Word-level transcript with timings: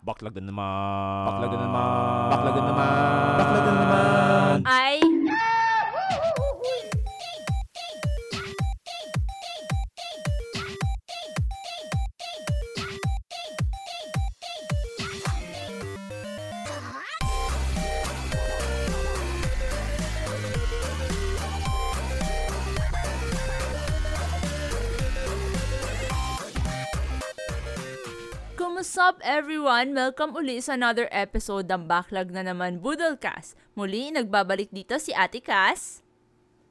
Baklag 0.00 0.32
na 0.40 0.48
naman. 0.48 1.24
Baklag 1.28 1.52
na 1.52 1.58
naman. 1.60 2.28
Baklag 2.32 2.54
na 2.56 2.62
naman. 2.72 2.88
Baklag 3.36 3.64
na 3.64 3.72
naman. 3.76 4.56
Ay, 4.64 4.96
everyone? 29.80 29.96
Welcome 29.96 30.36
uli 30.36 30.60
sa 30.60 30.76
another 30.76 31.08
episode 31.08 31.64
ng 31.64 31.88
Backlog 31.88 32.28
na 32.28 32.44
naman 32.44 32.84
Budolcast. 32.84 33.56
Muli, 33.72 34.12
nagbabalik 34.12 34.68
dito 34.68 35.00
si 35.00 35.08
Ate 35.16 35.40
Cass. 35.40 36.04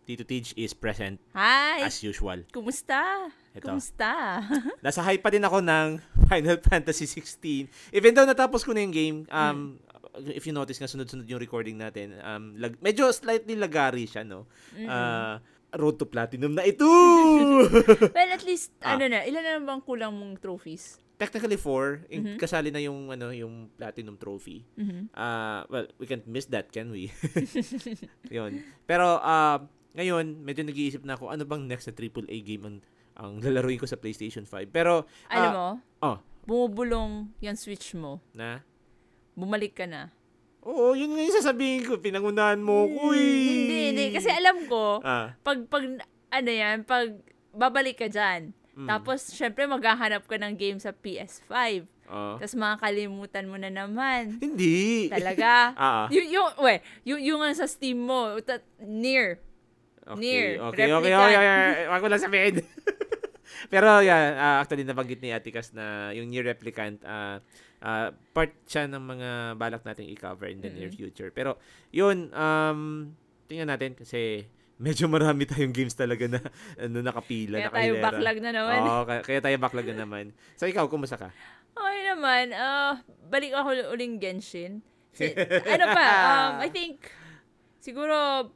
Tito 0.06 0.22
Tej 0.22 0.54
is 0.54 0.78
present 0.78 1.18
Hi! 1.34 1.82
as 1.82 2.06
usual. 2.06 2.46
Kumusta? 2.54 3.34
Ito. 3.58 3.66
Kumusta? 3.66 4.46
Nasa 4.86 5.02
hype 5.02 5.26
pa 5.26 5.34
din 5.34 5.42
ako 5.42 5.58
ng 5.58 5.98
Final 6.30 6.62
Fantasy 6.70 7.10
16. 7.10 7.98
Even 7.98 8.14
though 8.14 8.30
natapos 8.30 8.62
ko 8.62 8.78
na 8.78 8.86
yung 8.86 8.94
game, 8.94 9.18
um, 9.34 9.82
if 10.30 10.46
you 10.46 10.54
notice 10.54 10.78
nga 10.78 10.86
sunod-sunod 10.86 11.26
yung 11.26 11.42
recording 11.42 11.82
natin, 11.82 12.14
um, 12.22 12.54
lag- 12.62 12.78
medyo 12.78 13.10
slightly 13.10 13.58
lagari 13.58 14.06
siya, 14.06 14.22
no? 14.22 14.46
Ah, 14.86 15.42
road 15.74 15.98
to 15.98 16.06
platinum 16.06 16.54
na 16.54 16.62
ito! 16.62 16.86
well, 18.18 18.30
at 18.30 18.46
least, 18.46 18.70
Ah. 18.82 18.94
ano 18.94 19.10
na, 19.10 19.26
ilan 19.26 19.42
na 19.42 19.66
bang 19.66 19.82
kulang 19.82 20.14
mong 20.14 20.38
trophies? 20.38 21.02
Technically 21.20 21.60
four, 21.60 22.08
in- 22.08 22.40
kasali 22.40 22.72
na 22.72 22.80
yung 22.80 23.12
ano 23.12 23.28
yung 23.30 23.68
platinum 23.76 24.16
trophy. 24.16 24.64
Mhm. 24.74 25.12
Ah, 25.12 25.68
well, 25.68 25.84
we 26.00 26.08
can't 26.08 26.24
miss 26.24 26.48
that, 26.48 26.72
can 26.72 26.88
we? 26.90 27.12
Yun. 28.32 28.64
Pero 28.86 29.20
ah, 29.20 29.60
ngayon, 29.94 30.40
medyo 30.40 30.64
nag-iisip 30.64 31.04
na 31.04 31.14
ako 31.14 31.28
ano 31.28 31.44
bang 31.44 31.68
next 31.68 31.86
na 31.86 31.94
AAA 31.94 32.40
game 32.40 32.64
ang, 32.64 32.78
ang 33.14 33.32
lalaruin 33.38 33.76
ko 33.76 33.84
sa 33.84 34.00
PlayStation 34.00 34.48
5. 34.48 34.72
Pero 34.72 35.04
Alam 35.28 35.44
ah, 35.44 35.52
mo, 35.52 35.68
oh, 36.02 36.18
bumubulong 36.46 37.28
yung 37.38 37.58
switch 37.58 37.94
mo. 37.94 38.24
na 38.32 38.64
Bumalik 39.36 39.76
ka 39.76 39.86
na. 39.86 40.12
Oo, 40.62 40.92
yun 40.92 41.12
nga 41.12 41.22
yung 41.22 41.38
sasabihin 41.38 41.84
ko. 41.84 42.00
Pinangunahan 42.00 42.60
mo 42.60 42.84
ko 42.86 43.12
eh. 43.12 43.20
Hmm, 43.20 43.48
Hindi, 43.58 43.78
hindi. 43.92 44.06
Kasi 44.12 44.28
alam 44.28 44.68
ko, 44.68 45.00
Ah, 45.00 45.36
pag, 45.40 45.64
pag, 45.68 45.84
ano 46.30 46.50
yan, 46.50 46.84
pag 46.84 47.16
babalik 47.52 47.98
ka 47.98 48.08
dyan, 48.08 48.52
Mm. 48.80 48.88
tapos, 48.88 49.28
syempre, 49.36 49.68
maghahanap 49.68 50.24
ka 50.24 50.40
ng 50.40 50.56
game 50.56 50.80
sa 50.80 50.96
PS5. 50.96 51.84
oh. 52.08 52.40
Tapos, 52.40 52.56
makakalimutan 52.56 53.44
mo 53.52 53.60
na 53.60 53.68
naman. 53.68 54.40
Hindi. 54.40 55.12
Talaga. 55.12 55.52
Ah, 55.76 55.84
ah. 55.84 56.06
yung, 56.08 56.28
yung, 56.32 56.48
we, 56.64 56.74
yung, 57.04 57.20
yung 57.20 57.42
sa 57.52 57.68
Steam 57.68 58.00
mo, 58.00 58.40
ta- 58.40 58.64
near. 58.80 59.44
Okay, 60.10 60.18
Near. 60.18 60.48
okay, 60.74 60.88
okay, 60.90 61.14
okay, 61.14 61.36
okay. 61.38 61.86
Wag 61.92 62.02
ko 62.02 62.08
lang 62.10 62.24
sabihin. 62.24 62.56
Pero 63.74 64.02
yeah, 64.02 64.34
ah, 64.40 64.56
actually 64.64 64.88
nabanggit 64.88 65.22
ni 65.22 65.30
Atikas 65.30 65.76
na 65.76 66.10
yung 66.18 66.32
near 66.34 66.42
replicant 66.42 66.98
ah, 67.06 67.44
ah, 67.84 68.10
part 68.34 68.50
siya 68.66 68.90
ng 68.90 69.04
mga 69.04 69.30
balak 69.60 69.86
nating 69.86 70.10
i-cover 70.10 70.50
in 70.50 70.64
the 70.66 70.72
near 70.74 70.90
future. 70.90 71.30
Pero 71.30 71.62
yun, 71.94 72.34
um, 72.34 73.12
tingnan 73.46 73.70
natin 73.70 73.94
kasi 73.94 74.50
medyo 74.80 75.12
marami 75.12 75.44
tayong 75.44 75.76
games 75.76 75.94
talaga 75.94 76.26
na 76.26 76.40
ano, 76.80 77.04
nakapila. 77.04 77.60
Kaya 77.60 77.68
tayo 77.68 77.92
nakahilera. 77.94 78.06
backlog 78.08 78.38
na 78.40 78.52
naman. 78.56 78.80
Oo, 78.80 79.04
kaya, 79.04 79.22
kaya 79.28 79.40
tayo 79.44 79.56
backlog 79.60 79.88
na 79.92 79.98
naman. 80.08 80.26
So 80.56 80.66
ikaw, 80.66 80.88
kumusta 80.88 81.20
ka? 81.20 81.30
Okay 81.76 82.02
naman. 82.08 82.56
ah 82.56 83.04
balik 83.28 83.52
ako 83.54 83.94
uling 83.94 84.18
Genshin. 84.18 84.80
Si- 85.12 85.36
ano 85.76 85.86
pa, 85.92 86.06
um, 86.08 86.52
I 86.64 86.70
think, 86.72 87.12
siguro, 87.84 88.50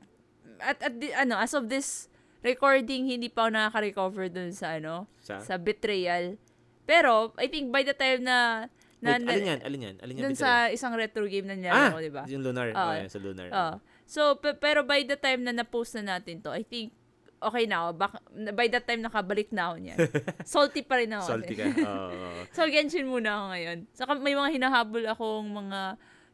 at, 0.64 0.80
at 0.80 0.94
the- 0.96 1.14
ano, 1.14 1.36
as 1.36 1.52
of 1.52 1.68
this 1.68 2.08
recording, 2.40 3.12
hindi 3.12 3.28
pa 3.28 3.48
ako 3.48 3.50
nakaka-recover 3.54 4.26
dun 4.32 4.56
sa, 4.56 4.80
ano, 4.80 5.06
Sa? 5.20 5.44
sa 5.44 5.60
betrayal. 5.60 6.40
Pero, 6.84 7.32
I 7.40 7.48
think 7.52 7.72
by 7.72 7.84
the 7.84 7.96
time 7.96 8.24
na, 8.24 8.68
na, 9.04 9.20
Wait, 9.20 9.28
alin 9.28 9.52
yan? 9.56 9.60
Alin 9.64 9.80
yan? 9.84 9.96
Alin 10.00 10.14
yan? 10.16 10.24
dun 10.32 10.36
sa 10.40 10.72
isang 10.72 10.96
retro 10.96 11.28
game 11.28 11.44
na 11.44 11.56
ah, 11.56 11.60
nilaro 11.60 12.00
ko, 12.00 12.00
di 12.00 12.12
ba? 12.12 12.24
yung 12.28 12.44
Lunar. 12.44 12.72
Oo. 12.72 12.80
oh, 12.80 12.94
yan, 12.96 13.10
sa 13.12 13.20
Lunar. 13.20 13.48
Oh. 13.52 13.76
So, 14.06 14.36
pe- 14.36 14.56
pero 14.56 14.82
by 14.82 15.02
the 15.02 15.16
time 15.16 15.42
na 15.42 15.52
na-post 15.52 15.96
na 15.96 16.18
natin 16.18 16.40
to, 16.40 16.50
I 16.50 16.62
think, 16.62 16.92
okay 17.40 17.66
na 17.66 17.84
ako. 17.84 17.90
Bak- 17.98 18.24
by 18.54 18.68
that 18.68 18.84
time, 18.84 19.02
nakabalik 19.02 19.50
na 19.50 19.70
ako 19.70 19.76
niyan. 19.80 19.98
Salty 20.46 20.82
pa 20.82 20.96
rin 20.96 21.12
ako. 21.12 21.28
Salty 21.30 21.54
ka. 21.54 21.66
Oo. 21.84 22.12
So, 22.50 22.64
Genshin 22.66 23.06
muna 23.06 23.30
ako 23.34 23.46
ngayon. 23.50 23.78
Saka 23.92 24.12
may 24.16 24.32
mga 24.32 24.50
hinahabol 24.54 25.04
akong 25.06 25.48
mga 25.50 25.80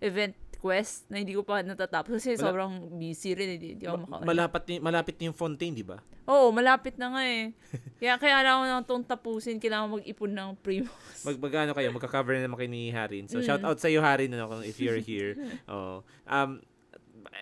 event 0.02 0.35
quest 0.59 1.07
na 1.07 1.18
hindi 1.18 1.31
ko 1.31 1.41
pa 1.41 1.63
natatapos 1.63 2.19
kasi 2.19 2.35
Mala- 2.35 2.44
sobrang 2.44 2.74
busy 2.94 3.31
rin. 3.31 3.56
Hindi, 3.56 3.68
hindi 3.74 3.86
ako 3.86 3.97
Ma- 3.97 4.09
maka- 4.12 4.25
malapit, 4.28 4.63
ni- 4.68 4.81
malapit 4.81 5.16
na 5.16 5.24
yung 5.25 5.38
Fontaine, 5.38 5.72
di 5.74 5.81
ba? 5.81 5.97
Oo, 6.25 6.51
malapit 6.51 6.94
na 6.94 7.09
nga 7.09 7.24
eh. 7.25 7.56
Kaya 7.97 8.13
kailangan 8.16 8.53
ko 8.53 8.66
nang 8.68 8.84
itong 8.84 9.06
tapusin. 9.07 9.57
Kailangan 9.57 9.97
mag-ipon 9.97 10.30
ng 10.30 10.50
premium. 10.59 10.94
Mag 11.24 11.38
magano 11.40 11.72
kayo, 11.72 11.90
magka-cover 11.90 12.38
na 12.38 12.46
naman 12.46 12.53
kayo 12.56 12.69
ni 12.69 12.91
Harin. 12.91 13.25
So 13.25 13.40
Mm. 13.40 13.46
shout 13.46 13.63
out 13.63 13.78
sa 13.78 13.88
iyo 13.88 13.97
Harin 14.00 14.30
ano 14.30 14.46
if 14.62 14.78
you're 14.78 15.00
here. 15.00 15.34
Oh. 15.66 16.06
Um 16.28 16.62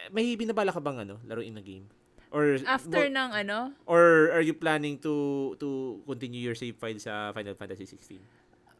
may 0.09 0.33
binabala 0.33 0.69
ka 0.69 0.79
bang 0.79 1.03
ano, 1.03 1.19
laruin 1.23 1.53
na 1.53 1.61
game? 1.61 1.85
Or 2.27 2.59
After 2.67 3.07
mo- 3.07 3.15
ng 3.15 3.29
ano, 3.31 3.57
or 3.87 4.31
are 4.31 4.43
you 4.43 4.51
planning 4.51 4.99
to 4.99 5.13
to 5.57 5.67
continue 6.03 6.43
your 6.43 6.55
save 6.55 6.75
file 6.75 6.99
sa 6.99 7.31
Final 7.31 7.55
Fantasy 7.55 7.87
16? 7.87 8.19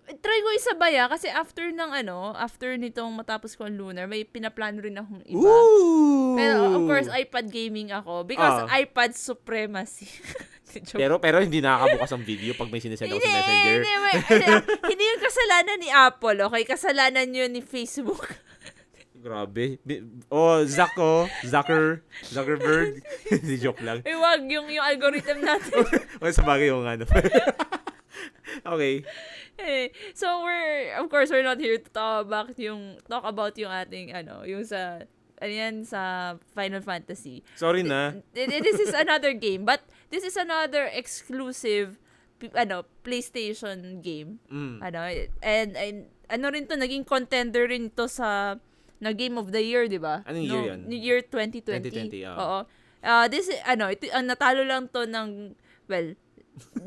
try 0.07 0.39
ko 0.39 0.49
isabay 0.55 0.95
ah, 0.95 1.11
kasi 1.11 1.27
after 1.27 1.67
ng 1.67 1.91
ano, 1.91 2.31
after 2.31 2.79
nitong 2.79 3.11
matapos 3.11 3.59
ko 3.59 3.67
ang 3.67 3.75
Lunar, 3.75 4.07
may 4.07 4.23
pinaplano 4.23 4.79
rin 4.79 4.95
akong 4.95 5.19
iba. 5.27 5.35
Ooh! 5.35 6.39
Pero 6.39 6.79
of 6.79 6.83
course, 6.87 7.11
iPad 7.11 7.51
gaming 7.51 7.91
ako 7.91 8.23
because 8.23 8.63
Ah. 8.63 8.79
iPad 8.79 9.11
supremacy. 9.11 10.07
Pero 10.93 11.17
pero 11.17 11.41
hindi 11.41 11.57
nakakabukas 11.57 12.11
ang 12.11 12.21
video 12.21 12.53
pag 12.53 12.69
may 12.69 12.77
Hindi, 12.77 12.93
sa 12.93 13.07
Messenger. 13.07 13.81
hindi, 13.81 13.93
may- 13.97 14.19
hindi, 14.29 14.53
hindi 14.85 15.03
yung 15.07 15.23
kasalanan 15.23 15.77
ni 15.79 15.89
Apple, 15.89 16.37
okay? 16.43 16.63
Kasalanan 16.67 17.27
yun 17.33 17.49
ni 17.49 17.63
Facebook. 17.63 18.29
Grabe. 19.27 19.75
Oh, 20.31 20.63
Zuck 20.63 20.95
oh. 20.95 21.27
Zucker. 21.43 21.99
Zuckerberg. 22.23 23.03
Hindi 23.27 23.59
joke 23.59 23.83
lang. 23.83 23.99
Eh, 24.07 24.15
wag 24.15 24.47
yung, 24.47 24.71
yung 24.71 24.85
algorithm 24.87 25.43
natin. 25.43 25.83
O 26.23 26.31
sa 26.31 26.47
bagay 26.47 26.71
yung 26.71 26.87
ano. 26.87 27.03
okay. 28.63 29.03
Eh, 29.59 29.91
so, 30.15 30.47
we're, 30.47 30.95
of 30.95 31.11
course, 31.11 31.27
we're 31.27 31.43
not 31.43 31.59
here 31.59 31.75
to 31.75 31.89
talk 31.91 32.23
about 32.23 32.55
yung, 32.55 32.95
talk 33.11 33.27
about 33.27 33.51
yung 33.59 33.73
ating, 33.73 34.15
ano, 34.15 34.47
yung 34.47 34.63
sa, 34.63 35.03
ano 35.43 35.51
yan, 35.51 35.83
sa 35.83 36.33
Final 36.55 36.79
Fantasy. 36.79 37.43
Sorry 37.59 37.83
na. 37.83 38.15
Th- 38.31 38.47
th- 38.47 38.63
This 38.63 38.79
is 38.79 38.95
another 38.95 39.35
game, 39.35 39.67
but 39.67 39.83
this 40.07 40.23
is 40.23 40.39
another 40.39 40.87
exclusive, 40.87 41.99
ano, 42.55 42.87
PlayStation 43.03 43.99
game. 43.99 44.39
Mm. 44.47 44.77
Ano, 44.79 44.99
and, 45.43 45.71
and 45.75 45.97
ano 46.31 46.45
rin 46.47 46.63
to, 46.69 46.79
naging 46.79 47.03
contender 47.03 47.67
rin 47.67 47.91
to 47.91 48.07
sa 48.07 48.55
na 48.99 49.11
Game 49.11 49.37
of 49.37 49.51
the 49.51 49.61
Year, 49.61 49.85
di 49.85 49.97
ba? 49.97 50.25
Anong 50.25 50.45
year 50.45 50.63
yan? 50.73 50.79
No, 50.85 50.93
year 50.93 51.19
2020. 51.21 51.89
2020, 51.93 52.25
oo. 52.27 52.37
Oo. 52.37 52.59
Uh, 52.99 53.25
this, 53.29 53.47
is- 53.47 53.61
ano, 53.63 53.87
ito, 53.87 54.09
ang 54.09 54.25
natalo 54.25 54.65
lang 54.65 54.89
to 54.89 55.05
ng, 55.05 55.53
well, 55.85 56.17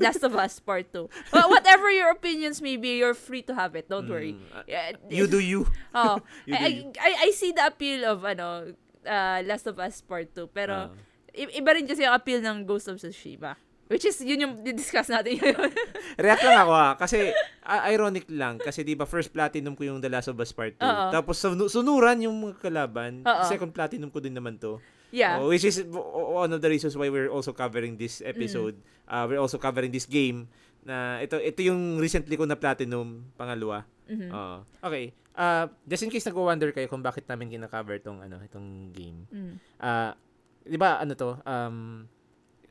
Last 0.03 0.27
of 0.27 0.35
Us 0.35 0.59
Part 0.59 0.91
2. 0.91 1.07
Well, 1.33 1.47
whatever 1.47 1.87
your 1.95 2.11
opinions 2.11 2.59
may 2.59 2.75
be, 2.75 2.99
you're 2.99 3.15
free 3.15 3.47
to 3.47 3.55
have 3.55 3.79
it. 3.79 3.87
Don't 3.87 4.11
worry. 4.11 4.35
Mm, 4.35 4.43
uh, 4.51 4.67
Yeah, 4.67 4.99
You 5.07 5.31
do 5.31 5.39
you. 5.39 5.63
Oh, 5.95 6.19
You 6.51 6.59
do 6.59 6.65
I, 6.65 6.69
you. 6.75 6.83
I, 6.99 7.11
I 7.25 7.31
see 7.31 7.55
the 7.55 7.71
appeal 7.71 8.03
of, 8.03 8.27
ano, 8.27 8.75
uh, 9.07 9.39
Last 9.47 9.71
of 9.71 9.79
Us 9.79 10.03
Part 10.03 10.35
2. 10.35 10.51
Pero, 10.51 10.91
i- 11.31 11.55
iba 11.55 11.71
rin 11.71 11.87
kasi 11.87 12.03
ang 12.03 12.19
appeal 12.19 12.43
ng 12.43 12.67
Ghost 12.67 12.91
of 12.91 12.99
Tsushima. 12.99 13.55
Which 13.91 14.07
is, 14.07 14.23
yun 14.23 14.39
yung 14.39 14.55
discuss 14.63 15.11
natin 15.11 15.35
ngayon. 15.35 15.67
React 16.23 16.43
lang 16.47 16.59
ako 16.63 16.73
ah. 16.73 16.93
Kasi, 16.95 17.35
ah, 17.61 17.91
ironic 17.91 18.31
lang. 18.31 18.57
Kasi 18.57 18.87
di 18.87 18.95
ba 18.95 19.03
first 19.03 19.35
platinum 19.35 19.75
ko 19.75 19.83
yung 19.83 19.99
The 19.99 20.07
Last 20.07 20.31
of 20.31 20.39
Us 20.39 20.55
Part 20.55 20.79
2. 20.79 20.87
Oo. 20.87 21.11
Tapos 21.11 21.37
sunu- 21.37 21.67
sunuran 21.67 22.23
yung 22.23 22.39
mga 22.39 22.63
kalaban. 22.63 23.27
Oo. 23.27 23.43
Second 23.45 23.75
platinum 23.75 24.07
ko 24.09 24.23
din 24.23 24.31
naman 24.31 24.63
to. 24.63 24.79
yeah. 25.11 25.43
Oh, 25.43 25.51
which 25.51 25.67
is 25.67 25.83
one 25.91 26.55
of 26.55 26.63
the 26.63 26.71
reasons 26.71 26.95
why 26.95 27.11
we're 27.11 27.27
also 27.27 27.51
covering 27.51 27.99
this 27.99 28.23
episode. 28.23 28.79
Mm. 28.79 29.11
Uh, 29.11 29.25
we're 29.27 29.43
also 29.43 29.59
covering 29.59 29.91
this 29.91 30.07
game. 30.07 30.47
Na 30.87 31.19
ito 31.19 31.35
ito 31.37 31.59
yung 31.61 31.99
recently 31.99 32.39
ko 32.39 32.47
na 32.47 32.55
platinum 32.55 33.27
pangalawa. 33.35 33.83
Mhm. 34.07 34.31
Oo. 34.31 34.57
okay. 34.81 35.11
Uh, 35.35 35.67
just 35.83 36.03
in 36.03 36.11
case 36.11 36.23
nagwo-wonder 36.25 36.71
kayo 36.71 36.87
kung 36.87 37.03
bakit 37.03 37.27
namin 37.27 37.51
kina-cover 37.51 37.99
tong 37.99 38.23
ano, 38.23 38.39
itong 38.39 38.95
game. 38.95 39.27
Mm. 39.31 39.55
Ah, 39.79 40.15
'di 40.63 40.79
ba 40.79 41.03
ano 41.03 41.19
to? 41.19 41.43
Um 41.43 42.07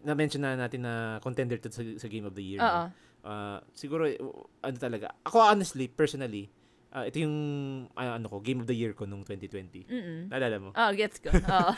na-mention 0.01 0.41
na 0.41 0.55
natin 0.55 0.83
na 0.83 0.93
contender 1.19 1.57
to 1.57 1.67
sa, 1.67 1.83
sa 1.95 2.07
Game 2.07 2.23
of 2.23 2.33
the 2.33 2.43
Year. 2.43 2.61
Oo. 2.61 2.83
Ah, 3.19 3.59
siguro 3.75 4.07
uh, 4.07 4.43
ano 4.63 4.77
talaga. 4.77 5.11
Ako 5.23 5.43
honestly, 5.43 5.87
personally, 5.87 6.47
ah, 6.89 7.03
ito 7.03 7.19
yung 7.19 7.35
ah, 7.93 8.15
ano 8.15 8.27
ko, 8.27 8.39
Game 8.39 8.59
of 8.59 8.67
the 8.67 8.73
Year 8.73 8.95
ko 8.95 9.03
nung 9.03 9.27
2020. 9.27 9.85
Mm-mm. 9.85 10.19
Naalala 10.31 10.57
mo? 10.57 10.69
Oh, 10.71 10.91
gets 10.95 11.19
ko. 11.19 11.27
Oo. 11.59 11.71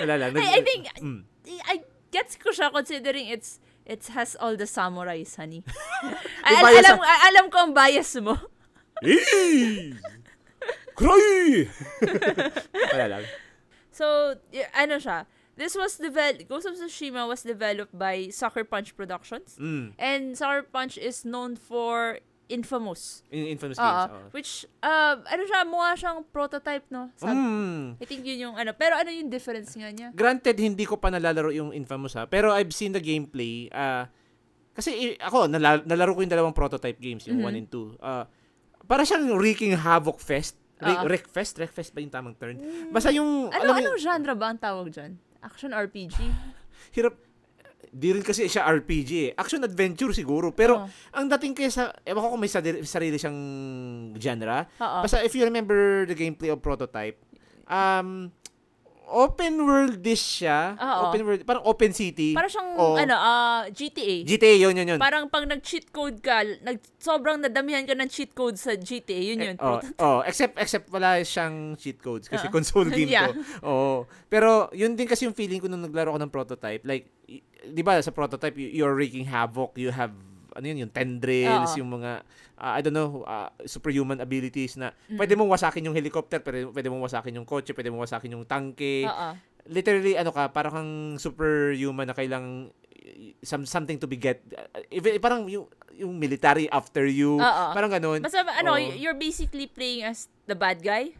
Naalala. 0.00 0.30
I, 0.32 0.58
I 0.58 0.62
think, 0.62 0.86
Mm. 1.02 1.26
I 1.66 1.82
gets 2.14 2.38
ko 2.38 2.54
siya 2.54 2.70
considering 2.70 3.26
it's 3.26 3.58
it 3.84 4.06
has 4.14 4.38
all 4.38 4.54
the 4.54 4.70
samurais, 4.70 5.34
honey. 5.34 5.66
Al- 6.46 6.78
alam, 6.78 7.02
a- 7.02 7.22
alam 7.26 7.50
ko 7.50 7.58
ang 7.58 7.72
bias 7.74 8.14
mo. 8.22 8.38
Cry! 10.94 11.66
Wala 12.94 13.06
lang. 13.10 13.24
So, 13.90 14.06
y- 14.50 14.70
ano 14.72 15.02
siya, 15.02 15.26
this 15.54 15.72
was 15.72 15.96
developed, 15.96 16.46
Ghost 16.46 16.66
of 16.66 16.74
Tsushima 16.74 17.24
was 17.24 17.42
developed 17.42 17.92
by 17.92 18.28
Sucker 18.28 18.62
Punch 18.62 18.92
Productions. 18.92 19.56
Mm. 19.56 19.94
And 19.96 20.22
Sucker 20.34 20.64
Punch 20.64 20.96
is 20.96 21.24
known 21.24 21.54
for 21.54 22.18
Infamous. 22.44 23.24
In 23.32 23.48
Infamous 23.48 23.78
Oo. 23.78 23.82
games. 23.82 24.12
oo. 24.12 24.28
Which, 24.30 24.50
uh, 24.80 25.16
ano 25.16 25.42
siya, 25.42 25.64
mukha 25.64 25.96
siyang 25.96 26.20
prototype, 26.28 26.84
no? 26.88 27.08
Sa, 27.16 27.32
Mm. 27.32 27.96
I 27.96 28.04
think 28.04 28.20
yun 28.22 28.38
yung 28.38 28.54
ano. 28.54 28.76
Pero 28.76 28.94
ano 28.94 29.08
yung 29.08 29.32
difference 29.32 29.72
nga 29.72 29.88
niya? 29.88 30.12
Granted, 30.12 30.60
hindi 30.60 30.84
ko 30.84 31.00
pa 31.00 31.08
nalalaro 31.08 31.48
yung 31.50 31.72
Infamous 31.72 32.12
ha. 32.14 32.28
Pero 32.28 32.52
I've 32.52 32.70
seen 32.70 32.92
the 32.92 33.00
gameplay. 33.00 33.72
ah 33.72 34.12
kasi 34.74 35.14
ako, 35.16 35.46
nala- 35.46 35.86
nalaro 35.86 36.12
ko 36.12 36.20
yung 36.20 36.28
dalawang 36.28 36.52
prototype 36.52 36.98
games, 36.98 37.24
yung 37.24 37.40
Mhm. 37.40 37.46
1 37.46 37.56
and 37.56 37.68
2. 37.70 37.94
Ah 37.98 38.26
para 38.84 39.00
siyang 39.00 39.24
wreaking 39.32 39.72
havoc 39.72 40.20
fest. 40.20 40.60
Re- 40.76 40.92
Oo. 40.92 41.08
Wreckfest? 41.08 41.56
Wreckfest 41.56 41.94
ba 41.94 42.02
yung 42.02 42.12
tamang 42.12 42.36
term? 42.36 42.58
Basta 42.92 43.08
yung, 43.08 43.48
Ano, 43.48 43.56
alam 43.56 43.74
anong 43.80 43.96
yung- 43.96 44.02
genre 44.02 44.34
ba 44.36 44.52
ang 44.52 44.60
tawag 44.60 44.92
dyan? 44.92 45.16
Action 45.44 45.76
RPG? 45.76 46.16
hirap, 46.96 47.14
di 47.94 48.10
rin 48.10 48.24
kasi 48.26 48.50
siya 48.50 48.66
RPG 48.66 49.10
eh. 49.12 49.30
Action-adventure 49.38 50.10
siguro. 50.10 50.50
Pero, 50.50 50.82
Oo. 50.82 50.88
ang 51.14 51.26
dating 51.30 51.54
kaya 51.54 51.70
sa, 51.70 51.94
ewan 52.02 52.20
ko 52.24 52.28
kung 52.34 52.42
may 52.42 52.50
sarili, 52.50 53.16
siyang 53.20 53.38
genre. 54.18 54.66
Oo. 54.82 55.00
Basta 55.06 55.22
if 55.22 55.36
you 55.36 55.46
remember 55.46 56.02
the 56.08 56.16
gameplay 56.16 56.50
of 56.50 56.58
Prototype, 56.58 57.20
um, 57.70 58.34
open 59.06 59.62
world 59.62 60.00
dish 60.00 60.40
siya. 60.40 60.74
Oo. 60.74 61.00
Open 61.08 61.20
world, 61.22 61.42
parang 61.42 61.64
open 61.64 61.92
city. 61.92 62.32
Para 62.32 62.48
siyang, 62.48 62.74
Oo. 62.74 62.96
ano, 62.96 63.14
ah, 63.14 63.62
GTA. 63.68 64.24
GTA, 64.24 64.54
yun, 64.58 64.74
yun, 64.74 64.96
yun. 64.96 64.98
Parang 64.98 65.28
pag 65.28 65.44
nag-cheat 65.44 65.90
code 65.90 66.18
ka, 66.18 66.42
nag, 66.60 66.80
sobrang 66.96 67.38
nadamihan 67.38 67.84
ka 67.84 67.92
ng 67.92 68.08
cheat 68.08 68.32
code 68.32 68.56
sa 68.56 68.72
GTA, 68.72 69.20
yun 69.34 69.38
yun. 69.40 69.56
Oh, 69.60 69.78
oh, 69.98 70.20
except 70.24 70.56
except 70.56 70.88
wala 70.88 71.20
siyang 71.20 71.76
cheat 71.76 72.00
codes 72.00 72.26
kasi 72.26 72.48
Oo. 72.48 72.52
console 72.52 72.88
game 72.96 73.08
Yeah. 73.08 73.28
to. 73.28 73.38
Oo. 73.62 73.94
Pero 74.26 74.72
yun 74.72 74.96
din 74.96 75.06
kasi 75.06 75.24
yung 75.24 75.36
feeling 75.36 75.60
ko 75.60 75.68
nung 75.68 75.84
naglaro 75.84 76.10
ako 76.10 76.20
ng 76.24 76.32
prototype. 76.32 76.82
Like, 76.82 77.08
'di 77.64 77.80
ba 77.80 78.00
sa 78.00 78.12
prototype 78.12 78.56
you- 78.56 78.72
you're 78.74 78.92
wreaking 78.92 79.24
havoc, 79.24 79.76
you 79.76 79.88
have 79.88 80.12
ano 80.54 80.64
yun, 80.64 80.86
yung 80.86 80.92
tendrils, 80.94 81.74
Oo. 81.74 81.78
yung 81.82 81.90
mga 82.00 82.22
ah, 82.54 82.78
I 82.78 82.80
don't 82.80 82.94
know, 82.94 83.26
ah, 83.26 83.50
superhuman 83.66 84.22
abilities 84.22 84.78
na 84.78 84.94
Mm. 85.10 85.18
pwede 85.18 85.32
mong 85.34 85.50
wasakin 85.50 85.90
yung 85.90 85.96
helicopter, 85.98 86.38
pwede, 86.38 86.70
pwede 86.70 86.88
mong 86.88 87.04
wasakin 87.04 87.34
yung 87.34 87.48
kotse, 87.48 87.74
pwede 87.74 87.90
mong 87.90 88.06
wasakin 88.06 88.34
yung 88.38 88.46
tangke. 88.46 89.02
Oo. 89.04 89.28
Literally 89.66 90.14
ano 90.14 90.30
ka, 90.30 90.52
parang 90.54 90.72
kang 90.72 90.92
superhuman 91.18 92.06
na 92.06 92.14
kailang 92.14 92.70
some 93.44 93.68
something 93.68 94.00
to 94.00 94.08
be 94.08 94.16
get 94.16 94.40
even 94.88 95.20
parang 95.20 95.44
yung 95.44 95.68
yung 95.92 96.16
military 96.16 96.66
after 96.70 97.04
you, 97.04 97.36
Oo. 97.36 97.64
parang 97.74 97.90
ganun. 97.90 98.22
Basta, 98.22 98.42
ano, 98.42 98.74
Oo. 98.74 98.94
you're 98.96 99.18
basically 99.18 99.66
playing 99.66 100.06
as 100.06 100.26
the 100.46 100.56
bad 100.56 100.80
guy. 100.80 101.14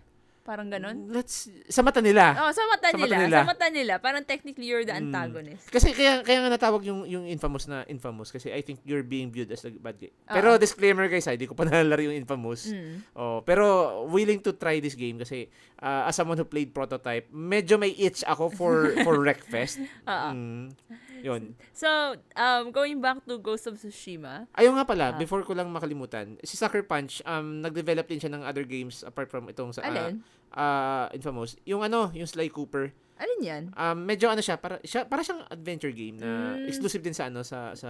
Parang 0.45 0.69
ganun. 0.69 1.09
Let's 1.09 1.49
sa 1.73 1.81
mata 1.81 2.05
nila. 2.05 2.37
Oh, 2.37 2.53
sa 2.53 2.69
mata 2.69 2.93
Sa 2.93 3.01
mata 3.01 3.09
nila. 3.09 3.17
nila. 3.19 3.37
Sa 3.41 3.49
mata 3.49 3.67
nila. 3.73 3.95
Parang 3.97 4.21
technically 4.23 4.69
you're 4.69 4.85
the 4.85 4.93
Mm. 4.93 5.09
antagonist. 5.09 5.65
Kasi 5.73 5.91
kaya 5.91 6.21
kaya 6.21 6.45
nga 6.45 6.53
natawag 6.53 6.85
yung 6.85 7.09
yung 7.09 7.25
infamous 7.25 7.65
na 7.65 7.81
infamous 7.89 8.29
kasi 8.29 8.53
I 8.53 8.61
think 8.61 8.85
you're 8.85 9.01
being 9.03 9.33
viewed 9.33 9.49
as 9.49 9.65
a 9.65 9.73
bad 9.73 9.97
guy. 9.97 10.13
Oo. 10.13 10.37
Pero 10.37 10.61
disclaimer 10.61 11.09
guys, 11.09 11.25
hindi 11.25 11.49
ko 11.49 11.57
pa 11.57 11.65
nalalaro 11.67 12.05
yung 12.05 12.15
infamous. 12.15 12.69
Mm. 12.69 13.17
Oh, 13.17 13.41
pero 13.41 13.65
willing 14.05 14.39
to 14.39 14.53
try 14.53 14.79
this 14.79 14.93
game 14.93 15.17
kasi 15.17 15.49
uh, 15.81 16.05
as 16.05 16.15
someone 16.15 16.37
who 16.37 16.45
played 16.45 16.71
prototype, 16.71 17.25
medyo 17.33 17.81
may 17.81 17.97
itch 17.97 18.21
ako 18.23 18.53
for 18.53 18.93
for 19.01 19.17
Wreckfest. 19.25 19.81
Oo. 20.05 20.29
Mm, 20.29 20.77
yun. 21.25 21.57
So, 21.73 21.89
um, 22.37 22.69
going 22.69 23.01
back 23.01 23.25
to 23.25 23.41
Ghost 23.41 23.65
of 23.65 23.75
Tsushima. 23.75 24.45
Ayun 24.53 24.77
nga 24.77 24.85
pala, 24.85 25.07
Ah. 25.09 25.17
before 25.17 25.41
ko 25.41 25.57
lang 25.57 25.73
makalimutan, 25.73 26.37
si 26.45 26.55
Sucker 26.55 26.85
Punch, 26.85 27.25
um, 27.25 27.65
nag-develop 27.65 28.05
din 28.05 28.21
siya 28.21 28.29
ng 28.29 28.45
other 28.45 28.63
games 28.63 29.01
apart 29.01 29.27
from 29.27 29.49
itong 29.49 29.73
sa 29.73 29.81
uh, 29.81 29.89
Alin? 29.89 30.21
uh, 30.53 31.09
Infamous. 31.11 31.57
Yung 31.65 31.81
ano, 31.81 32.13
yung 32.13 32.29
Sly 32.29 32.53
Cooper. 32.53 32.93
Alin 33.17 33.41
yan? 33.41 33.63
Um, 33.73 34.05
medyo 34.05 34.29
ano 34.29 34.39
siya, 34.39 34.61
para, 34.61 34.77
siya, 34.85 35.09
para 35.09 35.25
siyang 35.25 35.49
adventure 35.49 35.91
game 35.91 36.21
na 36.21 36.61
Mm. 36.61 36.69
exclusive 36.69 37.01
din 37.01 37.15
sa 37.15 37.27
ano, 37.27 37.41
sa, 37.41 37.73
sa 37.73 37.89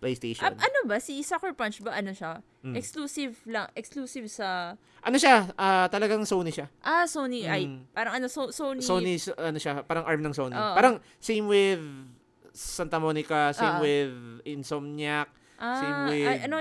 PlayStation. 0.00 0.48
Ah, 0.48 0.56
ano 0.56 0.88
ba? 0.88 0.96
Si 0.96 1.20
Sucker 1.20 1.52
Punch 1.52 1.84
ba? 1.84 1.92
Ano 1.92 2.16
siya? 2.16 2.40
Mm. 2.64 2.72
Exclusive 2.72 3.36
lang. 3.44 3.68
Exclusive 3.76 4.32
sa... 4.32 4.72
Ano 5.04 5.16
siya, 5.16 5.52
ah, 5.54 5.92
talagang 5.92 6.24
Sony 6.24 6.48
siya. 6.48 6.72
Ah, 6.80 7.04
Sony. 7.04 7.44
Ay, 7.44 7.68
Mm. 7.68 7.84
parang 7.92 8.16
ano, 8.16 8.26
so, 8.26 8.48
Sony. 8.48 8.80
Sony, 8.80 9.20
ano 9.36 9.60
siya, 9.60 9.84
parang 9.84 10.08
arm 10.08 10.24
ng 10.24 10.32
Sony. 10.32 10.56
Oo. 10.56 10.72
Parang 10.72 10.94
same 11.20 11.44
with 11.44 11.84
Santa 12.52 12.98
Monica, 12.98 13.50
same 13.52 13.76
Oo. 13.76 13.82
with 13.82 14.12
Insomniac. 14.44 15.28
Ah, 15.56 15.76
same 15.76 15.98
with- 16.08 16.28
ay, 16.28 16.38
ano. 16.44 16.56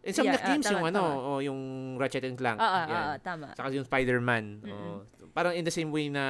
Insomniac 0.00 0.40
Yeah, 0.40 0.40
ah, 0.40 0.48
games 0.48 0.64
tama, 0.64 0.72
yung 0.72 0.86
ano, 0.88 1.02
tama. 1.02 1.28
oh, 1.28 1.38
yung 1.40 1.60
Ratchet 1.94 2.24
and 2.24 2.34
Clank. 2.34 2.56
Ah, 2.56 2.64
ah, 2.64 2.72
Yan. 2.80 2.96
ah, 2.96 3.04
ah, 3.04 3.16
tama. 3.20 3.46
Saka 3.52 3.68
yung 3.70 3.84
Spider-Man. 3.84 4.44
oo. 4.64 4.92
Parang 5.30 5.52
in 5.52 5.62
the 5.62 5.70
same 5.70 5.92
way 5.92 6.08
na 6.08 6.24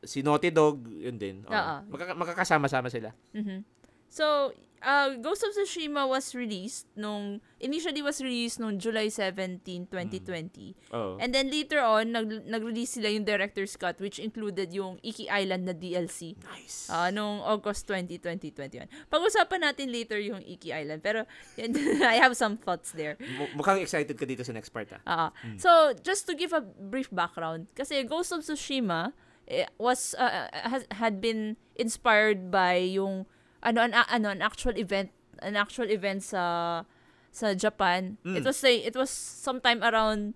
si 0.00 0.20
Naughty 0.20 0.52
Dog, 0.52 0.84
yun 0.84 1.16
din. 1.16 1.36
Oo. 1.42 1.50
Oo. 1.50 1.76
Magkaka- 1.88 2.12
magkakasama-sama 2.14 2.92
sila. 2.92 3.16
Mhm. 3.32 3.64
So, 4.06 4.52
uh, 4.82 5.16
Ghost 5.20 5.44
of 5.44 5.52
Tsushima 5.54 6.08
was 6.08 6.34
released 6.34 6.86
nung, 6.96 7.40
initially 7.60 8.02
was 8.02 8.20
released 8.20 8.60
nung 8.60 8.78
July 8.78 9.08
17, 9.08 9.86
2020. 9.88 10.74
Oo. 10.92 11.16
And 11.20 11.32
then 11.32 11.50
later 11.50 11.80
on, 11.80 12.12
nag, 12.12 12.46
nag-release 12.46 12.98
sila 13.00 13.08
yung 13.08 13.24
director's 13.24 13.76
cut 13.76 14.00
which 14.00 14.18
included 14.18 14.72
yung 14.72 14.98
Iki 15.02 15.28
Island 15.30 15.64
na 15.66 15.74
DLC. 15.74 16.36
nice. 16.50 16.88
Uh, 16.90 17.10
nung 17.10 17.40
August 17.40 17.86
20, 17.88 18.18
2021. 18.18 18.88
Pag-usapan 19.08 19.60
natin 19.72 19.92
later 19.92 20.18
yung 20.18 20.42
Iki 20.42 20.72
Island. 20.72 21.00
Pero, 21.02 21.24
I 22.02 22.16
have 22.20 22.36
some 22.36 22.56
thoughts 22.56 22.92
there. 22.92 23.16
Mu- 23.20 23.62
mukhang 23.62 23.80
excited 23.80 24.16
ka 24.16 24.26
dito 24.26 24.44
sa 24.44 24.52
next 24.52 24.70
part, 24.70 24.88
ah. 24.92 25.00
Ah, 25.06 25.30
So, 25.56 25.94
just 26.02 26.26
to 26.26 26.34
give 26.34 26.52
a 26.52 26.60
brief 26.60 27.08
background, 27.12 27.66
kasi 27.74 28.02
Ghost 28.04 28.32
of 28.32 28.40
Tsushima 28.44 29.12
eh, 29.46 29.66
was 29.78 30.14
uh, 30.18 30.50
has, 30.50 30.84
had 30.90 31.20
been 31.20 31.56
inspired 31.76 32.50
by 32.50 32.76
yung 32.76 33.26
ano 33.62 33.80
an 33.80 33.92
ano 33.94 34.28
an 34.28 34.40
actual 34.42 34.76
event 34.76 35.10
an 35.44 35.56
actual 35.56 35.88
event 35.90 36.22
sa 36.24 36.82
sa 37.30 37.52
Japan. 37.52 38.16
Mm. 38.24 38.40
It 38.40 38.44
was 38.44 38.56
say 38.56 38.80
it 38.80 38.96
was 38.96 39.10
sometime 39.12 39.84
around 39.84 40.34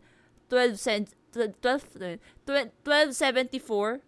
12 0.52 0.76
cent 0.76 1.05
12 1.32 1.61
12 2.44 2.70
1274 2.84 4.00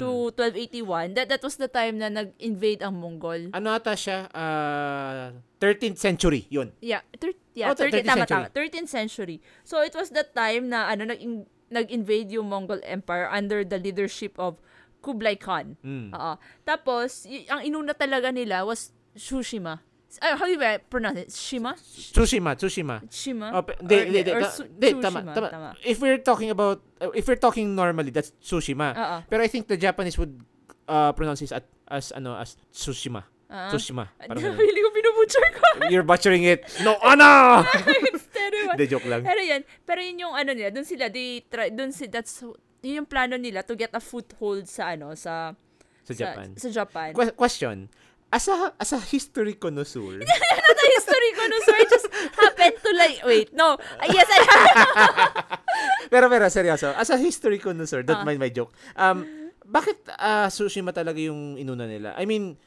to 0.00 0.32
1281. 0.32 1.14
That 1.14 1.28
that 1.28 1.42
was 1.44 1.56
the 1.60 1.68
time 1.68 2.00
na 2.00 2.08
nag-invade 2.08 2.80
ang 2.82 2.98
Mongol. 2.98 3.52
Ano 3.52 3.68
ata 3.72 3.92
siya? 3.92 4.28
Ah, 4.32 5.32
13th 5.60 6.00
century, 6.00 6.48
yun. 6.48 6.72
Yeah, 6.80 7.04
thir- 7.20 7.36
yeah, 7.52 7.72
Oh, 7.72 7.76
13th, 7.76 8.00
13th 8.02 8.08
tama, 8.08 8.20
century. 8.24 8.36
tama, 8.36 8.46
13th 8.52 8.90
century. 8.90 9.36
So, 9.64 9.80
it 9.84 9.92
was 9.96 10.08
that 10.16 10.32
time 10.32 10.68
na, 10.72 10.88
ano, 10.88 11.04
nag 11.08 11.20
nag-invade 11.68 12.32
yung 12.36 12.48
Mongol 12.48 12.80
Empire 12.84 13.28
under 13.28 13.64
the 13.64 13.76
leadership 13.80 14.36
of 14.40 14.56
Kublai 15.04 15.36
Khan. 15.36 15.76
Mm. 15.84 16.16
Oo. 16.16 16.32
Tapos, 16.64 17.28
y- 17.28 17.44
ang 17.52 17.60
inuna 17.60 17.92
talaga 17.92 18.32
nila 18.32 18.64
was 18.64 18.88
Tsushima. 19.12 19.84
Uh, 20.22 20.38
how 20.38 20.46
do 20.46 20.54
you 20.54 20.62
pronounce 20.88 21.18
it? 21.18 21.30
Shima? 21.34 21.74
Tsushima, 21.74 22.54
Tsushima. 22.54 23.02
Shima? 23.10 23.50
Oh, 23.50 23.66
or 23.66 23.66
ta- 23.66 24.50
Su- 24.54 24.70
hindi, 24.70 24.94
tama, 25.02 25.20
tama. 25.34 25.48
tama. 25.50 25.68
If 25.82 25.98
we're 25.98 26.22
talking 26.22 26.50
about, 26.54 26.82
uh, 27.02 27.10
if 27.14 27.26
we're 27.26 27.38
talking 27.38 27.74
normally, 27.74 28.14
that's 28.14 28.30
Tsushima. 28.38 28.94
Oo. 28.94 29.16
Pero 29.26 29.42
I 29.42 29.48
think 29.50 29.66
the 29.66 29.76
Japanese 29.76 30.14
would 30.16 30.38
uh, 30.86 31.10
pronounce 31.12 31.42
this 31.42 31.50
at, 31.50 31.66
as, 31.90 32.14
ano, 32.14 32.38
as 32.38 32.54
Tsushima. 32.70 33.26
Ah. 33.50 33.70
Tsushima. 33.74 34.06
Parang 34.22 34.38
ganun. 34.54 34.58
Pili 34.58 34.80
ko 34.82 34.90
binubutcher 34.94 35.46
ko. 35.50 35.66
You're 35.92 36.06
butchering 36.06 36.46
it. 36.46 36.62
No, 36.86 36.94
ano! 37.02 37.62
It's 38.14 38.30
terrible. 38.30 38.78
Hindi, 38.78 38.86
joke 38.86 39.06
lang. 39.10 39.22
Pero 39.26 39.40
yan, 39.42 39.62
pero 39.82 39.98
yun 39.98 40.30
yung 40.30 40.34
ano 40.34 40.50
nila, 40.54 40.70
doon 40.70 40.86
sila, 40.86 41.10
they 41.10 41.42
try, 41.50 41.74
doon 41.74 41.90
si, 41.90 42.06
that's, 42.06 42.38
yun 42.84 43.02
yung 43.02 43.08
plano 43.08 43.40
nila 43.40 43.64
to 43.64 43.72
get 43.72 43.90
a 43.96 44.00
foothold 44.00 44.68
sa 44.68 44.92
ano, 44.92 45.16
sa, 45.16 45.56
Sa 46.04 46.12
Japan. 46.12 46.52
Sa, 46.60 46.68
Japan. 46.68 47.16
Que- 47.16 47.32
question. 47.32 47.88
As 48.28 48.44
a, 48.44 48.76
as 48.76 48.92
a 48.92 49.00
history 49.00 49.56
connoisseur, 49.56 50.20
Not 50.20 50.76
a 50.76 50.88
history 50.92 51.30
so 51.64 51.70
I 51.72 51.84
just 51.88 52.06
happened 52.36 52.76
to 52.82 52.90
like, 52.92 53.18
wait, 53.24 53.48
no. 53.56 53.78
Uh, 53.78 54.08
yes, 54.12 54.28
I 54.28 54.38
pero 56.12 56.28
pero 56.28 56.44
seryoso, 56.50 56.92
as 56.92 57.08
a 57.08 57.16
history 57.16 57.56
connoisseur, 57.56 58.04
don't 58.04 58.20
Ah. 58.20 58.26
mind 58.26 58.36
my 58.38 58.52
joke. 58.52 58.74
Um, 58.94 59.24
bakit 59.64 59.96
ah, 60.18 60.52
Tsushima 60.52 60.92
talaga 60.92 61.16
yung 61.18 61.56
inuna 61.56 61.88
nila? 61.88 62.12
I 62.20 62.28
mean, 62.28 62.58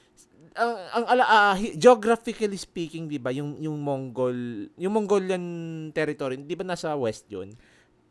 ang 0.57 0.73
ang 0.93 1.05
ala 1.05 1.23
ah, 1.23 1.53
hi- 1.53 1.77
geographically 1.77 2.57
speaking, 2.57 3.05
'di 3.05 3.21
ba, 3.21 3.29
yung 3.29 3.61
yung 3.61 3.77
Mongol, 3.77 4.69
yung 4.73 4.93
Mongolian 4.93 5.45
territory, 5.93 6.41
'di 6.41 6.55
ba 6.57 6.65
nasa 6.65 6.97
west 6.97 7.29
'yun? 7.29 7.53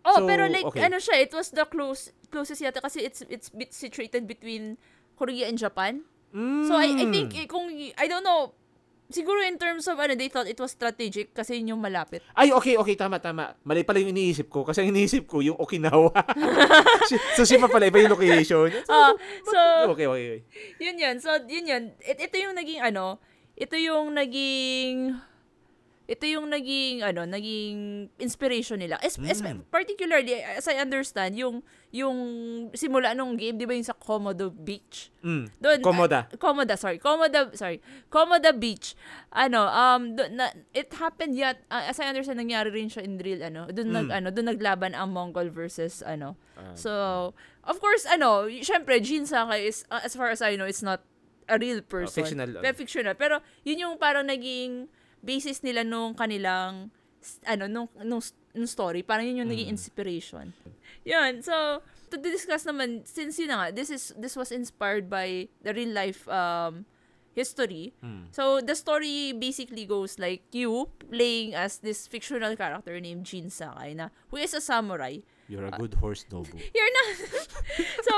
Oh, 0.07 0.23
So, 0.23 0.25
pero 0.25 0.47
like, 0.47 0.63
okay. 0.65 0.87
ano 0.87 0.97
siya, 0.97 1.19
it 1.19 1.35
was 1.35 1.51
the 1.51 1.67
close, 1.67 2.15
closest 2.31 2.63
yata 2.63 2.79
kasi 2.79 3.03
it's 3.03 3.27
it's 3.27 3.51
bit 3.51 3.75
situated 3.75 4.23
between 4.25 4.79
Korea 5.15 5.51
and 5.51 5.59
Japan. 5.59 6.07
So, 6.37 6.77
I, 6.77 6.93
I 6.95 7.05
think, 7.09 7.33
Mm. 7.33 7.41
eh, 7.43 7.47
kung, 7.49 7.67
I 7.73 8.07
don't 8.07 8.21
know, 8.21 8.53
siguro 9.09 9.41
in 9.41 9.57
terms 9.57 9.89
of, 9.89 9.97
ano, 9.97 10.13
they 10.13 10.29
thought 10.29 10.45
it 10.45 10.61
was 10.61 10.69
strategic 10.69 11.33
kasi 11.33 11.57
yun 11.57 11.73
yung 11.73 11.81
malapit. 11.81 12.21
Ay, 12.37 12.53
okay, 12.53 12.77
okay, 12.77 12.93
tama, 12.93 13.17
tama. 13.17 13.57
Mali 13.65 13.83
pala 13.83 14.05
yung 14.05 14.13
iniisip 14.13 14.47
ko. 14.47 14.61
Kasi 14.61 14.85
ang 14.85 14.93
iniisip 14.93 15.25
ko, 15.25 15.41
yung 15.41 15.57
Okinawa. 15.57 16.13
Tsushima 17.35 17.67
pala, 17.67 17.89
iba 17.89 18.05
yung 18.05 18.13
location. 18.13 18.69
Ah, 18.85 19.17
so, 19.49 19.57
Okay, 19.97 20.05
okay, 20.05 20.27
okay. 20.37 20.39
yun 20.77 21.01
yun. 21.01 21.17
So, 21.19 21.33
yun 21.49 21.65
yun. 21.65 21.83
It, 22.05 22.21
ito 22.21 22.37
yung 22.37 22.53
naging, 22.53 22.85
ano, 22.85 23.17
ito 23.57 23.75
yung 23.75 24.13
naging, 24.13 25.17
ito 26.07 26.23
yung 26.23 26.47
naging 26.47 27.03
ano 27.03 27.27
naging 27.27 28.07
inspiration 28.17 28.79
nila 28.79 28.95
es, 29.01 29.19
es- 29.21 29.43
Mm. 29.43 29.67
particularly 29.67 30.39
as 30.39 30.63
I 30.65 30.79
understand 30.79 31.35
yung 31.35 31.67
yung 31.91 32.17
simula 32.73 33.11
nung 33.11 33.35
game 33.35 33.55
'di 33.55 33.67
ba 33.67 33.75
yung 33.75 33.83
sa 33.83 33.91
Komodo 33.93 34.49
Beach 34.49 35.11
Mm. 35.19 35.51
doon 35.59 35.79
Komoda. 35.83 36.25
ah, 36.25 36.39
Komoda 36.39 36.79
sorry 36.79 36.99
Komoda 36.99 37.51
sorry 37.53 37.83
Komoda 38.07 38.55
Beach 38.55 38.95
ano 39.29 39.67
um 39.67 40.15
doon 40.15 40.31
na, 40.33 40.47
it 40.71 40.95
happened 40.95 41.35
yet 41.35 41.59
ah, 41.67 41.83
as 41.85 41.99
I 41.99 42.07
understand 42.07 42.39
nangyari 42.39 42.71
rin 42.71 42.87
siya 42.87 43.03
in 43.03 43.19
real 43.19 43.43
ano 43.43 43.67
doon 43.67 43.91
nag 43.91 44.07
Mm. 44.07 44.17
ano 44.17 44.29
doon 44.31 44.47
naglaban 44.49 44.95
ang 44.95 45.11
Mongol 45.11 45.51
versus 45.51 46.01
ano 46.01 46.39
Ah, 46.55 46.73
so 46.73 46.91
of 47.67 47.83
course 47.83 48.07
ano 48.07 48.47
syempre 48.63 49.03
Jin 49.03 49.27
Sakai 49.27 49.67
is 49.67 49.83
uh, 49.89 50.01
as 50.01 50.15
far 50.15 50.31
as 50.31 50.39
I 50.39 50.55
know 50.55 50.65
it's 50.65 50.81
not 50.81 51.03
a 51.47 51.59
real 51.59 51.83
person 51.83 52.23
fictional, 52.23 52.47
ano. 52.49 52.63
Pero 52.63 52.75
fictional 52.75 53.15
pero 53.15 53.35
yun 53.63 53.83
yung 53.83 53.95
parang 53.99 54.25
naging 54.25 54.87
basis 55.27 55.67
nila 55.67 55.83
nung 55.83 56.15
kanilang 56.15 56.95
ano 57.43 57.67
nung 57.67 57.91
nung, 58.07 58.23
nung 58.55 58.71
story 58.71 59.03
parang 59.03 59.27
yun 59.27 59.43
yung 59.43 59.51
naging 59.51 59.67
Mm. 59.67 59.75
inspiration 59.75 60.47
yun 61.03 61.43
so 61.43 61.83
to 62.07 62.15
discuss 62.23 62.63
naman 62.63 63.03
since 63.03 63.35
yun 63.43 63.51
na 63.51 63.57
nga 63.59 63.67
this 63.75 63.91
is 63.91 64.15
this 64.15 64.39
was 64.39 64.55
inspired 64.55 65.11
by 65.11 65.51
the 65.67 65.75
real 65.75 65.91
life 65.91 66.23
um 66.31 66.87
history 67.35 67.93
mm. 67.99 68.31
so 68.31 68.63
the 68.63 68.79
story 68.79 69.35
basically 69.35 69.85
goes 69.85 70.17
like 70.23 70.47
you 70.55 70.87
playing 71.11 71.53
as 71.53 71.83
this 71.83 72.07
fictional 72.07 72.55
character 72.55 72.95
named 72.97 73.27
Jin 73.27 73.51
Sakai 73.51 73.93
na 73.93 74.09
who 74.31 74.39
is 74.39 74.55
a 74.55 74.63
samurai 74.63 75.19
You're 75.47 75.71
a 75.71 75.79
good 75.79 75.95
horse, 76.03 76.27
Nobu. 76.27 76.59
you're 76.75 76.91
not 76.91 77.07
so 78.07 78.15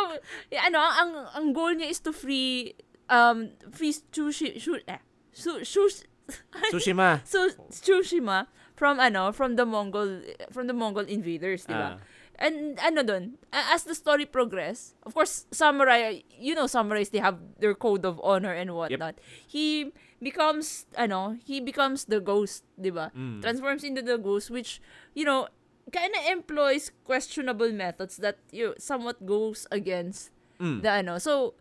ano 0.64 0.80
ang 0.80 1.10
ang 1.36 1.46
goal 1.52 1.76
niya 1.76 1.92
is 1.92 2.00
to 2.00 2.08
free 2.08 2.72
um 3.12 3.52
free 3.68 3.92
Tsushi 3.92 4.56
shu, 4.56 4.80
eh, 4.88 4.96
su, 5.36 5.60
shu, 5.60 5.92
Tsushima. 6.72 7.20
so 7.24 7.48
Tsushima 7.70 8.46
from 8.76 9.00
ano 9.00 9.32
from 9.32 9.56
the 9.56 9.64
Mongol 9.66 10.22
from 10.52 10.66
the 10.66 10.74
Mongol 10.76 11.04
invaders, 11.08 11.64
di 11.64 11.74
ba? 11.74 11.96
Ah. 11.98 12.02
And 12.38 12.78
ano 12.78 13.02
dun, 13.02 13.34
as 13.50 13.82
the 13.82 13.98
story 13.98 14.22
progress, 14.22 14.94
of 15.02 15.10
course, 15.10 15.46
samurai, 15.50 16.22
you 16.30 16.54
know 16.54 16.70
samurais, 16.70 17.10
they 17.10 17.18
have 17.18 17.42
their 17.58 17.74
code 17.74 18.04
of 18.06 18.20
honor 18.22 18.54
and 18.54 18.70
whatnot. 18.78 19.18
He 19.42 19.90
becomes, 20.22 20.86
ano, 20.94 21.34
he 21.42 21.58
becomes 21.58 22.06
the 22.06 22.20
ghost, 22.22 22.62
di 22.78 22.90
ba? 22.94 23.10
Mm. 23.10 23.42
Transforms 23.42 23.82
into 23.82 24.02
the 24.06 24.18
ghost, 24.22 24.54
which, 24.54 24.78
you 25.18 25.26
know, 25.26 25.50
kind 25.90 26.14
of 26.14 26.22
employs 26.30 26.92
questionable 27.02 27.72
methods 27.74 28.18
that 28.22 28.38
you 28.54 28.70
know, 28.70 28.74
somewhat 28.78 29.26
goes 29.26 29.66
against 29.74 30.30
Mm. 30.62 30.82
the 30.82 30.90
ano. 30.90 31.18
So, 31.18 31.54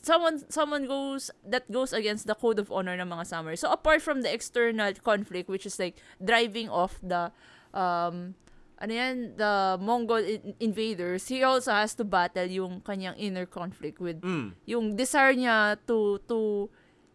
someone 0.00 0.40
someone 0.48 0.84
goes 0.88 1.30
that 1.44 1.68
goes 1.70 1.92
against 1.92 2.26
the 2.26 2.34
code 2.34 2.58
of 2.58 2.72
honor 2.72 2.96
ng 2.96 3.08
mga 3.08 3.24
samurai. 3.26 3.56
So 3.56 3.68
apart 3.70 4.00
from 4.00 4.22
the 4.24 4.32
external 4.32 4.92
conflict 5.00 5.48
which 5.48 5.64
is 5.68 5.76
like 5.78 5.96
driving 6.20 6.68
off 6.68 6.96
the 7.04 7.32
um 7.76 8.34
ano 8.80 8.92
yan, 8.96 9.36
the 9.36 9.76
Mongol 9.76 10.24
in- 10.24 10.56
invaders, 10.56 11.28
he 11.28 11.44
also 11.44 11.68
has 11.68 11.92
to 12.00 12.04
battle 12.04 12.48
yung 12.48 12.80
kanyang 12.80 13.12
inner 13.20 13.44
conflict 13.44 14.00
with 14.00 14.24
Mm. 14.24 14.56
yung 14.64 14.96
desire 14.96 15.36
niya 15.36 15.76
to 15.84 16.16
to 16.24 16.68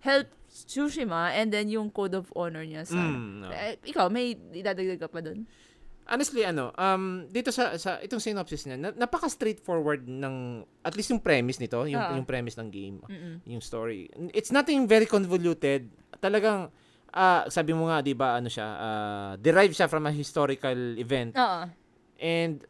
help 0.06 0.30
Tsushima 0.56 1.36
and 1.36 1.52
then 1.52 1.68
yung 1.68 1.92
code 1.92 2.16
of 2.16 2.32
honor 2.32 2.64
niya 2.64 2.88
sa. 2.88 2.96
Mm, 2.96 3.44
no. 3.44 3.52
Eh, 3.52 3.76
ikaw, 3.92 4.08
may 4.08 4.40
idadagdag 4.56 5.04
ka 5.04 5.12
pa 5.12 5.20
dun? 5.20 5.44
Honestly, 6.06 6.46
ano, 6.46 6.70
um, 6.78 7.26
dito 7.34 7.50
sa, 7.50 7.74
sa 7.82 7.98
itong 7.98 8.22
synopsis 8.22 8.70
niya, 8.70 8.78
na, 8.78 8.90
napaka-straightforward 8.94 10.06
ng, 10.06 10.62
at 10.86 10.94
least 10.94 11.10
yung 11.10 11.18
premise 11.18 11.58
nito, 11.58 11.82
yung, 11.90 11.98
Oo. 11.98 12.14
yung 12.22 12.28
premise 12.30 12.62
ng 12.62 12.70
game, 12.70 13.02
Mm-mm. 13.10 13.42
yung 13.50 13.62
story. 13.62 14.06
It's 14.30 14.54
nothing 14.54 14.86
very 14.86 15.10
convoluted. 15.10 15.90
Talagang, 16.22 16.70
ah, 17.10 17.50
sabi 17.50 17.74
mo 17.74 17.90
nga, 17.90 18.06
di 18.06 18.14
ba, 18.14 18.38
ano 18.38 18.46
siya, 18.46 18.68
ah, 18.70 19.32
derived 19.42 19.74
siya 19.74 19.90
from 19.90 20.06
a 20.06 20.14
historical 20.14 20.78
event. 21.02 21.34
Oo. 21.34 21.74
And, 22.22 22.62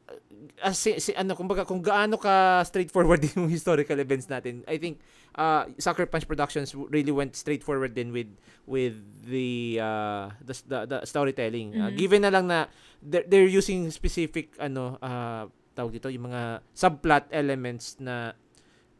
uh, 0.63 0.73
si, 0.73 0.97
si- 1.03 1.13
ano, 1.13 1.35
kumbaga, 1.35 1.67
kung 1.67 1.83
gaano 1.83 2.15
ka 2.15 2.63
straightforward 2.63 3.19
yung 3.35 3.51
historical 3.51 3.99
events 3.99 4.31
natin, 4.31 4.63
I 4.63 4.79
think, 4.79 5.03
uh, 5.35 5.67
Sucker 5.77 6.05
Punch 6.05 6.23
Productions 6.23 6.73
really 6.73 7.11
went 7.11 7.35
straightforward 7.35 7.93
din 7.93 8.09
with 8.09 8.31
with 8.65 8.95
the 9.23 9.77
uh, 9.77 10.31
the, 10.41 10.53
the, 10.65 10.79
the 10.85 10.97
storytelling. 11.03 11.75
Uh, 11.75 11.87
Mhm. 11.87 11.95
given 11.95 12.21
na 12.23 12.31
lang 12.31 12.45
na 12.45 12.65
they're, 12.99 13.23
they're 13.23 13.47
using 13.51 13.87
specific 13.89 14.55
ano 14.57 14.97
uh, 14.97 15.45
tawag 15.71 15.91
dito 15.93 16.07
yung 16.07 16.31
mga 16.31 16.63
subplot 16.71 17.27
elements 17.29 17.99
na 17.99 18.31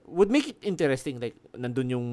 would 0.06 0.30
make 0.30 0.46
it 0.46 0.60
interesting 0.62 1.18
like 1.18 1.34
nandun 1.56 1.90
yung 1.90 2.08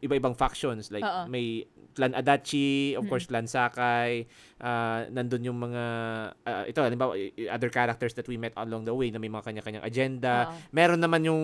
iba-ibang 0.00 0.32
factions 0.32 0.88
like 0.88 1.04
Oo. 1.04 1.28
may 1.28 1.66
clan 1.92 2.16
Adachi 2.16 2.96
of 2.96 3.04
Mm. 3.04 3.10
course 3.10 3.28
clan 3.28 3.44
Sakai 3.44 4.24
uh, 4.56 5.04
nandun 5.10 5.44
yung 5.44 5.58
mga 5.58 5.84
uh, 6.32 6.64
ito 6.64 6.80
halimbawa 6.80 7.12
other 7.50 7.68
characters 7.68 8.14
that 8.14 8.24
we 8.24 8.40
met 8.40 8.54
along 8.56 8.88
the 8.88 8.94
way 8.94 9.10
na 9.10 9.18
may 9.18 9.28
mga 9.28 9.42
kanya-kanyang 9.44 9.84
agenda 9.84 10.48
Oo. 10.48 10.56
meron 10.72 10.96
naman 10.96 11.20
yung 11.26 11.42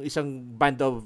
isang 0.00 0.24
band 0.56 0.80
of 0.80 1.04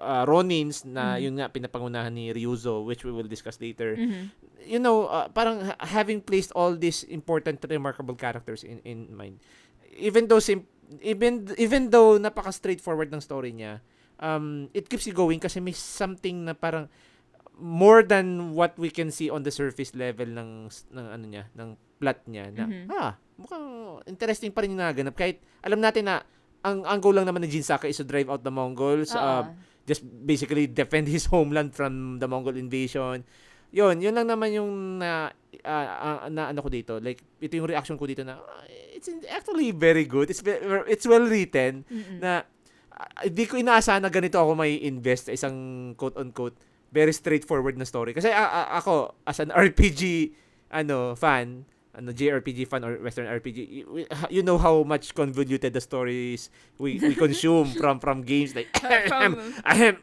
uh, 0.00 0.24
Ronins 0.24 0.82
na 0.82 1.14
Mhm. 1.14 1.20
yun 1.20 1.34
nga 1.36 1.46
pinapangunahan 1.46 2.10
ni 2.10 2.32
Ryuzo 2.32 2.82
which 2.82 3.04
we 3.04 3.12
will 3.12 3.28
discuss 3.28 3.60
later 3.60 3.94
Mhm. 3.94 4.32
you 4.62 4.76
know, 4.76 5.04
uh, 5.06 5.28
parang 5.28 5.60
ha- 5.62 5.80
having 5.82 6.18
placed 6.18 6.52
all 6.52 6.72
these 6.72 7.04
important 7.06 7.60
remarkable 7.62 8.12
characters 8.14 8.60
in 8.60 8.80
in 8.82 9.08
mind. 9.10 9.40
Even 9.92 10.24
though 10.24 10.38
sim- 10.38 10.68
even 10.98 11.48
even 11.56 11.88
though 11.88 12.16
napaka 12.16 12.50
straightforward 12.50 13.08
ng 13.08 13.20
story 13.20 13.52
niya, 13.52 13.80
um 14.18 14.68
it 14.70 14.84
keeps 14.86 15.04
you 15.04 15.12
going 15.12 15.36
kasi 15.36 15.58
may 15.58 15.72
something 15.72 16.44
na 16.44 16.52
parang 16.52 16.88
more 17.54 18.00
than 18.00 18.52
what 18.52 18.72
we 18.76 18.88
can 18.88 19.08
see 19.08 19.28
on 19.28 19.42
the 19.42 19.50
surface 19.50 19.92
level 19.92 20.24
ng 20.24 20.50
ng 20.88 21.06
ano 21.10 21.24
niya, 21.26 21.44
ng 21.52 21.68
plot 21.98 22.24
niya 22.24 22.48
na 22.50 22.64
Mhm. 22.64 22.84
ah, 22.90 23.12
mukhang 23.36 23.66
interesting 24.06 24.48
pa 24.48 24.60
rin 24.60 24.72
yung 24.72 24.80
naganap 24.80 25.12
kahit 25.12 25.40
alam 25.60 25.76
natin 25.76 26.04
na 26.04 26.24
ang 26.60 26.84
ang 26.84 26.98
goal 26.98 27.12
lang 27.12 27.24
naman 27.24 27.40
ni 27.40 27.48
Jin 27.48 27.60
Sakai 27.62 27.88
is 27.88 27.96
to 27.96 28.04
drive 28.04 28.28
out 28.28 28.40
the 28.40 28.50
Mongols, 28.50 29.12
uh, 29.12 29.44
Oo. 29.44 29.52
Just 29.84 30.04
basically 30.04 30.66
defend 30.66 31.08
his 31.08 31.28
homeland 31.32 31.72
from 31.72 32.18
the 32.18 32.28
Mongol 32.28 32.56
invasion. 32.56 33.24
Yun, 33.70 34.02
yun 34.02 34.14
lang 34.18 34.26
naman 34.26 34.50
yung 34.50 34.98
na, 34.98 35.30
ah, 35.62 36.26
ah, 36.26 36.28
na 36.28 36.50
ano 36.50 36.58
ko 36.58 36.68
dito. 36.68 36.98
Like, 36.98 37.22
ito 37.38 37.54
yung 37.54 37.70
reaction 37.70 37.94
ko 37.94 38.04
dito 38.04 38.26
na, 38.26 38.42
ah, 38.42 38.66
it's 38.68 39.06
actually 39.30 39.70
very 39.70 40.04
good. 40.04 40.26
It's, 40.26 40.42
it's 40.90 41.06
well 41.06 41.22
written 41.22 41.86
Mm-mm. 41.86 42.18
na 42.18 42.42
hindi 43.22 43.48
ko 43.48 43.56
inaasahan 43.56 44.04
na 44.04 44.12
ganito 44.12 44.36
ako 44.36 44.58
may 44.58 44.76
invest 44.84 45.30
sa 45.30 45.32
isang 45.32 45.56
quote-unquote 45.96 46.58
very 46.90 47.14
straightforward 47.14 47.78
na 47.78 47.86
story. 47.86 48.12
Kasi 48.12 48.28
ah, 48.34 48.66
ah, 48.66 48.68
ako, 48.82 49.14
as 49.24 49.38
an 49.38 49.54
RPG 49.70 50.34
ano 50.70 51.14
fan, 51.14 51.66
ano 51.90 52.14
JRPG 52.14 52.70
fan 52.70 52.86
or 52.86 52.94
Western 53.02 53.26
RPG, 53.26 53.58
you, 54.30 54.42
know 54.42 54.58
how 54.58 54.82
much 54.86 55.14
convoluted 55.14 55.74
the 55.74 55.82
stories 55.82 56.50
we, 56.78 57.02
we 57.02 57.14
consume 57.14 57.66
from 57.80 57.98
from 57.98 58.22
games 58.22 58.54
like 58.54 58.70
From- 59.10 59.34
Ahem, 59.66 59.98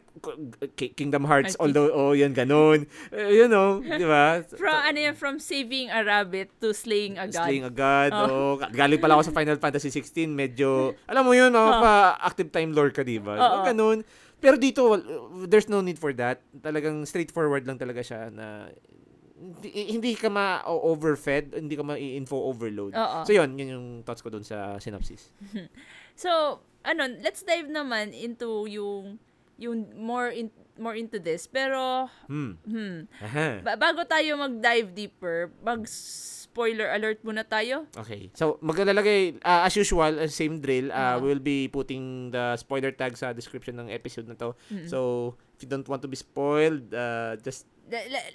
K- 0.75 0.91
Kingdom 0.91 1.23
Hearts, 1.23 1.55
RPG. 1.55 1.63
although, 1.63 1.89
oh, 1.93 2.11
yun, 2.11 2.33
ganun. 2.33 2.87
Uh, 3.13 3.31
you 3.31 3.47
know, 3.47 3.79
di 3.79 4.03
ba? 4.03 4.43
From, 4.43 4.73
ano 4.73 4.97
yan, 4.99 5.15
from 5.15 5.39
saving 5.39 5.87
a 5.93 6.03
rabbit 6.03 6.51
to 6.59 6.73
slaying 6.73 7.15
a 7.15 7.29
god. 7.29 7.47
Slaying 7.47 7.63
a 7.63 7.71
god. 7.71 8.11
Oh. 8.11 8.57
Oh. 8.57 8.67
Galing 8.67 8.99
pala 8.99 9.15
ako 9.15 9.31
sa 9.31 9.33
Final 9.37 9.55
Fantasy 9.61 9.87
16, 9.93 10.27
medyo, 10.33 10.91
alam 11.07 11.23
mo 11.23 11.31
yun, 11.37 11.53
oh, 11.55 11.69
Oh. 11.69 11.79
pa 11.79 12.17
active 12.19 12.49
time 12.51 12.73
lore 12.73 12.91
ka, 12.91 13.05
di 13.05 13.21
ba? 13.21 13.37
Oo. 13.37 13.57
Ganun. 13.63 14.01
Pero 14.37 14.53
dito, 14.57 14.93
there's 15.49 15.69
no 15.69 15.81
need 15.81 15.97
for 15.97 16.13
that. 16.13 16.41
Talagang 16.61 17.05
straightforward 17.09 17.65
lang 17.65 17.77
talaga 17.81 18.01
siya 18.05 18.29
na 18.29 18.69
hindi, 19.37 19.69
hindi 19.93 20.11
ka 20.13 20.27
ma-overfed, 20.27 21.53
hindi 21.53 21.77
ka 21.77 21.85
ma-info 21.85 22.37
overload. 22.49 22.91
Oo. 22.91 23.19
So 23.21 23.31
yun, 23.31 23.53
yun 23.53 23.69
yung 23.69 23.87
thoughts 24.01 24.21
ko 24.21 24.29
dun 24.29 24.41
sa 24.41 24.77
synopsis. 24.77 25.29
So, 26.17 26.57
ano, 26.81 27.05
let's 27.21 27.45
dive 27.45 27.69
naman 27.69 28.09
into 28.09 28.65
yung 28.65 29.21
yung 29.61 29.85
more 29.93 30.33
in, 30.33 30.49
more 30.73 30.97
into 30.97 31.21
this. 31.21 31.45
Pero 31.45 32.09
Hmm. 32.25 32.57
hmm, 32.65 33.05
ba- 33.61 33.77
bago 33.77 34.01
tayo 34.01 34.33
mag-dive 34.33 34.97
deeper, 34.97 35.53
mag-spoiler 35.61 36.89
alert 36.89 37.21
muna 37.21 37.45
tayo. 37.45 37.85
Okay. 37.93 38.33
So, 38.33 38.57
maglalagay, 38.61 39.41
uh, 39.41 39.61
as 39.61 39.77
usual, 39.77 40.17
uh, 40.17 40.25
same 40.25 40.57
drill, 40.57 40.89
uh, 40.89 41.17
Oo. 41.17 41.21
we'll 41.21 41.41
be 41.41 41.69
putting 41.69 42.33
the 42.33 42.57
spoiler 42.57 42.89
tag 42.89 43.13
sa 43.13 43.29
description 43.29 43.77
ng 43.77 43.93
episode 43.93 44.25
na 44.25 44.33
to. 44.33 44.57
Mm-mm. 44.69 44.89
So, 44.89 45.33
if 45.53 45.61
you 45.61 45.69
don't 45.69 45.85
want 45.85 46.01
to 46.01 46.09
be 46.09 46.17
spoiled, 46.17 46.89
uh, 46.89 47.37
just, 47.37 47.69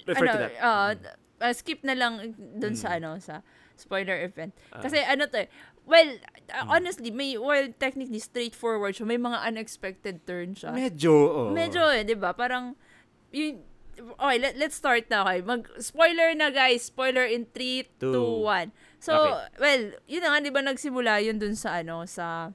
Refer 0.05 0.17
ano, 0.19 0.31
to 0.31 0.39
that. 0.39 0.51
uh, 0.59 0.91
uh, 1.39 1.53
skip 1.53 1.83
na 1.83 1.93
lang 1.93 2.33
dun 2.57 2.73
sa 2.73 2.93
Mm. 2.93 2.97
ano 2.97 3.09
sa 3.19 3.41
spoiler 3.73 4.21
event. 4.21 4.53
Ah. 4.69 4.81
Kasi 4.81 4.97
ano 4.99 5.25
to 5.25 5.45
eh, 5.45 5.49
well, 5.83 6.09
uh, 6.49 6.65
honestly, 6.69 7.09
may 7.09 7.35
well 7.35 7.69
technically 7.75 8.19
straightforward 8.19 8.93
siya, 8.93 9.05
may 9.05 9.17
mga 9.17 9.41
unexpected 9.43 10.23
turn 10.23 10.53
siya. 10.53 10.71
medyo, 10.71 11.13
oh. 11.13 11.49
Medyo 11.49 11.89
eh, 11.91 12.03
'di 12.03 12.15
ba? 12.15 12.33
Parang 12.33 12.73
yung 13.29 13.61
Okay, 13.93 14.41
let, 14.41 14.57
let's 14.57 14.73
start 14.73 15.05
na 15.05 15.21
okay. 15.21 15.45
Mag 15.45 15.69
spoiler 15.77 16.33
na 16.33 16.49
guys. 16.49 16.89
Spoiler 16.89 17.29
in 17.29 17.45
3 17.53 17.85
Two. 18.01 18.09
2 18.09 18.41
1. 18.41 18.73
So, 18.97 19.13
Okay. 19.13 19.61
well, 19.61 19.83
yun 20.09 20.25
na 20.25 20.33
nga 20.33 20.39
'di 20.41 20.49
ba 20.49 20.65
nagsimula 20.65 21.21
yun 21.21 21.37
dun 21.37 21.53
sa 21.53 21.77
ano 21.77 22.01
sa 22.09 22.49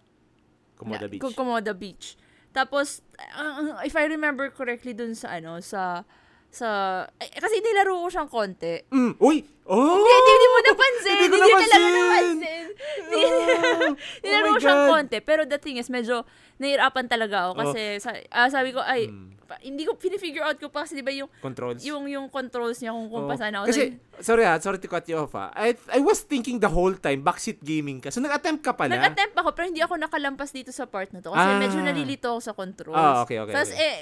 Komoda 0.74 1.06
na- 1.06 1.10
Beach. 1.10 1.22
Ko- 1.22 1.30
Komoda 1.30 1.70
Beach. 1.70 2.18
Tapos, 2.50 3.06
ang- 3.32 3.78
if 3.86 3.94
I 3.94 4.10
remember 4.10 4.50
correctly 4.50 4.90
dun 4.90 5.14
sa 5.14 5.38
ano, 5.38 5.62
sa 5.62 6.02
sa 6.48 6.68
eh, 7.16 7.28
kasi 7.34 7.60
nilaro 7.60 7.92
ko 7.98 8.08
siyang 8.08 8.30
konti. 8.30 8.80
Mm, 8.88 9.20
uy! 9.20 9.44
Oh! 9.68 9.76
Hindi, 9.76 10.10
hindi, 10.10 10.32
hindi 10.32 10.48
mo 10.48 10.58
napansin. 10.64 11.16
Hindi 11.18 11.28
ko 11.28 11.36
Hindi 11.36 11.52
napansin. 11.52 11.82
napansin. 11.84 12.66
Oh, 13.08 13.92
Nilaro 14.22 14.46
oh 14.46 14.52
ko 14.54 14.60
siyang 14.60 14.84
konti. 14.88 15.18
Pero 15.20 15.42
the 15.44 15.58
thing 15.58 15.76
is, 15.76 15.88
medyo 15.88 16.24
nahirapan 16.56 17.04
talaga 17.06 17.48
ako 17.48 17.52
kasi 17.60 17.82
sa, 17.98 18.10
ah, 18.30 18.48
sabi 18.48 18.70
ko, 18.70 18.80
ay, 18.80 19.06
Mm. 19.06 19.36
pa- 19.44 19.60
hindi 19.60 19.82
ko, 19.82 19.92
pinifigure 19.94 20.42
out 20.42 20.56
ko 20.56 20.68
pa 20.68 20.82
kasi 20.82 20.94
di 20.94 21.02
ba 21.02 21.10
yung, 21.10 21.28
Controls. 21.38 21.80
yung, 21.82 22.04
yung 22.06 22.26
controls 22.28 22.78
niya 22.78 22.90
kung 22.90 23.08
kung 23.08 23.24
Oo. 23.24 23.30
pasan 23.30 23.52
ako. 23.52 23.64
Kasi, 23.68 23.82
sorry 24.18 24.42
ah, 24.42 24.56
sorry 24.56 24.76
to 24.76 24.86
cut 24.86 25.04
you 25.04 25.18
off 25.18 25.32
ah. 25.34 25.52
I, 25.52 25.72
I 25.90 26.00
was 26.00 26.22
thinking 26.22 26.58
the 26.58 26.68
whole 26.68 26.94
time, 26.94 27.20
backseat 27.20 27.60
gaming 27.60 28.00
ka. 28.00 28.08
So, 28.08 28.18
nag-attempt 28.18 28.62
ka 28.62 28.72
pala? 28.72 28.94
Nag-attempt 28.94 29.34
ako 29.34 29.52
pero 29.52 29.68
hindi 29.68 29.80
ako 29.80 29.96
nakalampas 29.98 30.50
dito 30.50 30.70
sa 30.70 30.84
part 30.84 31.12
na 31.12 31.20
to 31.20 31.28
kasi 31.28 31.44
Ah. 31.44 31.60
medyo 31.60 31.78
nalilito 31.78 32.30
ako 32.30 32.40
sa 32.40 32.52
controls. 32.52 32.96
Ah, 32.96 33.20
okay, 33.20 33.36
okay, 33.36 33.52
Tapos 33.52 33.70
okay. 33.70 33.84
eh, 33.84 33.96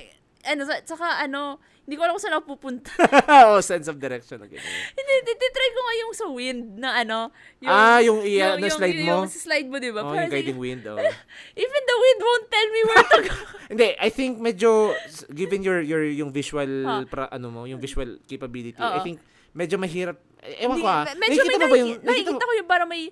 ano, 0.47 0.63
sa- 0.63 0.83
saka 0.85 1.21
ano, 1.21 1.59
hindi 1.87 1.95
ko 1.95 2.03
alam 2.03 2.19
kung 2.19 2.25
saan 2.27 2.35
ako 2.35 2.59
pupunta. 2.59 2.91
oh, 3.47 3.63
sense 3.63 3.87
of 3.87 3.95
direction. 3.97 4.43
Okay. 4.43 4.59
hindi, 4.59 5.13
titry 5.23 5.69
ko 5.71 5.81
nga 5.81 5.95
yung 5.95 6.13
sa 6.13 6.27
wind 6.27 6.63
na 6.77 6.91
ano. 6.99 7.19
Yung, 7.63 7.71
ah, 7.71 8.01
yung, 8.03 8.19
iya, 8.27 8.59
na 8.59 8.67
slide 8.67 8.99
yung, 8.99 9.07
mo? 9.07 9.15
Yung 9.23 9.31
slide 9.31 9.69
mo, 9.71 9.77
di 9.79 9.95
ba? 9.95 10.03
Oh, 10.03 10.11
Parang 10.11 10.27
yung 10.27 10.35
guiding 10.35 10.59
wind. 10.59 10.83
Oh. 10.83 10.99
Even 11.63 11.83
the 11.87 11.97
wind 12.03 12.21
won't 12.21 12.47
tell 12.51 12.69
me 12.69 12.81
where 12.83 13.07
to 13.07 13.19
go. 13.23 13.35
Hindi, 13.71 13.89
I 13.97 14.11
think 14.11 14.43
medyo 14.43 14.99
given 15.31 15.63
your 15.63 15.79
your 15.79 16.03
yung 16.03 16.35
visual 16.35 16.67
Ah. 16.83 17.07
pra, 17.07 17.31
ano 17.31 17.55
mo, 17.55 17.61
yung 17.71 17.79
visual 17.79 18.19
capability, 18.27 18.75
Oo. 18.83 18.99
I 18.99 19.01
think 19.07 19.23
medyo 19.55 19.79
mahirap. 19.79 20.19
Ewan 20.43 20.79
Hindi, 20.79 20.83
ko 20.83 20.89
ah. 20.91 21.03
me- 21.07 21.19
medyo 21.23 21.41
may 21.43 21.55
Nakikita 21.55 21.57
mo 21.57 21.67
ba 21.67 21.77
yung 21.79 21.91
nakiki- 21.91 22.03
nakikita 22.03 22.11
nakikita 22.11 22.45
mo 22.45 22.51
ko 22.51 22.55
yung 22.59 22.69
parang 22.69 22.89
may 22.91 23.03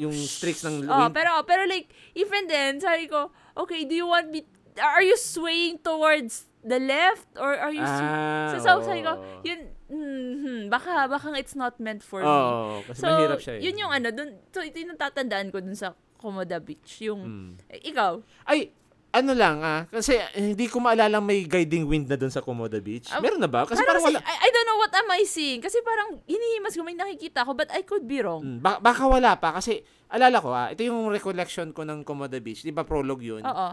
yung 0.00 0.14
streaks 0.16 0.62
ng 0.64 0.86
Oh, 0.88 1.06
wind? 1.06 1.12
pero 1.12 1.30
pero 1.44 1.62
like 1.66 1.90
even 2.14 2.46
then, 2.46 2.78
sabi 2.78 3.10
ko, 3.10 3.28
okay, 3.54 3.82
do 3.82 3.92
you 3.92 4.06
want 4.06 4.30
me 4.30 4.46
are 4.78 5.02
you 5.02 5.14
swaying 5.14 5.78
towards 5.78 6.49
the 6.62 6.78
left 6.78 7.28
or 7.34 7.52
are 7.52 7.72
you 7.72 7.80
Ah, 7.80 8.52
so, 8.52 8.60
so 8.60 8.70
sabi 8.82 9.00
ko, 9.00 9.16
yun 9.42 9.60
mhm, 9.86 10.58
baka 10.68 11.06
baka 11.06 11.32
it's 11.34 11.54
not 11.54 11.76
meant 11.76 12.00
for 12.00 12.20
me. 12.20 12.28
Oo, 12.28 12.84
kasi 12.84 13.00
So, 13.00 13.08
mahirap 13.08 13.38
siya. 13.38 13.54
eh. 13.56 13.60
yun 13.62 13.76
yung 13.78 13.92
ano, 13.92 14.08
dun, 14.10 14.30
so 14.48 14.60
ito 14.60 14.76
yung 14.76 14.94
tatandaan 14.94 15.48
ko 15.48 15.58
dun 15.58 15.74
sa 15.74 15.92
Komoda 16.14 16.58
Beach. 16.58 17.00
Yung, 17.00 17.20
Mm. 17.20 17.50
eh, 17.66 17.80
ikaw, 17.86 18.20
Ay, 18.44 18.70
ano 19.10 19.32
lang 19.32 19.58
ah, 19.58 19.88
kasi 19.88 20.14
eh, 20.14 20.28
hindi 20.46 20.68
ko 20.68 20.78
maalala 20.78 21.18
may 21.18 21.42
guiding 21.42 21.82
wind 21.82 22.06
na 22.06 22.14
doon 22.14 22.30
sa 22.30 22.38
Komoda 22.38 22.78
Beach. 22.78 23.08
Ah, 23.08 23.18
Meron 23.18 23.40
na 23.40 23.48
ba? 23.48 23.64
Kasi 23.64 23.80
parang 23.80 23.98
parang 23.98 24.04
wala. 24.06 24.22
I, 24.22 24.36
I 24.38 24.48
don't 24.48 24.68
know 24.68 24.78
what 24.78 24.92
am 24.92 25.08
I 25.10 25.24
seeing. 25.24 25.58
Kasi 25.58 25.80
parang 25.80 26.22
hinihimas 26.22 26.72
ko, 26.72 26.84
may 26.84 26.94
nakikita 26.94 27.42
ko, 27.42 27.50
but 27.52 27.66
I 27.70 27.82
could 27.82 28.04
be 28.04 28.20
wrong. 28.20 28.38
Mm, 28.38 28.58
ba- 28.60 28.78
baka 28.78 29.02
wala 29.02 29.34
pa 29.34 29.50
kasi 29.52 29.82
alala 30.06 30.38
ko 30.38 30.52
ah, 30.52 30.70
ito 30.70 30.84
yung 30.84 31.08
recollection 31.08 31.72
ko 31.72 31.82
ng 31.82 32.04
Komoda 32.04 32.36
Beach. 32.36 32.62
'Di 32.62 32.70
ba 32.70 32.84
prologue 32.84 33.24
'yun? 33.24 33.42
Oo. 33.42 33.68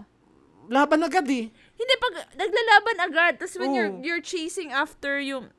Laban 0.67 0.99
agad 1.01 1.23
eh. 1.27 1.47
Hindi, 1.77 1.93
pag 1.95 2.13
naglalaban 2.33 2.97
agad, 2.99 3.33
tapos 3.37 3.55
when 3.55 3.71
you're, 3.71 3.91
Oo. 3.91 4.01
you're 4.01 4.23
chasing 4.23 4.69
after 4.69 5.17
yung, 5.19 5.53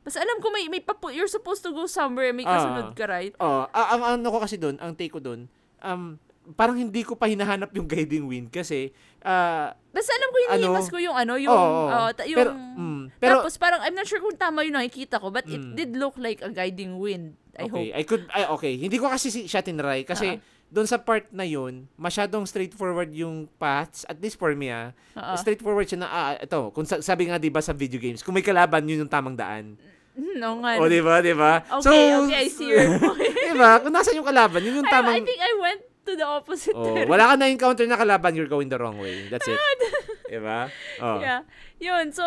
basta 0.00 0.18
alam 0.18 0.40
ko 0.40 0.48
may, 0.48 0.66
may 0.66 0.80
papu- 0.80 1.12
you're 1.12 1.28
supposed 1.28 1.60
to 1.60 1.70
go 1.70 1.84
somewhere, 1.84 2.32
may 2.32 2.44
kasunod 2.44 2.96
ka, 2.96 3.04
right? 3.04 3.36
Oh, 3.36 3.68
ah, 3.68 3.92
ang 3.92 4.02
ano 4.16 4.28
ko 4.30 4.40
kasi 4.40 4.56
doon, 4.56 4.80
ang 4.80 4.92
take 4.92 5.12
ko 5.12 5.20
doon, 5.20 5.44
um 5.80 6.16
parang 6.50 6.74
hindi 6.74 7.04
ko 7.04 7.14
pa 7.14 7.28
hinahanap 7.28 7.70
yung 7.70 7.86
guiding 7.86 8.26
wind 8.26 8.50
kasi 8.50 8.90
ah 9.20 9.70
Basta 9.92 10.10
alam 10.10 10.28
ko 10.28 10.36
hinihimas 10.42 10.82
Ano? 10.82 10.90
ko 10.90 10.98
yung 10.98 11.14
ano, 11.14 11.34
yung, 11.36 11.52
Oo, 11.52 11.62
oo. 11.84 11.86
ah, 11.86 12.10
ta- 12.10 12.24
yung, 12.24 12.38
pero 12.38 12.50
mm, 12.56 13.02
pero 13.20 13.32
tapos 13.38 13.54
parang, 13.54 13.80
I'm 13.82 13.92
not 13.92 14.04
sure 14.04 14.18
kung 14.18 14.34
tama 14.34 14.64
yung 14.64 14.74
nakikita 14.74 15.20
ko, 15.20 15.28
but 15.28 15.44
it 15.44 15.60
Mm. 15.60 15.74
did 15.76 15.90
look 15.94 16.16
like 16.16 16.40
a 16.40 16.48
guiding 16.48 16.96
wind. 16.96 17.36
I 17.54 17.68
okay, 17.68 17.70
hope. 17.70 17.92
I 17.92 18.02
could 18.02 18.24
ay 18.30 18.48
okay, 18.48 18.72
hindi 18.74 18.96
ko 18.96 19.06
kasi 19.06 19.28
si- 19.28 19.44
siya 19.44 19.60
tinry 19.60 20.02
kasi 20.02 20.26
Ah. 20.32 20.49
Doon 20.70 20.86
sa 20.86 20.96
part 20.96 21.26
na 21.28 21.42
yun, 21.42 21.84
masyadong 21.94 22.42
straightforward 22.42 23.10
yung 23.10 23.50
paths 23.56 24.06
at 24.06 24.16
least 24.16 24.34
for 24.34 24.54
me 24.54 24.70
ah. 24.70 24.94
Oo. 25.12 25.34
Straightforward 25.34 25.84
siya 25.84 26.00
na 26.00 26.08
ah, 26.08 26.32
ito, 26.34 26.70
kung 26.70 26.82
sa- 26.84 26.98
sabi 27.00 27.26
nga 27.26 27.36
'di 27.36 27.50
ba 27.50 27.58
sa 27.58 27.70
video 27.72 27.98
games, 27.98 28.20
kung 28.20 28.32
may 28.32 28.40
kalaban 28.40 28.82
yun 28.84 29.02
yung 29.02 29.10
tamang 29.10 29.34
daan. 29.34 29.74
Hmm, 30.10 30.38
Oo 30.38 30.56
nga. 30.60 30.70
O 30.76 30.86
'di 30.86 31.00
ba, 31.00 31.18
'di 31.18 31.34
ba? 31.34 31.52
Okay, 31.80 32.14
okay, 32.16 32.36
I 32.36 32.48
see 32.48 32.66
your 32.66 32.86
point. 32.98 33.18
'Di 33.20 33.54
ba? 33.54 33.78
Kung 33.78 33.90
nasa 33.90 34.10
yung 34.10 34.24
kalaban, 34.24 34.62
yun 34.62 34.78
yung 34.78 34.86
I, 34.86 34.92
tamang 34.92 35.16
I 35.16 35.22
think 35.22 35.38
I 35.38 35.52
went 35.56 35.80
to 36.00 36.12
the 36.14 36.24
opposite 36.24 36.72
Oh, 36.72 36.86
direction. 36.86 37.10
wala 37.10 37.24
ka 37.26 37.34
na 37.34 37.46
encounter 37.46 37.84
na 37.84 37.94
kalaban, 37.94 38.32
you're 38.32 38.48
going 38.48 38.66
the 38.66 38.78
wrong 38.78 38.96
way. 38.96 39.26
That's 39.26 39.46
it. 39.46 39.58
'Di 40.30 40.38
ba? 40.38 40.70
Oh. 40.98 41.18
Yeah. 41.18 41.42
Yun, 41.78 42.12
so, 42.12 42.22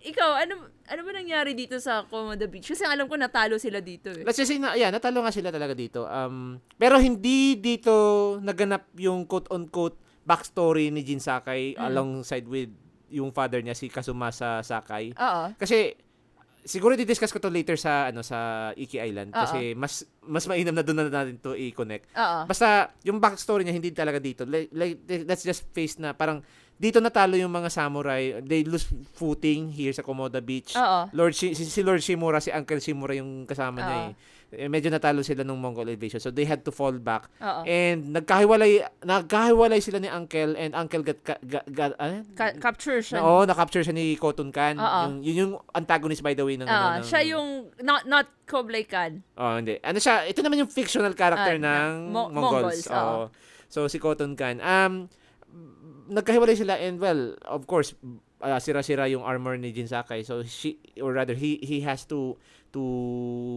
ikaw, 0.00 0.38
ano 0.38 0.70
ano 0.92 1.00
ba 1.02 1.12
nangyari 1.16 1.56
dito 1.56 1.80
sa 1.80 2.04
Komoda 2.04 2.44
Beach? 2.44 2.68
Kasi 2.68 2.84
alam 2.84 3.08
ko 3.08 3.16
natalo 3.16 3.56
sila 3.56 3.80
dito 3.80 4.12
eh. 4.12 4.20
Let's 4.22 4.36
just 4.36 4.52
say 4.52 4.60
na, 4.60 4.76
yeah, 4.76 4.92
natalo 4.92 5.24
nga 5.24 5.32
sila 5.32 5.48
talaga 5.48 5.72
dito. 5.72 6.04
Um, 6.04 6.60
pero 6.76 7.00
hindi 7.00 7.56
dito 7.56 8.36
naganap 8.44 8.92
yung 9.00 9.24
quote-unquote 9.24 9.96
backstory 10.22 10.92
ni 10.92 11.00
Jin 11.00 11.18
Sakai 11.18 11.74
Mm. 11.74 11.82
alongside 11.82 12.44
with 12.44 12.70
yung 13.08 13.32
father 13.32 13.60
niya, 13.60 13.72
si 13.72 13.88
Kazumasa 13.88 14.60
Sakai. 14.60 15.12
Oo. 15.12 15.44
Kasi, 15.56 15.92
siguro 16.64 16.96
di-discuss 16.96 17.28
ko 17.28 17.40
to 17.40 17.52
later 17.52 17.76
sa, 17.76 18.08
ano, 18.08 18.24
sa 18.24 18.70
Iki 18.72 18.96
Island. 19.02 19.30
Kasi 19.36 19.76
mas, 19.76 20.00
mas 20.24 20.48
mainam 20.48 20.72
na 20.72 20.80
doon 20.80 20.96
na 20.96 21.12
natin 21.12 21.36
to 21.36 21.52
i-connect. 21.52 22.08
Oo. 22.16 22.40
Basta, 22.48 22.88
yung 23.04 23.20
backstory 23.20 23.68
niya, 23.68 23.76
hindi 23.76 23.92
talaga 23.92 24.16
dito. 24.16 24.48
Like, 24.48 24.72
like, 24.72 24.96
let's 25.28 25.44
just 25.44 25.68
face 25.76 26.00
na 26.00 26.16
parang, 26.16 26.40
dito 26.82 26.98
natalo 26.98 27.38
yung 27.38 27.54
mga 27.54 27.70
samurai. 27.70 28.42
They 28.42 28.66
lose 28.66 28.82
footing 29.14 29.70
here 29.70 29.94
sa 29.94 30.02
Komoda 30.02 30.42
Beach. 30.42 30.74
Oo. 30.74 31.06
Lord 31.14 31.30
si, 31.30 31.54
si 31.54 31.80
Lord 31.80 32.02
Shimura, 32.02 32.42
si 32.42 32.50
Uncle 32.50 32.82
Shimura 32.82 33.14
yung 33.14 33.46
kasama 33.46 33.78
niya 33.78 33.96
Oo. 33.96 34.06
eh. 34.10 34.14
Eh, 34.52 34.68
Medyo 34.68 34.90
natalo 34.90 35.24
sila 35.24 35.40
nung 35.40 35.56
Mongol 35.56 35.88
invasion. 35.88 36.18
So 36.18 36.28
they 36.28 36.42
had 36.42 36.60
to 36.60 36.68
fall 36.68 36.92
back. 36.92 37.30
Oo. 37.38 37.62
And 37.64 38.12
nagkahiwalay 38.12 38.82
nagkahiwalay 39.00 39.78
sila 39.78 39.96
ni 39.96 40.10
Uncle 40.10 40.52
and 40.54 40.74
Uncle 40.74 41.00
got, 41.00 41.22
got, 41.22 41.40
got, 41.40 41.64
got 41.70 41.94
ano? 41.96 42.26
Ka- 42.34 42.58
capture 42.58 42.98
siya. 42.98 43.22
Oo, 43.22 43.46
na-capture 43.46 43.80
siya 43.80 43.94
ni 43.94 44.12
Cotton 44.14 44.50
Khan. 44.50 44.76
Oo. 44.76 45.00
Yung, 45.06 45.14
yun 45.22 45.36
yung 45.38 45.52
antagonist 45.70 46.20
by 46.20 46.34
the 46.34 46.42
way 46.42 46.58
ng, 46.58 46.66
Oo, 46.66 46.68
ano, 46.68 46.98
ng 46.98 47.06
siya 47.06 47.22
yung, 47.24 47.48
not, 47.80 48.04
not 48.04 48.26
Kublai 48.44 48.84
Khan. 48.84 49.22
Oh, 49.38 49.56
hindi. 49.56 49.78
Ano 49.80 49.96
siya? 49.96 50.26
Ito 50.26 50.42
naman 50.42 50.60
yung 50.60 50.68
fictional 50.68 51.14
character 51.14 51.56
Ah, 51.56 51.64
ng 51.88 52.10
Mo- 52.10 52.28
Mongols. 52.28 52.84
Mongols. 52.84 52.84
Oo. 52.90 53.22
So 53.70 53.86
si 53.86 53.96
Cotton 53.96 54.34
Khan. 54.34 54.58
Um 54.58 55.08
nagkahiwalay 56.12 56.54
sila 56.54 56.76
and 56.76 56.96
well, 56.96 57.32
of 57.44 57.64
course, 57.64 57.96
ah, 58.38 58.58
sira-sira 58.58 59.08
yung 59.08 59.22
armor 59.22 59.56
ni 59.56 59.72
Jin 59.72 59.88
Sakai. 59.88 60.22
So 60.22 60.44
she 60.44 60.76
or 61.00 61.12
rather 61.12 61.32
he 61.32 61.56
he 61.58 61.80
has 61.82 62.04
to 62.06 62.36
to 62.72 62.80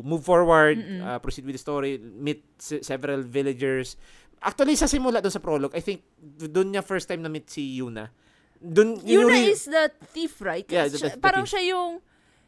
move 0.04 0.24
forward, 0.24 0.76
Mm-mm. 0.76 1.00
uh, 1.00 1.20
proceed 1.20 1.44
with 1.44 1.56
the 1.56 1.64
story, 1.64 1.96
meet 1.98 2.44
se- 2.58 2.84
several 2.84 3.24
villagers. 3.24 3.96
Actually 4.40 4.76
sa 4.76 4.86
simula 4.86 5.20
doon 5.20 5.32
sa 5.32 5.40
prologue, 5.40 5.74
I 5.74 5.80
think 5.80 6.04
doon 6.20 6.72
niya 6.72 6.84
first 6.84 7.08
time 7.08 7.24
na 7.24 7.32
meet 7.32 7.48
si 7.48 7.80
Yuna. 7.80 8.12
Doon 8.56 9.00
yun 9.02 9.28
yung 9.28 9.28
Yuna 9.28 9.36
real- 9.36 9.52
is 9.52 9.64
the 9.66 9.84
thief, 10.12 10.40
right? 10.40 10.68
Yeah, 10.68 10.88
the- 10.88 11.00
siya- 11.00 11.16
the 11.16 11.24
parang 11.24 11.48
thief. 11.48 11.56
siya 11.56 11.76
yung, 11.76 12.00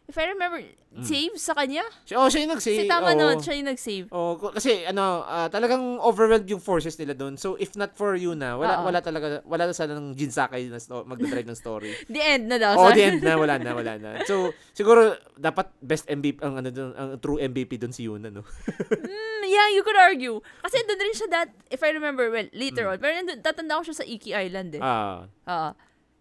if 0.07 0.15
I 0.15 0.25
remember, 0.25 0.63
save 0.97 1.35
sa 1.35 1.51
kanya? 1.51 1.83
siya- 2.01 2.17
oh, 2.17 2.25
siya 2.25 2.41
yung 2.41 2.51
nag-say. 2.51 2.73
Si 2.73 2.87
tama 2.87 3.11
oo. 3.11 3.19
nun, 3.19 3.37
siya 3.37 3.53
yung 3.53 3.67
nag-save. 3.67 4.07
Oh, 4.09 4.39
kasi 4.49 4.81
ano, 4.83 5.21
ah, 5.21 5.45
talagang 5.45 5.99
overwhelmed 5.99 6.47
yung 6.47 6.59
forces 6.59 6.95
nila 6.95 7.11
doon. 7.11 7.35
So 7.35 7.53
if 7.55 7.75
not 7.75 7.91
for 7.91 8.15
Yuna, 8.15 8.55
wala 8.55 8.79
Oo. 8.79 8.87
wala 8.87 8.99
talaga 8.99 9.43
wala 9.43 9.67
na 9.67 9.75
sana 9.75 9.93
ng 9.93 10.15
Jin 10.15 10.31
Sakai 10.31 10.65
na 10.65 10.79
sto- 10.79 11.03
magdadrive 11.03 11.45
ng 11.45 11.53
story. 11.55 11.91
The 12.09 12.23
end 12.23 12.47
na 12.47 12.57
daw. 12.57 12.73
oh, 12.73 12.87
sorry. 12.87 12.95
the 12.95 13.05
end 13.05 13.19
na 13.21 13.35
wala 13.35 13.55
na, 13.57 13.71
wala 13.71 13.93
na. 13.95 14.09
So 14.29 14.49
siguro 14.71 15.11
dapat 15.35 15.75
best 15.77 16.07
MVP 16.07 16.39
ang 16.39 16.55
ano 16.55 16.71
dun, 16.71 16.95
ang 16.95 17.19
true 17.19 17.37
MVP 17.37 17.75
doon 17.77 17.91
si 17.91 18.07
Yuna, 18.07 18.31
no. 18.31 18.47
Mm, 18.97 19.43
yeah, 19.45 19.67
you 19.69 19.81
could 19.81 19.95
argue. 19.95 20.39
Kasi 20.59 20.81
doon 20.83 20.99
rin 20.99 21.13
siya 21.13 21.29
that, 21.29 21.49
if 21.67 21.79
I 21.79 21.91
remember 21.91 22.27
well, 22.27 22.47
later 22.51 22.85
Mm. 22.85 22.91
on. 22.91 22.97
Pero 22.97 23.11
tatanda 23.37 23.77
ko 23.77 23.83
siya 23.83 23.97
sa 23.97 24.05
Iki 24.05 24.31
Island 24.33 24.71
eh. 24.73 24.81
Ah, 24.81 25.27
Oo. 25.45 25.69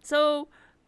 So, 0.02 0.46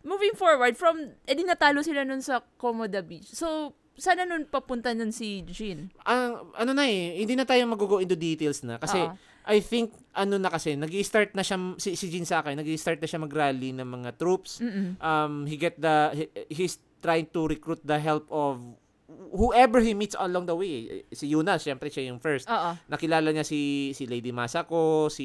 moving 0.09 0.33
forward, 0.33 0.73
from, 0.75 1.13
edi 1.29 1.45
natalo 1.45 1.85
sila 1.85 2.01
nun 2.03 2.25
sa 2.25 2.41
Komoda 2.57 3.05
Beach. 3.05 3.29
So, 3.29 3.77
sana 3.99 4.25
nun 4.25 4.49
papunta 4.49 4.97
nun 4.97 5.13
si 5.13 5.45
Jin? 5.45 5.93
ang 6.09 6.55
ano 6.57 6.71
na 6.73 6.89
eh, 6.89 7.19
hindi 7.21 7.37
na 7.37 7.45
tayo 7.45 7.67
mag-go 7.69 8.01
into 8.01 8.17
details 8.17 8.65
na 8.65 8.81
kasi 8.81 8.97
Oo. 8.97 9.13
I 9.49 9.65
think 9.65 9.97
ano 10.13 10.37
na 10.37 10.49
kasi, 10.49 10.77
nag-start 10.77 11.33
na 11.33 11.41
siya 11.41 11.57
si, 11.77 11.97
si 11.97 12.09
Jin 12.09 12.25
Sakai, 12.25 12.53
nag-start 12.53 13.01
na 13.01 13.09
siya 13.09 13.21
mag-rally 13.21 13.73
ng 13.73 13.85
mga 13.85 14.11
troops. 14.17 14.61
Mm-mm. 14.65 14.97
um 15.03 15.45
he 15.45 15.57
get 15.57 15.77
the 15.77 15.97
he- 16.15 16.33
he's 16.49 16.79
trying 16.99 17.27
to 17.31 17.47
recruit 17.47 17.79
the 17.83 17.99
help 17.99 18.25
of 18.31 18.61
whoever 19.09 19.81
he 19.81 19.97
meets 19.97 20.13
along 20.15 20.45
the 20.45 20.53
way 20.53 21.01
si 21.09 21.33
Yuna 21.33 21.57
syempre 21.57 21.89
siya 21.89 22.13
yung 22.13 22.21
first 22.21 22.45
Oo. 22.45 22.77
nakilala 22.87 23.33
niya 23.33 23.41
si 23.41 23.91
si 23.93 24.05
Lady 24.05 24.31
Masako 24.31 25.09
si 25.09 25.25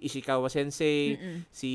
Ishikawa 0.00 0.46
Sensei 0.46 1.18
Mm-mm. 1.18 1.42
si 1.50 1.70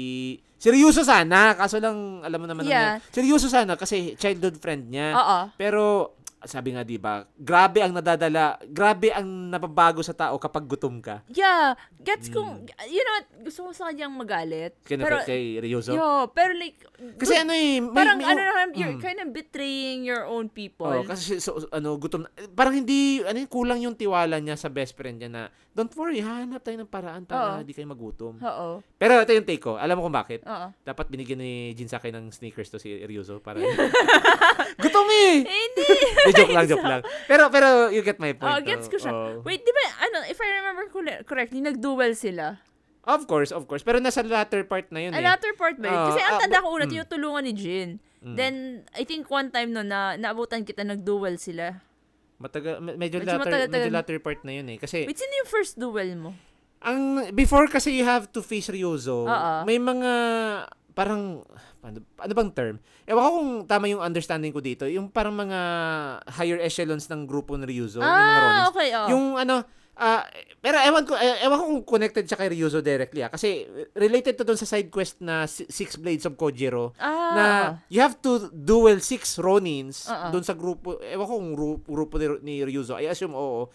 seryoso 0.56 1.04
sana 1.04 1.52
kaso 1.54 1.78
lang 1.78 2.24
alam 2.24 2.40
mo 2.40 2.48
naman 2.48 2.64
Yeah. 2.64 3.04
naman 3.04 3.12
seryoso 3.12 3.52
sana 3.52 3.76
kasi 3.76 4.16
childhood 4.16 4.64
friend 4.64 4.88
niya 4.88 5.12
Oo. 5.12 5.40
pero 5.60 6.16
sabi 6.44 6.72
nga 6.72 6.82
'di 6.82 6.98
ba, 6.98 7.24
grabe 7.34 7.80
ang 7.80 7.92
nadadala, 7.92 8.58
grabe 8.66 9.10
ang 9.10 9.26
nababago 9.48 10.00
sa 10.00 10.12
tao 10.12 10.36
kapag 10.36 10.66
gutom 10.66 10.98
ka. 10.98 11.22
Yeah, 11.28 11.74
gets 12.00 12.28
Mm. 12.28 12.34
kong, 12.34 12.54
you 12.88 13.00
know, 13.00 13.16
what, 13.16 13.28
gusto 13.42 13.60
ko 13.64 13.72
sa 13.72 13.88
kanyang 13.88 14.12
magalit. 14.12 14.74
Kaya 14.82 14.98
pero, 14.98 15.18
kay 15.22 15.58
Ryozo. 15.58 15.92
yo, 15.92 16.08
pero 16.30 16.54
like, 16.54 16.82
Kasi 17.16 17.34
good- 17.34 17.42
ano 17.42 17.52
eh, 17.52 17.78
may, 17.78 17.92
parang 17.92 18.18
may- 18.18 18.28
ano 18.28 18.42
naman, 18.44 18.68
you're 18.74 18.96
Mm. 18.96 19.02
kind 19.02 19.20
of 19.20 19.30
betraying 19.30 20.02
your 20.02 20.24
own 20.24 20.48
people. 20.48 20.86
Oh, 20.88 21.02
kasi 21.04 21.38
so, 21.38 21.62
ano 21.70 21.94
gutom 21.96 22.24
na- 22.24 22.34
parang 22.52 22.74
hindi 22.76 23.22
ano 23.22 23.38
kulang 23.46 23.80
yung 23.80 23.94
tiwala 23.94 24.38
niya 24.38 24.56
sa 24.56 24.68
best 24.68 24.94
friend 24.94 25.18
niya 25.18 25.30
na 25.30 25.42
don't 25.72 25.92
worry, 25.96 26.20
hahanap 26.20 26.60
tayo 26.60 26.84
ng 26.84 26.92
paraan 26.92 27.24
para 27.24 27.56
Oo. 27.56 27.64
hindi 27.64 27.72
kayo 27.72 27.88
magutom. 27.88 28.36
Oo. 28.44 28.84
Pero 29.00 29.24
ito 29.24 29.32
yung 29.32 29.48
take 29.48 29.64
ko. 29.64 29.80
Alam 29.80 30.00
mo 30.00 30.02
kung 30.08 30.16
bakit? 30.16 30.44
Oo. 30.44 30.68
Dapat 30.84 31.06
binigyan 31.08 31.40
ni 31.40 31.72
Jinsake 31.72 32.12
ng 32.12 32.28
sneakers 32.32 32.68
to 32.68 32.78
si 32.78 32.92
Ryuzo 33.00 33.40
para 33.40 33.64
gutom 34.84 35.08
eh. 35.08 35.48
Hindi. 35.48 35.88
Di, 36.28 36.32
joke 36.36 36.54
lang, 36.54 36.66
joke 36.68 36.88
lang. 36.88 37.02
Pero 37.26 37.48
pero 37.48 37.88
you 37.88 38.04
get 38.04 38.20
my 38.20 38.36
point. 38.36 38.52
Oh, 38.52 38.60
gets 38.60 38.92
ko 38.92 39.00
siya. 39.00 39.12
Oh. 39.16 39.40
Wait, 39.48 39.64
di 39.64 39.72
ba, 39.72 39.84
ano, 40.12 40.28
if 40.28 40.36
I 40.38 40.50
remember 40.60 40.86
corre- 40.92 41.24
correctly, 41.24 41.64
nag-duel 41.64 42.14
sila. 42.20 42.60
Of 43.02 43.26
course, 43.26 43.50
of 43.50 43.66
course. 43.66 43.82
Pero 43.82 43.98
nasa 43.98 44.22
latter 44.22 44.62
part 44.68 44.86
na 44.94 45.02
yun 45.02 45.12
A 45.16 45.20
eh. 45.20 45.26
latter 45.26 45.58
part 45.58 45.74
ba 45.82 45.90
yun? 45.90 45.98
Oo, 45.98 46.08
Kasi 46.14 46.22
ang 46.22 46.38
ah, 46.38 46.42
tanda 46.46 46.62
ko 46.62 46.68
una, 46.70 46.86
mm. 46.86 46.92
tinutulungan 46.94 47.44
ni 47.50 47.54
Jin. 47.58 47.90
Mm. 48.22 48.36
Then, 48.38 48.54
I 48.94 49.04
think 49.10 49.26
one 49.26 49.50
time 49.50 49.74
no, 49.74 49.82
na 49.82 50.14
naabutan 50.22 50.62
kita, 50.62 50.86
nag-duel 50.86 51.42
sila. 51.42 51.82
Matagal, 52.42 52.82
me- 52.82 52.98
medyo, 52.98 53.22
Medyo 53.22 53.30
latter, 53.30 53.40
matagal-tagal. 53.40 53.74
medyo 53.78 53.92
latter 53.94 54.18
part 54.20 54.42
na 54.42 54.52
yun 54.52 54.68
eh. 54.68 54.78
Kasi, 54.78 55.06
Wait, 55.06 55.16
sino 55.16 55.34
yung 55.38 55.50
first 55.50 55.78
duel 55.78 56.18
mo? 56.18 56.32
ang, 56.82 57.30
before 57.32 57.70
kasi 57.70 57.94
you 57.94 58.02
have 58.02 58.26
to 58.28 58.42
face 58.42 58.66
Ryuzo, 58.66 59.24
Oo. 59.24 59.54
may 59.64 59.78
mga, 59.78 60.12
parang, 60.92 61.46
ano, 61.80 61.98
ano 62.18 62.34
bang 62.34 62.52
term? 62.52 62.76
Ewan 63.06 63.22
ko 63.22 63.30
kung 63.32 63.52
tama 63.66 63.86
yung 63.86 64.02
understanding 64.02 64.50
ko 64.50 64.60
dito. 64.60 64.86
Yung 64.86 65.06
parang 65.08 65.34
mga 65.34 65.60
higher 66.28 66.58
echelons 66.58 67.06
ng 67.06 67.24
grupo 67.24 67.54
ni 67.54 67.66
Ryuzo, 67.66 67.98
yung 67.98 68.08
mga 68.08 68.18
ah, 68.28 68.42
Ronins. 68.42 68.68
okay, 68.68 68.88
oo. 68.92 69.08
Yung 69.10 69.26
ano, 69.36 69.62
ah, 70.02 70.26
pero 70.58 70.78
ewan 70.78 71.06
ko, 71.06 71.14
eh, 71.14 71.40
ewan 71.40 71.56
ko 71.56 71.66
kung 71.68 71.84
connected 71.88 72.26
siya 72.26 72.36
kay 72.36 72.50
Ryuzo 72.50 72.82
directly 72.82 73.22
ah. 73.22 73.30
Kasi 73.30 73.64
related 73.94 74.34
to 74.34 74.44
dun 74.44 74.56
sa 74.56 74.66
side 74.66 74.90
quest 74.90 75.22
na 75.22 75.46
Si- 75.46 75.70
Six 75.70 75.96
Blades 75.96 76.26
of 76.26 76.34
Kojiro. 76.34 76.98
ah, 76.98 77.32
na 77.32 77.46
you 77.88 77.98
have 77.98 78.18
to 78.18 78.50
duel 78.50 78.98
six 79.00 79.38
Ronins 79.38 80.06
Oo. 80.06 80.30
doon 80.32 80.42
sa 80.42 80.52
grupo. 80.52 80.98
Ewan 81.00 81.24
ko 81.24 81.34
kung 81.36 81.52
gru- 81.54 81.84
grupo 81.84 82.18
ni, 82.18 82.26
ni 82.42 82.56
Ryuzo. 82.62 82.96
I 82.96 83.08
assume 83.08 83.32
oo. 83.32 83.70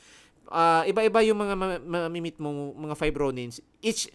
Ah, 0.46 0.82
iba-iba 0.84 1.22
yung 1.22 1.38
mga 1.38 1.54
ma- 1.54 1.82
mamimit 2.02 2.38
mo, 2.38 2.50
mga 2.72 2.94
five 2.94 3.14
Ronins. 3.14 3.58
Each 3.80 4.06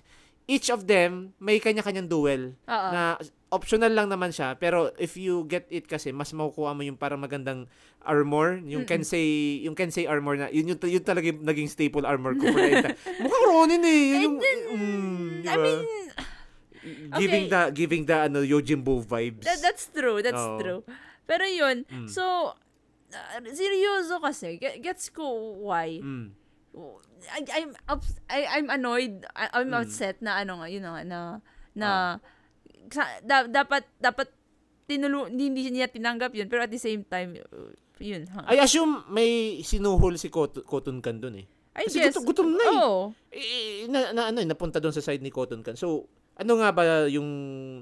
each 0.45 0.67
of 0.67 0.83
them 0.83 1.31
may 1.37 1.57
kanya-kanyang 1.57 2.07
duel 2.07 2.43
Oo. 2.61 2.89
na 2.91 3.15
optional 3.51 3.91
lang 3.91 4.07
naman 4.07 4.31
siya 4.31 4.55
pero 4.55 4.95
if 4.95 5.19
you 5.19 5.43
get 5.45 5.67
it 5.67 5.83
kasi 5.85 6.09
mas 6.09 6.31
makukuha 6.31 6.71
mo 6.71 6.81
yung 6.81 6.95
parang 6.95 7.19
magandang 7.19 7.67
armor 8.01 8.57
yung 8.63 8.83
Mm-mm. 8.83 8.89
Kensei 8.89 9.59
yung 9.61 9.75
Kensei 9.75 10.07
armor 10.07 10.39
na 10.39 10.47
yun 10.47 10.71
yung, 10.71 10.79
yun 10.81 11.03
talaga 11.03 11.29
yung 11.29 11.43
naging 11.43 11.67
staple 11.67 12.07
armor 12.07 12.31
ko 12.33 12.47
for 12.47 12.63
entire- 12.63 12.95
mukhang 13.19 13.45
Ronin 13.45 13.83
eh 13.83 14.01
yun 14.09 14.21
yung, 14.23 14.35
mm, 14.39 15.27
I 15.43 15.45
diba? 15.45 15.59
mean, 15.61 15.79
giving 17.13 17.45
okay. 17.45 17.53
the 17.53 17.61
giving 17.71 18.03
the 18.05 18.17
ano 18.25 18.39
Yojimbo 18.41 19.03
vibes 19.03 19.45
that, 19.45 19.59
that's 19.61 19.85
true, 19.91 20.23
that's 20.23 20.39
Oo. 20.39 20.57
true. 20.57 20.81
Pero 21.29 21.45
yun, 21.45 21.85
Mm. 21.87 22.09
so, 22.09 22.51
uh, 23.13 23.39
seryoso 23.53 24.17
kasi, 24.19 24.57
ge- 24.57 24.81
gets 24.81 25.07
ko 25.07 25.23
why. 25.61 26.01
Mm. 26.01 26.33
I, 27.29 27.39
I'm 27.53 27.71
ups, 27.85 28.17
I, 28.27 28.47
I'm 28.57 28.67
annoyed, 28.67 29.23
I, 29.37 29.47
I'm 29.53 29.69
Mm. 29.69 29.79
upset 29.79 30.19
na 30.19 30.41
ano 30.41 30.59
nga, 30.59 30.67
yun 30.67 30.81
na, 30.81 30.91
nga, 30.91 31.01
na, 31.05 31.19
na, 31.77 31.89
sa, 32.17 32.19
da, 33.21 33.45
dapat, 33.45 33.85
dapat, 33.97 34.27
tinulu, 34.83 35.27
hindi 35.27 35.69
niya 35.69 35.87
tinanggap 35.87 36.31
yun, 36.31 36.47
pero 36.47 36.63
at 36.63 36.69
the 36.69 36.77
same 36.77 37.03
time, 37.03 37.37
uh, 37.39 37.71
yun. 37.97 38.25
hang- 38.25 38.47
I 38.49 38.59
assume 38.59 39.05
may 39.07 39.61
sinuhol 39.61 40.17
si 40.17 40.27
Kot- 40.27 40.63
Cotton 40.63 40.99
Can 40.99 41.19
dun 41.19 41.37
eh. 41.37 41.47
I 41.71 41.87
kasi 41.87 42.03
guess, 42.03 42.19
gutom- 42.19 42.27
gutom 42.27 42.49
na 42.51 42.65
eh. 42.65 42.77
Oo. 42.77 43.01
Eh, 43.31 43.87
na, 43.87 44.11
na, 44.11 44.21
ano, 44.27 44.37
eh, 44.37 44.47
napunta 44.47 44.77
doon 44.77 44.91
sa 44.91 44.99
side 44.99 45.21
ni 45.21 45.31
Cotton 45.31 45.63
Can. 45.63 45.79
So, 45.79 46.11
ano 46.35 46.59
nga 46.59 46.71
ba 46.71 46.83
yung 47.07 47.27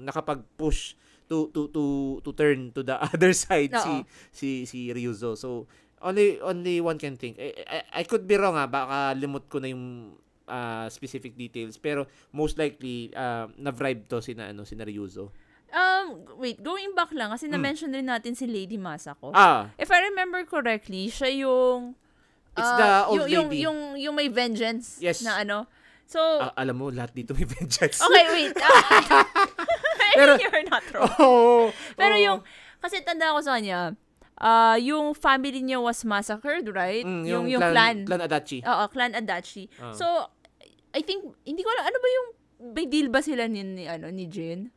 nakapag-push 0.04 0.94
to 1.26 1.46
to 1.48 1.70
to 1.70 1.82
to 2.20 2.30
turn 2.32 2.70
to 2.70 2.82
the 2.82 2.94
other 3.06 3.30
side 3.30 3.70
si 3.72 3.92
Oo. 3.92 4.06
si 4.30 4.48
si 4.64 4.78
Ryuzo. 4.90 5.34
So, 5.34 5.66
only 6.00 6.38
only 6.38 6.78
one 6.78 6.94
can 6.96 7.14
think. 7.14 7.38
I, 7.38 7.50
I, 7.66 7.78
I 7.92 8.02
could 8.04 8.24
be 8.24 8.34
wrong 8.34 8.54
ah, 8.54 8.66
baka 8.66 9.14
limot 9.14 9.46
ko 9.46 9.58
na 9.58 9.70
yung 9.70 10.14
ah, 10.50 10.90
specific 10.90 11.38
details 11.38 11.78
pero 11.78 12.04
most 12.34 12.58
likely 12.58 13.14
ah, 13.14 13.46
na-vibe 13.54 14.10
to 14.10 14.18
si 14.18 14.34
na 14.34 14.50
ano 14.50 14.66
si 14.66 14.74
Ryuzo. 14.74 15.30
Um, 15.70 16.26
wait, 16.34 16.58
going 16.58 16.90
back 16.98 17.14
lang, 17.14 17.30
kasi 17.30 17.46
Mm. 17.46 17.54
na-mention 17.54 17.90
rin 17.94 18.02
natin 18.02 18.34
si 18.34 18.42
Lady 18.42 18.74
Masako. 18.74 19.30
Ah, 19.30 19.70
If 19.78 19.86
I 19.86 20.02
remember 20.10 20.42
correctly, 20.42 21.06
siya 21.06 21.30
yung... 21.46 21.94
It's 22.58 22.66
ah, 22.66 22.74
the 22.74 22.90
old 23.06 23.30
yung, 23.30 23.46
lady. 23.46 23.62
Yung, 23.62 23.78
yung, 23.78 23.78
yung 24.10 24.14
may 24.18 24.26
vengeance 24.26 24.98
Yes. 24.98 25.22
na 25.22 25.38
ano. 25.38 25.70
So, 26.10 26.18
ah, 26.18 26.50
alam 26.58 26.74
mo 26.74 26.90
lahat 26.90 27.14
dito 27.14 27.38
may 27.38 27.46
vengeance. 27.46 28.02
okay, 28.02 28.26
wait. 28.34 28.50
I 28.58 29.22
Pero- 30.18 30.42
you're 30.42 30.66
not 30.66 30.82
wrong. 30.90 31.06
Oh, 31.22 31.70
Pero 31.94 32.18
oh. 32.18 32.24
yung, 32.26 32.38
kasi 32.82 32.98
tanda 33.06 33.30
ko 33.30 33.38
sa 33.38 33.54
kanya, 33.54 33.94
ah 34.42 34.74
yung 34.74 35.14
family 35.14 35.62
niya 35.62 35.78
was 35.78 36.02
massacred, 36.02 36.66
right? 36.74 37.06
Mm, 37.06 37.22
yung, 37.30 37.44
yung 37.46 37.62
clan. 37.62 38.02
clan 38.10 38.26
Adachi. 38.26 38.58
Oo, 38.66 38.84
clan 38.90 39.14
Adachi. 39.14 39.70
Ah. 39.78 39.94
So, 39.94 40.06
I 40.90 41.00
think, 41.00 41.22
hindi 41.42 41.62
ko 41.62 41.70
alam, 41.70 41.84
ano 41.86 41.98
ba 41.98 42.08
yung, 42.08 42.28
may 42.74 42.84
deal 42.84 43.08
ba 43.08 43.20
sila 43.20 43.46
ni, 43.46 43.64
ni 43.64 43.84
ano, 43.86 44.10
ni 44.10 44.28
Jin? 44.28 44.68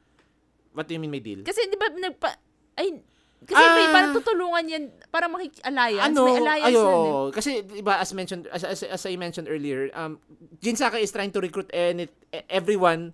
What 0.71 0.87
do 0.87 0.95
you 0.95 1.01
mean 1.01 1.11
may 1.11 1.21
deal? 1.21 1.43
Kasi 1.43 1.69
di 1.69 1.77
ba 1.77 1.91
nagpa 1.91 2.33
ay 2.79 3.03
kasi 3.43 3.59
Ah. 3.59 3.75
may 3.75 3.87
parang 3.91 4.15
tutulungan 4.15 4.63
yan 4.65 4.83
para 5.11 5.27
makik-alliance. 5.27 6.15
ano, 6.15 6.21
may 6.23 6.39
alliance 6.39 6.67
ayo, 6.71 6.79
yan 6.79 7.03
eh. 7.03 7.31
kasi 7.35 7.51
'di 7.59 7.83
ba 7.83 7.99
as 7.99 8.15
mentioned 8.15 8.47
as, 8.49 8.63
as, 8.63 8.87
as 8.87 9.03
I 9.03 9.19
mentioned 9.19 9.51
earlier, 9.51 9.91
um 9.93 10.15
Jinsaka 10.63 10.95
is 10.95 11.11
trying 11.11 11.35
to 11.35 11.43
recruit 11.43 11.67
any, 11.75 12.07
everyone 12.47 13.11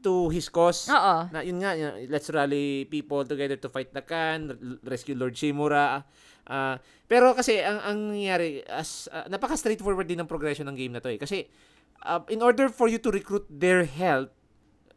to 0.00 0.32
his 0.32 0.48
cause. 0.48 0.88
Oo. 0.88 1.28
Na 1.28 1.44
yun 1.44 1.60
nga, 1.60 1.76
yun, 1.76 2.08
let's 2.08 2.32
rally 2.32 2.88
people 2.88 3.20
together 3.22 3.60
to 3.60 3.68
fight 3.68 3.92
the 3.92 4.00
Khan, 4.00 4.56
rescue 4.80 5.12
Lord 5.12 5.36
Shimura. 5.36 6.08
Ah, 6.48 6.80
pero 7.04 7.36
kasi 7.36 7.60
ang 7.60 7.84
ang 7.84 7.98
nangyari 8.16 8.64
as 8.64 9.12
ah, 9.12 9.28
napaka 9.28 9.60
straightforward 9.60 10.08
din 10.08 10.18
ng 10.18 10.30
progression 10.30 10.64
ng 10.66 10.74
game 10.74 10.96
na 10.96 11.04
to 11.04 11.12
eh. 11.12 11.20
Kasi 11.20 11.44
ah, 12.02 12.24
in 12.28 12.42
order 12.42 12.68
for 12.68 12.88
you 12.90 12.98
to 12.98 13.08
recruit 13.12 13.46
their 13.48 13.84
help 13.86 14.32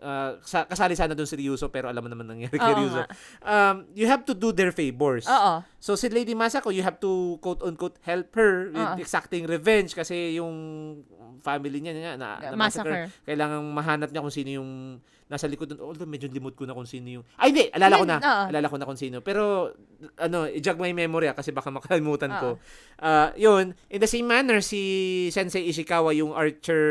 ah, 0.02 0.40
sa, 0.44 0.66
kasali 0.66 0.96
sana 0.96 1.16
doon 1.16 1.28
si 1.28 1.36
Ryuzo 1.40 1.68
pero 1.72 1.88
alam 1.92 2.04
mo 2.04 2.10
naman 2.12 2.28
nangyari 2.28 2.58
kay 2.58 2.74
nga. 2.76 3.06
Um, 3.44 3.88
you 3.96 4.08
have 4.08 4.24
to 4.28 4.34
do 4.36 4.52
their 4.56 4.72
favors. 4.72 5.28
Oo. 5.28 5.64
So 5.80 5.96
si 5.96 6.12
Lady 6.12 6.36
Masako, 6.36 6.76
you 6.76 6.84
have 6.84 7.00
to 7.00 7.40
quote 7.40 7.64
unquote 7.64 7.96
help 8.04 8.36
her 8.36 8.68
with 8.76 8.84
Oo. 8.84 9.00
exacting 9.00 9.48
revenge 9.48 9.96
kasi 9.96 10.36
yung 10.36 10.54
family 11.40 11.80
niya 11.80 12.20
na, 12.20 12.20
na 12.20 12.56
Massacre. 12.56 13.08
Kailangan 13.24 13.64
mahanap 13.64 14.12
niya 14.12 14.24
kung 14.24 14.36
sino 14.36 14.60
yung 14.60 14.72
nasa 15.30 15.46
likod 15.46 15.70
doon. 15.70 15.94
Although 15.94 16.10
medyo 16.10 16.26
limot 16.26 16.58
ko 16.58 16.66
na 16.66 16.74
kung 16.74 16.90
sino 16.90 17.22
yung 17.22 17.24
Ay 17.38 17.54
hindi, 17.54 17.70
alala 17.70 18.02
ko 18.02 18.06
na. 18.10 18.18
Oo. 18.18 18.44
Alala 18.50 18.66
ko 18.66 18.78
na 18.82 18.88
kung 18.90 18.98
sino. 19.00 19.22
Pero 19.22 19.72
ano, 20.18 20.50
i-jog 20.50 20.82
my 20.82 20.90
memory 20.90 21.30
ah, 21.30 21.38
kasi 21.38 21.54
baka 21.54 21.70
makalimutan 21.70 22.34
ko. 22.42 22.58
Oo. 22.58 22.62
Ah, 22.98 23.30
yun, 23.38 23.78
in 23.94 24.00
the 24.02 24.10
same 24.10 24.26
manner 24.26 24.60
si 24.60 25.30
Sensei 25.30 25.70
Ishikawa 25.70 26.18
yung 26.18 26.34
archer 26.34 26.82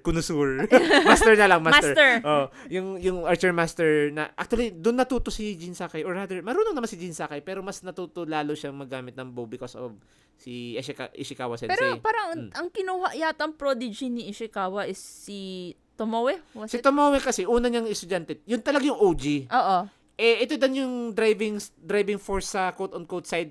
kunusur. 0.00 0.64
master 1.08 1.36
na 1.36 1.46
lang, 1.46 1.60
master. 1.60 1.92
Master. 1.92 2.10
Oh, 2.24 2.48
yung 2.72 2.96
yung 3.04 3.28
archer 3.28 3.52
master 3.52 4.08
na 4.16 4.32
actually 4.32 4.72
doon 4.72 4.96
natuto 4.96 5.28
si 5.28 5.52
Jin 5.60 5.76
Sakai 5.76 6.08
or 6.08 6.16
rather 6.16 6.40
marunong 6.40 6.72
naman 6.72 6.88
si 6.88 6.96
Jin 6.96 7.12
Sakai 7.12 7.44
pero 7.44 7.60
mas 7.60 7.84
natuto 7.84 8.07
lalo 8.24 8.52
siyang 8.52 8.76
maggamit 8.76 9.12
ng 9.12 9.28
bow 9.30 9.44
because 9.44 9.74
of 9.74 9.92
si 10.38 10.78
Ishika, 10.78 11.10
Ishikawa 11.12 11.58
sensei. 11.58 11.74
Pero 11.74 11.98
parang 11.98 12.30
Mm. 12.30 12.50
ang 12.54 12.68
kinuha 12.70 13.08
yata 13.12 13.42
ang 13.42 13.54
prodigy 13.54 14.06
ni 14.06 14.30
Ishikawa 14.30 14.86
is 14.86 14.96
si 14.96 15.72
Tomoe. 15.98 16.38
Was 16.54 16.70
si 16.70 16.78
it? 16.78 16.82
Tomoe 16.82 17.18
kasi 17.18 17.42
una 17.42 17.66
niyang 17.66 17.90
estudyante, 17.90 18.38
yun 18.46 18.62
talaga 18.62 18.86
yung 18.86 18.96
OG. 18.96 19.50
Oo. 19.50 19.78
Eh 20.14 20.46
ito 20.46 20.54
dan 20.54 20.70
yung 20.74 21.10
driving 21.10 21.58
driving 21.76 22.18
force 22.18 22.54
sa 22.54 22.70
quote 22.70 22.94
unquote 22.94 23.26
side 23.26 23.50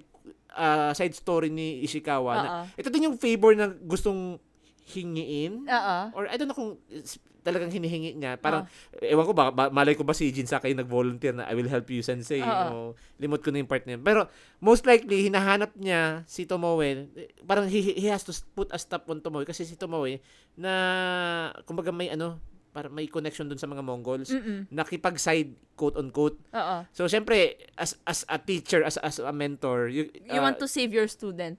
ah, 0.52 0.96
side 0.96 1.12
story 1.12 1.52
ni 1.52 1.84
Ishikawa. 1.84 2.32
Na, 2.34 2.48
ito 2.74 2.88
din 2.88 3.12
yung 3.12 3.20
favor 3.20 3.52
na 3.52 3.67
gustong 3.67 4.39
hingiin 4.88 5.67
Oo. 5.67 5.98
or 6.15 6.32
I 6.32 6.39
don't 6.39 6.48
know 6.48 6.56
kung 6.56 6.80
talagang 7.47 7.71
hinihingi 7.71 8.19
niya. 8.19 8.36
Parang, 8.36 8.67
ewan 8.99 9.23
ko 9.23 9.31
ba, 9.31 9.47
ba- 9.55 9.71
malay 9.71 9.95
ko 9.95 10.03
ba 10.03 10.12
si 10.12 10.27
Jin 10.36 10.43
Sakai 10.51 10.75
nag-volunteer 10.75 11.31
na 11.31 11.47
I 11.47 11.55
will 11.55 11.71
help 11.71 11.88
you, 11.88 12.03
sensei. 12.03 12.43
Oo. 12.43 12.91
O, 12.91 12.99
limot 13.15 13.39
ko 13.39 13.55
na 13.55 13.63
yung 13.63 13.71
part 13.71 13.88
yun. 13.88 14.03
Pero, 14.03 14.27
most 14.60 14.83
likely, 14.83 15.23
hinahanap 15.23 15.71
niya 15.79 16.27
si 16.27 16.43
Tomoe. 16.43 17.07
Parang 17.47 17.71
he, 17.71 17.95
he 17.95 18.12
has 18.12 18.27
to 18.27 18.36
put 18.51 18.67
a 18.75 18.79
stop 18.79 19.07
on 19.07 19.23
Tomoe. 19.23 19.47
Kasi 19.47 19.63
si 19.63 19.79
Tomoe, 19.79 20.19
na, 20.60 20.73
kumbaga 21.63 21.95
may 21.95 22.12
ano, 22.12 22.43
para 22.75 22.93
may 22.93 23.10
connection 23.10 23.49
dun 23.49 23.57
sa 23.57 23.65
mga 23.65 23.81
Mongols. 23.81 24.29
Mm-mm. 24.29 24.69
Nakipag-side, 24.69 25.55
quote-unquote. 25.73 26.38
Oo. 26.53 26.77
So, 26.93 27.10
syempre, 27.10 27.57
as 27.73 27.97
as 28.05 28.21
a 28.29 28.38
teacher, 28.38 28.86
as 28.86 29.01
as 29.01 29.17
a 29.17 29.33
mentor, 29.33 29.89
you, 29.89 30.13
You 30.29 30.38
uh, 30.38 30.45
want 30.45 30.62
to 30.62 30.69
save 30.69 30.93
your 30.93 31.10
student. 31.10 31.57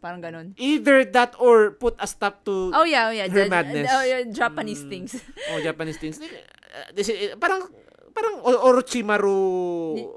Parang 0.00 0.18
ganun. 0.18 0.56
either 0.56 1.04
that 1.04 1.36
or 1.36 1.72
put 1.72 1.92
a 1.96 2.04
stop 2.04 2.40
to 2.42 2.72
Oh 2.72 2.82
yeah, 2.82 3.06
oh 3.06 3.12
yeah. 3.12 3.28
Her 3.28 3.44
Ja- 3.44 3.52
madness. 3.52 3.86
Oh, 3.86 4.00
yeah, 4.02 4.24
Japanese 4.26 4.82
Mm. 4.82 4.90
things. 4.90 5.12
oh, 5.46 5.60
Japanese 5.60 5.96
things. 5.96 6.16
Uh, 6.16 6.88
this 6.90 7.06
is, 7.06 7.36
parang 7.36 7.68
parang 8.10 8.40
Orochimaru, 8.42 9.38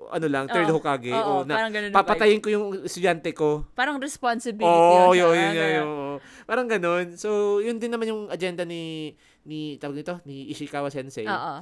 ano 0.09 0.27
lang, 0.27 0.47
third 0.47 0.65
Oo. 0.65 0.75
Hokage. 0.75 1.11
Oo, 1.11 1.33
o, 1.35 1.45
na, 1.45 1.53
parang 1.55 1.71
ganun 1.71 1.91
papatayin 1.91 2.39
ko 2.39 2.49
yung 2.49 2.65
estudyante 2.81 3.31
ko. 3.31 3.67
Parang 3.73 3.97
responsibility. 3.97 4.65
Oo, 4.65 5.13
yun 5.13 5.29
yun, 5.29 5.53
yun, 5.53 5.69
yun, 5.73 5.85
oo. 5.85 6.11
Parang 6.43 6.65
ganun. 6.65 7.15
So, 7.15 7.59
yun 7.59 7.77
din 7.77 7.89
naman 7.89 8.07
yung 8.07 8.27
agenda 8.27 8.63
ni, 8.63 9.13
ni, 9.43 9.77
tawag 9.77 9.95
nito, 9.95 10.17
ni 10.23 10.49
Ishikawa 10.49 10.89
Sensei. 10.89 11.23
Oo. 11.23 11.55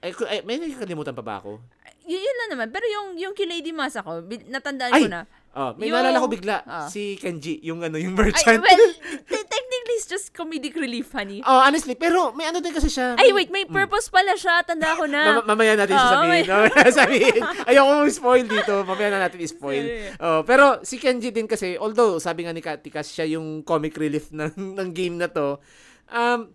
Ay, 0.00 0.10
ay, 0.28 0.38
may 0.42 0.58
nakikalimutan 0.58 1.14
pa 1.14 1.24
ba 1.24 1.38
ako? 1.38 1.62
Y- 2.04 2.20
yun 2.20 2.36
lang 2.44 2.50
naman. 2.52 2.68
Pero 2.68 2.84
yung, 2.84 3.06
yung 3.16 3.32
kay 3.32 3.48
Lady 3.48 3.72
Masako, 3.72 4.20
bi- 4.20 4.44
natandaan 4.44 4.92
Ay! 4.92 5.02
ko 5.02 5.08
na. 5.08 5.24
Oh, 5.54 5.70
may 5.74 5.86
Yung- 5.86 5.94
naalala 5.96 6.18
ko 6.18 6.26
bigla. 6.26 6.56
Ah. 6.64 6.86
Si 6.86 7.14
Kenji, 7.14 7.62
yung 7.62 7.78
ano, 7.80 7.94
yung 7.94 8.12
Ay, 8.12 8.26
merchant. 8.26 8.58
well, 8.58 8.84
te- 9.30 9.46
technically, 9.46 9.94
it's 9.94 10.04
just 10.04 10.30
comedic 10.30 10.74
relief, 10.74 11.10
honey. 11.10 11.38
oh, 11.40 11.60
honestly, 11.60 11.94
pero 11.94 12.34
may 12.34 12.44
ano 12.44 12.58
din 12.58 12.70
kasi 12.70 12.90
siya. 12.90 13.14
Ay, 13.14 13.30
wait, 13.30 13.48
may 13.48 13.62
purpose 13.62 14.10
pala 14.10 14.34
siya. 14.34 14.60
Tanda 14.60 14.94
ko 14.94 15.06
na. 15.06 15.38
Mama- 15.38 15.54
mamaya 15.54 15.74
natin 15.76 15.94
Ah, 15.94 16.02
sasabihin. 16.04 16.44
mamaya. 16.44 16.66
Mamaya 16.66 16.90
sabihin. 16.90 17.40
Ayoko 17.64 17.90
mong 17.94 18.10
spoil 18.12 18.44
dito. 18.44 18.74
Mamaya 18.82 19.08
na 19.08 19.20
natin 19.22 19.38
i-spoil. 19.40 19.84
Sige. 19.84 20.18
Oh, 20.18 20.42
pero 20.42 20.64
si 20.82 20.98
Kenji 20.98 21.30
din 21.30 21.46
kasi, 21.46 21.78
although 21.78 22.18
sabi 22.18 22.42
nga 22.42 22.50
ni 22.50 22.58
Katikas, 22.58 23.06
siya 23.08 23.30
yung 23.30 23.62
comic 23.62 23.94
relief 23.94 24.34
ng, 24.34 24.50
ng 24.78 24.88
game 24.90 25.14
na 25.16 25.30
to, 25.30 25.62
um, 26.10 26.50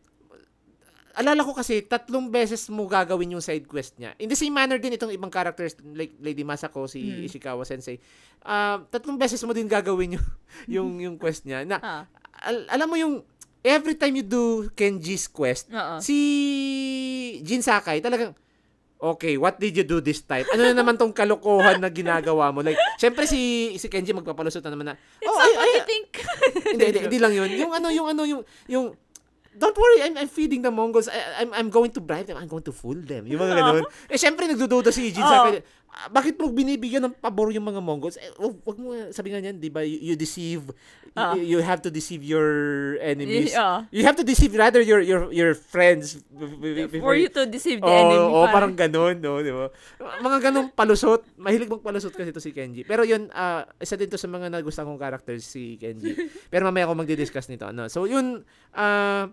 alala 1.19 1.43
ko 1.43 1.51
kasi, 1.51 1.83
tatlong 1.83 2.31
beses 2.31 2.71
mo 2.71 2.87
gagawin 2.87 3.35
yung 3.35 3.43
side 3.43 3.67
quest 3.67 3.99
niya. 3.99 4.15
In 4.15 4.25
the 4.25 4.39
same 4.39 4.49
manner 4.49 4.79
din 4.79 4.95
itong 4.95 5.11
ibang 5.11 5.27
characters, 5.27 5.75
like 5.91 6.15
Lady 6.17 6.41
Masako, 6.41 6.87
si 6.87 7.03
Hmm. 7.03 7.27
Ishikawa 7.27 7.61
Sensei, 7.61 7.99
um, 8.41 8.87
tatlong 8.87 9.19
beses 9.19 9.43
mo 9.43 9.51
din 9.51 9.67
gagawin 9.67 10.15
yung, 10.15 10.27
yung, 10.79 10.89
yung 11.01 11.15
quest 11.15 11.43
niya. 11.43 11.61
Na, 11.61 11.77
Ah, 11.77 12.03
al- 12.41 12.67
alam 12.69 12.87
mo 12.87 12.95
yung, 12.95 13.19
every 13.59 13.93
time 13.93 14.15
you 14.15 14.23
do 14.23 14.43
Kenji's 14.71 15.27
quest, 15.27 15.67
oo. 15.69 15.99
si 15.99 16.15
Jin 17.41 17.59
Sakai 17.59 17.99
talagang 17.99 18.31
Okay, 18.99 19.39
what 19.39 19.55
did 19.55 19.71
you 19.71 19.87
do 19.87 20.03
this 20.03 20.19
time? 20.19 20.43
Ano 20.51 20.59
na 20.59 20.75
naman 20.75 20.99
tong 20.99 21.15
kalokohan 21.15 21.79
na 21.79 21.87
ginagawa 21.87 22.51
mo? 22.51 22.59
Like, 22.59 22.75
syempre 22.99 23.23
si 23.23 23.39
si 23.79 23.87
Kenji 23.87 24.11
magpapalusot 24.11 24.59
na 24.59 24.75
naman 24.75 24.91
na. 24.91 24.95
It's 25.23 25.23
Oh, 25.23 25.39
ay, 25.39 25.71
you 25.71 25.83
think. 25.87 26.07
hindi, 26.75 26.83
hindi, 26.83 26.99
hindi 27.07 27.15
lang 27.17 27.31
'yun. 27.31 27.47
Yung 27.63 27.71
ano, 27.71 27.87
yung 27.87 28.07
ano, 28.11 28.27
yung 28.27 28.41
yung 28.67 28.85
Don't 29.59 29.75
worry, 29.75 29.99
I'm, 30.01 30.15
I'm 30.15 30.31
feeding 30.31 30.63
the 30.63 30.71
Mongols. 30.71 31.11
I, 31.11 31.43
I'm, 31.43 31.51
I'm 31.51 31.69
going 31.69 31.91
to 31.91 31.99
bribe 31.99 32.25
them. 32.25 32.39
I'm 32.39 32.47
going 32.47 32.63
to 32.63 32.71
fool 32.71 32.95
them. 32.95 33.27
Yung 33.27 33.43
mga 33.43 33.59
ganun. 33.59 33.83
Eh, 34.07 34.15
syempre, 34.15 34.47
nagdududa 34.47 34.87
si 34.89 35.11
Oo. 35.11 35.19
Sakai. 35.19 35.59
"Ah, 35.89 36.05
bakit 36.07 36.37
mo 36.37 36.47
binibigyan 36.47 37.01
ng 37.01 37.17
pabor 37.17 37.49
yung 37.49 37.65
mga 37.65 37.81
Mongols? 37.81 38.15
Eh, 38.15 38.29
wag, 38.37 38.55
wag 38.61 38.77
mo, 38.77 38.93
sabi 39.09 39.33
nga 39.33 39.41
niyan, 39.41 39.57
di 39.57 39.67
ba, 39.67 39.81
you, 39.81 39.99
you 39.99 40.15
deceive, 40.15 40.69
Oo. 41.11 41.33
you, 41.35 41.57
you 41.57 41.59
have 41.59 41.81
to 41.81 41.89
deceive 41.89 42.21
your 42.21 42.47
enemies. 43.01 43.51
Oo. 43.51 43.83
You 43.89 44.05
have 44.05 44.13
to 44.15 44.23
deceive 44.23 44.53
rather 44.53 44.79
your 44.79 45.01
your 45.01 45.33
your 45.33 45.51
friends 45.57 46.21
b- 46.29 46.45
b- 46.55 46.73
b- 46.77 46.87
For 46.87 46.93
before 46.93 47.15
you 47.17 47.27
to 47.33 47.49
deceive 47.49 47.81
the 47.81 47.89
Oo, 47.89 47.99
enemy. 48.05 48.21
oo, 48.21 48.45
parang 48.47 48.77
ganun, 48.77 49.17
no, 49.17 49.41
di 49.41 49.49
ba? 49.49 49.73
Mga 50.21 50.37
ganung 50.39 50.69
palusot, 50.71 51.25
mahilig 51.35 51.67
magpalusot 51.67 52.13
kasi 52.13 52.29
to 52.29 52.39
si 52.39 52.53
Kenji. 52.53 52.85
Pero 52.85 53.01
yun, 53.01 53.27
ah, 53.33 53.65
isa 53.81 53.97
din 53.97 54.07
to 54.07 54.15
sa 54.15 54.29
mga 54.29 54.53
nagustuhan 54.53 54.87
kong 54.87 55.01
characters 55.01 55.41
si 55.43 55.75
Kenji. 55.75 56.13
Pero 56.53 56.63
mamaya 56.63 56.85
ako 56.85 57.01
magdi-discuss 57.01 57.49
nito. 57.49 57.65
Ano. 57.65 57.89
So 57.89 58.05
yun, 58.05 58.45
ah, 58.71 59.25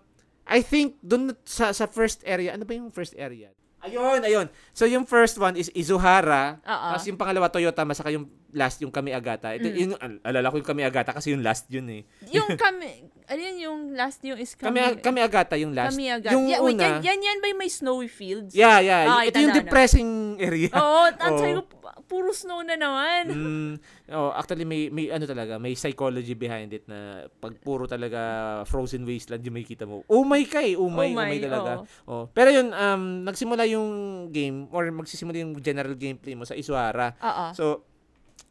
I 0.47 0.63
think 0.63 0.95
dun 1.03 1.35
sa 1.43 1.75
sa 1.75 1.85
first 1.85 2.23
area, 2.23 2.55
ano 2.55 2.63
ba 2.63 2.73
yung 2.73 2.89
first 2.89 3.13
area? 3.19 3.51
Ayun, 3.83 4.25
ayun. 4.25 4.47
So 4.73 4.89
yung 4.89 5.05
first 5.05 5.37
one 5.37 5.53
is 5.53 5.69
Izuhara, 5.71 6.57
Oo. 6.65 6.87
tapos 6.97 7.05
yung 7.05 7.19
pangalawa 7.19 7.47
Toyota, 7.47 7.85
masaka 7.85 8.09
yung 8.09 8.25
last 8.57 8.81
yung 8.81 8.89
Kamiagata. 8.89 9.53
Ito, 9.53 9.63
Mm. 9.63 9.77
yun, 9.77 9.89
al- 9.95 10.21
alala 10.25 10.49
ko 10.49 10.57
yung 10.57 10.65
Kamiagata 10.67 11.13
kasi 11.13 11.31
yung 11.31 11.45
last 11.45 11.69
yun 11.69 11.85
eh. 11.87 12.01
yung 12.27 12.49
kami, 12.59 13.05
ano 13.23 13.39
yun 13.39 13.57
yung 13.61 13.79
last 13.93 14.19
yung 14.21 14.35
is 14.35 14.51
kami, 14.51 14.81
Kami, 14.81 14.99
Kamiagata 14.99 15.53
yung 15.55 15.71
last. 15.71 15.93
kami 15.93 16.09
agad. 16.09 16.33
Yung 16.33 16.49
yeah, 16.49 16.59
wait, 16.59 16.73
una, 16.73 16.97
yan, 16.97 17.05
yan, 17.05 17.19
yan 17.21 17.37
ba 17.37 17.47
yung 17.47 17.59
may 17.59 17.69
snowy 17.69 18.07
fields? 18.07 18.51
Yeah, 18.51 18.81
yeah. 18.81 19.05
Ah, 19.07 19.21
Ito 19.21 19.37
yung 19.37 19.53
na. 19.53 19.61
depressing 19.61 20.09
area. 20.39 20.73
Oo, 20.73 21.01
at 21.13 21.21
Oo. 21.23 21.37
sabi 21.37 21.53
ko, 21.53 21.63
puro 22.03 22.31
snow 22.31 22.63
na 22.63 22.73
naman. 22.73 23.23
Mm, 23.27 23.71
oh, 24.09 24.31
actually 24.31 24.63
may 24.63 24.87
may 24.87 25.07
ano 25.07 25.23
talaga, 25.23 25.59
may 25.59 25.75
psychology 25.75 26.33
behind 26.33 26.71
it 26.71 26.87
na 26.87 27.27
pag 27.37 27.59
puro 27.59 27.83
talaga 27.83 28.19
frozen 28.63 29.03
wasteland 29.03 29.43
yung 29.43 29.53
makikita 29.53 29.83
mo. 29.83 30.07
Umay 30.07 30.47
ka 30.47 30.63
eh, 30.63 30.73
umay, 30.73 31.11
Umay, 31.11 31.35
umay, 31.35 31.37
talaga. 31.37 31.83
oo. 32.05 32.07
Oh. 32.07 32.23
Pero 32.31 32.49
yun 32.49 32.71
um 32.71 33.03
nagsimula 33.21 33.67
yung 33.67 33.89
game 34.29 34.71
or 34.71 34.87
magsisimula 34.87 35.35
yung 35.37 35.59
general 35.59 35.93
gameplay 35.93 36.31
mo 36.31 36.43
sa 36.43 36.55
Izuhara. 36.55 37.11
Oo. 37.19 37.45
So 37.51 37.65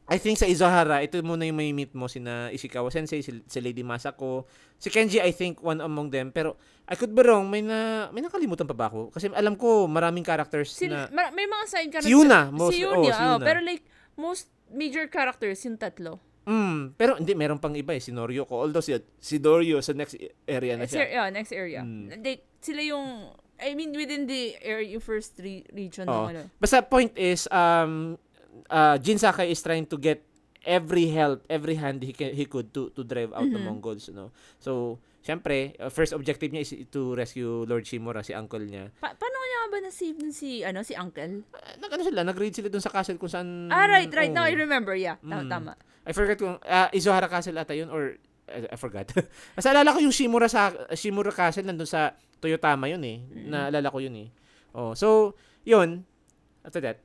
I 0.07 0.23
think 0.23 0.38
sa 0.38 0.47
Izuhara, 0.47 1.03
ito 1.03 1.19
muna 1.19 1.42
yung 1.42 1.59
may 1.59 1.75
meet 1.75 1.90
mo 1.90 2.07
sina 2.07 2.47
Ishikawa 2.55 2.95
Sensei, 2.95 3.27
si, 3.27 3.42
si 3.42 3.59
Lady 3.59 3.83
Masako, 3.83 4.47
si 4.79 4.87
Kenji 4.87 5.19
I 5.19 5.35
think 5.35 5.59
one 5.59 5.83
among 5.83 6.14
them 6.14 6.31
pero 6.31 6.55
I 6.87 6.95
could 6.95 7.11
be 7.11 7.27
wrong, 7.27 7.51
may 7.51 7.59
na 7.59 8.07
may 8.14 8.23
nakalimutan 8.23 8.71
pa 8.71 8.77
ba 8.79 8.87
ako? 8.87 9.11
Kasi 9.11 9.27
alam 9.35 9.59
ko 9.59 9.90
maraming 9.90 10.23
characters 10.23 10.71
Si, 10.71 10.87
na 10.87 11.11
ma- 11.11 11.35
may 11.35 11.51
mga 11.51 11.64
side 11.66 11.90
characters. 11.90 12.07
Si 12.07 12.14
Yuna, 12.14 12.55
most- 12.55 12.79
si 12.79 12.87
oh, 12.87 13.03
Yuna, 13.03 13.11
si 13.11 13.19
oh, 13.19 13.35
Yuna. 13.35 13.42
pero 13.42 13.59
like, 13.66 13.83
most 14.14 14.47
major 14.71 15.11
characters, 15.11 15.59
yung 15.66 15.75
tatlo. 15.75 16.23
Mm, 16.47 16.95
pero 16.95 17.19
hindi 17.19 17.35
meron 17.35 17.59
pang 17.59 17.75
iba 17.75 17.90
eh, 17.90 17.99
si 17.99 18.14
Norio 18.14 18.47
ko. 18.47 18.62
Although 18.62 18.87
si 18.87 18.95
si 19.19 19.42
Dorio 19.42 19.83
sa 19.83 19.90
next 19.99 20.14
area 20.47 20.79
na 20.79 20.87
siya. 20.87 21.03
yeah, 21.11 21.27
next 21.35 21.51
area. 21.51 21.83
Mm. 21.83 22.23
Like, 22.23 22.47
sila 22.62 22.87
yung, 22.87 23.35
I 23.59 23.75
mean, 23.75 23.90
within 23.90 24.31
the 24.31 24.55
area, 24.62 24.95
yung 24.95 25.03
first 25.03 25.35
re- 25.42 25.66
region 25.75 26.07
ng 26.07 26.31
ano. 26.31 26.42
Basta 26.62 26.87
point 26.87 27.11
is 27.19 27.51
um 27.51 28.14
uh, 28.66 28.97
Jin 28.97 29.16
Sakai 29.16 29.51
is 29.51 29.61
trying 29.61 29.85
to 29.87 29.97
get 29.97 30.25
every 30.62 31.07
help, 31.09 31.47
every 31.47 31.75
hand 31.75 32.03
he 32.03 32.11
can, 32.11 32.33
he 32.33 32.45
could 32.45 32.73
to 32.73 32.90
to 32.90 33.03
drive 33.03 33.31
out 33.31 33.47
the 33.47 33.57
Mhm. 33.57 33.66
Mongols, 33.71 34.11
no. 34.11 34.35
So, 34.59 34.99
syempre, 35.23 35.75
uh, 35.77 35.88
first 35.88 36.11
objective 36.11 36.51
niya 36.51 36.62
is 36.62 36.75
to 36.90 37.14
rescue 37.14 37.62
Lord 37.64 37.87
Shimura, 37.87 38.23
si 38.23 38.35
uncle 38.35 38.62
niya. 38.62 38.90
Pa- 38.99 39.14
paano 39.14 39.37
kaya 39.37 39.59
ba 39.66 39.79
na-save 39.83 40.19
dun 40.19 40.31
si, 40.31 40.62
ano, 40.62 40.83
si 40.83 40.95
Uncle? 40.95 41.42
Uh, 41.51 41.75
nag 41.79 41.90
ano 41.90 42.03
sila, 42.03 42.21
nag-raid 42.23 42.55
sila 42.55 42.66
dun 42.66 42.83
sa 42.83 42.90
castle 42.90 43.19
kung 43.19 43.31
saan 43.31 43.66
ah, 43.71 43.87
right, 43.87 44.11
right. 44.11 44.31
Now 44.31 44.42
oo. 44.42 44.51
I 44.51 44.55
remember. 44.55 44.95
Yeah, 44.95 45.19
tama. 45.23 45.42
Mm. 45.42 45.51
tama. 45.51 45.73
I 46.07 46.14
forgot 46.14 46.38
kung 46.38 46.57
uh, 46.62 46.88
Izuhara 46.95 47.27
Castle 47.27 47.59
ata 47.59 47.75
yun 47.75 47.90
or 47.90 48.14
I, 48.47 48.71
I 48.71 48.77
forgot. 48.79 49.11
Basta 49.59 49.75
alala 49.75 49.90
ko 49.90 49.99
yung 49.99 50.14
Shimura 50.14 50.47
sa 50.47 50.71
Shimura 50.95 51.35
Castle 51.35 51.66
nandun 51.66 51.87
sa 51.87 52.14
Toyotama 52.38 52.87
yun 52.87 53.03
eh. 53.03 53.19
Mm. 53.23 53.51
Naalala 53.51 53.90
ko 53.90 53.99
yun 53.99 54.14
eh. 54.19 54.29
Oh, 54.71 54.95
so 54.95 55.35
yun. 55.62 56.07
After 56.62 56.79
that. 56.83 57.03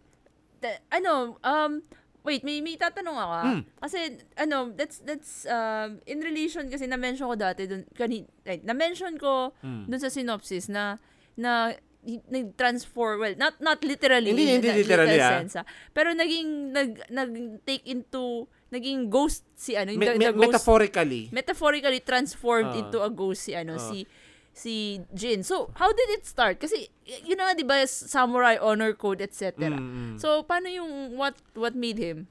Ano, 0.90 1.38
um, 1.42 1.82
wait, 2.22 2.44
may, 2.44 2.62
may 2.62 2.78
tatanong 2.78 3.18
ako. 3.18 3.34
ah. 3.34 3.46
Mm. 3.50 3.62
Kasi, 3.80 3.98
ano, 4.38 4.58
that's, 4.72 5.02
that's, 5.02 5.46
um, 5.46 5.98
in 6.06 6.22
relation, 6.22 6.70
kasi 6.70 6.86
na-mention 6.86 7.26
ko 7.26 7.34
dati, 7.34 7.66
dun, 7.66 7.84
kani, 7.92 8.24
right, 8.44 8.62
na-mention 8.62 9.18
ko 9.18 9.54
Mm. 9.60 9.90
dun 9.90 10.00
sa 10.00 10.10
synopsis 10.10 10.70
na, 10.70 11.02
na, 11.34 11.74
nag-transform, 12.02 13.16
well, 13.20 13.36
not 13.38 13.62
not 13.62 13.78
literally, 13.82 14.34
Hindi, 14.34 14.44
in 14.44 14.58
hindi 14.58 14.74
literally, 14.74 15.18
literal 15.18 15.22
ah. 15.22 15.32
sense, 15.38 15.54
ah. 15.56 15.66
pero 15.94 16.14
naging, 16.14 16.50
nag, 16.74 16.92
nag-take 17.10 17.86
into, 17.86 18.46
naging 18.70 19.06
ghost 19.06 19.46
si, 19.54 19.78
ano, 19.78 19.94
Me- 19.94 20.02
the, 20.02 20.18
me- 20.18 20.26
the 20.26 20.34
ghost, 20.34 20.46
metaphorically. 20.50 21.24
metaphorically 21.30 22.02
transformed 22.02 22.74
Oo. 22.74 22.80
into 22.80 22.98
a 22.98 23.10
ghost 23.10 23.46
si, 23.46 23.54
ano, 23.54 23.78
Oo. 23.78 23.86
si, 23.86 24.06
si 24.52 25.00
Jin. 25.16 25.44
So, 25.44 25.72
how 25.76 25.90
did 25.90 26.10
it 26.20 26.28
start? 26.28 26.60
Kasi, 26.60 26.92
y- 27.04 27.24
yun 27.26 27.40
na 27.40 27.52
nga, 27.52 27.56
di 27.56 27.64
ba, 27.64 27.82
samurai 27.88 28.60
honor 28.60 28.94
code, 28.94 29.24
etc. 29.24 29.56
Mm, 29.72 29.80
mm. 29.80 30.16
So, 30.20 30.44
paano 30.44 30.68
yung, 30.68 31.16
what, 31.16 31.36
what 31.56 31.74
made 31.74 31.98
him? 31.98 32.28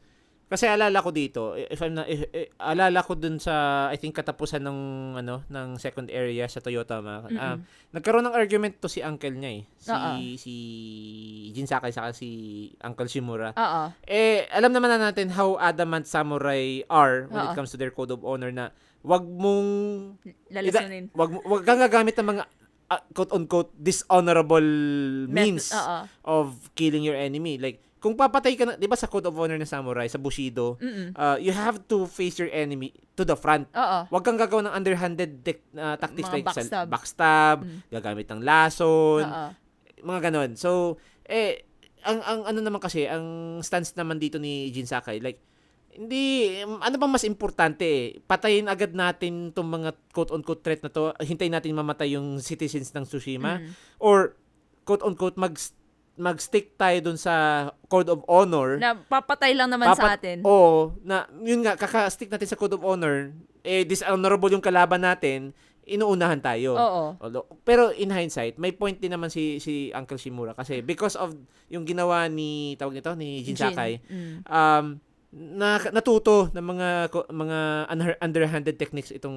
Kasi 0.51 0.67
alala 0.67 0.99
ko 0.99 1.15
dito, 1.15 1.55
if 1.55 1.79
I'm 1.79 1.95
not, 1.95 2.11
if, 2.11 2.27
eh, 2.35 2.51
alala 2.59 3.07
ko 3.07 3.15
dun 3.15 3.39
sa 3.39 3.87
I 3.87 3.95
think 3.95 4.19
katapusan 4.19 4.59
ng 4.67 4.79
ano 5.23 5.47
ng 5.47 5.79
second 5.79 6.11
area 6.11 6.51
sa 6.51 6.59
Toyota 6.59 6.99
ma. 6.99 7.23
ah, 7.23 7.55
Mm-mm. 7.55 7.63
nagkaroon 7.95 8.27
ng 8.27 8.35
argument 8.35 8.75
to 8.83 8.91
si 8.91 8.99
uncle 8.99 9.31
niya 9.31 9.63
eh. 9.63 9.65
Si 9.79 9.95
Oo. 9.95 10.11
si 10.35 10.55
Jin 11.55 11.71
Sakai 11.71 11.95
saka 11.95 12.11
si 12.11 12.29
Uncle 12.83 13.07
Shimura. 13.07 13.55
Oo. 13.55 13.95
Eh 14.03 14.51
alam 14.51 14.75
naman 14.75 14.91
na 14.91 15.15
natin 15.15 15.31
how 15.31 15.55
adamant 15.55 16.11
samurai 16.11 16.83
are 16.91 17.31
when 17.31 17.47
it 17.47 17.55
Oo. 17.55 17.57
comes 17.57 17.71
to 17.71 17.79
their 17.79 17.95
code 17.95 18.11
of 18.11 18.27
honor 18.27 18.51
na 18.51 18.75
wag 19.03 19.25
mong 19.25 19.69
Lalasanin. 20.49 21.09
wag 21.13 21.31
mo- 21.31 21.45
wag 21.47 21.63
kang 21.63 21.79
gagamit 21.79 22.15
ng 22.15 22.29
mga 22.29 22.43
ah, 22.87 23.03
quote 23.09 23.33
unquote 23.33 23.71
dishonorable 23.75 24.67
means 25.27 25.71
Oo. 25.71 25.99
of 26.23 26.47
killing 26.73 27.01
your 27.01 27.15
enemy. 27.15 27.57
Like 27.57 27.79
kung 27.97 28.13
papatay 28.15 28.57
ka 28.57 28.65
na, 28.65 28.75
'di 28.75 28.85
ba 28.85 28.97
sa 28.97 29.07
code 29.07 29.25
of 29.25 29.37
honor 29.37 29.57
ng 29.57 29.65
samurai 29.65 30.05
sa 30.05 30.17
Bushido, 30.17 30.77
Mm-mm. 30.77 31.13
uh, 31.13 31.37
you 31.37 31.51
have 31.51 31.81
to 31.85 32.05
face 32.05 32.37
your 32.37 32.49
enemy 32.49 32.91
to 33.15 33.23
the 33.23 33.35
front. 33.35 33.69
Oo. 33.71 33.99
Huwag 34.07 34.23
kang 34.23 34.37
gagawa 34.37 34.65
ng 34.67 34.75
underhanded 34.75 35.31
tec- 35.41 35.69
uh, 35.73 35.97
tactics 35.97 36.27
Mga 36.27 36.35
like 36.35 36.47
sa- 36.47 36.57
backstab. 36.57 36.87
backstab, 36.89 37.57
Mm. 37.61 37.79
gagamit 37.91 38.27
ng 38.27 38.41
lason, 38.41 39.23
Oo. 39.23 39.49
mga 40.03 40.21
ganon. 40.23 40.51
So, 40.55 40.97
eh, 41.23 41.69
ang, 42.01 42.21
ang 42.21 42.41
ano 42.47 42.59
naman 42.59 42.81
kasi, 42.81 43.05
ang 43.05 43.21
stance 43.61 43.93
naman 43.93 44.17
dito 44.17 44.41
ni 44.41 44.69
Jin 44.71 44.89
Sakai, 44.89 45.21
like, 45.21 45.37
hindi, 45.93 46.25
ano 46.63 46.95
bang 46.97 47.13
mas 47.13 47.25
importante 47.25 47.83
eh? 47.83 48.05
Patayin 48.21 48.67
agad 48.67 48.91
natin 48.91 49.51
tong 49.51 49.67
mga 49.67 49.93
quote-unquote 50.11 50.63
threat 50.63 50.81
na 50.81 50.89
to, 50.89 51.11
hintayin 51.19 51.51
natin 51.51 51.75
mamatay 51.75 52.15
yung 52.15 52.39
citizens 52.39 52.91
ng 52.91 53.03
Tsushima, 53.03 53.59
Mm. 53.59 53.71
or 53.99 54.39
quote-unquote 54.83 55.37
mag 55.37 55.55
mag-stick 56.15 56.77
tayo 56.77 57.01
dun 57.01 57.17
sa 57.17 57.33
code 57.87 58.07
of 58.07 58.21
honor 58.27 58.77
Na 58.77 58.93
papatay 58.93 59.57
lang 59.57 59.73
naman 59.73 59.89
sa 59.89 59.97
Papat- 59.97 60.21
atin. 60.21 60.39
Oo, 60.43 60.93
na 61.01 61.25
yun 61.35 61.65
nga 61.65 61.75
kaka-stick 61.75 62.29
natin 62.29 62.45
sa 62.45 62.55
code 62.55 62.77
of 62.77 62.85
honor, 62.85 63.33
eh 63.63 63.83
dishonorable 63.83 64.53
yung 64.53 64.61
kalaban 64.61 65.01
natin, 65.01 65.57
inuunahan 65.83 66.37
tayo. 66.39 66.77
Oo. 66.77 67.05
Although- 67.17 67.49
pero 67.61 67.89
in 67.91 68.09
hindsight, 68.09 68.55
may 68.55 68.71
point 68.71 68.95
din 68.95 69.11
naman 69.11 69.27
si 69.27 69.57
si 69.59 69.89
Uncle 69.91 70.21
Shimura 70.21 70.53
kasi 70.53 70.81
because 70.81 71.17
of 71.17 71.33
yung 71.67 71.83
ginawa 71.83 72.29
ni 72.29 72.77
tawag 72.77 72.95
nito 72.95 73.17
ni 73.17 73.41
Jin 73.41 73.57
Jin. 73.57 73.65
Sakai, 73.67 73.91
Mm. 74.03 74.37
um 74.45 74.87
na 75.31 75.79
natuto 75.95 76.51
ng 76.51 76.67
mga 76.75 76.89
mga 77.31 77.59
underhanded 78.19 78.75
techniques 78.75 79.15
itong 79.15 79.35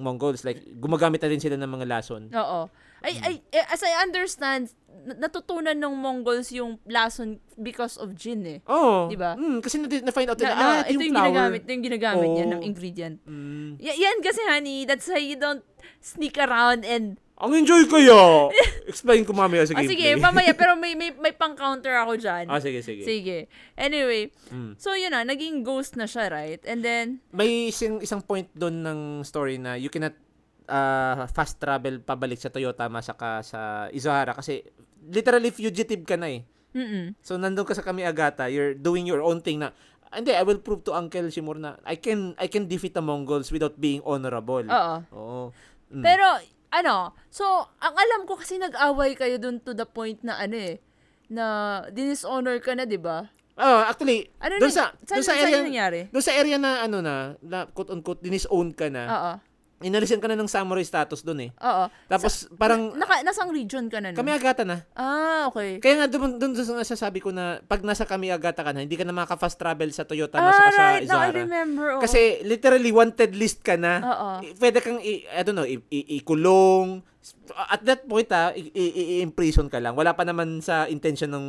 Mongols 0.00 0.48
like 0.48 0.64
gumagamit 0.80 1.20
na 1.20 1.28
rin 1.28 1.40
sila 1.40 1.60
ng 1.60 1.68
mga 1.68 1.84
lason. 1.84 2.32
Oo. 2.32 2.72
Ay, 2.98 3.14
ay, 3.20 3.34
eh, 3.50 3.66
as 3.66 3.80
I 3.80 3.92
understand, 4.00 4.72
na- 5.02 5.18
natutunan 5.20 5.74
ng 5.74 5.94
Mongols 5.94 6.50
yung 6.50 6.80
lason 6.84 7.38
because 7.54 7.94
of 7.94 8.10
gin 8.12 8.42
eh. 8.42 8.58
Oh, 8.64 9.06
Di 9.06 9.14
ba? 9.14 9.34
Mm, 9.34 9.60
kasi 9.60 9.76
na, 9.76 9.86
na 9.86 10.10
find 10.10 10.26
out 10.26 10.36
Na, 10.36 10.48
na, 10.48 10.54
ah, 10.54 10.80
ito 10.82 10.96
yung 10.96 11.04
yung 11.04 11.12
flower. 11.12 11.28
ginagamit, 11.28 11.58
ito 11.60 11.70
yung 11.70 11.86
ginagamit 11.86 12.28
niya 12.28 12.44
Oh. 12.44 12.52
ng 12.52 12.62
ingredient. 12.62 13.16
Mm. 13.22 13.70
Y- 13.78 13.98
yan 14.00 14.18
kasi, 14.18 14.40
honey, 14.44 14.82
that's 14.82 15.06
why 15.06 15.18
you 15.18 15.36
don't 15.36 15.62
sneak 16.00 16.34
around 16.36 16.82
and... 16.82 17.20
Ang 17.36 17.52
enjoy 17.54 17.84
kaya. 17.84 18.48
Explain 18.90 19.20
ko 19.22 19.30
mamaya 19.30 19.62
sa 19.62 19.76
Ah, 19.76 19.84
gameplay. 19.84 19.92
sige, 19.92 20.08
mamaya, 20.16 20.50
pero 20.50 20.72
may, 20.80 20.96
may, 20.96 21.12
may 21.12 21.30
pang-counter 21.30 21.92
ako 21.94 22.16
dyan. 22.16 22.48
ah, 22.48 22.56
sige, 22.56 22.80
sige. 22.80 23.04
Sige. 23.04 23.38
Anyway, 23.76 24.32
Mm. 24.48 24.72
so 24.74 24.90
yun 24.90 25.12
na, 25.12 25.20
naging 25.22 25.60
ghost 25.60 25.94
na 25.94 26.08
siya, 26.08 26.26
right? 26.26 26.64
And 26.64 26.80
then, 26.80 27.20
May 27.28 27.68
isang, 27.68 28.00
isang 28.00 28.24
point 28.24 28.48
doon 28.50 28.80
ng 28.80 29.00
story 29.22 29.60
na 29.60 29.76
you 29.76 29.86
cannot 29.86 30.16
uh, 30.66 31.26
fast 31.28 31.56
travel 31.56 31.98
pabalik 32.00 32.36
sa 32.36 32.48
Toyota 32.48 32.86
masaka 32.86 33.40
sa 33.40 33.60
Izuhara 33.90 34.32
kasi 34.32 34.62
literally 35.02 35.50
fugitive 35.50 36.02
ka 36.02 36.14
na 36.14 36.30
eh. 36.30 36.42
mm 36.72 37.16
So 37.20 37.34
nandun 37.34 37.64
ka 37.64 37.72
sa 37.72 37.82
Kamiagata, 37.82 38.46
you're 38.46 38.74
doing 38.74 39.06
your 39.06 39.22
own 39.22 39.40
thing 39.40 39.58
na 39.58 39.72
"Ah, 40.06 40.18
hindi, 40.18 40.30
I 40.30 40.42
will 40.42 40.60
prove 40.60 40.84
to 40.84 40.92
Uncle 40.92 41.26
Shimura 41.28 41.58
na 41.58 41.70
I 41.82 41.96
can 41.96 42.34
I 42.36 42.46
can 42.46 42.66
defeat 42.66 42.92
the 42.92 43.02
Mongols 43.02 43.50
without 43.50 43.74
being 43.76 44.02
honorable. 44.02 44.62
Oo. 44.62 44.96
Oo. 45.10 45.42
Mm. 45.90 46.02
Pero, 46.02 46.26
ano, 46.70 46.94
so, 47.26 47.42
ang 47.78 47.94
alam 47.94 48.22
ko 48.22 48.34
kasi 48.34 48.58
nag-away 48.58 49.14
kayo 49.14 49.38
dun 49.38 49.58
to 49.58 49.70
the 49.70 49.82
point 49.82 50.22
na 50.22 50.34
ano 50.36 50.54
eh, 50.54 50.78
na 51.26 51.44
dishonor 51.90 52.58
ka 52.58 52.74
na, 52.74 52.86
di 52.86 52.98
ba? 52.98 53.26
Oh, 53.56 53.80
actually, 53.82 54.28
Ano 54.36 54.60
doon 54.60 54.68
sa 54.68 54.92
doon 55.00 55.24
sa 55.24 55.32
saan 55.32 55.42
area 55.42 55.64
nangyari? 55.64 56.00
doon 56.12 56.22
sa 56.22 56.34
area 56.34 56.54
na 56.54 56.84
ano 56.84 57.00
na, 57.00 57.14
na 57.40 57.64
quote 57.66 57.88
unquote 57.88 58.20
dinis-own 58.20 58.70
ka 58.70 58.86
na. 58.86 59.02
Oo. 59.08 59.32
Inalisan 59.78 60.16
ka 60.16 60.26
na 60.26 60.34
ng 60.34 60.48
samurai 60.48 60.80
status 60.80 61.20
doon 61.20 61.46
eh. 61.46 61.50
Oo. 61.60 61.84
Tapos 62.08 62.48
parang 62.56 62.96
Naka, 62.96 63.20
nasang 63.20 63.52
region 63.52 63.86
ka 63.86 64.00
na 64.00 64.08
nun? 64.08 64.16
Kamiagata 64.16 64.64
na. 64.64 64.88
Ah, 64.92 65.44
okay. 65.46 65.76
Kaya 65.78 66.00
nga 66.00 66.08
doon 66.08 66.40
doon 66.40 66.56
sa 66.56 66.64
sasabi 66.82 67.20
ko 67.20 67.28
na 67.28 67.60
pag 67.62 67.84
nasa 67.84 68.02
Kamiagata 68.02 68.64
ka 68.64 68.72
na, 68.72 68.80
hindi 68.80 68.96
ka 68.96 69.04
na 69.04 69.12
makaka-fast 69.12 69.60
travel 69.60 69.92
sa 69.92 70.08
Toyota 70.08 70.40
ah, 70.40 70.48
masaka 70.48 70.70
sa 70.70 70.80
right. 70.96 71.04
Now 71.04 71.20
I 71.20 71.28
Izara. 71.28 71.36
remember. 71.38 71.86
oo. 71.92 72.00
Kasi 72.00 72.20
literally 72.42 72.88
wanted 72.88 73.36
list 73.36 73.60
ka 73.60 73.76
na. 73.76 74.00
Oo. 74.00 74.28
I- 74.42 74.56
Pwede 74.56 74.80
kang 74.80 74.96
i, 74.96 75.28
I 75.28 75.44
don't 75.44 75.52
know, 75.54 75.68
i, 75.68 75.76
i- 75.86 76.16
ikulong. 76.16 77.04
At 77.52 77.84
that 77.84 78.08
point 78.08 78.32
ah, 78.32 78.56
i- 78.56 78.72
i- 78.72 78.94
i-imprison 79.20 79.68
ka 79.68 79.76
lang. 79.76 79.92
Wala 79.92 80.16
pa 80.16 80.24
naman 80.24 80.64
sa 80.64 80.88
intention 80.88 81.28
ng 81.28 81.46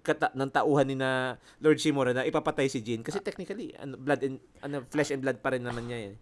kata, 0.00 0.36
ng 0.36 0.50
tauhan 0.52 0.84
ni 0.84 0.94
na 0.94 1.40
Lord 1.58 1.80
Shimura 1.80 2.12
na 2.12 2.22
ipapatay 2.22 2.68
si 2.68 2.84
Jin 2.84 3.00
kasi 3.00 3.18
technically 3.18 3.72
ano 3.74 3.96
blood 3.96 4.20
and 4.20 4.36
ano 4.60 4.84
flesh 4.84 5.08
and 5.08 5.24
blood 5.24 5.40
pa 5.40 5.48
rin 5.48 5.64
naman 5.64 5.88
niya 5.88 6.12
eh. 6.12 6.14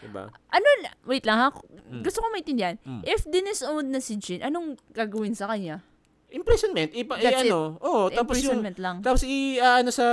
'Di 0.00 0.08
ba? 0.08 0.24
ano, 0.26 0.66
wait 1.04 1.22
lang 1.22 1.38
ha. 1.38 1.48
Mm. 1.86 2.02
Gusto 2.02 2.24
ko 2.24 2.32
maintindihan. 2.32 2.76
Mm. 2.80 3.02
If 3.04 3.24
dinisowned 3.24 3.88
na 3.88 4.00
si 4.00 4.16
Jin, 4.16 4.40
anong 4.40 4.80
gagawin 4.90 5.36
sa 5.36 5.46
kanya? 5.46 5.84
Imprisonment, 6.30 6.94
ipa, 6.94 7.18
That's 7.18 7.42
i, 7.42 7.50
ano, 7.50 7.74
oh, 7.82 8.06
tapos 8.06 8.38
yung 8.38 8.62
Imprisonment 8.62 8.78
lang. 8.78 8.96
Tapos 9.02 9.26
i 9.26 9.58
ah, 9.58 9.82
ano 9.82 9.90
sa 9.90 10.06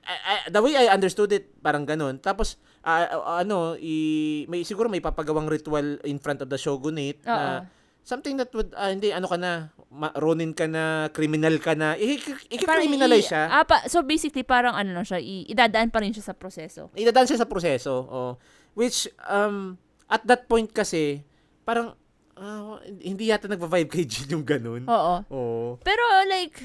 I- 0.00 0.22
I- 0.24 0.46
the 0.48 0.60
way 0.64 0.72
I 0.74 0.88
understood 0.88 1.28
it 1.30 1.52
parang 1.60 1.84
ganun. 1.84 2.16
Tapos 2.18 2.56
ah, 2.80 3.04
ah, 3.04 3.38
ano 3.38 3.76
i 3.76 3.96
may 4.48 4.64
siguro 4.64 4.88
may 4.88 5.04
papagawang 5.04 5.44
ritual 5.46 6.00
in 6.02 6.16
front 6.16 6.40
of 6.40 6.48
the 6.48 6.56
shogunate 6.56 7.20
Oo. 7.22 7.28
na 7.28 7.68
something 8.00 8.34
that 8.34 8.48
would 8.50 8.72
ah, 8.72 8.88
hindi 8.88 9.12
ano 9.12 9.28
ka 9.28 9.36
na 9.36 9.68
ma- 9.92 10.16
ronin 10.16 10.56
ka 10.56 10.64
na 10.64 11.12
criminal 11.12 11.60
ka 11.60 11.76
na 11.76 12.00
i-criminalize 12.00 13.28
i- 13.28 13.30
siya. 13.30 13.42
Ah, 13.52 13.64
pa, 13.68 13.84
so 13.86 14.00
basically, 14.00 14.42
parang 14.42 14.72
ano 14.72 14.96
lang 14.96 15.04
siya, 15.04 15.20
i- 15.20 15.46
idadaan 15.46 15.92
pa 15.92 16.00
rin 16.00 16.16
siya 16.16 16.24
sa 16.24 16.34
proseso. 16.34 16.88
Idadaan 16.96 17.28
siya 17.28 17.38
sa 17.38 17.46
proseso. 17.46 17.94
Oh. 18.08 18.32
Which 18.72 19.06
um 19.22 19.76
at 20.06 20.24
that 20.24 20.44
point 20.44 20.68
kasi 20.68 21.24
parang 21.62 21.96
ah, 22.34 22.76
hindi 22.98 23.28
yata 23.28 23.46
nagva-vibe 23.46 23.88
kay 23.88 24.04
Jin 24.04 24.32
yung 24.32 24.44
ganun. 24.44 24.84
Oo. 24.84 25.14
Oo. 25.28 25.66
Pero 25.78 26.02
like, 26.26 26.58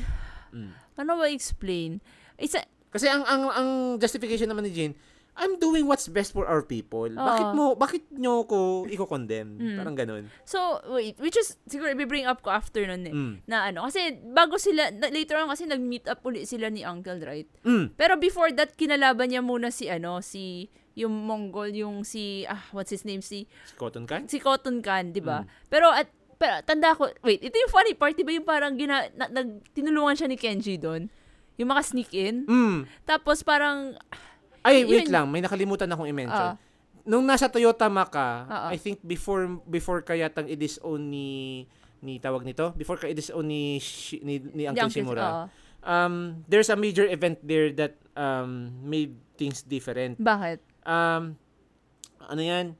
Mm. 0.47 0.71
ano 0.97 1.11
ba 1.15 1.27
explain? 1.27 1.99
Isa, 2.35 2.63
Kasi 2.87 3.05
ang 3.05 3.21
ang 3.21 3.43
ang 3.47 3.69
justification 3.97 4.47
naman 4.47 4.63
ni 4.63 4.71
Jin, 4.71 4.95
I'm 5.35 5.59
doing 5.59 5.85
what's 5.85 6.07
best 6.07 6.31
for 6.31 6.47
our 6.47 6.63
people. 6.63 7.05
Bakit 7.05 7.45
Oo. 7.45 7.53
mo 7.53 7.63
bakit 7.75 8.07
nyo 8.09 8.41
ko 8.43 8.87
iko-condemn? 8.87 9.59
Mm. 9.59 9.77
Parang 9.77 9.93
ganun. 9.93 10.23
so, 10.41 10.57
wait, 10.89 11.13
which 11.19 11.35
is, 11.35 11.59
siguro, 11.63 11.91
i-bring 11.91 12.25
up 12.25 12.41
ko 12.41 12.49
after 12.49 12.81
nun 12.81 13.05
eh. 13.05 13.13
Mm. 13.13 13.33
Na 13.45 13.69
ano, 13.69 13.85
kasi 13.85 14.01
bago 14.25 14.57
sila, 14.57 14.89
na- 14.89 15.11
later 15.11 15.37
on 15.37 15.51
kasi 15.51 15.67
nag-meet 15.67 16.07
up 16.07 16.23
ulit 16.23 16.47
sila 16.47 16.71
ni 16.71 16.81
Uncle, 16.81 17.21
right? 17.21 17.45
Mm. 17.61 17.93
Pero 17.93 18.17
before 18.17 18.49
that, 18.51 18.73
kinalaban 18.73 19.29
niya 19.29 19.45
muna 19.45 19.69
si 19.69 19.85
ano, 19.85 20.25
si, 20.25 20.71
yung 20.97 21.13
Mongol, 21.13 21.69
yung 21.71 22.01
si, 22.01 22.41
ah, 22.43 22.57
what's 22.73 22.89
his 22.89 23.05
name, 23.05 23.21
si, 23.21 23.45
Si 23.63 23.77
Cotton 23.77 24.09
Can? 24.09 24.25
si 24.25 24.41
Cotton 24.41 24.81
Can, 24.81 25.13
di 25.13 25.21
ba? 25.21 25.45
Mm. 25.45 25.47
Pero 25.69 25.93
at, 25.93 26.09
pero 26.35 26.57
tanda 26.65 26.97
ko, 26.97 27.05
wait, 27.21 27.37
ito 27.39 27.53
yung 27.53 27.69
funny 27.69 27.93
part, 27.93 28.17
di 28.17 28.25
ba 28.25 28.33
yung 28.33 28.43
parang 28.43 28.73
gina, 28.73 29.05
na, 29.13 29.29
nag, 29.29 29.61
tinulungan 29.71 30.17
siya 30.17 30.25
ni 30.25 30.35
Kenji 30.35 30.75
doon? 30.75 31.05
Yung 31.55 31.69
maka 31.69 31.85
sneak 31.85 32.09
in. 32.11 32.45
Mm. 32.45 32.89
Tapos 33.03 33.41
parang, 33.41 33.93
Ay, 34.61 34.83
wait 34.83 35.05
Yun. 35.05 35.13
lang, 35.13 35.25
may 35.29 35.39
nakalimutan 35.39 35.87
akong 35.87 36.05
i-mention. 36.05 36.53
Ah. 36.53 36.59
Nung 37.07 37.23
nasa 37.23 37.47
Toyota 37.47 37.87
Maka, 37.87 38.43
Ah, 38.43 38.59
ah. 38.67 38.69
I 38.69 38.75
think 38.75 38.99
before 38.99 39.47
before 39.63 40.03
kaya 40.03 40.27
tang 40.27 40.43
i-disown 40.43 40.99
ni 40.99 41.63
ni 41.97 42.19
tawag 42.19 42.43
nito, 42.43 42.75
before 42.75 42.99
ka 42.99 43.07
i-disown 43.07 43.47
ni 43.47 43.79
ni, 44.19 44.43
ni 44.43 44.63
Uncle 44.67 44.91
Shimura. 44.91 45.23
oo. 45.23 45.45
Um 45.87 46.43
there's 46.45 46.67
a 46.67 46.75
major 46.75 47.07
event 47.07 47.39
there 47.39 47.71
that 47.71 47.95
um 48.13 48.75
made 48.83 49.15
things 49.39 49.63
different. 49.63 50.19
bakit? 50.19 50.59
Um 50.87 51.35
ano 52.23 52.41
'yan? 52.41 52.71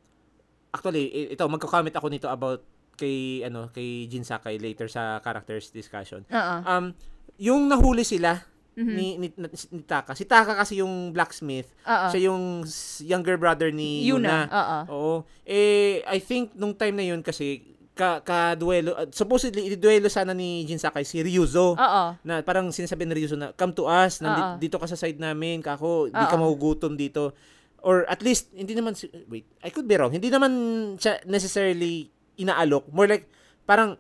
Actually, 0.72 1.32
ito 1.32 1.44
magko-comment 1.44 1.92
ako 1.92 2.08
nito 2.08 2.28
about 2.28 2.64
kay 2.96 3.44
ano 3.44 3.68
kay 3.70 4.08
Jin 4.08 4.24
Sakai 4.24 4.58
later 4.58 4.88
sa 4.88 5.20
characters 5.20 5.70
discussion. 5.70 6.24
Oo. 6.26 6.56
Um 6.64 6.96
yung 7.38 7.68
nahuli 7.68 8.02
sila 8.02 8.42
Mhm. 8.74 8.94
ni, 8.94 9.08
ni, 9.18 9.28
ni 9.74 9.82
Taka. 9.82 10.14
Si 10.14 10.22
Taka 10.22 10.54
kasi 10.54 10.78
yung 10.80 11.10
blacksmith. 11.10 11.66
Oo. 11.82 12.08
Siya 12.08 12.30
yung 12.30 12.62
younger 13.02 13.34
brother 13.34 13.74
ni 13.74 14.06
Yuna. 14.06 14.46
Yuna. 14.46 14.54
Oo. 14.54 14.78
Oo. 14.88 15.16
Eh, 15.44 16.06
I 16.06 16.22
think 16.22 16.54
nung 16.54 16.78
time 16.78 16.94
na 16.94 17.02
yun 17.02 17.26
kasi, 17.26 17.66
ka, 17.98 18.22
ka-duelo, 18.22 18.94
uh, 18.94 19.10
supposedly, 19.10 19.74
i-duelo 19.74 20.06
sana 20.08 20.30
ni 20.30 20.62
Jin 20.62 20.78
Sakai 20.78 21.02
si 21.02 21.18
Ryuzo. 21.18 21.74
Oo. 21.74 22.04
Na 22.22 22.46
parang 22.46 22.70
sinasabi 22.70 23.10
ni 23.10 23.18
Ryuzo 23.18 23.34
na, 23.34 23.50
come 23.52 23.74
to 23.74 23.90
us, 23.90 24.22
nandi, 24.22 24.42
Oo. 24.46 24.54
dito 24.62 24.78
ka 24.78 24.86
sa 24.86 24.94
side 24.94 25.18
namin, 25.18 25.66
kako, 25.66 26.14
di 26.14 26.26
ka 26.30 26.38
mahugutom 26.38 26.94
dito. 26.94 27.34
Or 27.80 28.04
at 28.06 28.20
least, 28.20 28.50
hindi 28.52 28.74
naman, 28.74 28.94
si- 28.94 29.10
wait, 29.26 29.46
I 29.62 29.70
could 29.70 29.86
be 29.86 29.96
wrong, 29.96 30.12
hindi 30.12 30.28
naman 30.28 30.52
siya 30.96 31.22
necessarily 31.24 32.10
inaalok. 32.36 32.90
More 32.90 33.08
like, 33.08 33.30
parang, 33.64 33.98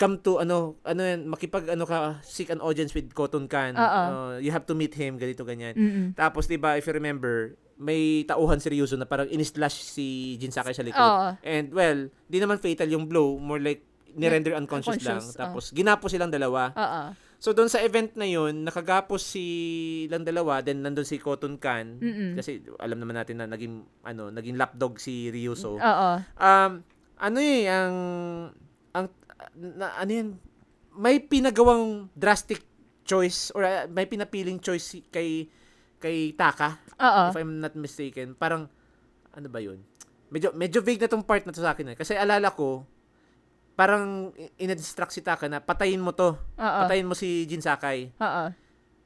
come 0.00 0.16
to 0.16 0.40
ano 0.40 0.80
ano 0.80 1.04
yan 1.04 1.28
makipag 1.28 1.68
ano 1.68 1.84
ka 1.84 2.24
seek 2.24 2.48
an 2.48 2.64
audience 2.64 2.96
with 2.96 3.12
Cotton 3.12 3.44
Can. 3.44 3.76
Uh, 3.76 4.40
you 4.40 4.48
have 4.48 4.64
to 4.64 4.72
meet 4.72 4.96
him 4.96 5.20
ganito 5.20 5.44
ganyan 5.44 5.76
Mm-mm. 5.76 6.06
tapos 6.16 6.48
'di 6.48 6.56
ba 6.56 6.80
if 6.80 6.88
you 6.88 6.96
remember, 6.96 7.52
may 7.76 8.24
tauhan 8.24 8.56
seryoso 8.56 8.96
na 8.96 9.04
parang 9.04 9.28
in-slash 9.28 9.84
si 9.84 10.36
Jin 10.36 10.52
Sakai 10.52 10.72
sa 10.72 10.80
likod. 10.80 11.00
Oo. 11.00 11.36
And 11.44 11.68
well, 11.72 12.08
di 12.24 12.40
naman 12.40 12.56
fatal 12.56 12.88
yung 12.88 13.08
blow, 13.08 13.36
more 13.36 13.60
like 13.60 13.84
ni-render 14.12 14.52
unconscious, 14.52 15.00
lang. 15.00 15.20
Unconscious, 15.20 15.36
Tapos 15.36 15.64
ginapo 15.68 16.08
silang 16.08 16.32
dalawa. 16.32 16.72
Oo. 16.72 17.02
So 17.40 17.56
doon 17.56 17.72
sa 17.72 17.80
event 17.80 18.12
na 18.20 18.28
yun, 18.28 18.68
nakagapos 18.68 19.24
si 19.24 19.44
lang 20.12 20.28
dalawa, 20.28 20.60
then 20.60 20.84
nandun 20.84 21.08
si 21.08 21.16
Cotton 21.16 21.56
Can 21.56 21.96
Mm-mm. 21.96 22.36
kasi 22.36 22.60
alam 22.76 23.00
naman 23.00 23.16
natin 23.16 23.40
na 23.40 23.48
naging 23.48 23.80
ano, 24.04 24.28
naging 24.28 24.60
lapdog 24.60 25.00
si 25.00 25.32
Ryuso. 25.32 25.80
Oo. 25.80 26.10
Um 26.36 26.72
ano 27.16 27.38
eh 27.40 27.64
ang 27.64 27.96
ang 28.92 29.06
na, 29.56 29.96
ano 29.96 30.10
yun, 30.12 30.28
may 31.00 31.16
pinagawang 31.16 32.12
drastic 32.12 32.60
choice 33.08 33.48
or 33.56 33.64
uh, 33.64 33.88
may 33.88 34.04
pinapiling 34.04 34.60
choice 34.60 35.00
kay 35.08 35.48
kay 36.00 36.32
Taka 36.36 36.76
Oo. 37.00 37.32
if 37.32 37.36
I'm 37.40 37.60
not 37.60 37.76
mistaken. 37.76 38.32
Parang, 38.36 38.68
ano 39.36 39.48
ba 39.52 39.60
yun? 39.60 39.84
Medyo, 40.32 40.56
medyo 40.56 40.80
vague 40.80 41.02
na 41.02 41.12
tong 41.12 41.26
part 41.26 41.44
na 41.44 41.52
to 41.52 41.60
sa 41.60 41.76
akin. 41.76 41.92
Eh. 41.92 41.96
Kasi 41.96 42.16
alala 42.16 42.52
ko, 42.56 42.88
parang 43.80 44.04
i- 44.36 44.52
in-instruct 44.60 45.08
si 45.08 45.24
Taka 45.24 45.48
na 45.48 45.56
patayin 45.56 45.96
mo 45.98 46.12
to. 46.12 46.36
Oo. 46.36 46.78
Patayin 46.84 47.08
mo 47.08 47.16
si 47.16 47.48
Jin 47.48 47.64
Sakai. 47.64 48.12
Oo. 48.12 48.44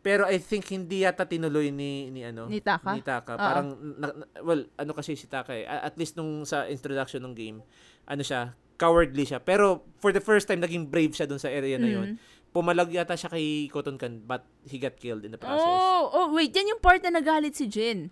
Pero 0.02 0.26
I 0.26 0.36
think 0.36 0.66
hindi 0.68 1.00
yata 1.00 1.24
tinuloy 1.24 1.70
ni, 1.70 2.10
ni 2.10 2.26
ano? 2.26 2.44
Ni 2.44 2.58
Taka? 2.58 2.90
Ni 2.90 3.00
Taka. 3.00 3.38
Parang, 3.38 3.72
na- 3.96 4.12
na- 4.12 4.28
well, 4.42 4.66
ano 4.74 4.92
kasi 4.92 5.14
si 5.14 5.24
Taka 5.24 5.54
eh. 5.54 5.64
At 5.64 5.94
least 5.94 6.18
nung 6.18 6.42
sa 6.42 6.66
introduction 6.66 7.22
ng 7.22 7.32
game, 7.32 7.58
ano 8.04 8.20
siya, 8.20 8.52
cowardly 8.74 9.24
siya. 9.24 9.38
Pero 9.38 9.86
for 9.96 10.10
the 10.10 10.20
first 10.20 10.44
time, 10.44 10.58
naging 10.58 10.90
brave 10.90 11.14
siya 11.14 11.24
dun 11.24 11.38
sa 11.38 11.48
area 11.48 11.78
na 11.78 11.86
yun. 11.86 12.08
Mm. 12.12 12.16
Pumalag 12.50 12.90
yata 12.90 13.14
siya 13.14 13.30
kay 13.30 13.70
Cotton 13.70 13.96
Can, 13.96 14.20
but 14.20 14.42
he 14.66 14.76
got 14.76 14.98
killed 14.98 15.22
in 15.22 15.30
the 15.30 15.40
process. 15.40 15.64
Oh, 15.64 16.10
oh, 16.12 16.26
wait, 16.30 16.50
yan 16.50 16.68
yung 16.68 16.82
part 16.82 17.00
na 17.00 17.14
nagalit 17.14 17.54
si 17.54 17.64
Jin. 17.64 18.10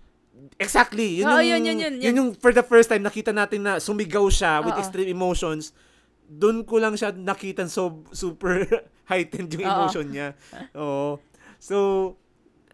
Exactly. 0.57 1.21
Yun, 1.21 1.29
Oo, 1.29 1.45
yung, 1.45 1.61
yun, 1.61 1.77
yun, 1.77 1.77
yun, 1.77 1.95
yun. 2.01 2.15
yung 2.17 2.29
for 2.33 2.51
the 2.51 2.65
first 2.65 2.89
time 2.89 3.05
nakita 3.05 3.31
natin 3.31 3.63
na 3.63 3.77
sumigaw 3.77 4.25
siya 4.27 4.65
with 4.65 4.73
Oo. 4.73 4.81
extreme 4.81 5.13
emotions. 5.13 5.77
Doon 6.25 6.63
ko 6.63 6.77
lang 6.77 6.95
siya 6.95 7.11
nakita 7.11 7.67
so 7.67 8.03
super 8.11 8.65
heightened 9.11 9.53
yung 9.53 9.63
Oo. 9.63 9.73
emotion 9.77 10.07
niya. 10.07 10.29
Oo. 10.73 11.19
So 11.59 11.77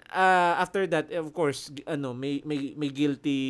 uh, 0.09 0.55
after 0.57 0.87
that, 0.87 1.13
of 1.13 1.31
course, 1.31 1.69
ano, 1.85 2.13
may 2.13 2.41
may 2.43 2.73
may 2.75 2.89
guilty 2.89 3.41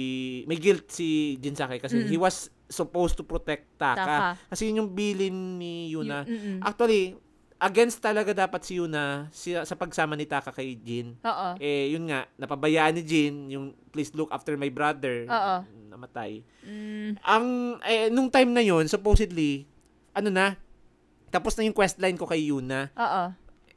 may 0.45 0.57
guilt 0.57 0.89
si 0.89 1.37
Jinsake 1.39 1.79
kasi 1.79 1.99
Mm. 1.99 2.09
he 2.09 2.17
was 2.17 2.49
supposed 2.67 3.15
to 3.15 3.25
protect 3.25 3.65
Taka. 3.77 3.97
Taka. 3.97 4.19
Kasi 4.49 4.69
yun 4.69 4.83
yung 4.83 4.91
bilin 4.91 5.35
ni 5.57 5.89
Yuna. 5.89 6.23
Mm-mm. 6.23 6.61
Actually, 6.61 7.17
against 7.59 7.99
talaga 7.99 8.31
dapat 8.31 8.61
si 8.61 8.77
Yuna 8.77 9.27
si, 9.31 9.57
sa 9.57 9.73
pagsama 9.73 10.13
ni 10.13 10.25
Taka 10.25 10.53
kay 10.53 10.77
Jin. 10.77 11.17
Oo. 11.19 11.57
Eh, 11.57 11.91
yun 11.91 12.07
nga, 12.07 12.29
napabayaan 12.37 12.93
ni 12.93 13.03
Jin 13.03 13.35
yung 13.49 13.67
please 13.89 14.13
look 14.13 14.29
after 14.29 14.53
my 14.55 14.69
brother. 14.69 15.25
Oo. 15.25 15.55
Namatay. 15.89 16.45
Mm, 16.61 17.17
Ang, 17.19 17.47
eh, 17.83 18.07
nung 18.09 18.29
time 18.29 18.53
na 18.53 18.61
yun, 18.61 18.85
supposedly, 18.85 19.65
ano 20.19 20.29
na, 20.29 20.59
tapos 21.29 21.55
na 21.55 21.63
yung 21.63 21.77
questline 21.77 22.19
ko 22.19 22.27
kay 22.27 22.51
Yuna. 22.51 22.91
oo. 22.93 23.25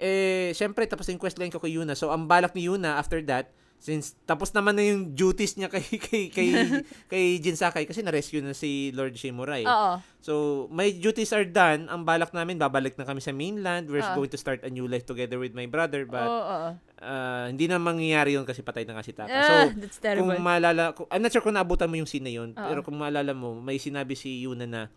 Eh, 0.02 0.50
syempre, 0.58 0.90
tapos 0.90 1.06
na 1.06 1.14
yung 1.14 1.22
questline 1.22 1.54
ko 1.54 1.62
kay 1.62 1.78
Yuna. 1.78 1.94
So, 1.94 2.10
ang 2.10 2.26
balak 2.26 2.58
ni 2.58 2.66
Yuna 2.66 2.98
after 2.98 3.22
that, 3.30 3.54
since 3.78 4.14
tapos 4.26 4.54
naman 4.54 4.78
na 4.78 4.86
yung 4.86 5.18
duties 5.18 5.58
niya 5.58 5.66
kay 5.66 5.82
kay 5.82 6.30
kay, 6.30 6.50
kay 7.12 7.26
Jin 7.38 7.58
Sakai 7.58 7.90
kasi 7.90 8.02
na-rescue 8.02 8.42
na 8.42 8.54
si 8.54 8.94
Lord 8.94 9.14
Shimura 9.14 9.58
eh. 9.58 9.66
Oo. 9.66 9.98
So, 10.22 10.34
my 10.70 10.90
duties 10.90 11.34
are 11.34 11.46
done. 11.46 11.86
Ang 11.86 12.02
balak 12.02 12.30
namin, 12.30 12.58
babalik 12.58 12.94
na 12.94 13.06
kami 13.06 13.22
sa 13.22 13.30
mainland. 13.30 13.90
We're 13.90 14.02
Oo. 14.02 14.18
going 14.18 14.30
to 14.30 14.38
start 14.38 14.62
a 14.62 14.70
new 14.70 14.86
life 14.86 15.06
together 15.06 15.38
with 15.38 15.54
my 15.54 15.66
brother. 15.66 16.06
But, 16.06 16.26
Oo, 16.26 16.78
uh, 17.02 17.46
hindi 17.50 17.66
na 17.66 17.78
mangyayari 17.78 18.38
yun 18.38 18.46
kasi 18.46 18.62
patay 18.62 18.86
na 18.86 18.98
nga 18.98 19.06
si 19.06 19.14
Taka. 19.14 19.34
Ah, 19.34 19.46
So, 19.46 19.54
that's 19.78 19.98
terrible. 19.98 20.30
kung 20.30 20.42
maalala, 20.42 20.94
kung, 20.94 21.10
I'm 21.10 21.22
not 21.22 21.30
sure 21.30 21.42
kung 21.42 21.58
naabutan 21.58 21.90
mo 21.90 21.98
yung 21.98 22.06
scene 22.06 22.26
na 22.26 22.34
yun, 22.34 22.54
Oo. 22.54 22.62
pero 22.62 22.82
kung 22.82 22.98
maalala 22.98 23.34
mo, 23.34 23.58
may 23.58 23.78
sinabi 23.78 24.14
si 24.14 24.46
Yuna 24.46 24.66
na, 24.66 24.94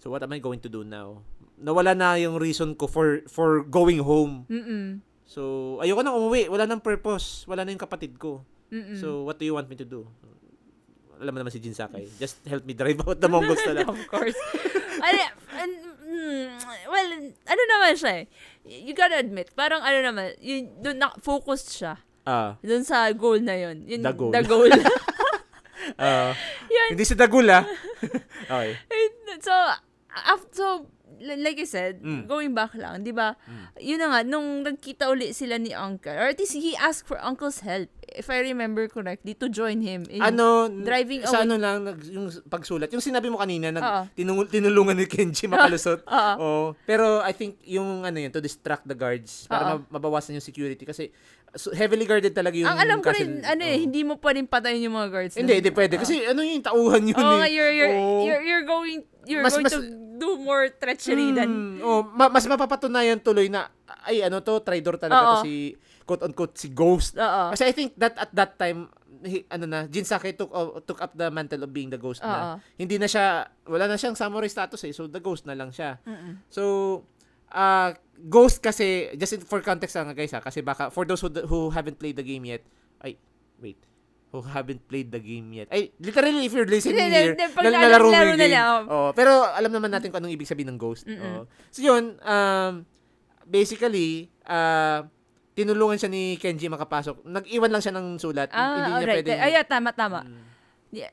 so 0.00 0.10
what 0.10 0.24
am 0.24 0.32
I 0.32 0.40
going 0.40 0.58
to 0.64 0.70
do 0.72 0.82
now? 0.82 1.20
Nawala 1.60 1.92
na 1.92 2.16
yung 2.16 2.40
reason 2.40 2.72
ko 2.74 2.88
for 2.88 3.22
for 3.28 3.62
going 3.68 4.00
home. 4.00 4.48
Mm-mm. 4.48 5.04
So, 5.30 5.78
ayoko 5.78 6.02
na 6.02 6.10
umuwi. 6.10 6.50
Wala 6.50 6.66
nang 6.66 6.82
purpose. 6.82 7.46
Wala 7.46 7.62
na 7.62 7.70
yung 7.70 7.78
kapatid 7.78 8.18
ko. 8.18 8.42
Mm-mm. 8.74 8.98
So, 8.98 9.22
what 9.22 9.38
do 9.38 9.46
you 9.46 9.54
want 9.54 9.70
me 9.70 9.78
to 9.78 9.86
do? 9.86 10.02
Alam 11.20 11.36
mo 11.36 11.38
naman 11.44 11.52
si 11.54 11.62
Jin 11.62 11.76
Sakai. 11.76 12.08
Just 12.18 12.42
help 12.48 12.66
me 12.66 12.74
drive 12.74 12.98
out 13.04 13.20
the 13.20 13.28
Mongols 13.32 13.62
na 13.62 13.84
lang. 13.84 13.92
of 13.92 14.02
course. 14.10 14.34
ano, 14.98 15.20
and, 15.54 15.74
mm, 16.02 16.46
well, 16.88 17.08
ano 17.46 17.62
naman 17.62 17.92
siya 17.94 18.12
eh. 18.24 18.26
You 18.64 18.96
gotta 18.96 19.20
admit, 19.20 19.52
parang 19.52 19.84
ano 19.84 20.00
naman, 20.00 20.34
yun, 20.40 20.72
doon 20.80 20.96
na, 20.96 21.12
focused 21.20 21.76
siya. 21.76 22.00
Ah. 22.24 22.56
Doon 22.64 22.82
sa 22.82 23.06
goal 23.12 23.38
na 23.44 23.54
yun. 23.54 23.84
Yun, 23.84 24.00
The 24.00 24.12
goal. 24.16 24.32
The 24.32 24.42
goal. 24.48 24.70
ah. 26.00 26.32
Yun. 26.66 26.88
hindi 26.96 27.04
si 27.04 27.14
Dagul 27.14 27.46
ah. 27.52 27.68
okay. 28.50 28.74
so, 29.44 29.52
after, 30.24 30.48
so, 30.52 30.66
li- 31.18 31.36
like 31.36 31.60
I 31.60 31.64
said, 31.64 32.00
Mm. 32.00 32.24
going 32.26 32.52
back 32.52 32.72
lang, 32.74 33.02
di 33.02 33.12
ba? 33.12 33.36
Yun 33.76 33.98
na 33.98 34.08
nga, 34.08 34.20
nung 34.24 34.64
nagkita 34.64 35.06
uli 35.06 35.32
sila 35.32 35.56
ni 35.56 35.72
Uncle, 35.72 36.12
or 36.12 36.32
at 36.32 36.38
least 36.38 36.56
he 36.56 36.72
asked 36.74 37.04
for 37.04 37.20
Uncle's 37.20 37.60
help, 37.60 37.88
if 38.12 38.26
I 38.26 38.42
remember 38.42 38.86
correctly, 38.86 39.34
to 39.34 39.46
join 39.46 39.78
him 39.78 40.02
in 40.06 40.18
ano, 40.18 40.66
driving 40.66 41.22
sa 41.22 41.38
away. 41.38 41.44
ano 41.44 41.54
lang, 41.56 41.76
nag, 41.84 41.98
yung 42.04 42.26
pagsulat. 42.44 42.90
Yung 42.90 43.00
sinabi 43.00 43.26
mo 43.26 43.36
kanina, 43.36 43.70
nag, 43.70 44.10
tinung- 44.12 44.46
tinulungan 44.46 44.94
ni 44.94 45.06
Kenji 45.06 45.46
makalusot. 45.50 46.02
Oo. 46.02 46.32
Oo. 46.36 46.64
Pero 46.82 47.20
I 47.20 47.30
think 47.30 47.62
yung 47.62 48.02
ano 48.02 48.16
yun, 48.16 48.28
to 48.28 48.38
distract 48.38 48.84
the 48.84 48.94
guards 48.94 49.46
para 49.46 49.76
ma- 49.76 49.86
mabawasan 49.92 50.34
yung 50.34 50.44
security. 50.44 50.82
Kasi 50.82 51.08
so, 51.52 51.70
heavily 51.70 52.04
guarded 52.04 52.30
talaga 52.30 52.54
yung 52.54 52.66
Ang 52.66 52.78
alam 52.78 52.98
ko 52.98 53.10
rin, 53.10 53.42
ano 53.42 53.62
eh, 53.62 53.78
hindi 53.78 54.02
mo 54.02 54.14
pa 54.14 54.30
rin 54.32 54.44
patayin 54.44 54.84
yung 54.84 54.94
mga 54.94 55.08
guards. 55.08 55.34
Hindi, 55.34 55.58
hindi 55.58 55.70
pwede. 55.70 55.94
Oo. 55.96 56.02
Kasi 56.02 56.22
ano 56.22 56.40
yung 56.40 56.62
tauhan 56.62 57.02
yun 57.04 57.16
Oo 57.16 57.40
eh. 57.40 57.48
you're, 57.48 57.72
you're, 57.72 57.92
Oo. 57.92 58.22
you're, 58.22 58.42
you're 58.42 58.66
going, 58.66 58.98
you're 59.24 59.42
Mas- 59.42 59.54
going 59.54 59.66
mas- 59.66 59.74
to 59.74 59.82
do 60.16 60.36
more 60.36 60.68
treachery 60.68 61.32
than, 61.32 61.48
Mm, 61.48 61.80
oh, 61.80 62.04
ma- 62.04 62.28
mas 62.28 62.44
mapapatunayan 62.44 63.16
tuloy 63.16 63.48
na, 63.48 63.72
ay 64.04 64.20
ano 64.20 64.38
to, 64.38 64.60
traitor 64.60 64.94
talaga 64.94 65.16
Oo. 65.16 65.32
to 65.34 65.48
si, 65.48 65.72
quote-unquote, 66.10 66.58
si 66.58 66.74
Ghost. 66.74 67.14
oo. 67.14 67.54
Kasi 67.54 67.62
I 67.62 67.72
think 67.72 67.94
that 67.94 68.18
at 68.18 68.34
that 68.34 68.58
time, 68.58 68.90
he, 69.22 69.46
ano 69.46 69.70
na, 69.70 69.86
Jinsake 69.86 70.34
took, 70.34 70.50
uh, 70.50 70.82
took 70.82 70.98
up 70.98 71.14
the 71.14 71.30
mantle 71.30 71.62
of 71.62 71.70
being 71.70 71.86
the 71.86 72.00
ghost 72.00 72.18
Oo. 72.18 72.26
na. 72.26 72.58
Hindi 72.74 72.98
na 72.98 73.06
siya, 73.06 73.46
wala 73.68 73.86
na 73.86 73.94
siyang 73.94 74.18
samurai 74.18 74.50
status 74.50 74.82
eh. 74.82 74.90
So, 74.90 75.06
the 75.06 75.20
ghost 75.20 75.46
na 75.46 75.54
lang 75.54 75.70
siya. 75.70 76.02
Mm-mm. 76.02 76.42
So, 76.50 76.62
uh, 77.54 77.94
Ghost 78.20 78.60
kasi, 78.60 79.12
just 79.16 79.32
in- 79.32 79.44
for 79.44 79.64
context 79.64 79.96
lang 79.96 80.12
guys 80.12 80.28
ha, 80.32 80.44
kasi 80.44 80.60
baka, 80.60 80.90
for 80.90 81.08
those 81.08 81.20
who, 81.20 81.32
who 81.48 81.70
haven't 81.70 81.96
played 81.96 82.16
the 82.16 82.24
game 82.24 82.44
yet, 82.44 82.60
ay, 83.00 83.16
wait, 83.56 83.80
who 84.28 84.44
haven't 84.44 84.84
played 84.86 85.08
the 85.08 85.18
game 85.18 85.48
yet. 85.52 85.68
Ay, 85.72 85.88
literally, 85.96 86.44
if 86.44 86.52
you're 86.52 86.68
listening 86.68 87.00
Hindi, 87.00 87.16
here, 87.16 87.32
hindi, 87.32 87.48
pag 87.50 87.64
nal- 87.64 87.76
nalaro 87.80 88.08
nalaro 88.08 88.08
mo 88.08 88.12
na 88.12 88.20
yung 88.20 88.40
game. 88.40 88.52
lang. 88.56 88.82
Oh, 88.88 89.10
pero 89.16 89.44
alam 89.48 89.72
naman 89.72 89.88
natin 89.88 90.12
kung 90.12 90.20
anong 90.20 90.36
ibig 90.36 90.48
sabihin 90.48 90.68
ng 90.72 90.80
ghost. 90.80 91.08
Mm-mm. 91.08 91.44
Oh. 91.44 91.44
So, 91.72 91.80
yun, 91.80 92.16
um, 92.22 92.84
basically, 93.44 94.28
uh, 94.46 95.04
tinulungan 95.60 95.96
siya 95.96 96.08
ni 96.08 96.34
Kenji 96.34 96.66
makapasok. 96.66 97.22
Nag-iwan 97.22 97.68
lang 97.68 97.82
siya 97.82 97.92
ng 97.92 98.16
sulat. 98.16 98.48
Ah, 98.50 98.64
Hindi 98.66 98.80
niya 98.80 98.96
alright. 98.96 99.16
pwedeng... 99.20 99.38
Ay, 99.38 99.52
ah, 99.54 99.64
tama, 99.64 99.90
tama. 99.92 100.20
Mm. 100.24 100.42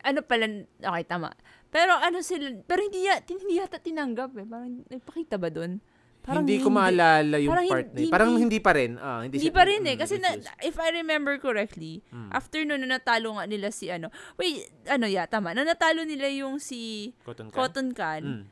Ano 0.01 0.19
pala, 0.23 0.45
okay, 0.79 1.03
tama. 1.05 1.29
Pero 1.67 1.93
ano 1.93 2.23
sila, 2.23 2.49
pero 2.63 2.81
hindi, 2.81 3.03
ya- 3.03 3.21
hindi 3.21 3.59
yata 3.59 3.77
tinanggap 3.77 4.31
eh. 4.33 4.45
Parang 4.45 4.71
nagpakita 4.87 5.35
ba 5.35 5.51
doon? 5.51 5.83
Parang 6.23 6.43
hindi 6.43 6.59
ko 6.59 6.67
maalala 6.67 7.39
yung 7.39 7.55
Parang 7.55 7.67
part 7.69 7.85
na 7.85 7.91
hindi- 7.93 8.03
yun. 8.03 8.11
Parang 8.11 8.31
hindi 8.35 8.59
pa 8.59 8.71
rin. 8.73 8.91
Ah, 8.97 9.21
hindi, 9.23 9.37
Hindi 9.37 9.47
siya- 9.47 9.55
pa 9.55 9.63
rin 9.63 9.81
eh. 9.83 9.95
mm, 9.95 10.01
Kasi 10.01 10.15
na, 10.17 10.29
if 10.61 10.75
I 10.75 10.89
remember 10.91 11.39
correctly, 11.39 12.03
Mm. 12.09 12.29
after 12.31 12.59
nun, 12.63 12.83
na 12.83 12.99
natalo 12.99 13.37
nga 13.37 13.45
nila 13.45 13.69
si 13.69 13.87
ano, 13.87 14.11
wait, 14.35 14.67
ano 14.87 15.07
ya, 15.07 15.23
tama, 15.23 15.55
na 15.55 15.63
natalo 15.63 16.03
nila 16.03 16.27
yung 16.27 16.59
si 16.59 17.13
Cotton 17.23 17.47
can? 17.47 17.55
Cotton 17.55 17.89
Can, 17.93 18.23
Mm. 18.23 18.43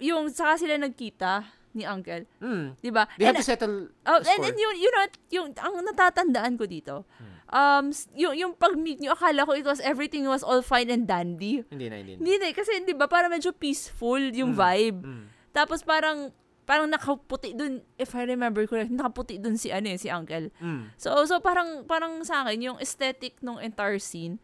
yung 0.00 0.24
saka 0.30 0.56
sila 0.56 0.78
nagkita 0.78 1.44
ni 1.72 1.84
Uncle, 1.84 2.24
Mm. 2.40 2.76
'di 2.78 2.90
ba? 2.90 3.04
They 3.16 3.26
And- 3.26 3.36
have 3.36 3.40
to 3.40 3.46
settle 3.46 3.92
Oh, 4.04 4.18
and, 4.18 4.24
score. 4.24 4.46
and 4.46 4.56
yun, 4.56 4.74
you 4.76 4.90
know, 4.90 5.04
yung, 5.30 5.46
ang 5.54 5.74
natatandaan 5.84 6.56
ko 6.56 6.64
dito, 6.64 7.04
um, 7.48 7.88
s- 7.88 8.08
yung, 8.14 8.32
yung 8.32 8.52
pag-meet 8.54 9.00
nyo, 9.00 9.12
akala 9.12 9.44
ko 9.44 9.52
it 9.52 9.64
was, 9.64 9.80
everything 9.80 10.24
was 10.24 10.40
all 10.40 10.60
fine 10.60 10.88
and 10.88 11.04
dandy. 11.04 11.64
Hindi 11.68 11.86
na, 11.88 11.96
hindi 12.00 12.12
na. 12.14 12.18
Hindi 12.20 12.34
na, 12.38 12.44
eh, 12.48 12.54
kasi 12.54 12.70
di 12.82 12.92
ba, 12.92 13.06
parang 13.06 13.28
medyo 13.28 13.52
peaceful 13.52 14.20
yung 14.32 14.54
Mm. 14.54 14.58
vibe. 14.58 14.98
Mm. 15.04 15.24
Tapos 15.50 15.80
parang, 15.82 16.30
parang 16.64 16.84
nakaputi 16.84 17.56
dun, 17.56 17.80
if 17.96 18.12
I 18.12 18.28
remember 18.28 18.64
correct, 18.68 18.92
nakaputi 18.92 19.40
dun 19.40 19.56
si, 19.56 19.72
ano 19.72 19.88
eh, 19.88 19.96
si 19.96 20.12
Uncle. 20.12 20.52
Mm. 20.60 20.92
So, 20.96 21.16
so 21.24 21.40
parang, 21.40 21.84
parang 21.84 22.20
sa 22.22 22.44
akin, 22.44 22.60
yung 22.60 22.78
aesthetic 22.78 23.40
ng 23.40 23.56
entire 23.58 23.96
scene, 23.96 24.36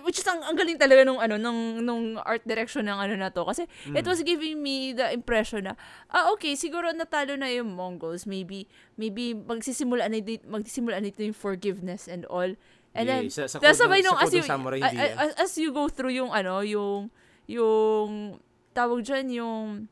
which 0.00 0.16
is 0.16 0.26
ang, 0.26 0.40
ang 0.40 0.54
galing 0.54 0.76
talaga 0.76 1.02
nung 1.02 1.18
ano 1.18 1.34
nung 1.34 1.80
nung 1.80 2.04
art 2.20 2.42
direction 2.42 2.84
ng 2.84 2.94
ano 2.94 3.14
na 3.14 3.28
to 3.28 3.42
kasi 3.42 3.66
it 3.90 4.02
was 4.02 4.22
giving 4.22 4.58
me 4.58 4.90
the 4.90 5.10
impression 5.10 5.66
na 5.66 5.74
ah 6.08 6.30
okay 6.30 6.54
siguro 6.54 6.90
natalo 6.90 7.34
na 7.34 7.48
yung 7.48 7.72
Mongols 7.72 8.24
maybe 8.24 8.64
maybe 8.94 9.34
magsisimula 9.34 10.06
na 10.06 10.18
dito 10.18 10.46
magsisimula 10.46 10.98
na 10.98 11.08
dito 11.08 11.22
yung 11.22 11.34
forgiveness 11.34 12.06
and 12.06 12.22
all 12.26 12.50
and 12.92 13.04
then 13.06 13.26
Hindi, 13.26 13.34
sa, 13.34 13.46
sa 13.46 13.58
Kodong- 13.58 13.76
sabay 13.76 14.00
nung 14.00 14.18
as 14.18 14.30
you, 14.30 14.42
Samurai, 14.42 14.78
a- 14.78 14.86
hindi 14.86 14.98
a- 14.98 15.08
yan. 15.08 15.18
as, 15.18 15.30
as 15.38 15.52
you 15.56 15.70
go 15.70 15.86
through 15.86 16.12
yung 16.12 16.30
ano 16.30 16.62
yung 16.62 17.10
yung 17.46 18.38
tawag 18.70 19.02
dyan 19.02 19.26
yung 19.32 19.90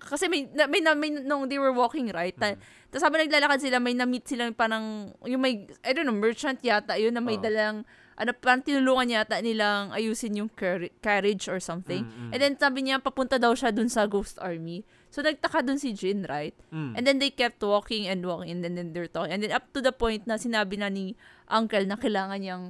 kasi 0.00 0.32
may, 0.32 0.48
na, 0.48 0.64
may, 0.64 0.80
na, 0.80 0.96
may, 0.96 1.12
nung 1.12 1.44
they 1.44 1.60
were 1.60 1.68
walking, 1.68 2.08
right? 2.08 2.32
Ta, 2.32 2.56
Mm. 2.56 2.60
Tapos 2.88 3.04
habang 3.04 3.20
naglalakad 3.20 3.60
sila, 3.60 3.76
may 3.76 3.92
na-meet 3.92 4.24
silang 4.24 4.56
parang, 4.56 5.12
yung 5.28 5.42
may, 5.42 5.68
I 5.84 5.92
don't 5.92 6.08
know, 6.08 6.16
merchant 6.16 6.62
yata, 6.64 6.96
yun 6.96 7.12
na 7.12 7.20
may 7.20 7.36
Oo. 7.36 7.44
dalang, 7.44 7.84
ano, 8.14 8.30
parang 8.32 8.62
tinulungan 8.62 9.10
yata 9.10 9.38
nilang 9.38 9.90
ayusin 9.90 10.38
yung 10.38 10.50
car- 10.50 10.90
carriage 11.02 11.50
or 11.50 11.58
something. 11.58 12.06
Mm, 12.06 12.14
mm. 12.14 12.30
And 12.30 12.40
then 12.40 12.54
sabi 12.54 12.86
niya, 12.86 13.02
papunta 13.02 13.38
daw 13.38 13.54
siya 13.54 13.74
dun 13.74 13.90
sa 13.90 14.06
ghost 14.06 14.38
army. 14.38 14.86
So 15.10 15.22
nagtaka 15.22 15.62
dun 15.62 15.78
si 15.78 15.94
Jin, 15.94 16.26
right? 16.26 16.54
Mm. 16.70 16.92
And 16.94 17.02
then 17.02 17.18
they 17.18 17.30
kept 17.30 17.58
walking 17.58 18.06
and 18.06 18.22
walking 18.22 18.54
and 18.54 18.60
then, 18.62 18.74
then 18.74 18.94
they're 18.94 19.10
talking. 19.10 19.34
And 19.34 19.42
then 19.42 19.50
up 19.50 19.66
to 19.74 19.82
the 19.82 19.90
point 19.90 20.26
na 20.26 20.38
sinabi 20.38 20.78
na 20.78 20.90
ni 20.90 21.18
uncle 21.50 21.82
na 21.86 21.98
kailangan 21.98 22.38
niyang 22.38 22.64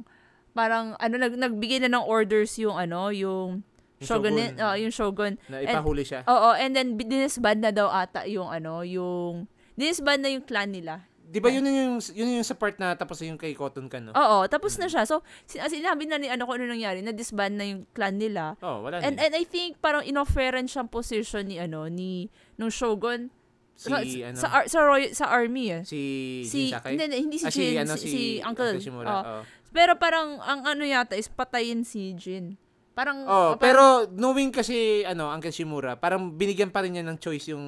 parang 0.52 0.94
ano 0.96 1.14
nag 1.18 1.34
nagbigay 1.34 1.82
na 1.82 1.90
ng 1.92 2.04
orders 2.06 2.56
yung 2.56 2.78
ano 2.78 3.10
yung 3.10 3.64
Yung 4.02 4.08
shogun, 4.10 4.34
shogun. 4.36 4.54
oh, 4.58 4.74
yung 4.74 4.92
shogun. 4.92 5.32
na 5.46 5.56
ipahuli 5.62 6.02
siya. 6.02 6.26
Oo, 6.26 6.50
and 6.52 6.74
then 6.74 6.98
dinisband 6.98 7.62
na 7.62 7.70
daw 7.70 7.88
ata 7.88 8.26
yung 8.26 8.50
ano, 8.50 8.82
yung 8.82 9.46
dinisband 9.78 10.20
na 10.20 10.30
yung 10.34 10.42
clan 10.44 10.74
nila. 10.74 11.06
Di 11.24 11.40
ba 11.40 11.48
yun 11.48 11.64
yung, 11.64 11.98
yun 12.12 12.36
yung 12.36 12.44
sa 12.44 12.52
part 12.52 12.76
na 12.76 12.92
tapos 12.92 13.18
yung 13.18 13.34
kay 13.34 13.52
Cotton 13.52 13.88
Can, 13.88 14.06
no? 14.06 14.12
Oo, 14.12 14.44
tapos 14.44 14.76
na 14.76 14.86
siya. 14.86 15.02
So, 15.02 15.20
sin- 15.42 15.64
sinabi 15.64 16.04
na 16.04 16.14
ni 16.14 16.28
ano 16.28 16.44
kung 16.44 16.56
ano 16.56 16.68
nangyari, 16.68 17.00
na 17.00 17.10
disband 17.10 17.56
na 17.56 17.64
yung 17.64 17.88
clan 17.90 18.14
nila. 18.14 18.54
Oh, 18.60 18.82
wala 18.82 19.00
And 19.00 19.16
na. 19.16 19.24
and 19.24 19.32
I 19.32 19.42
think 19.42 19.76
parang 19.78 20.02
inofferan 20.02 20.64
siyang 20.64 20.86
position 20.86 21.44
ni 21.44 21.56
ano 21.56 21.86
ni 21.86 22.28
nung 22.54 22.68
shogun 22.68 23.32
Si, 23.74 23.90
sa, 23.90 23.98
ano, 23.98 24.36
sa, 24.36 24.48
ar- 24.52 24.68
sa, 24.68 24.78
roy- 24.80 25.10
sa 25.10 25.26
army 25.26 25.66
eh. 25.72 25.82
si, 25.82 25.98
Si, 26.44 26.70
Jin 26.70 26.78
Sakai? 26.78 26.94
hindi, 26.94 27.04
hindi, 27.18 27.36
si 27.36 27.44
Ah, 27.44 27.50
si, 27.50 27.58
Jin, 27.64 27.78
ano, 27.80 27.94
si, 27.96 28.06
si 28.06 28.22
Uncle. 28.38 28.78
Shimura. 28.78 29.08
Oo. 29.10 29.18
Oh. 29.18 29.42
Pero 29.74 29.98
parang, 29.98 30.38
ang 30.38 30.62
ano 30.62 30.86
yata 30.86 31.18
is 31.18 31.26
patayin 31.26 31.82
si 31.82 32.14
Jin. 32.14 32.54
Parang, 32.94 33.26
Oh, 33.26 33.26
parang- 33.26 33.58
pero 33.58 33.84
knowing 34.14 34.54
kasi 34.54 35.02
ano, 35.02 35.26
Uncle 35.26 35.50
Shimura, 35.50 35.98
parang 35.98 36.30
binigyan 36.30 36.70
pa 36.70 36.86
rin 36.86 36.94
niya 36.94 37.02
ng 37.02 37.18
choice 37.18 37.50
yung 37.50 37.64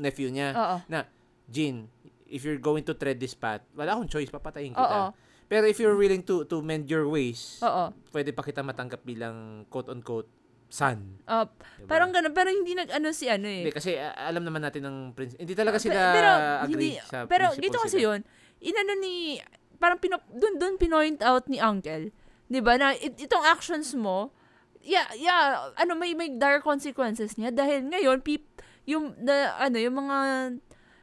nephew 0.00 0.32
niya 0.32 0.56
Oo. 0.56 0.76
na 0.88 1.04
Jin, 1.44 1.84
if 2.32 2.40
you're 2.42 2.58
going 2.58 2.82
to 2.88 2.96
tread 2.96 3.20
this 3.20 3.36
path, 3.36 3.60
wala 3.76 3.92
akong 3.92 4.08
choice, 4.08 4.32
papatayin 4.32 4.72
kita. 4.72 4.80
Oo. 4.80 5.04
Pero 5.52 5.68
if 5.68 5.76
you're 5.76 6.00
willing 6.00 6.24
to 6.24 6.48
to 6.48 6.64
mend 6.64 6.88
your 6.88 7.04
ways, 7.04 7.60
Oo. 7.60 7.92
pwede 8.08 8.32
pa 8.32 8.40
kita 8.40 8.64
matanggap 8.64 9.04
bilang 9.04 9.68
quote-unquote 9.68 10.32
son. 10.72 11.20
Uh, 11.28 11.44
Diba? 11.76 11.84
Parang 11.84 12.08
ganun. 12.08 12.32
Pero 12.32 12.48
hindi 12.48 12.72
nag-ano 12.72 13.12
si 13.12 13.28
ano 13.28 13.44
eh. 13.44 13.68
Hindi, 13.68 13.76
kasi 13.76 13.92
uh, 14.00 14.16
alam 14.16 14.48
naman 14.48 14.64
natin 14.64 14.88
ng 14.88 14.96
prin- 15.12 15.36
Hindi 15.36 15.52
talaga 15.52 15.76
sila 15.76 16.00
pero, 16.16 16.30
agree 16.64 16.72
hindi, 16.72 16.90
sa 17.04 17.28
Pero 17.28 17.52
dito 17.60 17.76
kasi 17.76 18.00
sila. 18.00 18.16
yun, 18.16 18.18
inano 18.64 18.92
ni, 18.96 19.36
parang 19.76 20.00
pino, 20.00 20.16
dun, 20.32 20.56
dun 20.56 20.80
pinoint 20.80 21.20
out 21.20 21.44
ni 21.52 21.60
Uncle, 21.60 22.08
di 22.48 22.60
ba, 22.64 22.80
na 22.80 22.96
it, 22.96 23.20
itong 23.20 23.44
actions 23.44 23.92
mo, 23.92 24.32
yeah, 24.80 25.12
yeah, 25.20 25.68
ano, 25.76 25.92
may, 25.92 26.16
may 26.16 26.32
dire 26.32 26.64
consequences 26.64 27.36
niya 27.36 27.52
dahil 27.52 27.92
ngayon, 27.92 28.24
peop, 28.24 28.40
yung, 28.88 29.12
the, 29.20 29.52
ano, 29.60 29.76
yung 29.76 29.96
mga, 30.00 30.18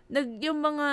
nag, 0.10 0.41
yung 0.41 0.60
mga, 0.62 0.88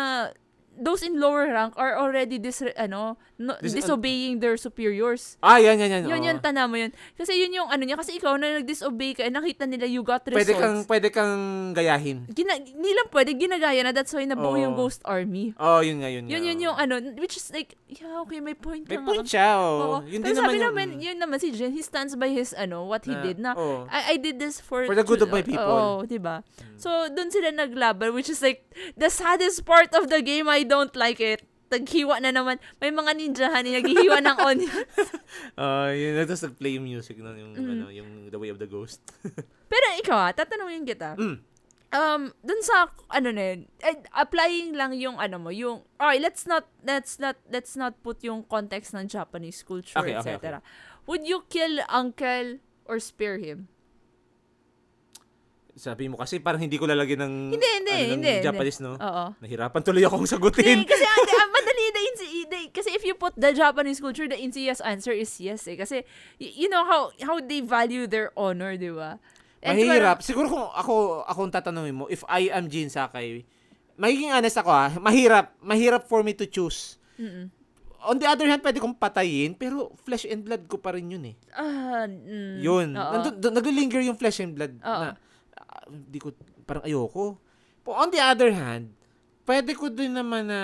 those 0.77 1.03
in 1.03 1.19
lower 1.19 1.49
rank 1.49 1.75
are 1.77 1.97
already 1.97 2.39
dis, 2.39 2.63
ano, 2.77 3.17
no, 3.41 3.57
Dis- 3.61 3.75
disobeying 3.75 4.41
their 4.41 4.57
superiors. 4.57 5.37
Ah, 5.43 5.57
yan, 5.57 5.81
yan, 5.81 5.91
yan. 5.91 6.03
Yun 6.09 6.21
oo. 6.21 6.27
yun, 6.29 6.37
tana 6.41 6.69
mo 6.69 6.77
yun. 6.77 6.93
Kasi 7.17 7.37
yun 7.37 7.53
yung 7.53 7.69
ano 7.69 7.83
niya, 7.85 7.97
kasi 7.97 8.17
ikaw 8.17 8.37
na 8.37 8.61
nag-disobey 8.61 9.17
ka, 9.17 9.25
eh, 9.25 9.33
nakita 9.33 9.65
nila 9.65 9.89
you 9.89 10.05
got 10.05 10.25
results. 10.29 10.45
Pwede 10.45 10.55
kang, 10.57 10.77
pwede 10.85 11.09
kang 11.13 11.35
gayahin. 11.73 12.29
Gina, 12.33 12.57
hindi 12.61 12.93
lang 12.93 13.09
pwede, 13.13 13.31
ginagaya 13.37 13.81
na. 13.85 13.93
That's 13.97 14.13
why 14.13 14.29
nabuo 14.29 14.55
Oo. 14.55 14.61
yung 14.61 14.75
Ghost 14.77 15.01
Army. 15.05 15.57
Oh, 15.57 15.81
yun 15.81 16.05
nga, 16.05 16.09
yun 16.13 16.29
nga. 16.29 16.33
Yun, 16.37 16.43
yun 16.45 16.59
oo. 16.61 16.65
yung 16.71 16.77
ano, 16.77 16.95
which 17.17 17.41
is 17.41 17.49
like, 17.53 17.77
yeah, 17.89 18.21
okay, 18.25 18.45
may 18.45 18.57
point 18.57 18.85
May 18.85 19.01
ka 19.01 19.03
nga. 19.03 19.09
point 19.09 19.27
siya, 19.27 19.49
oh. 19.57 19.77
Oo. 19.81 19.97
Yun 20.05 20.21
Pero 20.21 20.35
din 20.35 20.41
sabi 20.45 20.59
naman 20.61 20.87
yung... 20.97 21.03
yun 21.13 21.17
naman 21.17 21.39
si 21.41 21.49
Jen, 21.57 21.73
he 21.73 21.81
stands 21.81 22.13
by 22.17 22.29
his, 22.29 22.53
ano, 22.53 22.85
what 22.85 23.05
he 23.09 23.17
did 23.25 23.41
na, 23.41 23.57
oh. 23.57 23.89
I, 23.89 24.15
I 24.15 24.17
did 24.21 24.37
this 24.37 24.61
for... 24.61 24.85
For 24.85 24.99
the 24.99 25.07
good 25.07 25.23
of 25.25 25.33
my 25.33 25.41
people. 25.41 25.65
Hmm. 25.65 26.05
Oo, 26.05 26.05
diba? 26.05 26.45
So, 26.77 27.09
dun 27.09 27.33
sila 27.33 27.55
naglaban, 27.55 28.13
which 28.13 28.29
is 28.29 28.45
like, 28.45 28.67
the 28.97 29.09
saddest 29.09 29.65
part 29.65 29.95
of 29.97 30.13
the 30.13 30.21
game, 30.21 30.49
I 30.51 30.66
don't 30.67 30.93
like 30.95 31.23
it. 31.23 31.47
Taghiwa 31.67 32.23
na 32.23 32.31
naman. 32.31 32.63
May 32.79 32.95
mga 32.95 33.11
ninjahan 33.19 33.67
na 33.67 33.83
naghihiwa 33.83 34.19
ng 34.23 34.39
onion. 34.55 34.85
Ah, 35.59 35.91
yun. 35.91 36.15
Tapos 36.23 36.47
nag-play 36.47 36.79
yung 36.79 36.87
music 36.87 37.19
nun, 37.19 37.35
yung, 37.35 37.53
Mm. 37.59 37.71
ano, 37.75 37.85
yung 37.91 38.11
The 38.31 38.39
Way 38.39 38.55
of 38.55 38.63
the 38.63 38.71
Ghost. 38.71 39.03
Pero 39.73 39.87
ikaw 39.99 40.31
ah, 40.31 40.33
tatanungin 40.35 40.87
kita. 40.87 41.19
Mm. 41.19 41.43
Um, 41.87 42.35
dun 42.43 42.61
sa 42.67 42.91
ano 43.09 43.31
na 43.31 43.55
yun, 43.55 43.61
eh, 43.79 43.99
applying 44.13 44.75
lang 44.75 44.91
yung 44.99 45.17
ano 45.23 45.39
mo, 45.39 45.55
yung 45.55 45.87
okay, 45.97 46.19
let's 46.19 46.43
not 46.45 46.67
let's 46.83 47.17
not 47.17 47.39
let's 47.47 47.79
not 47.79 47.95
put 48.03 48.21
yung 48.27 48.43
context 48.43 48.91
ng 48.91 49.07
Japanese 49.07 49.63
culture, 49.63 49.95
Okay, 49.95 50.19
okay, 50.19 50.35
etc. 50.39 50.61
Would 51.07 51.25
you 51.25 51.47
kill 51.47 51.79
uncle 51.87 52.59
or 52.91 52.99
spare 52.99 53.39
him? 53.39 53.71
Sabi 55.77 56.09
mo 56.09 56.17
kasi 56.17 56.41
parang 56.41 56.57
hindi 56.57 56.81
ko 56.81 56.89
lalagyan 56.89 57.29
ng 57.29 57.35
Hindi, 57.53 57.69
hindi, 57.69 57.93
ano, 57.93 58.01
ng 58.01 58.13
hindi, 58.17 58.31
hindi. 58.33 58.47
Japanese, 58.49 58.81
no? 58.81 58.97
Oo. 58.97 59.25
Nahirapan 59.45 59.81
tuloy 59.85 60.01
akong 60.01 60.25
sagutin. 60.25 60.65
Hindi, 60.81 60.89
kasi 60.89 61.05
ate, 61.05 61.33
ah, 61.37 61.49
madali 61.53 61.85
na 61.93 62.01
easy, 62.01 62.27
the- 62.49 62.73
kasi 62.73 62.89
if 62.97 63.05
you 63.05 63.13
put 63.13 63.37
the 63.37 63.53
Japanese 63.53 64.01
culture, 64.01 64.25
the 64.25 64.41
easiest 64.41 64.81
answer 64.81 65.13
is 65.13 65.29
yes 65.37 65.69
eh. 65.69 65.77
Kasi, 65.77 66.01
you 66.41 66.73
know 66.73 66.81
how 66.81 67.13
how 67.21 67.37
they 67.39 67.61
value 67.61 68.09
their 68.09 68.33
honor, 68.33 68.73
di 68.75 68.89
ba? 68.89 69.21
And 69.61 69.77
Mahirap. 69.77 70.25
Siguro 70.25 70.49
kung 70.49 70.65
ako 70.65 70.95
ako 71.29 71.39
ang 71.45 71.53
tatanungin 71.53 71.93
mo, 71.93 72.05
if 72.09 72.25
I 72.25 72.49
am 72.49 72.73
Jin 72.73 72.89
Sakai, 72.89 73.45
magiging 74.01 74.33
honest 74.33 74.57
ako 74.57 74.73
ah, 74.73 74.89
mahirap, 74.97 75.61
mahirap 75.61 76.09
for 76.09 76.25
me 76.25 76.33
to 76.33 76.49
choose. 76.49 76.97
Mm-mm. 77.21 77.53
On 78.07 78.17
the 78.17 78.25
other 78.25 78.47
hand, 78.47 78.63
pwede 78.63 78.79
kong 78.79 78.95
patayin, 78.95 79.53
pero 79.53 79.91
flesh 80.07 80.25
and 80.25 80.41
blood 80.41 80.65
ko 80.71 80.79
pa 80.79 80.95
rin 80.95 81.11
yun 81.11 81.25
eh. 81.27 81.37
Ah, 81.53 82.07
mm, 82.07 82.63
Yun. 82.63 82.95
Nandun, 82.95 83.35
dun- 83.43 83.57
naglilinger 83.57 84.01
yung 84.07 84.17
flesh 84.17 84.41
and 84.41 84.55
blood 84.55 84.73
Oo. 84.79 85.03
na 85.05 85.19
hindi 85.89 86.19
ko, 86.19 86.33
parang 86.65 86.85
ayoko. 86.85 87.37
But 87.85 87.95
on 87.97 88.09
the 88.11 88.21
other 88.21 88.51
hand, 88.51 88.97
pwede 89.47 89.73
ko 89.77 89.89
din 89.89 90.17
naman 90.17 90.51
na 90.51 90.61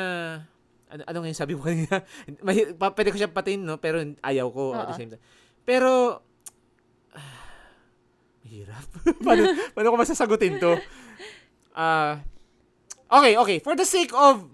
ano, 0.92 1.02
ano 1.08 1.16
nga 1.24 1.30
yung 1.32 1.40
sabi 1.40 1.56
mo 1.56 1.64
kanina? 1.64 2.04
Pa- 2.80 2.92
pwede 2.92 3.08
ko 3.08 3.16
siya 3.16 3.32
patayin, 3.32 3.64
no? 3.64 3.80
Pero 3.80 4.04
ayaw 4.20 4.46
ko 4.52 4.76
at 4.76 4.92
the 4.92 4.96
same 4.98 5.08
time. 5.08 5.24
Pero, 5.64 6.20
ah, 7.16 7.40
mahirap. 8.44 8.86
paano, 9.24 9.42
paano 9.72 9.86
ko 9.88 9.96
masasagutin 9.96 10.60
to? 10.60 10.76
Ah, 11.72 12.20
okay, 13.08 13.40
okay. 13.40 13.58
For 13.64 13.72
the 13.72 13.88
sake 13.88 14.12
of, 14.12 14.44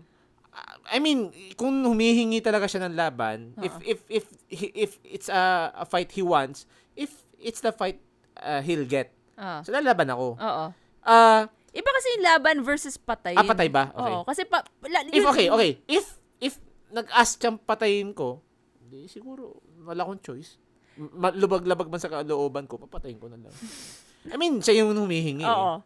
I 0.88 1.02
mean, 1.02 1.34
kung 1.58 1.82
humihingi 1.82 2.38
talaga 2.38 2.70
siya 2.70 2.86
ng 2.86 2.94
laban, 2.94 3.58
if 3.58 3.74
Oo. 3.74 3.82
if 3.82 3.98
if 4.08 4.24
he- 4.48 4.74
if 4.78 4.96
it's 5.04 5.28
a, 5.28 5.74
a 5.74 5.84
fight 5.84 6.14
he 6.14 6.22
wants, 6.22 6.64
if 6.94 7.26
it's 7.36 7.60
the 7.60 7.74
fight 7.74 7.98
uh, 8.40 8.62
he'll 8.62 8.86
get, 8.88 9.12
Ah. 9.38 9.62
so 9.62 9.70
lalaban 9.70 10.10
ako. 10.10 10.34
Oo. 10.34 10.64
Ah, 11.00 11.46
Iba 11.70 11.90
kasi 11.94 12.06
yung 12.10 12.24
laban 12.26 12.56
versus 12.60 12.98
patayin. 12.98 13.38
ah, 13.38 13.46
patay 13.46 13.70
ba? 13.70 13.92
Okay. 13.92 14.10
Oo, 14.10 14.20
kasi 14.26 14.42
pa, 14.42 14.64
la, 14.84 15.04
If 15.06 15.22
okay, 15.22 15.46
okay. 15.46 15.70
If 15.86 16.04
if 16.38 16.54
nag-ask 16.90 17.38
siyang 17.38 17.56
patayin 17.56 18.10
ko, 18.10 18.42
di 18.80 19.06
siguro 19.06 19.62
wala 19.84 20.02
akong 20.02 20.18
choice. 20.18 20.58
Ma- 20.98 21.30
lubag-labag 21.30 21.86
man 21.86 22.02
sa 22.02 22.10
kalooban 22.10 22.66
ko, 22.66 22.80
papatayin 22.80 23.16
ko 23.16 23.30
na 23.30 23.38
lang. 23.38 23.54
I 24.26 24.34
mean, 24.34 24.58
siya 24.58 24.82
yung 24.82 24.92
humihingi. 24.92 25.44
eh. 25.44 25.48
Oo. 25.48 25.78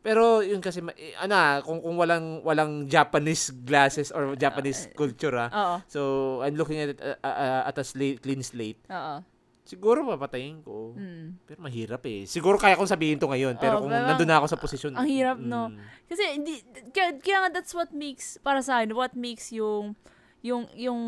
Pero 0.00 0.38
yun 0.40 0.62
kasi 0.62 0.78
eh, 0.94 1.18
ano 1.18 1.34
ah, 1.34 1.58
kung 1.60 1.82
kung 1.82 1.98
walang 1.98 2.40
walang 2.40 2.86
Japanese 2.86 3.50
glasses 3.50 4.14
or 4.14 4.38
Japanese 4.38 4.86
culture 4.94 5.34
ah. 5.36 5.50
Oo. 5.50 5.76
So, 5.84 6.00
I'm 6.40 6.54
looking 6.54 6.78
at 6.78 6.94
it, 6.94 6.98
uh, 7.02 7.18
uh, 7.20 7.66
at 7.66 7.76
a 7.76 7.84
slate, 7.84 8.22
clean 8.22 8.40
slate. 8.40 8.78
Oo. 8.86 9.20
Siguro 9.66 10.06
papatayin 10.06 10.62
ko. 10.62 10.94
Mm. 10.94 11.42
Pero 11.42 11.58
mahirap 11.58 12.06
eh. 12.06 12.22
Siguro 12.24 12.54
kaya 12.54 12.78
kong 12.78 12.86
sabihin 12.86 13.18
to 13.18 13.26
ngayon. 13.26 13.58
Pero 13.58 13.82
Oo, 13.82 13.82
kung 13.84 13.90
pero 13.90 14.06
nandun 14.06 14.30
na 14.30 14.38
ako 14.38 14.46
sa 14.46 14.58
posisyon. 14.62 14.94
ang 14.94 15.10
hirap, 15.10 15.42
no? 15.42 15.74
mm, 15.74 16.06
Kasi 16.06 16.22
hindi 16.38 16.62
kaya, 16.94 17.18
kaya 17.18 17.38
nga 17.42 17.50
that's 17.58 17.74
what 17.74 17.90
makes 17.90 18.38
para 18.38 18.62
sa 18.62 18.78
akin, 18.78 18.94
what 18.94 19.18
makes 19.18 19.50
yung 19.50 19.98
yung 20.46 20.70
yung 20.78 21.00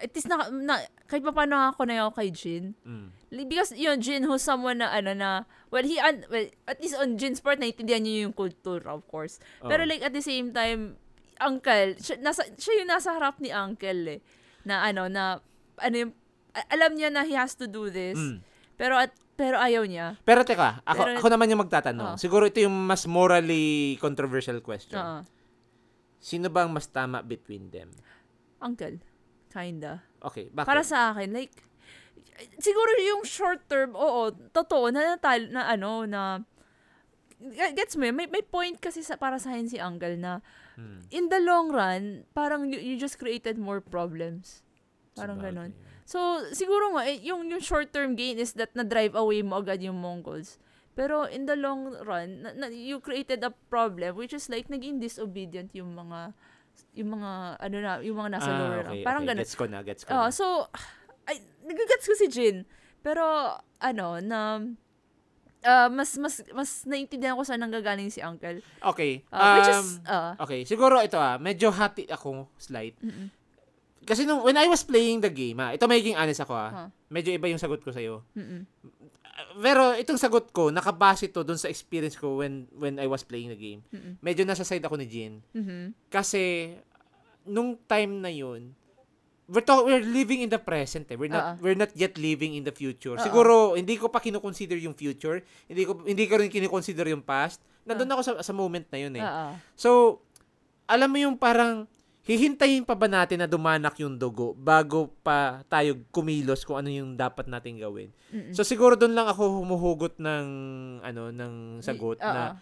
at 0.00 0.08
least 0.16 0.32
na, 0.32 0.48
na 0.48 0.80
kahit 1.04 1.20
pa 1.20 1.36
paano 1.36 1.60
ako 1.60 1.84
na 1.84 2.08
ako 2.08 2.16
kay 2.16 2.28
Jin. 2.32 2.64
mm. 2.80 3.08
Because 3.46 3.76
yung 3.76 4.00
Jin 4.00 4.24
who's 4.24 4.40
someone 4.42 4.80
na 4.80 4.88
ano 4.90 5.12
na 5.12 5.44
well 5.68 5.84
he 5.84 6.00
un, 6.00 6.24
well, 6.32 6.48
at 6.64 6.80
least 6.80 6.96
on 6.96 7.20
Jin's 7.20 7.38
part 7.38 7.60
naiintindihan 7.60 8.00
niya 8.00 8.24
yung 8.26 8.34
culture 8.34 8.80
of 8.88 9.04
course. 9.06 9.36
Pero 9.60 9.84
Oo. 9.84 9.90
like 9.92 10.00
at 10.00 10.16
the 10.16 10.24
same 10.24 10.56
time 10.56 10.96
uncle, 11.40 11.96
siya, 12.00 12.16
nasa, 12.20 12.44
siya 12.56 12.84
yung 12.84 12.90
nasa 12.90 13.12
harap 13.16 13.40
ni 13.40 13.48
uncle 13.52 14.08
eh. 14.08 14.20
Na 14.64 14.84
ano 14.84 15.08
na 15.08 15.40
ano 15.80 15.94
yung 15.96 16.12
alam 16.68 16.92
niya 16.94 17.08
na 17.08 17.22
he 17.22 17.34
has 17.34 17.54
to 17.54 17.66
do 17.66 17.88
this. 17.88 18.18
Mm. 18.18 18.42
Pero 18.74 18.96
at 18.96 19.12
pero 19.34 19.56
ayaw 19.56 19.88
niya. 19.88 20.20
Pero 20.20 20.44
teka, 20.44 20.84
ako, 20.84 21.00
Pero- 21.00 21.16
ako 21.16 21.28
naman 21.32 21.48
yung 21.48 21.62
magtatanong. 21.64 22.08
Oo. 22.12 22.20
Siguro 22.20 22.44
ito 22.44 22.60
yung 22.60 22.76
mas 22.84 23.08
morally 23.08 23.96
controversial 23.96 24.60
question. 24.60 25.00
Oo. 25.00 25.20
Sino 26.20 26.52
ba 26.52 26.68
ang 26.68 26.72
mas 26.76 26.84
tama 26.84 27.24
between 27.24 27.72
them? 27.72 27.88
Uncle. 28.60 29.00
Kinda. 29.48 30.04
Okay, 30.20 30.52
bakit? 30.52 30.68
Para 30.68 30.84
sa 30.84 31.16
akin, 31.16 31.32
like, 31.32 31.56
siguro 32.60 32.92
yung 33.00 33.24
short 33.24 33.64
term, 33.64 33.96
oo, 33.96 34.28
totoo, 34.52 34.92
na, 34.92 35.16
natal, 35.16 35.48
na 35.48 35.72
ano, 35.72 36.04
na, 36.04 36.44
gets 37.72 37.96
mo, 37.96 38.04
may, 38.12 38.28
may 38.28 38.44
point 38.44 38.76
kasi 38.76 39.00
sa, 39.00 39.16
para 39.16 39.40
sa 39.40 39.56
akin 39.56 39.66
si 39.66 39.80
Uncle 39.80 40.20
na, 40.20 40.44
Hmm. 40.76 41.00
in 41.08 41.28
the 41.28 41.40
long 41.40 41.68
run, 41.68 42.24
parang 42.32 42.68
you, 42.68 42.76
you 42.76 42.94
just 42.96 43.16
created 43.16 43.56
more 43.56 43.80
problems. 43.80 44.60
Parang 45.12 45.36
Sabagay. 45.36 45.52
ganon. 45.52 45.70
So, 46.10 46.18
siguro 46.50 46.98
nga, 46.98 47.06
eh, 47.06 47.22
yung, 47.22 47.46
yung 47.46 47.62
short-term 47.62 48.18
gain 48.18 48.34
is 48.34 48.50
that 48.58 48.74
na-drive 48.74 49.14
away 49.14 49.46
mo 49.46 49.62
agad 49.62 49.78
yung 49.78 49.94
Mongols. 49.94 50.58
Pero 50.98 51.30
in 51.30 51.46
the 51.46 51.54
long 51.54 51.94
run, 52.02 52.42
na, 52.42 52.50
na- 52.50 52.74
you 52.74 52.98
created 52.98 53.46
a 53.46 53.54
problem 53.70 54.18
which 54.18 54.34
is 54.34 54.50
like 54.50 54.66
naging 54.66 54.98
disobedient 54.98 55.70
yung 55.70 55.94
mga 55.94 56.34
yung 56.98 57.14
mga 57.14 57.30
ano 57.62 57.76
na 57.78 57.92
yung 58.02 58.18
mga 58.18 58.30
nasa 58.34 58.50
Ah, 58.50 58.58
lower 58.58 58.82
okay, 58.82 58.90
rank. 58.90 59.06
Parang 59.06 59.22
okay. 59.22 59.30
ganun. 59.30 59.42
Gets 59.46 59.54
ko 59.54 59.64
na, 59.70 59.78
gets 59.86 60.02
ko 60.02 60.10
Oh, 60.10 60.26
na. 60.26 60.34
so 60.34 60.66
ay 61.30 61.38
nagagets 61.62 62.04
ko 62.04 62.14
si 62.18 62.26
Jin. 62.26 62.66
Pero 63.00 63.22
ano 63.78 64.18
na 64.18 64.66
ah, 65.62 65.88
mas 65.88 66.18
mas 66.18 66.42
mas 66.50 66.82
naiintindihan 66.84 67.38
ko 67.38 67.46
saan 67.46 67.62
nanggagaling 67.62 68.10
si 68.10 68.18
Uncle. 68.18 68.58
Okay. 68.82 69.22
Which 69.30 69.70
um, 69.70 69.86
is 69.86 70.02
ah, 70.10 70.34
okay, 70.42 70.66
siguro 70.66 70.98
ito 70.98 71.16
ah, 71.16 71.38
medyo 71.38 71.70
hati 71.70 72.10
ako 72.10 72.50
slight. 72.58 72.98
mm-mm, 72.98 73.30
Kasi 74.10 74.26
nung, 74.26 74.42
when 74.42 74.58
I 74.58 74.66
was 74.66 74.82
playing 74.82 75.22
the 75.22 75.30
game, 75.30 75.54
ah, 75.56 75.70
ito 75.70 75.86
magiging 75.86 76.18
honest 76.18 76.42
ako 76.42 76.50
ah, 76.52 76.70
Huh. 76.70 76.88
medyo 77.08 77.30
iba 77.30 77.46
yung 77.46 77.58
sagot 77.58 77.78
ko 77.78 77.94
sa'yo. 77.94 78.26
mm-mm. 78.34 78.66
Pero 79.56 79.94
itong 79.94 80.18
sagot 80.18 80.50
ko, 80.50 80.68
nakabase 80.68 81.24
to 81.26 81.40
dun 81.40 81.56
sa 81.56 81.66
experience 81.66 82.12
ko 82.12 82.36
when 82.36 82.68
when 82.74 82.98
I 82.98 83.06
was 83.06 83.22
playing 83.22 83.48
the 83.48 83.56
game. 83.56 83.80
Mm-mm. 83.88 84.18
Medyo 84.18 84.44
nasa 84.44 84.62
side 84.62 84.82
ako 84.82 84.98
ni 84.98 85.06
Jin. 85.06 85.40
Mhm. 85.52 85.96
Kasi 86.08 86.74
nung 87.42 87.78
time 87.80 88.20
na 88.20 88.28
yun, 88.28 88.76
we're 89.46 89.64
talk, 89.64 89.82
we're 89.82 90.04
living 90.04 90.44
in 90.44 90.48
the 90.48 90.60
present 90.60 91.08
eh. 91.08 91.16
We're 91.16 91.32
not 91.32 91.56
Oo. 91.56 91.64
we're 91.64 91.74
not 91.74 91.90
yet 91.94 92.14
living 92.14 92.52
in 92.52 92.62
the 92.62 92.70
future. 92.70 93.16
Oo. 93.16 93.22
Siguro 93.22 93.52
hindi 93.72 93.96
ko 93.96 94.06
pa 94.06 94.20
kino-consider 94.20 94.76
yung 94.76 94.92
future. 94.92 95.40
Hindi 95.64 95.82
ko 95.82 96.04
hindi 96.04 96.24
ko 96.28 96.34
rin 96.36 96.52
kino-consider 96.52 97.08
yung 97.08 97.24
past. 97.24 97.58
Nandun 97.82 98.12
ako 98.12 98.20
sa, 98.20 98.32
sa 98.44 98.52
moment 98.52 98.84
na 98.86 98.98
yun 99.00 99.14
eh. 99.16 99.24
Oo. 99.24 99.56
So, 99.72 99.90
alam 100.84 101.08
mo 101.08 101.16
yung 101.16 101.34
parang 101.34 101.88
hihintayin 102.20 102.84
pa 102.84 102.92
ba 102.92 103.08
natin 103.08 103.40
na 103.40 103.48
dumanak 103.48 103.96
yung 103.98 104.14
dugo 104.14 104.52
bago 104.52 105.08
pa 105.20 105.64
tayo 105.66 105.96
kumilos 106.12 106.62
kung 106.62 106.76
ano 106.76 106.88
yung 106.88 107.16
dapat 107.16 107.48
nating 107.48 107.80
gawin. 107.80 108.12
Mm-mm. 108.30 108.52
So 108.52 108.60
siguro 108.62 108.94
doon 108.94 109.16
lang 109.16 109.26
ako 109.26 109.64
humuhugot 109.64 110.20
ng 110.20 110.46
ano 111.00 111.32
ng 111.32 111.54
sagot 111.80 112.20
Oo. 112.20 112.28
na 112.28 112.60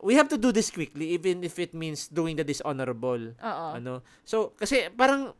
we 0.00 0.14
have 0.14 0.26
to 0.26 0.38
do 0.38 0.50
this 0.50 0.70
quickly 0.70 1.12
even 1.12 1.42
if 1.42 1.58
it 1.58 1.74
means 1.74 2.08
doing 2.08 2.34
the 2.34 2.42
dishonorable 2.42 3.36
Oo. 3.36 3.66
ano. 3.76 4.00
So 4.24 4.56
kasi 4.56 4.88
parang 4.90 5.36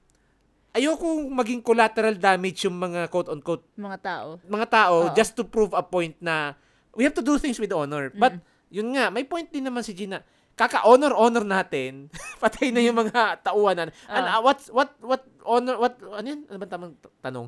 ayoko 0.71 1.09
maging 1.27 1.65
collateral 1.65 2.15
damage 2.15 2.63
yung 2.63 2.77
mga 2.77 3.09
quote-unquote 3.09 3.65
Mga 3.75 3.99
tao. 4.05 4.29
mga 4.45 4.67
tao 4.69 4.97
Oo. 5.09 5.15
just 5.17 5.33
to 5.35 5.43
prove 5.43 5.73
a 5.73 5.83
point 5.83 6.15
na 6.21 6.53
we 6.95 7.03
have 7.03 7.15
to 7.15 7.25
do 7.25 7.39
things 7.39 7.57
with 7.57 7.71
honor. 7.71 8.11
But, 8.11 8.43
yun 8.69 8.91
nga, 8.91 9.07
may 9.07 9.23
point 9.23 9.47
din 9.47 9.63
naman 9.63 9.87
si 9.87 9.95
Gina. 9.95 10.19
Kaka-honor-honor 10.59 11.47
natin, 11.47 12.11
patay 12.43 12.75
na 12.75 12.83
yung 12.83 12.99
mga 12.99 13.47
tauhan 13.47 13.79
na. 13.79 13.83
And, 14.11 14.27
Ah. 14.27 14.39
uh, 14.39 14.41
what, 14.43 14.59
what, 14.75 14.91
what, 14.99 15.23
honor, 15.47 15.79
what, 15.79 15.95
ano 16.03 16.27
yun? 16.27 16.43
Ano 16.51 16.59
ba 16.59 16.67
tamang 16.67 16.95
tanong? 17.23 17.47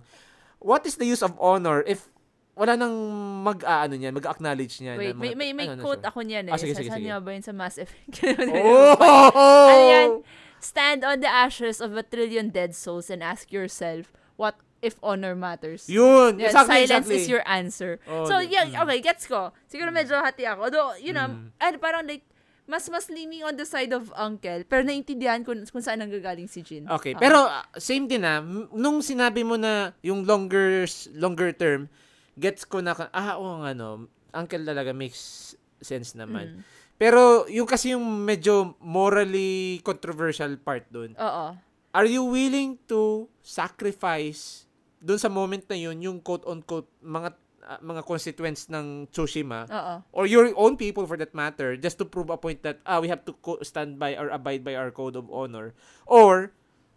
What 0.62 0.86
is 0.86 0.94
the 0.94 1.08
use 1.08 1.26
of 1.26 1.34
honor 1.42 1.82
if 1.82 2.06
wala 2.54 2.76
nang 2.76 2.92
mag, 3.40 3.64
ah, 3.64 3.88
ano 3.88 3.96
niyan, 3.96 4.12
mag-acknowledge 4.12 4.84
niya. 4.84 4.92
Wait, 5.00 5.16
may, 5.16 5.32
may, 5.32 5.56
may 5.56 5.64
quote 5.80 6.04
ako 6.04 6.20
niyan 6.20 6.50
eh. 6.50 6.52
Ah, 6.52 6.61
sige, 6.61 6.76
sige, 6.76 6.92
Saan 6.92 7.00
sige. 7.00 7.08
nga 7.08 7.16
ba 7.16 7.32
yun 7.32 7.40
sa 7.40 7.56
Mass 7.56 7.80
Effect? 7.80 8.20
Oh! 8.52 9.00
Ano 9.00 9.80
yan? 9.88 10.11
Stand 10.61 11.00
on 11.00 11.24
the 11.24 11.30
ashes 11.30 11.80
of 11.80 11.96
a 11.96 12.04
trillion 12.04 12.52
dead 12.52 12.76
souls 12.76 13.08
and 13.08 13.24
ask 13.24 13.48
yourself, 13.48 14.12
what 14.36 14.61
if 14.84 15.00
honor 15.00 15.32
matters? 15.32 15.88
Yun! 15.88 16.36
Yeah, 16.36 16.52
exactly, 16.52 16.84
silence 16.84 17.08
exactly. 17.08 17.16
is 17.16 17.32
your 17.32 17.44
answer. 17.48 17.96
Oh, 18.04 18.28
so, 18.28 18.44
yeah, 18.44 18.68
mm. 18.68 18.76
okay, 18.84 19.00
gets 19.00 19.24
ko. 19.24 19.56
Siguro 19.64 19.88
medyo 19.88 20.20
hati 20.20 20.44
ako. 20.44 20.68
Although, 20.68 21.00
you 21.00 21.16
know, 21.16 21.32
Mm. 21.32 21.56
ano, 21.56 21.76
parang 21.80 22.04
like, 22.04 22.28
mas 22.70 22.86
mas 22.86 23.10
leaning 23.10 23.42
on 23.42 23.58
the 23.58 23.66
side 23.66 23.90
of 23.90 24.14
uncle. 24.14 24.62
Pero 24.64 24.86
naiintindihan 24.86 25.42
ko 25.42 25.50
kung 25.74 25.82
saan 25.82 25.98
nanggagaling 25.98 26.46
si 26.46 26.62
Jin. 26.62 26.86
Okay, 26.86 27.18
Ah. 27.18 27.20
pero 27.20 27.38
uh, 27.50 27.66
same 27.74 28.06
din 28.06 28.22
ah, 28.22 28.38
nung 28.70 29.02
sinabi 29.02 29.42
mo 29.42 29.58
na 29.58 29.90
yung 30.00 30.22
longer 30.22 30.86
longer 31.18 31.50
term, 31.50 31.90
gets 32.38 32.62
ko 32.62 32.78
na, 32.78 32.94
ah, 33.10 33.34
oo 33.34 33.66
nga 33.66 33.74
no, 33.74 34.06
uncle 34.30 34.62
talaga 34.62 34.94
makes 34.94 35.52
sense 35.82 36.14
naman. 36.14 36.54
Mm. 36.54 36.60
Pero 36.94 37.48
yung 37.50 37.64
kasi 37.66 37.96
yung 37.96 38.04
medyo 38.22 38.76
morally 38.78 39.80
controversial 39.82 40.54
part 40.60 40.84
dun, 40.92 41.16
Oo. 41.16 41.56
are 41.90 42.08
you 42.08 42.22
willing 42.22 42.76
to 42.86 43.26
sacrifice 43.40 44.68
dun 45.00 45.16
sa 45.16 45.32
moment 45.32 45.64
na 45.64 45.80
yun, 45.80 45.96
yung 45.96 46.18
quote-unquote 46.20 46.92
mga 47.00 47.32
ah, 47.66 47.78
mga 47.82 48.04
constituents 48.06 48.68
ng 48.68 49.08
Tsushima, 49.11 49.66
Oo. 49.68 49.94
or 50.12 50.24
your 50.26 50.52
own 50.56 50.76
people 50.76 51.06
for 51.06 51.16
that 51.16 51.34
matter, 51.34 51.76
just 51.76 51.98
to 51.98 52.04
prove 52.04 52.30
a 52.30 52.36
point 52.36 52.62
that 52.62 52.78
ah, 52.84 53.00
we 53.00 53.08
have 53.08 53.24
to 53.24 53.32
co- 53.40 53.61
stand 53.62 53.98
by 53.98 54.16
or 54.16 54.28
abide 54.30 54.64
by 54.64 54.74
our 54.74 54.90
code 54.90 55.16
of 55.16 55.28
honor? 55.32 55.74
Or 56.06 56.52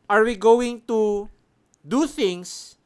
are 0.09 0.23
we 0.23 0.35
going 0.35 0.83
to 0.87 1.29
do 1.83 2.07
things 2.07 2.77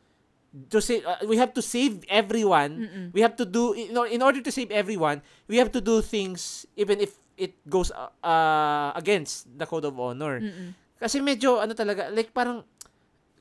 to 0.70 0.82
say 0.82 1.04
uh, 1.04 1.22
we 1.28 1.38
have 1.38 1.54
to 1.54 1.62
save 1.62 2.02
everyone? 2.10 2.88
Mm-mm. 2.88 3.08
We 3.14 3.22
have 3.22 3.36
to 3.38 3.46
do 3.46 3.74
in, 3.74 3.94
in 4.10 4.22
order 4.22 4.42
to 4.42 4.52
save 4.52 4.72
everyone, 4.72 5.22
we 5.48 5.58
have 5.58 5.72
to 5.74 5.82
do 5.82 6.02
things 6.02 6.66
even 6.76 7.02
if 7.02 7.18
it 7.38 7.54
goes 7.70 7.94
uh, 7.94 8.10
uh, 8.26 8.92
against 8.98 9.46
the 9.46 9.66
code 9.66 9.86
of 9.86 10.00
honor. 10.00 10.42
Mm-mm. 10.42 10.74
Kasi 10.98 11.22
medyo 11.22 11.62
ano 11.62 11.78
talaga, 11.78 12.10
like 12.10 12.34
parang 12.34 12.66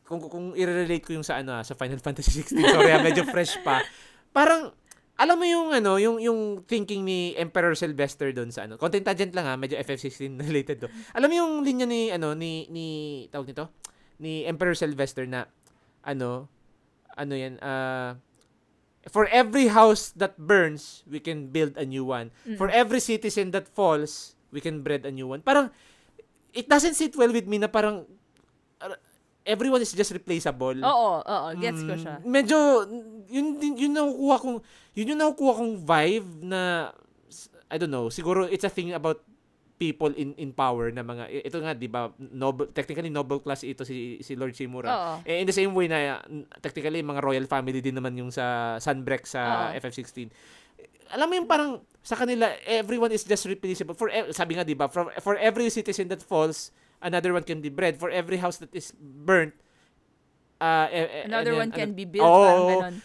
kung 0.07 0.23
kung, 0.23 0.55
i-relate 0.55 1.03
ko 1.03 1.19
yung 1.19 1.27
sa 1.27 1.43
ano 1.43 1.59
ah, 1.59 1.65
sa 1.67 1.75
Final 1.75 1.99
Fantasy 1.99 2.31
16, 2.31 2.63
sorry, 2.63 2.95
ah, 2.95 3.03
medyo 3.03 3.27
fresh 3.27 3.59
pa. 3.67 3.83
Parang 4.37 4.77
alam 5.17 5.41
mo 5.41 5.49
yung 5.49 5.73
ano, 5.73 5.97
yung 5.97 6.21
yung 6.21 6.61
thinking 6.69 7.01
ni 7.01 7.33
Emperor 7.41 7.73
Sylvester 7.73 8.37
doon 8.37 8.53
sa 8.53 8.69
ano. 8.69 8.77
Content 8.77 9.01
tangent 9.01 9.33
lang 9.33 9.49
ha, 9.49 9.57
medyo 9.57 9.81
FF16 9.81 10.37
related 10.53 10.85
to. 10.85 10.93
Alam 11.17 11.33
mo 11.33 11.35
yung 11.41 11.53
linya 11.65 11.89
ni 11.89 12.13
ano 12.13 12.37
ni 12.37 12.69
ni 12.69 12.87
tawag 13.33 13.49
nito? 13.49 13.73
Ni 14.21 14.45
Emperor 14.45 14.77
Sylvester 14.77 15.25
na 15.25 15.49
ano 16.05 16.53
ano 17.17 17.33
yan 17.33 17.57
uh, 17.65 18.13
for 19.09 19.25
every 19.33 19.73
house 19.73 20.13
that 20.13 20.37
burns, 20.37 21.01
we 21.09 21.17
can 21.17 21.49
build 21.49 21.73
a 21.81 21.87
new 21.89 22.05
one. 22.05 22.29
For 22.59 22.69
every 22.69 23.01
citizen 23.01 23.57
that 23.57 23.71
falls, 23.73 24.37
we 24.53 24.61
can 24.61 24.83
breed 24.85 25.07
a 25.07 25.13
new 25.15 25.31
one. 25.31 25.41
Parang 25.41 25.73
it 26.53 26.69
doesn't 26.69 26.99
sit 26.99 27.17
well 27.17 27.33
with 27.33 27.49
me 27.49 27.57
na 27.57 27.73
parang 27.73 28.05
everyone 29.47 29.79
is 29.79 29.91
just 29.91 30.11
replaceable. 30.11 30.77
Oo, 30.77 31.11
oo. 31.19 31.49
Gets 31.57 31.81
ko 31.81 31.95
Mm, 31.95 32.01
siya. 32.01 32.15
Medyo, 32.21 32.59
yun, 33.27 33.47
din- 33.57 33.79
yun 33.79 33.93
nakukuha 33.93 34.37
kong, 34.37 34.59
yun 34.93 35.11
yung 35.15 35.21
nakukuha 35.21 35.53
kong 35.55 35.73
vibe 35.79 36.29
na, 36.43 36.91
I 37.67 37.77
don't 37.77 37.89
know, 37.89 38.07
siguro 38.09 38.45
it's 38.45 38.63
a 38.63 38.71
thing 38.71 38.91
about 38.91 39.23
people 39.77 40.09
in 40.11 40.33
in 40.37 40.51
power 40.51 40.89
na 40.89 41.05
mga 41.05 41.29
ito 41.45 41.61
nga 41.61 41.71
'di 41.71 41.85
ba 41.85 42.09
noble 42.33 42.65
technically 42.73 43.13
noble 43.13 43.37
class 43.37 43.61
ito 43.61 43.85
si 43.85 44.17
si 44.19 44.33
Lord 44.33 44.57
Shimura. 44.57 45.21
Eh, 45.21 45.37
in 45.37 45.45
the 45.45 45.53
same 45.53 45.69
way 45.71 45.85
na 45.85 46.17
technically 46.59 47.05
mga 47.05 47.21
royal 47.21 47.45
family 47.45 47.79
din 47.79 47.93
naman 47.93 48.17
yung 48.17 48.33
sa 48.33 48.77
Sunbreak 48.79 49.29
sa 49.29 49.69
Oo. 49.69 49.77
FF16. 49.77 50.33
Alam 51.13 51.27
mo 51.29 51.35
yung 51.37 51.45
parang 51.47 51.71
sa 52.01 52.17
kanila 52.17 52.49
everyone 52.65 53.13
is 53.13 53.21
just 53.21 53.45
replaceable 53.45 53.93
for 53.93 54.09
e- 54.09 54.33
sabi 54.33 54.57
nga 54.57 54.65
'di 54.65 54.73
ba 54.73 54.89
for, 54.89 55.13
for 55.21 55.37
every 55.37 55.69
citizen 55.69 56.09
that 56.09 56.19
falls 56.19 56.73
another 56.99 57.33
one 57.33 57.43
can 57.43 57.61
be 57.61 57.69
bred 57.69 57.97
for 57.97 58.09
every 58.09 58.37
house 58.37 58.57
that 58.57 58.73
is 58.73 58.93
burnt 58.97 59.53
uh, 60.59 60.89
eh, 60.89 61.05
eh, 61.05 61.25
Another 61.29 61.53
ano 61.53 61.63
one 61.63 61.71
can 61.71 61.93
ano- 61.93 61.99
be 61.99 62.05
built. 62.05 62.25
Parang 62.25 62.69
ganon. 62.69 62.97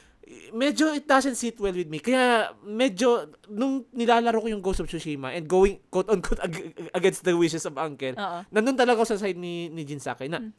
medyo 0.56 0.96
it 0.96 1.04
doesn't 1.04 1.36
sit 1.36 1.60
well 1.60 1.76
with 1.76 1.88
me. 1.88 2.00
Kaya 2.00 2.56
medyo 2.64 3.28
nung 3.52 3.84
nilalaro 3.92 4.40
ko 4.40 4.48
yung 4.48 4.64
Ghost 4.64 4.80
of 4.80 4.88
Tsushima 4.88 5.36
and 5.36 5.44
going 5.44 5.84
quote 5.92 6.08
unquote 6.08 6.40
ag- 6.40 6.72
against 6.94 7.24
the 7.24 7.36
wishes 7.36 7.68
of 7.68 7.76
uncle, 7.76 8.16
Oo. 8.16 8.40
nandun 8.48 8.80
talaga 8.80 9.04
ako 9.04 9.12
sa 9.12 9.20
side 9.20 9.36
ni 9.36 9.68
ni 9.68 9.84
Jin 9.84 10.00
Sakai 10.00 10.32
na 10.32 10.40
Hmm. 10.40 10.56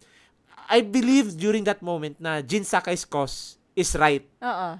I 0.69 0.81
believe 0.81 1.35
during 1.35 1.65
that 1.65 1.81
moment 1.81 2.17
na 2.17 2.41
Jin 2.41 2.63
Sakai's 2.63 3.05
cause 3.05 3.57
is 3.73 3.93
right. 3.97 4.25
Oo. 4.41 4.77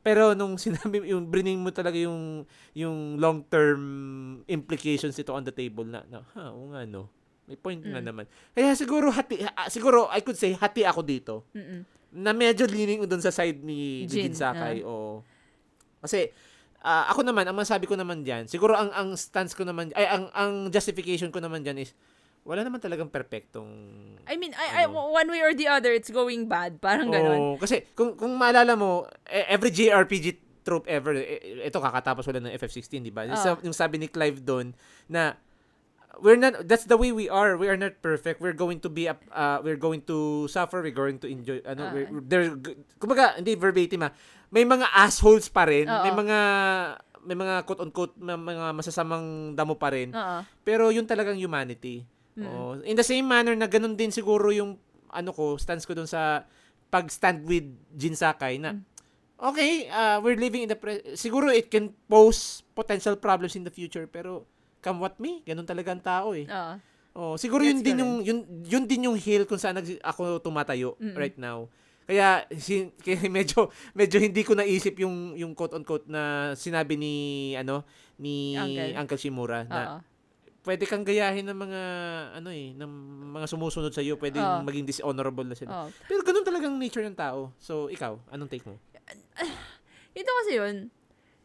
Pero 0.00 0.38
nung 0.38 0.54
sinabi 0.62 1.02
yung 1.04 1.26
bringing 1.26 1.58
mo 1.58 1.74
talaga 1.74 1.98
yung 1.98 2.46
yung 2.70 3.18
long-term 3.18 3.82
implications 4.46 5.18
nito 5.18 5.34
on 5.34 5.42
the 5.42 5.50
table 5.50 5.82
na, 5.82 6.06
na 6.06 6.22
ha, 6.34 6.54
oo 6.54 6.70
nga 6.70 6.86
no. 6.86 7.10
May 7.46 7.54
point 7.54 7.78
nga 7.78 7.98
Mm. 7.98 8.06
naman. 8.06 8.24
Kaya 8.52 8.74
siguro 8.74 9.08
hati 9.08 9.38
ah, 9.40 9.66
siguro 9.66 10.06
I 10.08 10.20
could 10.20 10.34
say 10.34 10.52
hati 10.52 10.82
ako 10.82 11.00
dito 11.00 11.46
Mm-mm. 11.50 11.86
na 12.12 12.30
medyo 12.30 12.66
leaning 12.66 13.02
doon 13.02 13.20
sa 13.20 13.30
side 13.30 13.60
ni 13.60 14.02
Jin, 14.04 14.30
Jin, 14.30 14.34
Sakai. 14.34 14.82
Oo. 14.82 15.22
Kasi 15.98 16.30
ah, 16.80 17.06
ako 17.08 17.22
naman, 17.22 17.42
ang 17.42 17.54
masabi 17.54 17.84
ko 17.84 17.94
naman 17.94 18.20
diyan, 18.20 18.46
siguro 18.46 18.74
ang 18.74 18.90
ang 18.90 19.14
stance 19.14 19.52
ko 19.52 19.62
naman 19.62 19.90
ay 19.92 20.06
ang 20.06 20.26
ang 20.30 20.52
justification 20.68 21.28
ko 21.28 21.38
naman 21.38 21.62
diyan 21.62 21.80
is 21.80 21.94
wala 22.42 22.62
naman 22.62 22.78
talagang 22.78 23.10
perpektong 23.10 23.66
I 24.22 24.34
mean, 24.34 24.54
I, 24.54 24.66
I, 24.72 24.84
Ano? 24.84 25.10
one 25.10 25.26
way 25.26 25.38
or 25.40 25.50
the 25.50 25.66
other, 25.66 25.90
it's 25.90 26.10
going 26.10 26.46
bad. 26.46 26.78
Parang 26.78 27.10
ganon. 27.10 27.34
Oo, 27.34 27.54
kasi 27.56 27.82
kung 27.90 28.14
kung 28.14 28.30
maalala 28.32 28.74
mo, 28.74 29.02
eh, 29.24 29.50
every 29.50 29.66
JRPG 29.68 30.26
trope 30.62 30.86
ever, 30.86 31.14
ito 31.62 31.74
kakatapos 31.76 32.22
wala 32.24 32.42
ng 32.42 32.54
FF16, 32.54 32.98
di 33.00 33.10
ba? 33.10 33.26
Sa- 33.34 33.58
yung 33.60 33.70
sabi 33.70 33.98
ni 33.98 34.06
Clive 34.06 34.38
doon 34.40 34.74
na 35.06 35.38
we're 36.20 36.40
not 36.40 36.64
that's 36.64 36.84
the 36.84 36.96
way 36.96 37.12
we 37.12 37.28
are. 37.28 37.56
We 37.56 37.68
are 37.68 37.76
not 37.76 38.00
perfect. 38.00 38.40
We're 38.40 38.56
going 38.56 38.80
to 38.80 38.90
be 38.90 39.08
up 39.08 39.20
uh, 39.30 39.60
we're 39.60 39.80
going 39.80 40.02
to 40.08 40.48
suffer, 40.48 40.80
we're 40.80 40.94
going 40.96 41.20
to 41.20 41.28
enjoy 41.28 41.60
ano, 41.62 41.82
Ah. 41.88 41.92
we're, 41.92 42.08
there 42.24 42.52
kumbaga 42.96 43.36
hindi 43.36 43.54
verbatim 43.54 44.08
ah. 44.08 44.12
May 44.48 44.62
mga 44.62 44.86
assholes 44.94 45.50
pa 45.50 45.66
rin, 45.66 45.84
may 45.84 46.12
Oo. 46.14 46.18
mga 46.18 46.38
may 47.26 47.34
mga 47.34 47.54
quote 47.66 47.82
unquote 47.82 48.14
mga 48.16 48.70
masasamang 48.72 49.52
damo 49.52 49.74
pa 49.74 49.90
rin. 49.90 50.14
Oo. 50.14 50.38
Pero 50.62 50.88
yun 50.88 51.04
talagang 51.04 51.36
humanity. 51.36 52.06
Oo. 52.38 52.78
In 52.84 52.94
the 52.94 53.04
same 53.04 53.24
manner 53.24 53.56
na 53.56 53.66
ganun 53.66 53.96
din 53.96 54.12
siguro 54.12 54.52
yung 54.52 54.76
ano 55.10 55.30
ko, 55.32 55.56
stance 55.56 55.88
ko 55.88 55.96
dun 55.96 56.06
sa 56.06 56.44
pag-stand 56.86 57.42
with 57.44 57.66
Jin 57.92 58.14
Sakai 58.14 58.60
na 58.62 58.78
okay, 59.36 59.90
uh, 59.90 60.16
we're 60.22 60.38
living 60.38 60.64
in 60.64 60.70
the 60.70 60.78
pre- 60.78 61.02
siguro 61.12 61.50
it 61.50 61.68
can 61.68 61.92
pose 62.06 62.62
potential 62.72 63.16
problems 63.16 63.52
in 63.52 63.64
the 63.64 63.72
future 63.72 64.06
pero 64.06 64.46
come 64.86 65.02
what 65.02 65.18
me, 65.18 65.42
ganun 65.42 65.66
talaga 65.66 65.90
ang 65.90 65.98
tao 65.98 66.30
eh. 66.30 66.46
Oo. 66.46 66.74
Oh, 67.16 67.34
siguro 67.34 67.64
yun 67.66 67.80
Gets 67.80 67.86
din 67.90 67.98
yung 67.98 68.14
yun, 68.22 68.38
yun 68.62 68.84
din 68.86 69.10
yung 69.10 69.16
hill 69.18 69.48
kung 69.48 69.58
saan 69.58 69.80
nag, 69.80 69.88
ako 70.04 70.38
tumatayo 70.38 70.94
Mm-mm. 71.00 71.16
right 71.18 71.34
now. 71.34 71.66
Kaya, 72.06 72.46
si, 72.54 72.86
kaya 73.04 73.26
medyo 73.26 73.66
medyo 73.90 74.22
hindi 74.22 74.46
ko 74.46 74.54
naisip 74.54 74.94
yung 75.02 75.34
yung 75.34 75.56
quote 75.58 75.74
unquote 75.74 76.06
na 76.06 76.52
sinabi 76.54 76.94
ni 76.94 77.14
ano 77.58 77.82
ni 78.20 78.54
Uncle. 78.54 78.94
Uncle, 78.94 79.18
Shimura 79.18 79.66
na 79.66 79.80
Oo. 79.82 79.98
pwede 80.62 80.84
kang 80.84 81.02
gayahin 81.08 81.48
ng 81.48 81.56
mga 81.56 81.80
ano 82.36 82.48
eh 82.52 82.76
ng 82.76 82.90
mga 83.32 83.46
sumusunod 83.48 83.90
sa 83.90 84.04
iyo, 84.04 84.20
pwedeng 84.20 84.44
Oo. 84.44 84.62
maging 84.62 84.84
dishonorable 84.86 85.48
na 85.48 85.56
sila. 85.56 85.72
Oo. 85.72 85.88
Pero 86.06 86.20
ganun 86.20 86.44
talagang 86.44 86.76
nature 86.76 87.02
ng 87.10 87.16
tao. 87.16 87.48
So 87.58 87.88
ikaw, 87.88 88.20
anong 88.28 88.52
take 88.52 88.68
mo? 88.68 88.76
Ito 90.20 90.30
kasi 90.44 90.50
yun, 90.60 90.76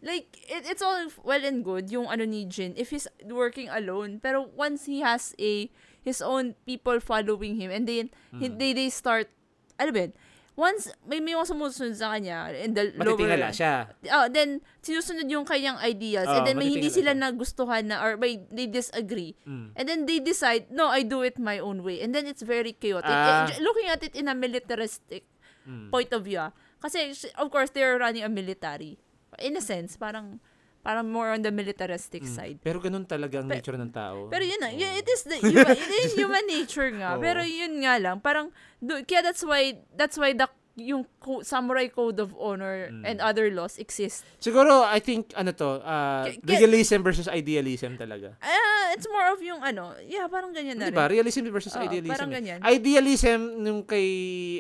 like, 0.02 0.28
it, 0.50 0.66
it's 0.66 0.82
all 0.82 0.98
well 1.24 1.42
and 1.42 1.64
good, 1.64 1.90
yung 1.90 2.08
ano 2.08 2.26
ni 2.26 2.46
Jin, 2.46 2.74
if 2.76 2.90
he's 2.90 3.08
working 3.26 3.70
alone, 3.70 4.20
pero 4.20 4.50
once 4.54 4.86
he 4.86 5.02
has 5.02 5.34
a, 5.38 5.70
his 6.02 6.22
own 6.22 6.54
people 6.66 7.00
following 7.00 7.56
him, 7.56 7.70
and 7.70 7.86
then, 7.88 8.10
he- 8.34 8.50
Hmm. 8.50 8.58
they, 8.58 8.74
they 8.74 8.90
start, 8.90 9.30
ano 9.78 9.92
ba 9.92 10.10
once, 10.52 10.92
may 11.08 11.18
may 11.24 11.32
mga 11.32 11.48
sumusunod 11.48 11.96
sa 11.96 12.12
kanya, 12.12 12.52
in 12.54 12.76
the 12.76 12.92
lower, 13.00 13.16
Matitingala 13.16 13.50
siya. 13.56 13.88
oh, 14.12 14.28
then, 14.28 14.60
sinusunod 14.84 15.26
yung 15.26 15.48
kanyang 15.48 15.80
ideas, 15.80 16.28
Oo, 16.28 16.38
and 16.38 16.44
then 16.46 16.58
may 16.60 16.68
hindi 16.70 16.92
sila 16.92 17.16
siya. 17.16 17.22
nagustuhan 17.24 17.88
na, 17.88 18.04
or 18.04 18.18
may, 18.20 18.36
they 18.52 18.68
disagree, 18.68 19.34
Mm. 19.48 19.72
and 19.74 19.86
then 19.88 20.06
they 20.06 20.20
decide, 20.20 20.68
no, 20.70 20.92
I 20.92 21.02
do 21.02 21.24
it 21.24 21.40
my 21.40 21.58
own 21.58 21.82
way, 21.82 22.04
and 22.04 22.12
then 22.14 22.28
it's 22.28 22.44
very 22.44 22.74
chaotic. 22.74 23.10
Eh, 23.10 23.58
looking 23.64 23.88
at 23.88 24.04
it 24.04 24.14
in 24.14 24.28
a 24.28 24.36
militaristic 24.36 25.24
Mm. 25.66 25.88
point 25.90 26.10
of 26.12 26.26
view 26.26 26.42
ah. 26.42 26.52
Kasi, 26.82 27.14
of 27.38 27.48
course, 27.50 27.70
they're 27.70 27.98
running 27.98 28.26
a 28.26 28.30
military. 28.30 28.98
In 29.38 29.56
a 29.56 29.64
sense, 29.64 29.96
parang, 29.96 30.40
Parang 30.82 31.06
more 31.06 31.30
on 31.30 31.46
the 31.46 31.54
militaristic 31.54 32.26
Mm. 32.26 32.34
side. 32.34 32.58
Pero 32.58 32.82
ganun 32.82 33.06
talaga 33.06 33.38
ang 33.38 33.46
Pe- 33.46 33.62
nature 33.62 33.78
ng 33.78 33.94
tao. 33.94 34.26
Pero 34.26 34.42
yun 34.42 34.58
na, 34.58 34.74
yun- 34.74 34.98
it 34.98 35.06
is 35.06 35.22
the 35.22 35.38
human, 35.38 35.78
it 35.78 35.94
is 36.02 36.18
human 36.18 36.42
nature 36.50 36.90
nga. 36.90 37.14
Oo. 37.14 37.22
Pero 37.22 37.46
yun 37.46 37.86
nga 37.86 38.02
lang, 38.02 38.18
parang 38.18 38.50
do, 38.82 38.98
kaya 39.06 39.22
that's 39.22 39.46
why 39.46 39.78
that's 39.94 40.18
why 40.18 40.34
the 40.34 40.50
yung 40.74 41.06
co- 41.22 41.46
samurai 41.46 41.86
code 41.86 42.18
of 42.18 42.34
honor 42.34 42.90
Mm. 42.90 43.06
and 43.06 43.18
other 43.22 43.54
laws 43.54 43.78
exist. 43.78 44.26
Siguro, 44.42 44.82
I 44.82 44.98
think, 44.98 45.30
ano 45.38 45.54
to, 45.54 45.86
uh, 45.86 46.26
K- 46.26 46.42
legalism 46.42 47.06
versus 47.06 47.30
idealism 47.30 47.94
talaga. 47.94 48.34
Ah, 48.42 48.90
it's 48.90 49.06
more 49.06 49.30
of 49.30 49.38
yung 49.38 49.62
ano, 49.62 49.94
yeah, 50.02 50.26
parang 50.26 50.50
ganyan 50.50 50.82
na 50.82 50.90
Diba? 50.90 51.06
rin. 51.06 51.14
Realism 51.14 51.46
versus 51.52 51.78
Oo, 51.78 51.86
idealism. 51.86 52.10
parang 52.10 52.34
eh. 52.34 52.36
ganyan. 52.42 52.58
Idealism 52.60 53.38
nung 53.62 53.86
kay 53.86 54.10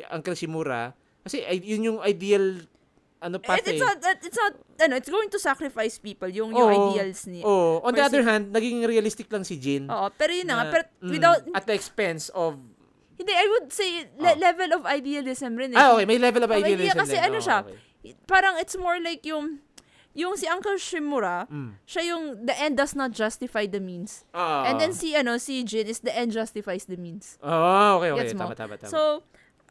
Uncle 0.05 0.37
Shimura, 0.37 0.93
kasi 1.19 1.41
yun 1.57 1.81
yung 1.87 1.99
ideal 2.03 2.61
ano 3.21 3.37
path 3.37 3.61
It, 3.61 3.77
it's 3.77 3.81
eh. 3.81 3.85
not, 3.85 3.97
it's 4.19 4.35
not, 4.35 4.53
ano, 4.81 4.93
it's 4.97 5.07
going 5.07 5.29
to 5.29 5.37
sacrifice 5.37 6.01
people, 6.01 6.25
yung, 6.27 6.49
yung 6.51 6.69
ideals 6.69 7.29
niya. 7.29 7.45
Oh, 7.45 7.77
on 7.85 7.93
the 7.93 8.01
other 8.01 8.25
hand, 8.25 8.49
naging 8.49 8.81
realistic 8.81 9.29
lang 9.29 9.45
si 9.45 9.55
Jin. 9.55 9.85
Oo, 9.87 10.09
pero 10.11 10.33
yun 10.33 10.49
na 10.49 10.57
nga, 10.57 10.65
pero 10.67 10.83
mm, 10.99 11.11
without, 11.13 11.39
at 11.53 11.69
the 11.69 11.75
expense 11.77 12.33
of 12.33 12.57
hindi, 13.15 13.29
I 13.29 13.45
would 13.47 13.69
say, 13.69 14.09
le- 14.17 14.33
Oh. 14.33 14.41
level 14.41 14.69
of 14.73 14.81
idealism 14.89 15.53
rin 15.53 15.71
eh. 15.71 15.77
Ah, 15.77 15.93
okay, 15.93 16.09
may 16.09 16.17
level 16.17 16.41
of 16.41 16.49
Oh, 16.49 16.57
idealism. 16.57 16.97
idea 16.97 16.97
kasi 16.97 17.15
din. 17.15 17.25
ano 17.29 17.37
Oo, 17.37 17.45
siya, 17.45 17.57
okay. 17.61 17.77
Parang 18.25 18.57
it's 18.57 18.73
more 18.73 18.97
like 18.97 19.21
yung, 19.29 19.61
yung 20.17 20.33
si 20.33 20.49
Uncle 20.49 20.73
Shimura, 20.81 21.45
Mm. 21.45 21.77
siya 21.85 22.01
yung 22.09 22.23
the 22.49 22.57
end 22.57 22.73
does 22.75 22.97
not 22.97 23.13
justify 23.13 23.69
the 23.69 23.77
means. 23.77 24.25
Ah. 24.33 24.65
And 24.65 24.81
then 24.81 24.91
si 24.91 25.13
ano 25.13 25.37
si 25.37 25.61
Jin 25.61 25.85
is 25.85 26.01
the 26.01 26.09
end 26.09 26.33
justifies 26.33 26.89
the 26.89 26.97
means. 26.97 27.37
Oh, 27.39 28.01
okay, 28.01 28.09
okay. 28.09 28.25
Gets 28.25 28.33
mo? 28.33 28.49
Tama, 28.49 28.55
tama, 28.57 28.73
tama. 28.75 28.89
So 28.89 29.21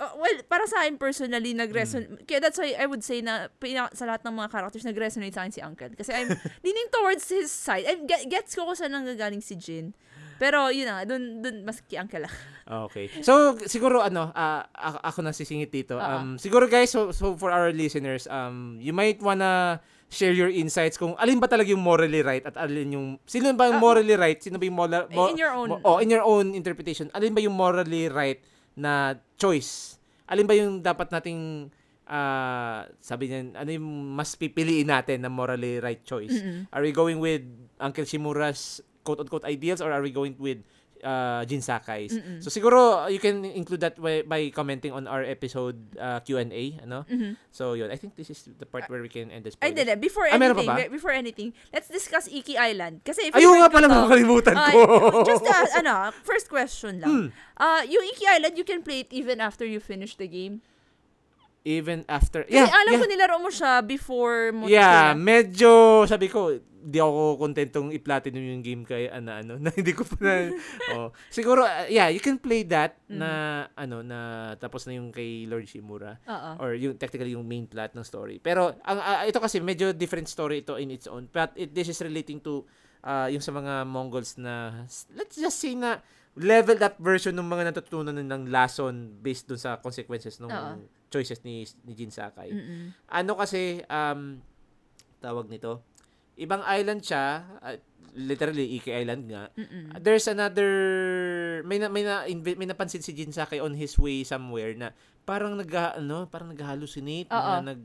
uh, 0.01 0.17
well, 0.17 0.37
para 0.49 0.65
sa 0.65 0.83
akin 0.83 0.97
personally 0.97 1.53
nag-resonate. 1.53 2.25
Kaya 2.25 2.41
that's 2.41 2.57
why 2.57 2.73
I 2.73 2.89
would 2.89 3.05
say 3.05 3.21
na 3.21 3.53
pina- 3.55 3.93
sa 3.93 4.09
lahat 4.09 4.25
ng 4.25 4.35
mga 4.35 4.49
characters 4.49 4.83
nag-resonate 4.83 5.37
sa 5.37 5.45
akin 5.45 5.53
si 5.53 5.61
Uncle 5.61 5.93
kasi 5.93 6.11
I'm 6.11 6.33
leaning 6.65 6.89
towards 6.89 7.29
his 7.29 7.53
side. 7.53 7.85
I'm 7.85 8.09
get, 8.09 8.25
gets 8.27 8.57
ko 8.57 8.65
kung 8.65 8.75
saan 8.75 8.91
nanggagaling 8.91 9.45
si 9.45 9.55
Jin. 9.55 9.93
Pero 10.41 10.73
yun 10.73 10.89
na, 10.89 11.05
dun, 11.05 11.45
dun 11.45 11.63
mas 11.63 11.85
kay 11.85 12.01
Uncle 12.01 12.25
lang. 12.25 12.35
Okay. 12.89 13.13
So, 13.29 13.61
siguro 13.61 14.01
ano, 14.01 14.33
ah, 14.33 14.65
ako, 15.05 15.21
na 15.21 15.37
sisingit 15.37 15.69
dito. 15.69 16.01
Oo. 16.01 16.03
Um, 16.03 16.41
siguro 16.41 16.65
guys, 16.65 16.89
so, 16.89 17.13
so 17.13 17.37
for 17.37 17.53
our 17.53 17.69
listeners, 17.71 18.25
um, 18.25 18.81
you 18.81 18.97
might 18.97 19.21
wanna 19.21 19.85
share 20.11 20.35
your 20.35 20.51
insights 20.51 20.99
kung 20.99 21.15
alin 21.15 21.39
ba 21.39 21.47
talaga 21.47 21.71
yung 21.71 21.87
morally 21.87 22.19
right 22.19 22.43
at 22.43 22.59
alin 22.59 22.91
yung 22.91 23.07
sino 23.23 23.47
ba 23.55 23.71
yung 23.71 23.79
Ah, 23.79 23.85
morally 23.87 24.19
right 24.19 24.43
sino 24.43 24.59
ba 24.59 24.67
yung 24.67 24.75
moral 24.75 25.07
mo- 25.07 25.31
in 25.31 25.39
your 25.39 25.55
own- 25.55 25.71
mo- 25.71 25.79
oh 25.87 26.03
in 26.03 26.11
your 26.11 26.27
own 26.27 26.51
interpretation 26.51 27.07
alin 27.15 27.31
ba 27.31 27.39
yung 27.39 27.55
morally 27.55 28.11
right 28.11 28.43
na 28.77 29.17
choice 29.35 29.99
alin 30.27 30.47
ba 30.47 30.55
yung 30.55 30.79
dapat 30.79 31.11
nating 31.11 31.71
ah, 32.07 32.87
sabi 32.99 33.31
niya 33.31 33.55
ano 33.55 33.71
yung 33.71 33.89
mas 34.15 34.35
pipiliin 34.35 34.91
natin 34.91 35.23
na 35.23 35.31
morally 35.31 35.79
right 35.79 36.03
choice 36.03 36.35
Mm-mm. 36.35 36.67
are 36.71 36.83
we 36.83 36.91
going 36.91 37.19
with 37.19 37.43
Uncle 37.79 38.05
Shimura's 38.07 38.83
quote-unquote 39.03 39.49
ideals 39.49 39.81
or 39.81 39.91
are 39.91 40.05
we 40.05 40.13
going 40.13 40.37
with 40.37 40.61
uh, 41.03 41.45
Jin 41.45 41.61
Sakai's? 41.61 42.13
Mm-mm. 42.13 42.39
So 42.41 42.49
siguro 42.49 43.07
you 43.07 43.19
can 43.19 43.45
include 43.45 43.81
that 43.81 43.97
by, 43.97 44.23
by 44.23 44.51
commenting 44.51 44.93
on 44.93 45.07
our 45.07 45.23
episode 45.23 45.77
uh, 45.97 46.21
Q&A, 46.21 46.81
ano? 46.83 47.05
Mhm. 47.09 47.37
So 47.51 47.75
yun, 47.75 47.91
I 47.91 47.97
think 47.97 48.17
this 48.17 48.31
is 48.31 48.47
the 48.47 48.67
part 48.67 48.89
where 48.89 49.03
we 49.03 49.09
can 49.09 49.31
end 49.31 49.45
this 49.45 49.57
Ay, 49.61 49.73
hindi. 49.73 49.85
Before 49.97 50.27
Ah, 50.27 50.37
anything, 50.37 50.69
ba? 50.69 50.77
be- 50.77 50.93
before 50.93 51.11
anything, 51.11 51.53
let's 51.73 51.89
discuss 51.89 52.27
Iki 52.27 52.57
Island. 52.57 53.01
Kasi 53.03 53.29
Ayun 53.31 53.61
nga 53.61 53.69
pala, 53.69 53.87
to. 53.87 53.95
makakalimutan 53.95 54.55
Ay, 54.57 54.73
ko. 54.73 55.25
just 55.27 55.45
uh, 55.45 55.67
ano, 55.77 56.11
first 56.23 56.49
question 56.49 57.01
lang. 57.01 57.11
Hmm. 57.11 57.27
Uh, 57.57 57.83
yung 57.85 58.05
Iki 58.15 58.25
Island, 58.41 58.55
you 58.57 58.65
can 58.65 58.81
play 58.81 59.05
it 59.05 59.11
even 59.13 59.41
after 59.41 59.65
you 59.67 59.81
finish 59.81 60.17
the 60.17 60.29
game. 60.29 60.63
Even 61.61 62.09
after, 62.09 62.41
Kasi 62.43 62.57
yeah, 62.57 62.67
alam 62.67 62.93
yeah. 62.93 63.01
ko 63.01 63.07
nilaro 63.07 63.37
mo 63.37 63.53
siya 63.53 63.85
before 63.85 64.49
mo 64.51 64.65
Yeah, 64.65 65.13
sila- 65.13 65.21
medyo 65.21 65.71
sabi 66.05 66.27
ko, 66.27 66.57
di 66.81 66.97
ako 66.97 67.37
kontentong 67.37 67.93
i-platinum 67.93 68.41
yung 68.41 68.65
game 68.65 68.83
kay 68.83 69.05
ano 69.07 69.29
ano 69.31 69.53
na 69.61 69.69
hindi 69.69 69.93
ko 69.93 70.01
pa 70.01 70.17
na 70.17 70.49
oh. 70.97 71.09
Siguro 71.29 71.61
uh, 71.61 71.85
yeah, 71.87 72.09
you 72.09 72.17
can 72.19 72.41
play 72.41 72.65
that 72.65 72.97
Mm-hmm. 73.05 73.21
na 73.21 73.31
ano 73.75 74.01
na 74.01 74.19
tapos 74.57 74.87
na 74.87 74.95
yung 74.95 75.11
kay 75.11 75.45
Lord 75.45 75.67
Shimura 75.67 76.17
Oo. 76.25 76.51
or 76.63 76.73
yung 76.73 76.95
technically 76.95 77.35
yung 77.35 77.45
main 77.45 77.67
plot 77.67 77.93
ng 77.93 78.07
story. 78.07 78.39
Pero 78.39 78.73
ang 78.81 78.97
ah, 78.97 79.27
ito 79.27 79.37
kasi 79.37 79.59
medyo 79.59 79.93
different 79.93 80.25
story 80.25 80.63
ito 80.63 80.79
in 80.79 80.89
its 80.89 81.05
own. 81.05 81.27
But 81.27 81.53
it, 81.55 81.75
this 81.75 81.91
is 81.91 81.99
relating 82.01 82.41
to 82.41 82.65
ah, 83.03 83.27
yung 83.27 83.43
sa 83.43 83.51
mga 83.51 83.85
Mongols 83.85 84.39
na 84.39 84.87
let's 85.13 85.37
just 85.37 85.59
say 85.59 85.75
na 85.75 85.99
leveled 86.33 86.81
up 86.81 86.97
version 86.97 87.35
ng 87.35 87.45
mga 87.45 87.69
natutunan 87.69 88.15
ng 88.15 88.43
lesson 88.47 88.95
based 89.19 89.45
dun 89.45 89.59
sa 89.59 89.77
consequences 89.77 90.39
ng 90.39 90.49
Oo. 90.49 90.81
Choices 91.11 91.43
ni 91.43 91.67
ni 91.85 91.93
Jin 91.93 92.15
Sakai 92.15 92.55
Mm-mm. 92.55 92.95
ano 93.11 93.33
kasi 93.35 93.83
um 93.91 94.39
tawag 95.21 95.51
nito 95.51 95.85
ibang 96.41 96.65
island 96.65 97.05
siya 97.05 97.45
uh, 97.61 97.77
literally 98.17 98.79
Iki 98.81 98.91
Island 98.91 99.23
nga 99.31 99.43
Mm-mm. 99.55 99.95
there's 100.03 100.27
another 100.27 100.71
may 101.63 101.79
na, 101.79 101.87
may 101.93 102.03
na 102.03 102.27
may 102.27 102.67
napansin 102.67 103.05
si 103.05 103.15
Jin 103.15 103.31
Sakai 103.35 103.63
on 103.63 103.77
his 103.77 103.95
way 103.99 104.27
somewhere 104.27 104.75
na 104.75 104.91
parang 105.23 105.55
nag 105.55 105.71
ano 105.71 106.27
parang 106.27 106.51
nag-hallucinate 106.51 107.31
na 107.31 107.75
nag 107.75 107.81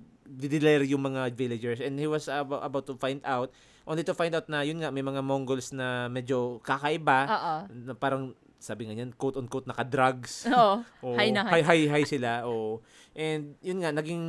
yung 0.89 1.03
mga 1.05 1.29
villagers 1.37 1.77
and 1.81 2.01
he 2.01 2.09
was 2.09 2.25
about, 2.25 2.65
about 2.65 2.85
to 2.89 2.97
find 2.97 3.21
out 3.21 3.53
only 3.85 4.01
to 4.01 4.17
find 4.17 4.33
out 4.33 4.49
na 4.49 4.65
yun 4.65 4.81
nga 4.81 4.89
may 4.89 5.05
mga 5.05 5.21
Mongols 5.21 5.69
na 5.69 6.09
medyo 6.09 6.57
kakaiba 6.65 7.29
Oo. 7.29 7.55
na 7.69 7.93
parang 7.93 8.33
sabi 8.57 8.87
nga 8.87 8.95
niyan 8.95 9.13
quote 9.13 9.37
on 9.37 9.45
quote 9.45 9.67
naka-drugs 9.67 10.45
Oo. 10.55 10.81
Oo, 11.05 11.15
High 11.15 11.31
na 11.31 11.45
high. 11.45 11.65
high. 11.65 11.85
High, 11.89 12.07
sila. 12.07 12.43
Oo. 12.47 12.81
And 13.13 13.55
yun 13.61 13.79
nga, 13.83 13.91
naging 13.91 14.23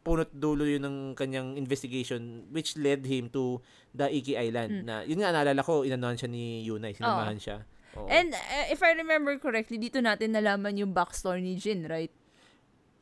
punot 0.00 0.32
dulo 0.32 0.64
yun 0.64 0.80
ng 0.80 0.98
kanyang 1.12 1.60
investigation 1.60 2.48
which 2.48 2.72
led 2.80 3.04
him 3.04 3.28
to 3.28 3.60
the 3.92 4.08
Iki 4.08 4.32
Island. 4.38 4.82
Mm. 4.82 4.84
Na, 4.88 4.94
yun 5.04 5.20
nga, 5.20 5.30
naalala 5.30 5.60
ko, 5.60 5.84
inanuhan 5.84 6.16
siya 6.16 6.30
ni 6.30 6.64
Yunay. 6.64 6.96
Sinamahan 6.96 7.36
siya. 7.36 7.56
Oo. 7.98 8.08
And 8.08 8.32
uh, 8.32 8.66
if 8.72 8.80
I 8.80 8.94
remember 8.96 9.36
correctly, 9.36 9.76
dito 9.76 10.00
natin 10.00 10.32
nalaman 10.32 10.78
yung 10.78 10.94
backstory 10.94 11.42
ni 11.44 11.58
Jin, 11.58 11.84
right? 11.84 12.10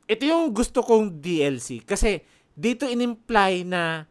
Ito 0.08 0.24
yung 0.24 0.50
gusto 0.50 0.80
kong 0.80 1.20
DLC. 1.20 1.84
Kasi, 1.84 2.18
dito 2.50 2.88
in-imply 2.88 3.62
na 3.62 4.08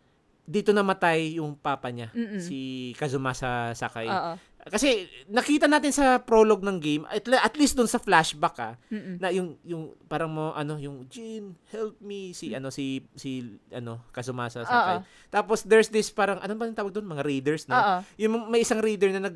dito 0.47 0.71
namatay 0.71 1.43
yung 1.43 1.59
papa 1.59 1.91
niya. 1.91 2.07
Mm-mm. 2.15 2.39
Si 2.39 2.93
Kazumasa 2.95 3.75
Sakai. 3.75 4.07
Oo. 4.07 4.39
Kasi, 4.69 4.89
nakita 5.25 5.65
natin 5.65 5.89
sa 5.89 6.17
prologue 6.17 6.61
ng 6.61 6.77
game, 6.77 7.03
at, 7.05 7.23
le- 7.23 7.39
at 7.39 7.53
least 7.53 7.73
dun 7.73 7.85
sa 7.85 7.97
flashback 7.97 8.55
ah, 8.57 8.73
Mm-mm. 8.87 9.17
na 9.17 9.29
yung 9.29 9.55
yung 9.61 9.83
parang 10.05 10.27
mo 10.27 10.51
ano 10.51 10.75
yung 10.75 11.05
Jin 11.05 11.51
help 11.67 11.99
me 11.99 12.31
si 12.31 12.51
ano 12.51 12.67
si 12.67 12.85
si 13.13 13.41
ano 13.69 14.03
Kazumasa 14.09 14.61
Sakai. 14.61 15.01
Tapos 15.27 15.61
there's 15.61 15.87
this 15.87 16.07
parang 16.07 16.37
ano 16.37 16.53
ba 16.53 16.63
yung 16.63 16.73
tawag 16.73 16.91
doon 16.91 17.07
mga 17.07 17.23
raiders 17.23 17.65
no. 17.65 17.73
Oo. 17.73 17.95
Yung 18.17 18.47
may 18.47 18.61
isang 18.61 18.79
raider 18.79 19.09
na 19.09 19.23
nag 19.23 19.35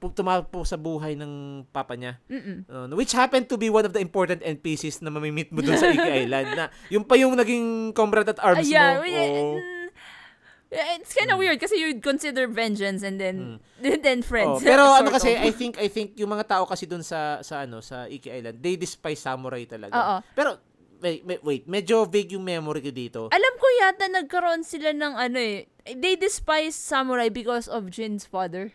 tumapo 0.00 0.64
sa 0.64 0.74
buhay 0.74 1.12
ng 1.12 1.32
papa 1.68 1.92
niya. 1.92 2.16
Uh, 2.66 2.88
which 2.90 3.12
happened 3.12 3.44
to 3.44 3.54
be 3.54 3.68
one 3.68 3.84
of 3.84 3.92
the 3.92 4.00
important 4.00 4.40
NPCs 4.40 5.00
na 5.00 5.10
mamimit 5.10 5.52
mo 5.52 5.60
doon 5.60 5.76
sa 5.76 5.92
Iki 5.92 6.08
Island 6.24 6.48
na 6.50 6.64
yung 6.88 7.04
pa 7.04 7.14
yung 7.14 7.36
naging 7.36 7.92
comrade 7.92 8.24
at 8.26 8.40
arms 8.40 8.64
Ah, 8.64 8.66
yeah, 8.66 8.90
mo. 8.96 9.04
we- 9.04 9.12
Oo. 9.12 9.60
Mm, 10.70 11.02
it's 11.02 11.12
kind 11.12 11.30
of 11.30 11.36
weird 11.36 11.58
kasi 11.58 11.76
you'd 11.76 12.02
consider 12.02 12.46
vengeance 12.46 13.02
and 13.02 13.18
then 13.18 13.58
then 14.06 14.22
friends. 14.22 14.62
Oh, 14.62 14.64
pero 14.64 14.86
ano 14.98 15.10
kasi 15.10 15.34
of. 15.34 15.42
I 15.42 15.50
think 15.50 15.74
I 15.76 15.90
think 15.90 16.14
yung 16.14 16.30
mga 16.30 16.46
tao 16.46 16.64
kasi 16.64 16.86
doon 16.86 17.02
sa 17.02 17.42
sa 17.42 17.66
ano 17.66 17.82
sa 17.82 18.06
Iki 18.06 18.40
Island, 18.40 18.56
they 18.62 18.78
despise 18.78 19.18
samurai 19.18 19.66
talaga. 19.66 19.92
Oo. 19.92 20.16
Pero 20.32 20.50
wait, 21.00 21.24
wait, 21.24 21.42
wait, 21.42 21.62
medyo 21.66 22.04
vague 22.06 22.36
yung 22.36 22.44
memory 22.44 22.80
ko 22.84 22.92
dito. 22.92 23.20
Alam 23.32 23.54
ko 23.58 23.66
yata 23.82 24.06
nagkaroon 24.06 24.62
sila 24.62 24.94
ng 24.94 25.14
ano 25.16 25.38
eh. 25.40 25.66
They 25.84 26.14
despise 26.14 26.76
samurai 26.76 27.32
because 27.32 27.66
of 27.66 27.88
Jin's 27.90 28.28
father. 28.28 28.70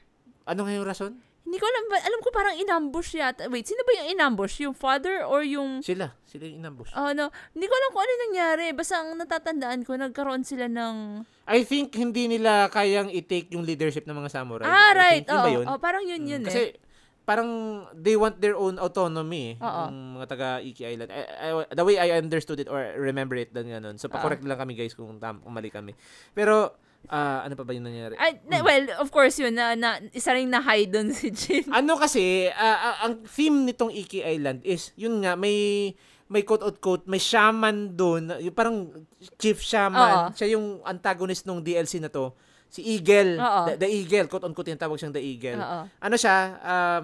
Ano 0.45 0.65
nga 0.65 0.73
yung 0.73 0.85
rason? 0.85 1.13
Hindi 1.55 1.63
ko 1.63 1.71
alam 1.71 1.83
alam 1.87 2.19
ko 2.19 2.29
parang 2.35 2.55
inambush 2.59 3.15
yata. 3.15 3.47
Wait, 3.47 3.63
sino 3.63 3.79
ba 3.87 3.95
yung 3.95 4.11
inambush? 4.11 4.59
Yung 4.59 4.75
father 4.75 5.23
or 5.23 5.39
yung 5.39 5.79
Sila, 5.79 6.11
sila 6.27 6.51
yung 6.51 6.59
inambush. 6.59 6.91
Oh, 6.91 7.15
no. 7.15 7.31
Hindi 7.55 7.63
ko 7.63 7.73
alam 7.73 7.89
kung 7.95 8.03
ano 8.03 8.13
nangyari. 8.27 8.65
Basta 8.75 8.99
ang 8.99 9.15
natatandaan 9.15 9.87
ko, 9.87 9.95
nagkaroon 9.95 10.43
sila 10.43 10.67
ng... 10.67 11.23
I 11.47 11.63
think 11.63 11.95
hindi 11.95 12.27
nila 12.27 12.67
kayang 12.67 13.07
i-take 13.07 13.55
yung 13.55 13.63
leadership 13.63 14.03
ng 14.03 14.19
mga 14.19 14.35
samurai. 14.35 14.67
ah, 14.67 14.91
right. 14.91 15.23
think, 15.23 15.31
ba 15.31 15.47
yun? 15.47 15.63
oh, 15.63 15.79
parang 15.79 16.03
yun 16.03 16.19
Mm, 16.19 16.27
yun 16.27 16.41
Kasi 16.43 16.75
eh. 16.75 16.83
parang 17.23 17.47
they 17.95 18.19
want 18.19 18.35
their 18.37 18.59
own 18.59 18.75
autonomy 18.75 19.55
eh, 19.55 19.63
Oo. 19.63 19.83
yung 19.87 20.19
mga 20.19 20.27
taga 20.27 20.47
Iki 20.59 20.83
Island. 20.91 21.09
I, 21.15 21.23
I- 21.55 21.71
the 21.71 21.85
way 21.87 21.95
I 21.95 22.19
understood 22.19 22.59
it 22.59 22.67
or 22.67 22.83
remember 22.99 23.39
it 23.39 23.55
lang 23.55 23.71
ganun. 23.71 23.95
So, 23.95 24.11
pa-correct 24.11 24.43
lang 24.43 24.59
kami 24.59 24.75
guys 24.75 24.91
kung, 24.91 25.23
tam, 25.23 25.39
kung 25.39 25.55
mali 25.55 25.71
kami. 25.71 25.95
Pero, 26.35 26.75
ah, 27.07 27.43
ano 27.43 27.53
pa 27.53 27.63
ba 27.63 27.71
yung 27.71 27.85
nangyari? 27.85 28.15
Ay, 28.15 28.39
na- 28.45 28.61
well, 28.61 28.85
of 28.97 29.09
course 29.09 29.37
yun, 29.37 29.53
na, 29.53 29.73
na, 29.73 30.01
isa 30.11 30.31
ring 30.31 30.47
na-hide 30.47 30.89
doon 30.89 31.09
si 31.11 31.29
Jin. 31.29 31.67
ano 31.69 31.95
kasi, 31.95 32.47
ah, 32.49 33.03
ang 33.03 33.25
theme 33.25 33.65
nitong 33.65 33.91
Iki 33.91 34.21
Island 34.21 34.59
is, 34.61 34.93
yun 34.95 35.21
nga, 35.21 35.33
may 35.33 35.91
may 36.25 36.41
quote-unquote, 36.41 37.05
may 37.05 37.21
shaman 37.21 37.93
doon, 37.93 38.33
yung 38.41 38.55
parang 38.55 38.89
chief 39.37 39.61
shaman. 39.61 40.01
Oo. 40.01 40.25
Siya 40.33 40.57
yung 40.57 40.81
antagonist 40.81 41.45
nung 41.45 41.61
DLC 41.61 42.01
na 42.01 42.09
to. 42.09 42.33
Si 42.65 42.81
Eagle. 42.81 43.37
Oo. 43.37 43.61
The, 43.69 43.85
the 43.85 43.89
Eagle, 43.89 44.25
quote-unquote, 44.25 44.73
yung 44.73 44.81
tawag 44.81 44.97
siyang 44.97 45.13
The 45.13 45.21
Eagle. 45.21 45.61
Oo. 45.61 45.79
Ano 45.85 46.15
siya, 46.17 46.35
um, 46.57 47.03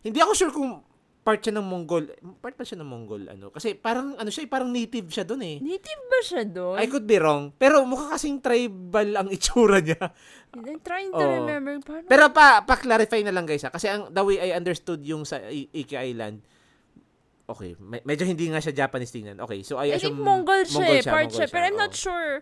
hindi 0.00 0.18
ako 0.18 0.32
sure 0.32 0.52
kung 0.56 0.80
part 1.22 1.38
siya 1.38 1.54
ng 1.54 1.62
Mongol. 1.62 2.10
Part 2.42 2.58
ba 2.58 2.66
siya 2.66 2.82
ng 2.82 2.88
Mongol 2.88 3.30
ano? 3.30 3.54
Kasi 3.54 3.78
parang 3.78 4.18
ano 4.18 4.26
siya, 4.26 4.42
eh, 4.42 4.50
parang 4.50 4.68
native 4.68 5.06
siya 5.06 5.22
doon 5.22 5.42
eh. 5.42 5.56
Native 5.62 6.02
ba 6.04 6.18
siya 6.20 6.42
doon? 6.42 6.76
I 6.76 6.86
could 6.86 7.06
be 7.06 7.14
wrong. 7.16 7.54
Pero 7.54 7.86
mukha 7.86 8.12
kasing 8.12 8.42
tribal 8.42 9.14
ang 9.14 9.30
itsura 9.34 9.78
niya. 9.78 10.10
I'm 10.52 10.82
trying 10.82 11.10
to 11.10 11.22
Oo. 11.22 11.34
remember. 11.40 11.78
Paano? 11.80 12.06
Pero 12.06 12.24
pa 12.28 12.66
pa-clarify 12.66 13.22
na 13.22 13.30
lang 13.30 13.46
guys 13.46 13.62
ha. 13.62 13.70
Kasi 13.70 13.86
ang 13.86 14.10
the 14.10 14.20
way 14.20 14.36
I 14.36 14.52
understood 14.52 15.00
yung 15.02 15.22
sa 15.22 15.38
I- 15.38 15.70
Iki 15.70 15.94
Island, 16.10 16.42
okay, 17.44 17.78
me- 17.78 18.02
medyo 18.02 18.26
hindi 18.26 18.50
nga 18.50 18.58
siya 18.58 18.74
Japanese 18.76 19.14
tingnan. 19.14 19.38
Okay, 19.40 19.62
so 19.62 19.78
I, 19.78 19.94
I 19.94 20.02
think 20.02 20.18
assume 20.18 20.26
Mongol 20.26 20.66
siya, 20.66 20.86
eh, 20.90 21.02
part 21.02 21.30
Mongol 21.30 21.36
siya. 21.38 21.46
Pero 21.48 21.64
I'm 21.64 21.78
oo. 21.78 21.82
not 21.82 21.94
sure. 21.94 22.32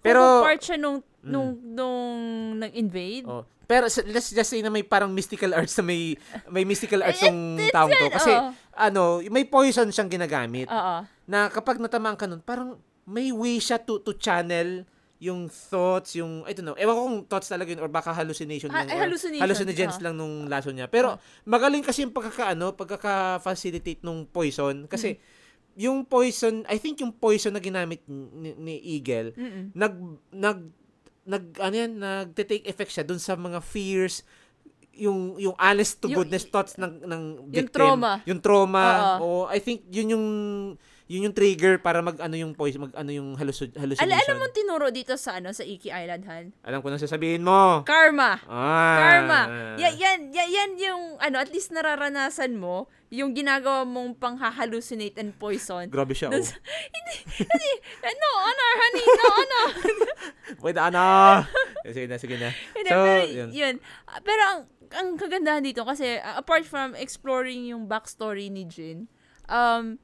Pero- 0.00 0.40
part 0.40 0.62
siya 0.62 0.78
nung, 0.78 1.02
nung, 1.20 1.58
nung 1.60 2.14
nag-invade. 2.56 3.26
Oh. 3.26 3.44
Pero 3.70 3.86
let's 3.86 4.28
just 4.28 4.50
say 4.50 4.58
na 4.58 4.66
may 4.66 4.82
parang 4.82 5.06
mystical 5.08 5.54
arts 5.54 5.78
na 5.78 5.84
may 5.84 6.18
may 6.50 6.66
mystical 6.66 6.98
arts 7.00 7.22
Eh, 7.22 7.30
yung 7.30 7.54
it's 7.54 7.70
taong 7.70 7.86
to. 7.88 8.10
Kasi 8.10 8.32
oo. 8.32 8.50
ano, 8.74 9.02
may 9.30 9.46
poison 9.46 9.86
siyang 9.86 10.10
ginagamit. 10.10 10.66
Oo. 10.66 11.06
na 11.24 11.46
kapag 11.46 11.78
natamaan 11.78 12.18
ka 12.18 12.26
nun, 12.26 12.42
parang 12.42 12.74
may 13.06 13.30
way 13.30 13.56
siya 13.56 13.78
to, 13.78 14.02
to 14.02 14.10
channel 14.12 14.82
yung 15.20 15.46
thoughts, 15.46 16.16
yung, 16.16 16.42
I 16.42 16.50
don't 16.50 16.64
know, 16.64 16.74
ewan 16.74 16.90
ko 16.90 17.02
kung 17.04 17.18
thoughts 17.28 17.46
talaga 17.46 17.70
yun 17.70 17.78
or 17.78 17.86
baka 17.86 18.10
hallucination 18.10 18.66
Ha- 18.66 18.82
lang. 18.82 18.88
ay, 18.88 18.96
or 18.96 19.00
hallucination, 19.04 19.42
hallucinogens 19.44 19.94
ah. 19.94 20.02
lang 20.02 20.14
nung 20.16 20.48
laso 20.48 20.72
niya. 20.72 20.88
Pero, 20.88 21.14
magaling 21.44 21.84
kasi 21.84 22.02
yung 22.02 22.10
pagkakaano, 22.10 22.72
pagkaka-facilitate 22.72 24.00
nung 24.00 24.24
poison. 24.24 24.88
Kasi, 24.88 25.14
Mm. 25.14 25.22
yung 25.78 25.98
poison, 26.02 26.64
I 26.66 26.76
think 26.76 26.98
yung 26.98 27.12
poison 27.12 27.52
na 27.52 27.60
ginamit 27.60 28.00
ni, 28.08 28.56
ni 28.56 28.74
Eagle, 28.96 29.30
Mm-mm. 29.32 29.70
nag, 29.72 29.94
nag, 30.32 30.58
nag, 31.30 31.44
ano 31.56 31.74
yan, 31.76 31.92
nagte-take 31.96 32.66
effect 32.66 32.90
siya 32.90 33.06
dun 33.06 33.22
sa 33.22 33.38
mga 33.38 33.62
fears, 33.62 34.26
yung 34.92 35.38
yung 35.38 35.54
honest 35.56 35.96
to 35.96 36.10
Yung- 36.10 36.18
goodness 36.20 36.44
thoughts 36.44 36.76
ng 36.76 37.06
ng 37.06 37.22
victim, 37.48 37.72
trauma. 37.72 38.12
yung 38.26 38.40
trauma 38.42 38.84
Oo. 39.16 39.46
o 39.46 39.48
I 39.48 39.56
think 39.56 39.86
yun 39.88 40.12
yung 40.12 40.26
yun 41.10 41.26
yung 41.26 41.34
trigger 41.34 41.82
para 41.82 41.98
mag 41.98 42.14
ano 42.22 42.38
yung 42.38 42.54
poison 42.54 42.86
mag 42.86 42.94
ano 42.94 43.10
yung 43.10 43.34
halluci- 43.34 43.74
hallucination 43.74 44.06
Ala, 44.06 44.22
alam 44.22 44.38
mo 44.38 44.46
tinuro 44.54 44.94
dito 44.94 45.18
sa 45.18 45.42
ano 45.42 45.50
sa 45.50 45.66
Iki 45.66 45.90
Island, 45.90 46.22
Han? 46.22 46.44
alam 46.62 46.78
ko 46.78 46.86
na 46.86 47.02
sasabihin 47.02 47.42
mo 47.42 47.82
Karma. 47.82 48.38
ah 48.46 48.94
Karma. 48.94 49.40
Yan, 49.74 49.98
yan, 49.98 50.18
yan, 50.30 50.48
yan 50.48 50.70
yung, 50.78 51.02
ano, 51.18 51.36
at 51.36 51.50
least 51.50 51.74
nararanasan 51.74 52.54
mo, 52.54 52.86
yung 53.10 53.34
ginagawa 53.34 53.82
mong 53.82 54.22
pang-hallucinate 54.22 55.18
and 55.18 55.34
poison. 55.34 55.90
grabe 55.90 56.14
siya 56.14 56.30
Dun 56.30 56.40
oh. 56.40 56.46
hindi, 56.94 57.14
hindi, 57.42 57.70
no 58.14 58.28
honor, 58.38 58.72
honey, 58.78 59.04
no 59.04 59.24
honor. 59.34 59.66
Pwede 60.62 60.78
ano 60.78 61.02
sige 61.90 62.06
na 62.06 62.16
sige 62.22 62.38
na 62.38 62.54
Hindi, 62.76 62.86
so 62.86 62.94
pero 62.94 63.02
yun. 63.26 63.48
yun. 63.50 63.74
Pero 64.22 64.42
ang, 64.46 64.60
ang 64.94 65.08
kagandahan 65.18 65.66
dito, 65.66 65.82
kasi 65.82 66.22
apart 66.22 66.62
from 66.62 66.94
exploring 66.94 67.66
yung 67.66 67.90
backstory 67.90 68.46
ni 68.46 68.62
Jin, 68.62 69.10
um, 69.50 69.98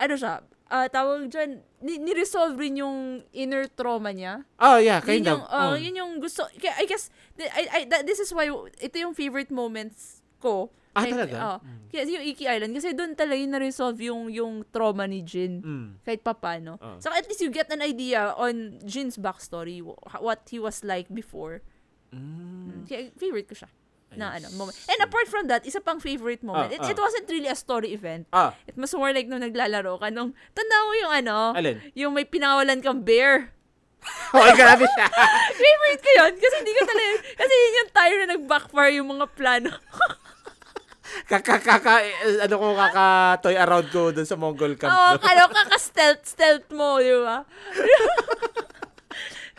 ano 0.00 0.14
siya, 0.16 0.40
ah, 0.66 0.88
tawag 0.88 1.28
dyan, 1.28 1.50
ni- 1.78 2.00
ni-resolve 2.00 2.56
rin 2.56 2.80
yung 2.80 2.98
inner 3.30 3.68
trauma 3.68 4.10
niya. 4.10 4.42
oh 4.56 4.78
yeah 4.78 4.98
Yun 4.98 5.06
kind 5.06 5.24
yung, 5.26 5.42
of 5.42 5.46
oh, 5.46 5.70
Mm. 5.70 5.80
yun 5.80 5.94
yung 5.96 6.12
gusto, 6.18 6.48
I 6.48 6.84
guess, 6.84 7.12
I, 7.36 7.62
I, 7.68 7.80
that, 7.86 8.02
this 8.02 8.18
is 8.18 8.32
why, 8.32 8.48
ito 8.76 8.96
yung 8.96 9.12
favorite 9.12 9.50
moments 9.50 10.24
ko. 10.38 10.72
Ah, 10.90 11.06
Like, 11.06 11.14
talaga? 11.14 11.36
oh, 11.38 11.58
Kasi 11.86 12.10
yung 12.10 12.22
Iki 12.24 12.44
Island, 12.48 12.72
kasi 12.72 12.90
doon 12.90 13.14
talaga 13.14 13.36
yung 13.36 13.52
na-resolve 13.52 13.98
yung, 14.00 14.22
yung 14.26 14.52
trauma 14.66 15.06
ni 15.06 15.22
Jin. 15.22 15.58
Mm. 15.60 15.86
Kahit 16.02 16.20
papano. 16.20 16.78
Oh. 16.78 16.98
So 16.98 17.10
at 17.10 17.26
least 17.26 17.38
you 17.40 17.50
get 17.50 17.70
an 17.70 17.78
idea 17.80 18.34
on 18.34 18.78
Jin's 18.82 19.14
backstory, 19.14 19.78
wh- 19.78 19.94
what 20.18 20.46
he 20.46 20.58
was 20.58 20.82
like 20.82 21.06
before. 21.08 21.62
Mm. 22.10 22.86
Kaya 22.86 23.10
favorite 23.14 23.46
ko 23.46 23.54
siya. 23.54 23.70
Na 24.18 24.34
ano, 24.34 24.50
moment. 24.58 24.74
And 24.90 24.98
apart 25.06 25.30
from 25.30 25.46
that, 25.46 25.62
isa 25.62 25.78
pang 25.78 26.02
favorite 26.02 26.42
moment. 26.42 26.74
Ah, 26.74 26.76
it, 26.76 26.80
ah. 26.82 26.90
it 26.90 26.98
wasn't 26.98 27.30
really 27.30 27.46
a 27.46 27.54
story 27.54 27.94
event. 27.94 28.26
ah 28.34 28.50
It 28.66 28.74
was 28.74 28.90
more 28.94 29.14
like 29.14 29.30
nung 29.30 29.42
naglalaro 29.42 30.02
ka 30.02 30.10
nung, 30.10 30.34
tanda 30.50 30.76
mo 30.82 30.92
yung 30.98 31.12
ano, 31.14 31.36
alin 31.54 31.78
yung 31.94 32.12
may 32.14 32.26
pinawalan 32.26 32.82
kang 32.82 33.06
bear. 33.06 33.54
oh 34.32 34.48
grabe 34.56 34.88
siya 34.88 35.06
favorite 35.60 36.02
ko 36.02 36.10
yun. 36.24 36.32
Kasi 36.40 36.54
hindi 36.58 36.72
ko 36.72 36.82
talaga, 36.88 37.10
kasi 37.36 37.52
yun 37.52 37.78
yung 37.78 37.90
time 37.92 38.16
na 38.16 38.26
nag-backfire 38.34 38.92
yung 38.98 39.08
mga 39.14 39.26
plano. 39.36 39.70
kakaka 41.30 42.06
ano 42.46 42.54
ko 42.54 42.68
kaka 42.78 43.06
toy 43.42 43.56
around 43.58 43.86
ko 43.90 44.14
dun 44.14 44.26
sa 44.26 44.38
Mongol 44.38 44.78
camp 44.78 44.94
Oo, 44.94 45.10
no? 45.18 45.22
ano, 45.22 45.42
kaka-stealth, 45.50 46.22
stealth 46.26 46.70
mo, 46.70 47.02
di 47.02 47.10
ba? 47.18 47.42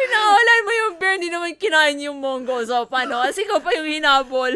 Pinawalan 0.02 0.62
mo 0.66 0.72
yung 0.74 0.94
bear, 0.98 1.14
hindi 1.22 1.30
naman 1.30 1.54
kinain 1.54 1.98
yung 2.02 2.18
mongo. 2.18 2.58
So, 2.66 2.90
paano? 2.90 3.22
Kasi 3.22 3.46
ikaw 3.46 3.62
pa 3.62 3.70
yung 3.78 3.86
hinabol. 3.86 4.54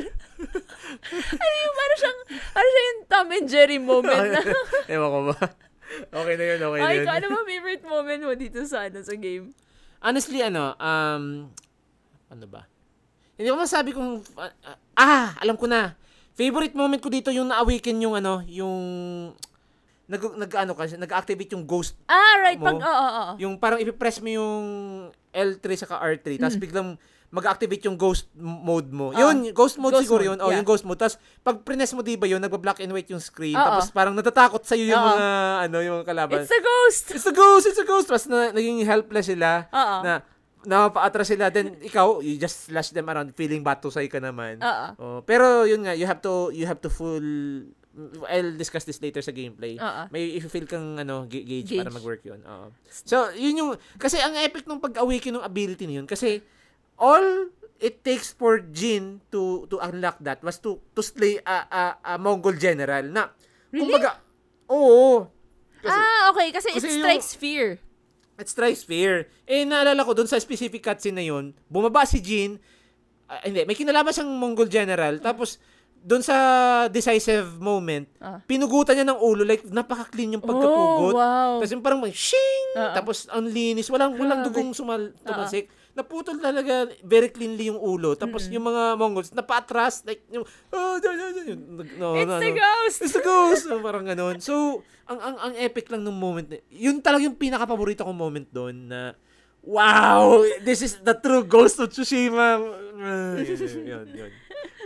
ano 1.42 1.56
yung, 1.62 1.76
parang 1.78 2.00
siyang, 2.02 2.20
parang 2.50 2.72
siya 2.74 2.84
yung 2.84 3.02
Tom 3.06 3.28
and 3.30 3.48
Jerry 3.48 3.80
moment 3.80 4.26
na. 4.34 4.42
Ewan 4.94 5.10
ko 5.14 5.20
ba? 5.32 5.38
Okay 6.12 6.34
na 6.36 6.46
yun, 6.50 6.60
okay 6.66 6.80
na 6.82 6.86
Ay, 6.90 6.96
yun. 6.98 7.04
ikaw, 7.06 7.14
ano 7.22 7.28
ba 7.30 7.42
favorite 7.46 7.86
moment 7.86 8.22
mo 8.26 8.34
dito 8.34 8.60
sa, 8.66 8.90
ano, 8.90 9.00
sa 9.06 9.16
game? 9.16 9.54
Honestly, 10.02 10.42
ano, 10.42 10.74
um, 10.82 11.24
ano 12.34 12.46
ba? 12.50 12.66
Hindi 13.38 13.48
ko 13.54 13.58
masabi 13.60 13.90
kung, 13.94 14.26
ah, 14.40 14.52
ah, 14.98 15.30
alam 15.40 15.56
ko 15.56 15.70
na. 15.70 15.94
Favorite 16.36 16.76
moment 16.76 17.00
ko 17.00 17.08
dito 17.08 17.30
yung 17.32 17.54
na-awaken 17.54 18.02
yung, 18.02 18.16
ano, 18.18 18.42
yung, 18.50 18.82
nag, 20.10 20.22
nag, 20.36 20.52
ano 20.52 20.74
kasi, 20.74 20.98
nag-activate 21.00 21.54
yung 21.54 21.64
ghost. 21.64 21.96
Ah, 22.10 22.44
right. 22.44 22.60
Mo? 22.60 22.66
Pag, 22.66 22.80
oo, 22.82 22.92
oo, 22.92 23.12
oo. 23.22 23.34
Yung 23.40 23.56
parang 23.56 23.80
ipipress 23.80 24.20
mo 24.20 24.30
yung 24.30 24.66
L3 25.36 25.66
saka 25.76 26.00
R3, 26.00 26.40
Mm. 26.40 26.42
tapos 26.42 26.58
biglang 26.58 26.90
mag-activate 27.30 27.84
yung 27.84 28.00
ghost 28.00 28.32
mode 28.40 28.88
mo. 28.90 29.12
Ah, 29.12 29.28
yun, 29.28 29.52
ghost 29.52 29.76
mode 29.76 30.00
ghost 30.00 30.08
siguro 30.08 30.24
mode, 30.24 30.30
yun. 30.32 30.38
Oh, 30.40 30.48
yeah. 30.48 30.56
yung 30.56 30.64
ghost 30.64 30.88
mode. 30.88 30.96
Tapos, 30.96 31.20
pag 31.44 31.60
prines 31.68 31.92
mo, 31.92 32.00
di 32.00 32.16
ba 32.16 32.32
yun, 32.32 32.40
nagba-black 32.40 32.80
and 32.80 32.96
white 32.96 33.12
yung 33.12 33.20
screen. 33.20 33.60
Oo. 33.60 33.66
Tapos, 33.66 33.92
parang 33.92 34.16
natatakot 34.16 34.64
sa'yo 34.64 34.88
yung 34.88 34.96
Oo. 34.96 35.10
mga, 35.12 35.26
ano, 35.68 35.78
yung 35.84 36.00
kalaban. 36.08 36.40
It's 36.40 36.54
a 36.54 36.62
ghost! 36.64 37.06
It's 37.12 37.28
a 37.28 37.36
ghost! 37.36 37.66
It's 37.68 37.82
a 37.82 37.84
ghost! 37.84 38.08
Tapos, 38.08 38.32
na, 38.32 38.56
naging 38.56 38.88
helpless 38.88 39.28
sila 39.28 39.68
Oo. 39.68 39.96
na 40.00 40.24
napaatras 40.64 41.28
sila. 41.28 41.52
Then, 41.52 41.76
ikaw, 41.84 42.24
you 42.24 42.40
just 42.40 42.72
slash 42.72 42.90
them 42.90 43.06
around 43.06 43.36
feeling 43.36 43.62
batusay 43.62 44.08
ka 44.08 44.24
naman. 44.24 44.64
Oo. 44.64 44.88
Oh, 44.98 45.20
pero, 45.22 45.68
yun 45.68 45.84
nga, 45.84 45.92
you 45.92 46.08
have 46.08 46.24
to, 46.24 46.56
you 46.56 46.64
have 46.64 46.80
to 46.80 46.88
full, 46.88 47.22
I'll 48.26 48.52
discuss 48.54 48.84
this 48.84 49.00
later 49.00 49.20
sa 49.20 49.32
gameplay. 49.32 49.76
Oo. 49.76 50.04
May 50.10 50.36
if 50.36 50.44
you 50.44 50.52
feel 50.52 50.66
kang 50.66 50.96
ano 50.96 51.24
ga- 51.24 51.42
gauge, 51.42 51.72
para 51.74 51.88
Gauge. 51.88 51.96
mag-work 51.96 52.22
'yun. 52.22 52.42
Oo. 52.42 52.68
So, 52.90 53.32
yun 53.32 53.56
yung 53.56 53.70
kasi 53.96 54.18
ang 54.18 54.36
epic 54.36 54.64
nung 54.64 54.80
pag-awaken 54.80 55.40
ng 55.40 55.44
ability 55.44 55.86
na 55.86 55.96
yun 55.98 56.06
kasi 56.06 56.44
all 56.96 57.48
it 57.78 58.00
takes 58.02 58.30
for 58.30 58.60
Jin 58.60 59.20
to 59.30 59.64
to 59.68 59.80
unlock 59.80 60.20
that 60.20 60.40
was 60.40 60.60
to 60.60 60.80
to 60.92 61.00
slay 61.00 61.40
a 61.42 61.56
a, 61.66 61.84
a 62.04 62.14
Mongol 62.16 62.56
general 62.56 63.04
na 63.06 63.32
Really? 63.70 63.92
kumbaga 63.92 64.20
oo 64.66 65.28
kasi 65.80 65.92
ah, 65.94 66.32
okay. 66.32 66.48
Kasi, 66.50 66.68
kasi 66.72 66.82
it 66.82 66.90
yung- 66.90 67.00
strikes 67.00 67.32
fear. 67.32 67.68
it 68.36 68.48
strikes 68.48 68.82
fear. 68.82 69.28
Eh 69.46 69.64
naalala 69.64 70.02
ko 70.02 70.12
doon 70.12 70.26
sa 70.26 70.36
specific 70.36 70.82
cutscene 70.82 71.16
na 71.16 71.24
yun, 71.24 71.56
bumaba 71.66 72.04
si 72.04 72.20
Jin 72.20 72.60
ah, 73.26 73.40
hindi, 73.42 73.64
may 73.64 73.74
kinalaman 73.74 74.10
siyang 74.10 74.32
Mongol 74.32 74.68
general 74.68 75.20
tapos 75.20 75.60
doon 76.06 76.22
sa 76.22 76.38
decisive 76.86 77.58
moment, 77.58 78.06
Ah. 78.22 78.38
pinugutan 78.46 78.94
niya 78.94 79.10
ng 79.10 79.18
ulo 79.18 79.42
like 79.42 79.66
napaka-clean 79.66 80.38
yung 80.38 80.46
Oh, 80.46 80.50
pagkapugot. 80.54 81.14
wow. 81.18 81.52
Tapos 81.58 81.74
yung 81.74 81.82
parang 81.82 82.02
shing! 82.14 82.70
Oo. 82.78 82.94
Tapos 82.94 83.26
ang 83.28 83.50
linis. 83.50 83.90
Walang, 83.90 84.14
walang 84.14 84.46
dugong 84.46 84.70
sumal, 84.70 85.18
tumalsik. 85.26 85.66
Naputol 85.98 86.38
talaga 86.38 86.86
very 87.02 87.34
cleanly 87.34 87.74
yung 87.74 87.82
ulo. 87.82 88.14
Tapos 88.14 88.46
yung 88.54 88.70
mga 88.70 88.94
Mongols, 89.00 89.34
napaatras. 89.34 90.06
Like, 90.06 90.22
yung, 90.30 90.46
oh, 90.46 90.96
no, 91.02 91.10
no, 91.10 91.26
no, 91.32 91.42
no, 91.42 91.54
no, 91.82 92.08
It's 92.14 92.30
no, 92.30 92.38
the 92.38 92.52
no. 92.52 92.60
ghost! 92.60 92.98
It's 93.02 93.16
the 93.16 93.24
ghost! 93.24 93.64
Oh, 93.66 93.82
parang 93.82 94.06
ganun. 94.06 94.38
So, 94.38 94.86
ang, 95.10 95.18
ang, 95.18 95.36
ang 95.42 95.54
epic 95.58 95.90
lang 95.90 96.06
nung 96.06 96.20
moment. 96.20 96.52
Yun 96.70 97.02
talaga 97.02 97.26
yung 97.26 97.40
pinaka-paborito 97.40 98.06
kong 98.06 98.20
moment 98.20 98.46
doon 98.52 98.92
na, 98.92 99.16
wow! 99.64 100.44
This 100.62 100.84
is 100.84 101.00
the 101.00 101.16
true 101.16 101.42
ghost 101.42 101.80
of 101.80 101.90
Tsushima. 101.90 102.60
Yun, 103.42 103.82
yun, 103.82 104.08
yun. 104.14 104.32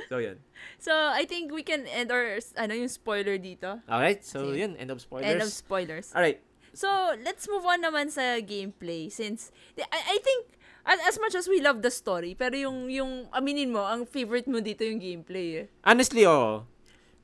So, 0.08 0.18
yun. 0.18 0.38
So, 0.80 0.92
I 0.92 1.28
think 1.28 1.52
we 1.52 1.62
can 1.62 1.86
end 1.86 2.10
our, 2.10 2.40
ano, 2.56 2.74
yung 2.74 2.88
spoiler 2.88 3.36
dito. 3.36 3.84
Alright, 3.86 4.24
so 4.24 4.50
Sige. 4.50 4.64
yun. 4.64 4.72
End 4.80 4.90
of 4.90 5.04
spoilers. 5.04 5.28
End 5.28 5.44
of 5.44 5.52
spoilers. 5.52 6.08
Alright. 6.16 6.40
So, 6.72 6.88
let's 7.20 7.46
move 7.52 7.68
on 7.68 7.84
naman 7.84 8.08
sa 8.08 8.40
gameplay 8.40 9.12
since 9.12 9.52
I, 9.76 10.16
I 10.16 10.18
think 10.24 10.56
as, 10.88 10.98
as 11.04 11.20
much 11.20 11.36
as 11.36 11.52
we 11.52 11.60
love 11.60 11.84
the 11.84 11.92
story, 11.92 12.32
pero 12.34 12.56
yung 12.56 12.88
yung 12.88 13.28
aminin 13.36 13.76
mo, 13.76 13.84
ang 13.84 14.08
favorite 14.08 14.48
mo 14.48 14.64
dito 14.64 14.88
yung 14.88 15.04
gameplay. 15.04 15.48
eh. 15.62 15.66
Honestly, 15.84 16.24
oh. 16.24 16.64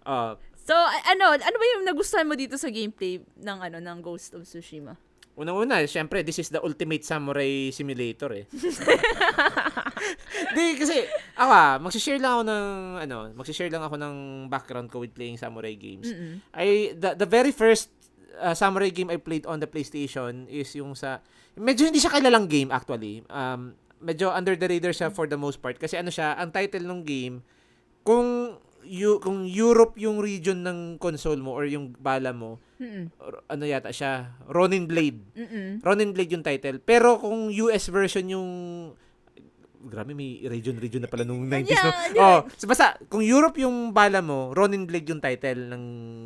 Uh, 0.04 0.36
So, 0.66 0.74
ano, 0.74 1.38
ano 1.38 1.58
ba 1.62 1.66
yung 1.78 1.86
nagustuhan 1.86 2.26
mo 2.26 2.34
dito 2.34 2.58
sa 2.58 2.74
gameplay 2.74 3.22
ng 3.38 3.58
ano 3.62 3.78
ng 3.78 3.98
Ghost 4.02 4.34
of 4.34 4.50
Tsushima? 4.50 4.98
Unang-una, 5.38 5.86
syempre, 5.86 6.26
this 6.26 6.42
is 6.42 6.50
the 6.50 6.58
ultimate 6.58 7.06
samurai 7.06 7.70
simulator 7.70 8.34
eh. 8.34 8.50
Di, 10.58 10.74
kasi, 10.74 11.06
ako 11.36 11.52
ah, 11.52 11.76
magsishare 11.84 12.20
lang 12.20 12.32
ako 12.40 12.44
ng, 12.48 12.68
ano, 13.04 13.18
magsishare 13.36 13.72
lang 13.72 13.84
ako 13.84 13.96
ng 14.00 14.16
background 14.48 14.88
ko 14.88 15.04
with 15.04 15.12
playing 15.12 15.36
samurai 15.36 15.76
games. 15.76 16.08
Mm-mm. 16.08 16.40
I, 16.56 16.96
the, 16.96 17.20
the 17.20 17.28
very 17.28 17.52
first 17.52 17.92
uh, 18.40 18.56
samurai 18.56 18.90
game 18.90 19.12
I 19.12 19.20
played 19.20 19.44
on 19.44 19.60
the 19.60 19.68
PlayStation 19.68 20.48
is 20.48 20.72
yung 20.76 20.96
sa, 20.96 21.20
medyo 21.60 21.88
hindi 21.88 22.00
siya 22.00 22.16
kilalang 22.16 22.48
game 22.48 22.72
actually. 22.72 23.28
Um, 23.28 23.76
medyo 24.00 24.32
under 24.32 24.56
the 24.56 24.68
radar 24.68 24.96
siya 24.96 25.12
for 25.12 25.28
the 25.28 25.40
most 25.40 25.60
part. 25.60 25.76
Kasi 25.76 26.00
ano 26.00 26.12
siya, 26.12 26.40
ang 26.40 26.56
title 26.56 26.88
ng 26.88 27.02
game, 27.04 27.44
kung 28.08 28.56
you, 28.86 29.18
kung 29.20 29.44
Europe 29.50 29.98
yung 29.98 30.22
region 30.22 30.62
ng 30.62 31.02
console 31.02 31.42
mo 31.42 31.52
or 31.52 31.66
yung 31.66 31.92
bala 31.98 32.32
mo, 32.32 32.62
Mm-mm. 32.80 33.12
or 33.20 33.42
ano 33.50 33.64
yata 33.66 33.90
siya, 33.90 34.36
Ronin 34.52 34.86
Blade. 34.86 35.20
Mm-mm. 35.36 35.82
Ronin 35.82 36.12
Blade 36.14 36.32
yung 36.32 36.46
title. 36.46 36.80
Pero 36.80 37.18
kung 37.20 37.50
US 37.50 37.90
version 37.90 38.28
yung 38.30 38.50
grabe 39.86 40.18
may 40.18 40.42
region-region 40.44 41.06
na 41.06 41.10
pala 41.10 41.22
nung 41.22 41.46
90s 41.46 41.70
no. 41.70 41.92
Yeah, 41.92 41.94
di 42.10 42.20
Oh, 42.20 42.40
so 42.58 42.66
basta 42.66 42.98
kung 43.08 43.22
Europe 43.22 43.56
yung 43.62 43.94
bala 43.94 44.20
mo, 44.20 44.52
Ronin 44.52 44.90
Blade 44.90 45.06
yung 45.08 45.22
title 45.22 45.70
ng 45.70 45.84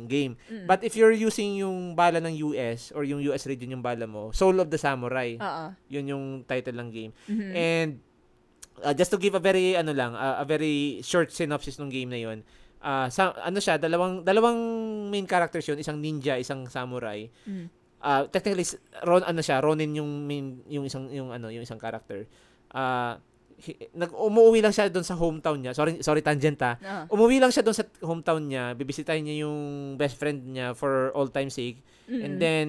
game. 0.08 0.34
Mm. 0.48 0.64
But 0.64 0.80
if 0.82 0.96
you're 0.96 1.14
using 1.14 1.60
yung 1.60 1.92
bala 1.92 2.18
ng 2.24 2.34
US 2.52 2.90
or 2.96 3.04
yung 3.04 3.20
US 3.30 3.44
region 3.44 3.76
yung 3.76 3.84
bala 3.84 4.08
mo, 4.08 4.32
Soul 4.32 4.58
of 4.58 4.72
the 4.72 4.80
Samurai. 4.80 5.36
Oo. 5.36 5.64
Yun 5.92 6.04
yung 6.08 6.24
title 6.48 6.76
ng 6.80 6.88
game. 6.90 7.12
Mhm. 7.28 7.52
And 7.52 7.90
uh, 8.82 8.94
just 8.96 9.12
to 9.12 9.18
give 9.20 9.36
a 9.36 9.42
very 9.42 9.76
ano 9.76 9.92
lang, 9.92 10.16
uh, 10.16 10.40
a 10.40 10.44
very 10.48 11.04
short 11.04 11.30
synopsis 11.30 11.76
ng 11.76 11.92
game 11.92 12.10
na 12.10 12.20
yun. 12.20 12.40
Uh, 12.80 13.12
sa, 13.12 13.36
ano 13.44 13.60
siya, 13.60 13.76
dalawang 13.76 14.24
dalawang 14.24 14.56
main 15.12 15.28
characters 15.28 15.68
yun, 15.68 15.76
isang 15.76 16.00
ninja, 16.00 16.40
isang 16.40 16.64
samurai. 16.64 17.28
Mm. 17.44 17.68
Uh, 18.00 18.24
technically 18.32 18.64
Ron 19.04 19.20
ano 19.28 19.44
siya, 19.44 19.60
Ronin 19.60 19.92
yung 19.92 20.24
main 20.24 20.64
yung 20.72 20.88
isang 20.88 21.12
yung 21.12 21.28
ano, 21.28 21.52
yung 21.52 21.60
isang 21.60 21.76
character. 21.76 22.24
Uh, 22.72 23.20
nag 23.94 24.10
umuwi 24.12 24.64
lang 24.64 24.72
siya 24.72 24.88
doon 24.88 25.04
sa 25.04 25.14
hometown 25.16 25.58
niya. 25.60 25.72
Sorry 25.76 26.00
sorry 26.00 26.24
tangent 26.24 26.60
ah. 26.64 26.76
Oo. 27.08 27.20
Umuwi 27.20 27.38
lang 27.40 27.52
siya 27.52 27.62
doon 27.62 27.76
sa 27.76 27.84
hometown 28.02 28.42
niya, 28.48 28.72
bibisitahin 28.74 29.24
niya 29.24 29.46
yung 29.46 29.58
best 30.00 30.16
friend 30.16 30.44
niya 30.56 30.72
for 30.72 31.12
all 31.12 31.28
time 31.28 31.52
sake. 31.52 31.80
Mm-mm. 32.08 32.24
And 32.24 32.34
then 32.40 32.66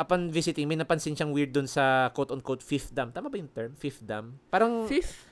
upon 0.00 0.32
visiting, 0.32 0.64
may 0.64 0.80
napansin 0.80 1.12
siyang 1.12 1.36
weird 1.36 1.52
doon 1.52 1.68
sa 1.68 2.08
quote-unquote 2.16 2.64
fifth 2.64 2.96
dam. 2.96 3.12
Tama 3.12 3.28
ba 3.28 3.36
yung 3.36 3.52
term? 3.52 3.76
Fifth 3.76 4.00
dam? 4.00 4.40
Parang 4.48 4.88
Fifth? 4.88 5.28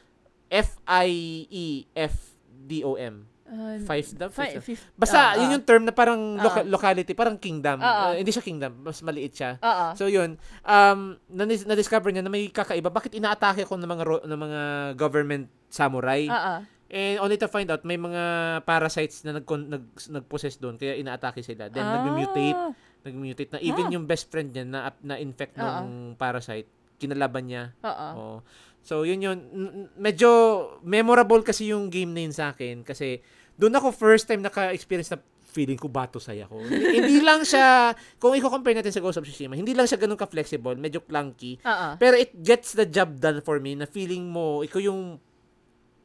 F-I-E-F-D-O-M. 0.48 1.94
Uh, 3.48 3.80
Five 3.80 4.04
dam? 4.12 4.28
fi- 4.28 4.44
Fifth 4.44 4.54
dam. 4.54 4.62
fifth. 4.62 4.84
Basta, 4.92 5.18
ah, 5.26 5.32
yun 5.34 5.48
yung 5.50 5.64
term 5.64 5.82
na 5.82 5.90
parang 5.90 6.36
loca- 6.36 6.60
Ah. 6.60 6.68
locality, 6.68 7.12
parang 7.12 7.34
kingdom. 7.34 7.80
Ah. 7.80 8.12
Uh, 8.12 8.20
hindi 8.20 8.28
siya 8.28 8.40
kingdom, 8.40 8.76
mas 8.78 9.00
maliit 9.00 9.32
siya. 9.32 9.56
Oo. 9.58 9.86
So 9.94 10.04
yun, 10.04 10.36
um 10.62 11.00
na- 11.26 11.48
na-discover 11.48 12.08
niya 12.08 12.20
na 12.20 12.28
may 12.28 12.46
kakaiba. 12.46 12.88
Bakit 12.88 13.14
inaatake 13.14 13.64
ko 13.64 13.74
ng 13.74 13.88
mga 13.88 14.04
ro- 14.04 14.20
ng 14.22 14.36
mga 14.38 14.60
government 14.94 15.48
samurai? 15.66 16.28
Oo. 16.28 16.54
And 16.88 17.16
only 17.18 17.36
to 17.36 17.44
find 17.46 17.68
out 17.68 17.82
may 17.82 17.96
mga 17.96 18.22
parasites 18.62 19.20
na 19.22 19.32
nag 19.34 19.44
nag 19.44 19.84
nagpossess 20.06 20.56
doon 20.56 20.76
kaya 20.76 20.92
inaatake 20.94 21.40
sila. 21.40 21.68
Then 21.68 21.82
Ah. 21.82 22.00
nagmutate, 22.00 22.52
nagmutate 23.02 23.50
na 23.50 23.60
even 23.60 23.86
Ah. 23.86 23.92
yung 23.92 24.04
best 24.04 24.28
friend 24.28 24.52
niya 24.52 24.64
na 24.64 24.78
na 24.98 25.16
infect 25.16 25.52
ng 25.54 25.88
parasite, 26.14 26.68
kinalaban 26.96 27.44
niya. 27.44 27.72
Oo. 27.80 28.08
Oo. 28.14 28.36
So, 28.82 29.04
yun 29.04 29.20
yun. 29.20 29.38
Medyo 29.98 30.30
memorable 30.84 31.44
kasi 31.44 31.70
yung 31.70 31.92
game 31.92 32.12
na 32.12 32.24
yun 32.24 32.34
sa 32.34 32.52
akin 32.56 32.82
kasi 32.82 33.20
doon 33.58 33.74
ako 33.74 33.90
first 33.90 34.30
time 34.30 34.40
naka-experience 34.40 35.10
na 35.12 35.18
feeling 35.48 35.80
ko 35.80 35.88
bato 35.90 36.20
saya 36.20 36.46
ko. 36.46 36.60
hindi 36.96 37.18
lang 37.24 37.42
siya, 37.42 37.96
kung 38.20 38.36
i-compare 38.36 38.78
natin 38.78 38.94
sa 38.94 39.02
Ghost 39.02 39.18
of 39.18 39.26
Tsushima, 39.26 39.56
hindi 39.56 39.72
lang 39.72 39.88
siya 39.88 39.98
ganun 39.98 40.20
ka-flexible, 40.20 40.76
medyo 40.78 41.02
clunky. 41.02 41.58
Oo. 41.64 41.88
Pero 41.98 42.14
it 42.14 42.30
gets 42.38 42.76
the 42.76 42.86
job 42.86 43.18
done 43.18 43.40
for 43.42 43.58
me 43.58 43.74
na 43.74 43.88
feeling 43.88 44.28
mo, 44.28 44.62
ikaw 44.62 44.78
yung, 44.78 45.18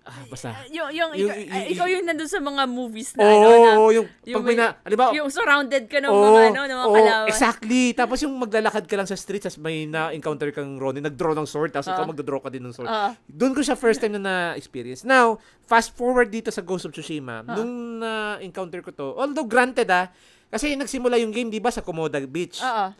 ah, 0.03 0.23
basta. 0.27 0.51
Yung, 0.67 0.89
yung, 0.89 1.11
Yung- 1.15 1.31
ikaw, 1.31 1.37
yung- 1.39 1.67
ikaw 1.71 1.87
yung 1.87 2.03
nandun 2.03 2.27
sa 2.27 2.37
mga 2.37 2.63
movies 2.65 3.15
na, 3.15 3.23
Oo, 3.23 3.31
ano, 3.31 3.47
na, 3.47 3.71
yung, 3.93 4.07
yung 4.23 4.37
pag 4.37 4.45
may 4.45 4.55
na, 4.55 4.67
alam 4.79 4.97
yung 5.13 5.29
surrounded 5.29 5.83
ka 5.87 5.97
ng 5.97 6.07
Oo, 6.07 6.23
mga, 6.25 6.41
ano, 6.49 6.61
ng 6.61 6.77
mga 6.77 6.85
oo, 6.85 6.95
kalaban. 6.95 7.27
exactly. 7.27 7.83
Tapos 7.91 8.17
yung 8.19 8.35
maglalakad 8.35 8.83
ka 8.83 8.95
lang 8.95 9.05
sa 9.05 9.15
street, 9.15 9.41
tapos 9.41 9.57
may 9.57 9.83
na-encounter 9.85 10.51
kang 10.51 10.75
Ronin, 10.75 11.01
nag-draw 11.01 11.31
ng 11.33 11.45
sword, 11.45 11.71
tapos 11.71 11.87
ikaw 11.87 12.03
Oo. 12.03 12.11
magdodraw 12.11 12.39
ka 12.39 12.49
din 12.49 12.61
ng 12.61 12.71
sword. 12.71 12.87
Oo. 12.87 13.09
Doon 13.25 13.53
ko 13.53 13.61
siya 13.61 13.73
first 13.73 13.97
time 13.97 14.13
na 14.13 14.21
na-experience. 14.21 15.01
Now, 15.01 15.39
fast 15.63 15.93
forward 15.93 16.27
dito 16.27 16.49
sa 16.49 16.59
Ghost 16.59 16.83
of 16.83 16.91
Tsushima, 16.91 17.41
Ah. 17.41 17.55
nung 17.55 17.71
na-encounter 17.97 18.79
ko 18.79 18.91
to, 18.91 19.07
although 19.15 19.47
granted 19.47 19.87
ah, 19.87 20.11
kasi 20.47 20.75
nagsimula 20.75 21.17
yung 21.17 21.31
game, 21.31 21.47
di 21.47 21.57
ba, 21.57 21.67
sa 21.67 21.79
Komoda 21.79 22.19
Beach. 22.21 22.59
Oo. 22.59 22.93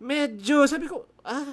Medyo, 0.00 0.64
sabi 0.64 0.84
ko, 0.84 1.04
ah, 1.22 1.52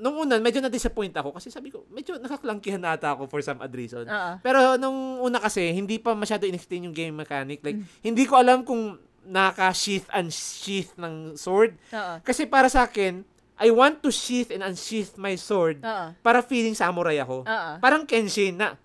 nung 0.00 0.16
una, 0.24 0.40
medyo 0.40 0.64
na-disappoint 0.64 1.12
ako 1.12 1.36
kasi 1.36 1.52
sabi 1.52 1.68
ko, 1.68 1.84
medyo 1.92 2.16
nakaklangkihan 2.16 2.80
na 2.80 2.96
ata 2.96 3.12
ako 3.12 3.28
for 3.28 3.44
some 3.44 3.60
odd 3.60 3.72
reason. 3.76 4.08
Oo. 4.08 4.32
Pero 4.40 4.80
nung 4.80 5.20
una 5.20 5.38
kasi, 5.38 5.70
hindi 5.70 6.00
pa 6.00 6.16
masyado 6.16 6.48
in-explain 6.48 6.88
yung 6.88 6.96
game 6.96 7.12
mechanic. 7.12 7.60
Mm. 7.60 7.66
Like, 7.68 7.78
hindi 8.00 8.24
ko 8.24 8.40
alam 8.40 8.64
kung 8.64 8.96
naka-sheath 9.28 10.08
unsheath 10.10 10.96
ng 10.96 11.36
sword. 11.36 11.76
Oo. 11.92 12.14
Kasi 12.24 12.48
para 12.48 12.72
sa 12.72 12.88
akin, 12.88 13.22
I 13.60 13.68
want 13.68 14.00
to 14.00 14.08
sheath 14.08 14.48
and 14.48 14.64
unsheath 14.64 15.20
my 15.20 15.36
sword 15.36 15.84
Oo. 15.84 16.16
para 16.24 16.40
feeling 16.40 16.72
samurai 16.72 17.20
ako. 17.20 17.44
Oo. 17.44 17.72
Parang 17.78 18.08
Kenshin 18.08 18.56
na, 18.56 18.80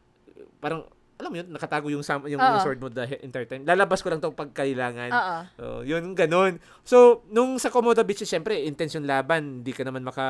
parang, 0.60 0.84
alam 1.16 1.30
mo 1.32 1.38
yun, 1.40 1.48
nakatago 1.48 1.88
yung, 1.88 2.04
sam- 2.04 2.28
yung, 2.28 2.38
yung 2.38 2.60
sword 2.60 2.78
mo 2.78 2.88
the 2.88 3.08
entire 3.24 3.48
time. 3.48 3.64
Lalabas 3.64 4.04
ko 4.04 4.12
lang 4.12 4.20
to 4.20 4.36
pag 4.36 4.52
kailangan. 4.52 5.10
So, 5.56 5.80
yun, 5.82 6.12
ganun. 6.12 6.60
So, 6.84 7.24
nung 7.28 7.56
sa 7.56 7.72
Komoda 7.72 8.04
Beach, 8.04 8.22
syempre, 8.22 8.60
intense 8.62 8.94
yung 8.94 9.08
laban. 9.08 9.64
Hindi 9.64 9.72
ka 9.72 9.88
naman 9.88 10.04
maka 10.04 10.26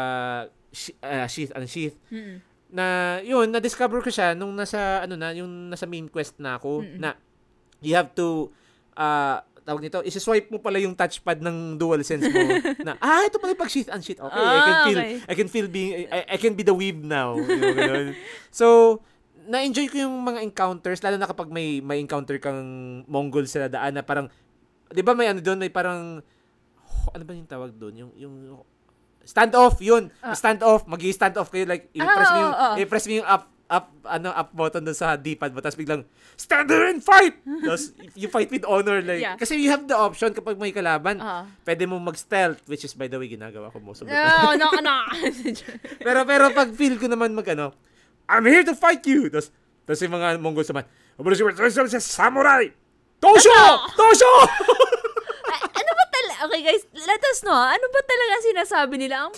ah, 1.02 1.26
sheath, 1.26 1.50
unsheath. 1.52 1.98
Mm-mm. 2.08 2.38
Na, 2.70 2.86
yun, 3.22 3.50
na-discover 3.50 4.02
ko 4.02 4.10
siya 4.10 4.34
nung 4.34 4.54
nasa, 4.54 5.02
ano 5.02 5.18
na, 5.18 5.34
yung 5.34 5.70
nasa 5.70 5.86
main 5.86 6.06
quest 6.06 6.38
na 6.38 6.58
ako, 6.58 6.86
Mm-mm. 6.86 7.02
na, 7.02 7.18
you 7.82 7.98
have 7.98 8.14
to, 8.14 8.54
ah, 8.94 9.42
tawag 9.66 9.82
nito, 9.82 10.06
isi-swipe 10.06 10.54
mo 10.54 10.62
pala 10.62 10.78
yung 10.78 10.94
touchpad 10.94 11.42
ng 11.42 11.82
DualSense 11.82 12.30
mo 12.30 12.42
na 12.86 12.94
ah 13.02 13.26
ito 13.26 13.42
pala 13.42 13.58
yung 13.58 13.62
pag 13.66 13.74
sheath 13.74 13.90
unsheath 13.90 14.22
okay 14.22 14.38
I 14.38 14.62
can 14.62 14.76
Ah, 14.78 14.86
feel 14.86 15.00
okay. 15.02 15.14
I 15.26 15.34
can 15.34 15.50
feel 15.50 15.66
being 15.66 15.92
I, 16.06 16.20
I 16.30 16.38
can 16.38 16.54
be 16.54 16.62
the 16.62 16.70
weeb 16.70 17.02
now 17.02 17.34
Yung 17.34 17.74
ganun. 17.74 18.08
so 18.54 19.02
na-enjoy 19.46 19.88
ko 19.88 19.98
yung 20.00 20.16
mga 20.20 20.42
encounters 20.42 21.00
lalo 21.00 21.16
na 21.16 21.26
kapag 21.26 21.48
may 21.48 21.80
may 21.80 21.98
encounter 21.98 22.38
kang 22.38 22.62
Mongol 23.06 23.46
sa 23.46 23.66
daan 23.66 23.94
na 23.94 24.02
parang 24.02 24.28
'di 24.88 25.02
ba 25.02 25.14
may 25.14 25.28
ano 25.28 25.40
doon 25.40 25.58
may 25.58 25.70
parang 25.70 26.22
ano 27.08 27.24
ba 27.24 27.32
yung 27.32 27.46
tawag 27.46 27.72
doon 27.74 27.94
yung 27.98 28.12
yung 28.16 28.36
stand 29.22 29.54
off 29.54 29.78
yun 29.80 30.14
Ah. 30.20 30.34
stand 30.34 30.62
off 30.62 30.86
magi 30.86 31.10
stand 31.10 31.34
off 31.36 31.50
kayo 31.50 31.66
like 31.66 31.90
Ah, 31.92 31.98
i-press 32.00 32.30
mo 32.30 32.40
yung 32.40 32.54
oo. 32.54 32.74
i-press 32.78 33.06
mo 33.06 33.14
yung 33.16 33.28
up 33.28 33.44
up 33.66 33.90
ano 34.06 34.30
up 34.30 34.54
button 34.54 34.86
doon 34.86 34.94
sa 34.94 35.18
D-pad 35.18 35.50
mo 35.50 35.58
tapos 35.58 35.74
biglang 35.74 36.06
stand 36.36 36.70
there 36.70 36.86
and 36.86 37.02
fight 37.02 37.34
tapos 37.66 37.90
you 38.14 38.30
fight 38.30 38.46
with 38.48 38.62
honor 38.64 39.02
like 39.02 39.18
Yeah. 39.18 39.34
kasi 39.36 39.58
you 39.58 39.70
have 39.70 39.86
the 39.86 39.98
option 39.98 40.30
kapag 40.32 40.54
may 40.56 40.70
kalaban 40.70 41.18
Oo. 41.18 41.50
pwede 41.64 41.84
mo 41.84 41.98
mag-stealth 41.98 42.62
which 42.66 42.82
is 42.82 42.94
by 42.94 43.06
the 43.06 43.18
way 43.18 43.26
ginagawa 43.26 43.70
ko 43.70 43.78
most 43.80 44.02
of 44.02 44.08
the 44.08 44.14
time 44.14 44.62
No, 44.62 44.70
no, 44.70 44.78
no. 44.80 44.98
pero 46.06 46.22
pero 46.24 46.50
pag 46.52 46.70
feel 46.72 46.98
ko 46.98 47.06
naman 47.06 47.34
mag 47.34 47.46
ano 47.48 47.74
I'm 48.30 48.46
here 48.46 48.66
to 48.66 48.76
fight 48.76 49.06
you 49.06 49.30
tapos 49.30 49.50
tapos 49.86 50.02
yung 50.02 50.14
mga 50.18 50.42
Mongol 50.42 50.66
naman 50.66 50.86
sa 51.94 52.02
samurai 52.02 52.74
Tosho! 53.26 53.60
Tosho! 53.96 54.34
Ay, 55.52 55.62
ano 55.62 55.92
ba 55.94 56.06
talaga? 56.10 56.40
Okay 56.50 56.62
guys, 56.62 56.84
let 56.94 57.22
us 57.32 57.40
know. 57.46 57.56
ha? 57.56 57.74
Ano 57.74 57.86
ba 57.90 58.02
talaga 58.04 58.34
sinasabi 58.44 58.96
nila? 59.00 59.30
Ang, 59.30 59.34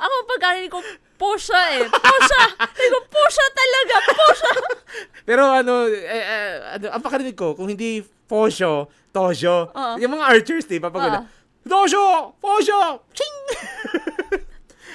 ako 0.00 0.14
pagkarinig 0.28 0.72
ko, 0.72 0.80
Posha 1.20 1.60
eh. 1.76 1.84
Posha! 1.88 2.40
Sabi 2.76 2.88
ko, 2.88 2.98
Posha 3.12 3.44
talaga! 3.52 3.94
Posha! 4.08 4.50
Pero 5.28 5.42
ano, 5.44 5.84
eh, 5.88 6.00
eh, 6.04 6.52
ano, 6.80 6.86
ang 6.96 7.02
pakarinig 7.04 7.36
ko, 7.36 7.52
kung 7.52 7.68
hindi 7.68 8.00
Fosho, 8.30 8.88
Tosho, 9.10 9.74
Oo. 9.74 9.94
yung 9.98 10.16
mga 10.16 10.26
archers, 10.32 10.64
di 10.64 10.80
ba? 10.80 10.88
Pag 10.88 11.02
wala, 11.02 11.20
Tosho! 11.66 12.36
Fosho! 12.40 13.04
Ching! 13.12 13.36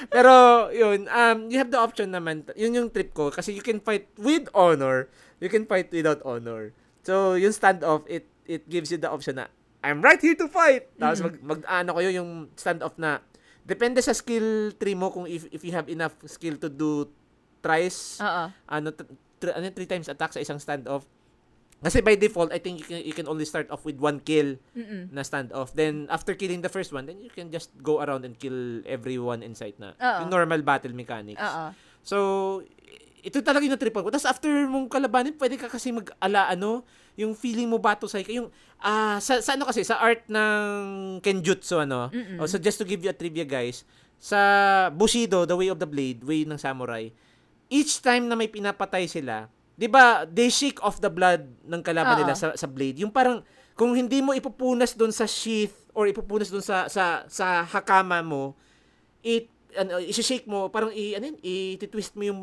Pero, 0.09 0.67
yun, 0.73 1.07
um, 1.09 1.37
you 1.49 1.57
have 1.57 1.71
the 1.71 1.79
option 1.79 2.11
naman, 2.11 2.45
yun 2.53 2.73
yung 2.75 2.89
trip 2.89 3.13
ko, 3.13 3.31
kasi 3.31 3.53
you 3.53 3.63
can 3.63 3.79
fight 3.79 4.09
with 4.19 4.49
honor, 4.53 5.09
you 5.39 5.49
can 5.49 5.65
fight 5.65 5.89
without 5.93 6.21
honor. 6.25 6.73
So, 7.05 7.37
yung 7.37 7.53
standoff, 7.53 8.05
it 8.09 8.25
it 8.45 8.65
gives 8.69 8.93
you 8.93 8.97
the 8.97 9.09
option 9.09 9.41
na, 9.41 9.49
I'm 9.85 10.01
right 10.01 10.17
here 10.17 10.37
to 10.37 10.49
fight! 10.49 10.89
Tapos, 10.97 11.21
mag, 11.21 11.35
mag, 11.41 11.61
ano 11.65 11.91
kayo, 11.97 12.09
yung 12.21 12.49
standoff 12.57 12.97
na, 12.97 13.21
depende 13.65 14.01
sa 14.01 14.13
skill 14.13 14.73
tree 14.77 14.97
mo 14.97 15.09
kung 15.09 15.25
if, 15.25 15.49
if 15.49 15.65
you 15.65 15.73
have 15.73 15.89
enough 15.89 16.13
skill 16.29 16.57
to 16.57 16.69
do 16.69 17.09
tries, 17.65 18.21
Oo. 18.21 18.53
ano, 18.69 18.87
thr- 19.41 19.53
ano, 19.57 19.65
three 19.73 19.89
times 19.89 20.09
attack 20.09 20.33
sa 20.33 20.41
isang 20.41 20.61
standoff. 20.61 21.05
Kasi 21.85 22.01
by 22.01 22.17
default, 22.17 22.49
I 22.49 22.57
think 22.57 22.81
you 22.81 22.85
can, 22.89 22.99
you 23.05 23.13
can 23.13 23.29
only 23.29 23.45
start 23.45 23.69
off 23.69 23.85
with 23.85 24.01
one 24.01 24.17
kill 24.25 24.57
Mm-mm. 24.73 25.13
na 25.13 25.21
standoff. 25.21 25.77
Then, 25.77 26.09
after 26.09 26.33
killing 26.33 26.65
the 26.65 26.73
first 26.73 26.89
one, 26.89 27.05
then 27.05 27.21
you 27.21 27.29
can 27.29 27.53
just 27.53 27.69
go 27.85 28.01
around 28.01 28.25
and 28.25 28.33
kill 28.33 28.81
everyone 28.89 29.45
in 29.45 29.53
sight 29.53 29.77
na. 29.77 29.93
Oo. 29.93 30.25
Yung 30.25 30.33
normal 30.33 30.65
battle 30.65 30.97
mechanics. 30.97 31.37
Oo. 31.37 31.77
So, 32.01 32.17
ito 33.21 33.37
talaga 33.45 33.69
yung 33.69 33.77
natripan 33.77 34.01
ko. 34.01 34.09
Tapos 34.09 34.25
after 34.25 34.49
mong 34.65 34.89
kalabanin, 34.89 35.37
pwede 35.37 35.61
ka 35.61 35.69
kasi 35.69 35.93
mag-ala, 35.93 36.49
ano, 36.49 36.81
yung 37.17 37.37
feeling 37.37 37.69
mo 37.69 37.77
bato 37.77 38.09
sa 38.09 38.17
yung, 38.21 38.49
ah, 38.81 39.21
sa, 39.21 39.37
sa 39.45 39.53
ano 39.53 39.69
kasi, 39.69 39.85
sa 39.85 40.01
art 40.01 40.25
ng 40.25 41.21
Kenjutsu, 41.21 41.85
ano, 41.85 42.09
Mm-mm. 42.09 42.41
oh, 42.41 42.49
so 42.49 42.57
just 42.57 42.81
to 42.81 42.85
give 42.85 43.05
you 43.05 43.09
a 43.09 43.17
trivia, 43.17 43.45
guys, 43.45 43.85
sa 44.17 44.89
Bushido, 44.89 45.45
The 45.45 45.57
Way 45.57 45.69
of 45.69 45.77
the 45.77 45.89
Blade, 45.89 46.25
Way 46.25 46.49
ng 46.49 46.57
Samurai, 46.57 47.09
each 47.69 48.01
time 48.01 48.29
na 48.29 48.37
may 48.37 48.49
pinapatay 48.49 49.09
sila, 49.09 49.49
'di 49.75 49.87
ba, 49.87 50.23
they 50.25 50.47
shake 50.47 50.79
off 50.81 50.99
the 50.99 51.11
blood 51.11 51.45
ng 51.63 51.81
kalaban 51.83 52.15
Oo. 52.15 52.21
nila 52.23 52.35
sa 52.35 52.55
sa 52.55 52.67
blade. 52.67 52.99
Yung 52.99 53.11
parang 53.11 53.43
kung 53.75 53.91
hindi 53.91 54.23
mo 54.23 54.31
ipupunas 54.31 54.95
doon 54.95 55.11
sa 55.11 55.27
sheath 55.27 55.75
or 55.91 56.07
ipupunas 56.07 56.47
doon 56.47 56.63
sa 56.63 56.87
sa 56.87 57.27
sa 57.27 57.63
hakama 57.63 58.23
mo, 58.23 58.55
it 59.19 59.51
ano, 59.75 59.99
i-shake 59.99 60.47
mo, 60.47 60.71
parang 60.71 60.87
i 60.95 61.19
ano 61.19 61.35
yun, 61.35 61.37
i-twist 61.43 62.15
mo 62.15 62.23
yung 62.23 62.41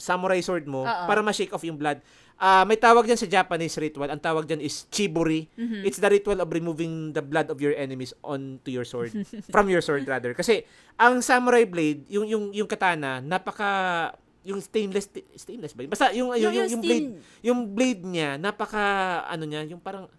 samurai 0.00 0.40
sword 0.40 0.64
mo 0.64 0.82
Oo. 0.82 1.04
para 1.06 1.20
ma-shake 1.20 1.52
off 1.52 1.62
yung 1.62 1.76
blood. 1.76 2.00
ah, 2.42 2.66
may 2.66 2.74
tawag 2.74 3.06
dyan 3.06 3.20
sa 3.20 3.28
Japanese 3.30 3.78
ritual. 3.78 4.10
Ang 4.10 4.18
tawag 4.18 4.50
dyan 4.50 4.58
is 4.58 4.90
chiburi. 4.90 5.46
Mhm. 5.54 5.86
It's 5.86 6.02
the 6.02 6.10
ritual 6.10 6.42
of 6.42 6.50
removing 6.50 7.14
the 7.14 7.22
blood 7.22 7.46
of 7.54 7.62
your 7.62 7.70
enemies 7.70 8.10
onto 8.18 8.66
your 8.74 8.82
sword. 8.82 9.14
from 9.54 9.70
your 9.70 9.78
sword 9.78 10.02
rather. 10.10 10.34
Kasi 10.34 10.66
ang 10.98 11.22
samurai 11.22 11.62
blade, 11.62 12.02
yung 12.10 12.26
yung 12.26 12.50
yung 12.50 12.66
katana, 12.66 13.22
napaka 13.22 14.10
yung 14.42 14.58
stainless 14.58 15.06
stainless 15.38 15.72
ba? 15.74 15.86
yun? 15.86 15.90
Basta 15.90 16.06
yung 16.10 16.34
yung, 16.34 16.52
yung, 16.54 16.68
yung 16.68 16.82
blade 16.82 17.08
yung 17.42 17.60
blade 17.70 18.02
niya 18.02 18.36
napaka 18.38 18.82
ano 19.30 19.44
niya, 19.46 19.62
yung 19.70 19.78
parang 19.78 20.10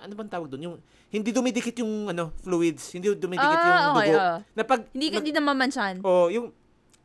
ano 0.00 0.12
bang 0.16 0.30
tawag 0.32 0.48
doon? 0.48 0.62
Yung 0.64 0.76
hindi 1.12 1.30
dumidikit 1.30 1.76
yung 1.84 2.08
ano 2.10 2.32
fluids, 2.40 2.90
hindi 2.96 3.12
dumidikit 3.12 3.60
yung 3.62 3.76
ah, 3.76 3.92
okay, 3.94 4.08
dugo. 4.10 4.18
ah. 4.18 4.36
Na 4.56 4.62
pag 4.64 4.80
Hindi 4.90 5.06
ka 5.12 5.16
hindi 5.20 5.32
na 5.36 5.42
mamansyan. 5.44 5.94
oh, 6.02 6.32
yung 6.32 6.50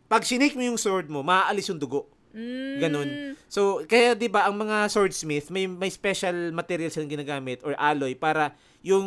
pag 0.07 0.23
sinake 0.23 0.55
mo 0.55 0.63
yung 0.63 0.79
sword 0.79 1.09
mo, 1.11 1.25
maaalis 1.25 1.67
yung 1.69 1.81
dugo. 1.81 2.07
Mm. 2.35 2.77
Ganun. 2.83 3.09
So, 3.47 3.83
kaya 3.87 4.11
'di 4.15 4.27
ba 4.27 4.47
ang 4.47 4.55
mga 4.59 4.91
swordsmith 4.91 5.51
may 5.51 5.67
may 5.67 5.87
special 5.87 6.51
materials 6.51 6.95
silang 6.95 7.11
ginagamit 7.11 7.63
or 7.63 7.75
alloy 7.79 8.11
para 8.15 8.55
yung 8.83 9.05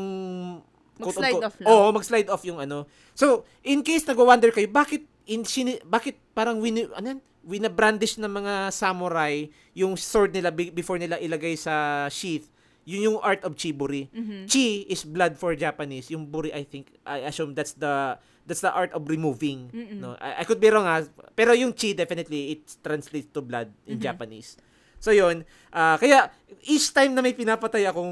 Mag-slide 0.98 1.42
off 1.46 1.56
lang. 1.62 1.68
Oo, 1.70 1.86
mag-slide 1.94 2.28
off 2.28 2.42
yung 2.42 2.58
ano. 2.58 2.90
So, 3.14 3.46
in 3.62 3.86
case 3.86 4.02
nagwa-wonder 4.02 4.50
kayo, 4.50 4.66
bakit 4.66 5.06
in 5.30 5.46
sini, 5.46 5.78
bakit 5.86 6.18
parang 6.34 6.58
wini, 6.58 6.90
ano 6.90 7.14
yan? 7.14 7.20
Winabrandish 7.48 8.20
ng 8.20 8.28
mga 8.28 8.68
samurai 8.70 9.48
yung 9.72 9.96
sword 9.96 10.30
nila 10.30 10.52
be- 10.52 10.68
before 10.70 11.00
nila 11.00 11.16
ilagay 11.16 11.56
sa 11.56 11.72
sheath 12.08 12.44
yun 12.84 13.04
yung 13.06 13.18
art 13.20 13.44
of 13.44 13.52
chiburi. 13.52 14.08
Mhm. 14.08 14.48
Chi 14.48 14.88
is 14.88 15.04
blood 15.04 15.36
for 15.36 15.52
Japanese. 15.52 16.08
Yung 16.08 16.24
buri, 16.24 16.48
I 16.48 16.64
think, 16.64 16.88
I 17.04 17.28
assume 17.28 17.52
that's 17.52 17.76
the 17.76 18.16
that's 18.48 18.64
the 18.64 18.72
art 18.72 18.88
of 18.96 19.04
removing. 19.04 19.68
Mm-mm. 19.68 20.00
No, 20.00 20.16
I, 20.16 20.40
I 20.40 20.48
could 20.48 20.56
be 20.56 20.72
wrong 20.72 20.88
ha. 20.88 21.04
Pero 21.36 21.52
yung 21.52 21.76
chi 21.76 21.92
definitely 21.92 22.56
it 22.56 22.64
translates 22.80 23.28
to 23.36 23.44
blood 23.44 23.68
in 23.84 24.00
Mhm. 24.00 24.08
Japanese. 24.08 24.56
So 25.04 25.12
yun, 25.12 25.44
ah, 25.68 26.00
kaya 26.00 26.32
each 26.64 26.88
time 26.90 27.12
na 27.12 27.20
may 27.20 27.36
pinapatay 27.36 27.84
akong 27.84 28.08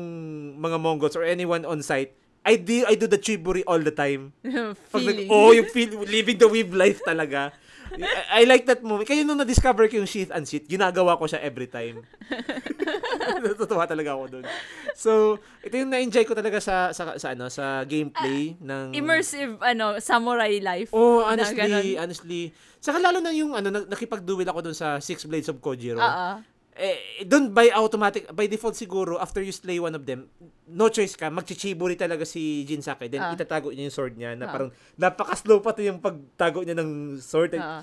mga 0.61 0.77
Mongols 0.77 1.17
or 1.17 1.25
anyone 1.25 1.65
on 1.65 1.81
site, 1.81 2.13
I 2.45 2.55
do 2.55 2.85
I 2.85 2.95
do 2.95 3.09
the 3.09 3.17
chiburi 3.17 3.65
all 3.65 3.81
the 3.81 3.91
time. 3.91 4.37
Pag 4.93 5.03
nag, 5.03 5.25
oh, 5.27 5.57
yung 5.57 5.67
feel, 5.67 6.05
living 6.05 6.37
the 6.37 6.47
weave 6.47 6.71
life 6.71 7.01
talaga. 7.01 7.49
I, 7.95 8.43
I 8.43 8.49
like 8.49 8.67
that 8.67 8.83
moment. 8.83 9.07
Kaya 9.07 9.23
nung 9.23 9.39
na-discover 9.39 9.87
ko 9.87 10.03
yung 10.03 10.11
sheath 10.11 10.35
and 10.35 10.43
sheath, 10.43 10.67
ginagawa 10.67 11.15
ko 11.15 11.31
siya 11.31 11.41
every 11.41 11.71
time. 11.71 12.03
Natutuwa 13.45 13.87
talaga 13.87 14.17
ako 14.17 14.25
dun. 14.29 14.45
So, 14.97 15.37
ito 15.63 15.75
yung 15.77 15.93
na-enjoy 15.93 16.25
ko 16.25 16.35
talaga 16.35 16.59
sa 16.59 16.91
sa, 16.91 17.17
sa 17.17 17.37
ano 17.37 17.47
sa 17.47 17.85
gameplay 17.85 18.57
ng 18.59 18.97
Immersive, 18.97 19.61
ano, 19.61 20.01
samurai 20.01 20.59
life. 20.59 20.91
Oh, 20.91 21.23
honestly, 21.23 21.97
honestly. 21.97 22.43
Saka 22.81 22.99
lalo 22.99 23.19
na 23.19 23.31
yung 23.31 23.53
ano 23.53 23.69
na- 23.69 23.87
nakipag-duel 23.87 24.47
ako 24.47 24.71
dun 24.71 24.77
sa 24.77 24.99
Six 24.99 25.27
Blades 25.27 25.51
of 25.51 25.59
Kojiro. 25.61 25.99
Oo. 25.99 26.56
Eh, 26.77 27.25
doon 27.25 27.51
by 27.51 27.73
automatic, 27.73 28.29
by 28.31 28.45
default 28.45 28.77
siguro, 28.77 29.17
after 29.17 29.41
you 29.41 29.49
slay 29.49 29.81
one 29.81 29.97
of 29.97 30.05
them, 30.05 30.29
no 30.69 30.87
choice 30.87 31.17
ka, 31.17 31.27
magchichiburi 31.29 31.97
talaga 31.97 32.23
si 32.23 32.63
Jinsake. 32.63 33.09
Then, 33.09 33.23
Ah. 33.23 33.33
itatago 33.33 33.73
niya 33.73 33.89
yung 33.89 33.97
sword 33.97 34.15
niya 34.15 34.37
na 34.37 34.45
Ah. 34.45 34.53
parang 34.53 34.71
napaka-slow 34.95 35.65
pa 35.65 35.73
to 35.73 35.81
yung 35.81 35.99
pagtago 35.99 36.61
niya 36.61 36.77
ng 36.77 37.17
sword. 37.17 37.57
Oo. 37.57 37.81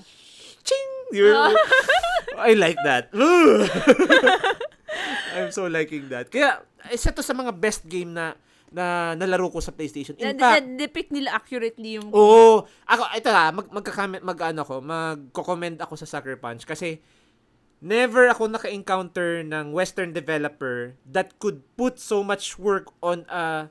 ching! 0.64 0.90
Ah. 1.28 1.52
I 2.48 2.56
like 2.56 2.78
that. 2.86 3.10
I'm 5.36 5.50
so 5.50 5.66
liking 5.66 6.08
that. 6.08 6.30
Kaya, 6.30 6.62
isa 6.88 7.10
to 7.10 7.20
sa 7.20 7.34
mga 7.34 7.52
best 7.52 7.84
game 7.84 8.14
na 8.14 8.38
na 8.74 9.14
nalaro 9.14 9.50
ko 9.50 9.62
sa 9.62 9.70
PlayStation. 9.70 10.18
In 10.18 10.34
na, 10.34 10.58
fact, 10.58 10.66
depict 10.74 11.10
nila 11.14 11.30
accurately 11.30 11.94
yung... 11.94 12.10
Oo. 12.10 12.66
Ako, 12.90 13.02
ito 13.14 13.30
ha, 13.30 13.54
mag, 13.54 13.70
magka-comment, 13.70 14.18
mag, 14.18 14.38
ano 14.40 14.62
ko, 14.66 14.82
magko-comment 14.82 15.78
ako 15.78 15.94
sa 15.94 16.10
Sucker 16.10 16.34
Punch 16.42 16.66
kasi 16.66 16.98
never 17.84 18.32
ako 18.32 18.48
naka-encounter 18.48 19.44
ng 19.44 19.76
Western 19.76 20.16
developer 20.16 20.96
that 21.04 21.36
could 21.36 21.60
put 21.76 22.00
so 22.00 22.24
much 22.24 22.56
work 22.56 22.88
on 23.04 23.28
a 23.28 23.68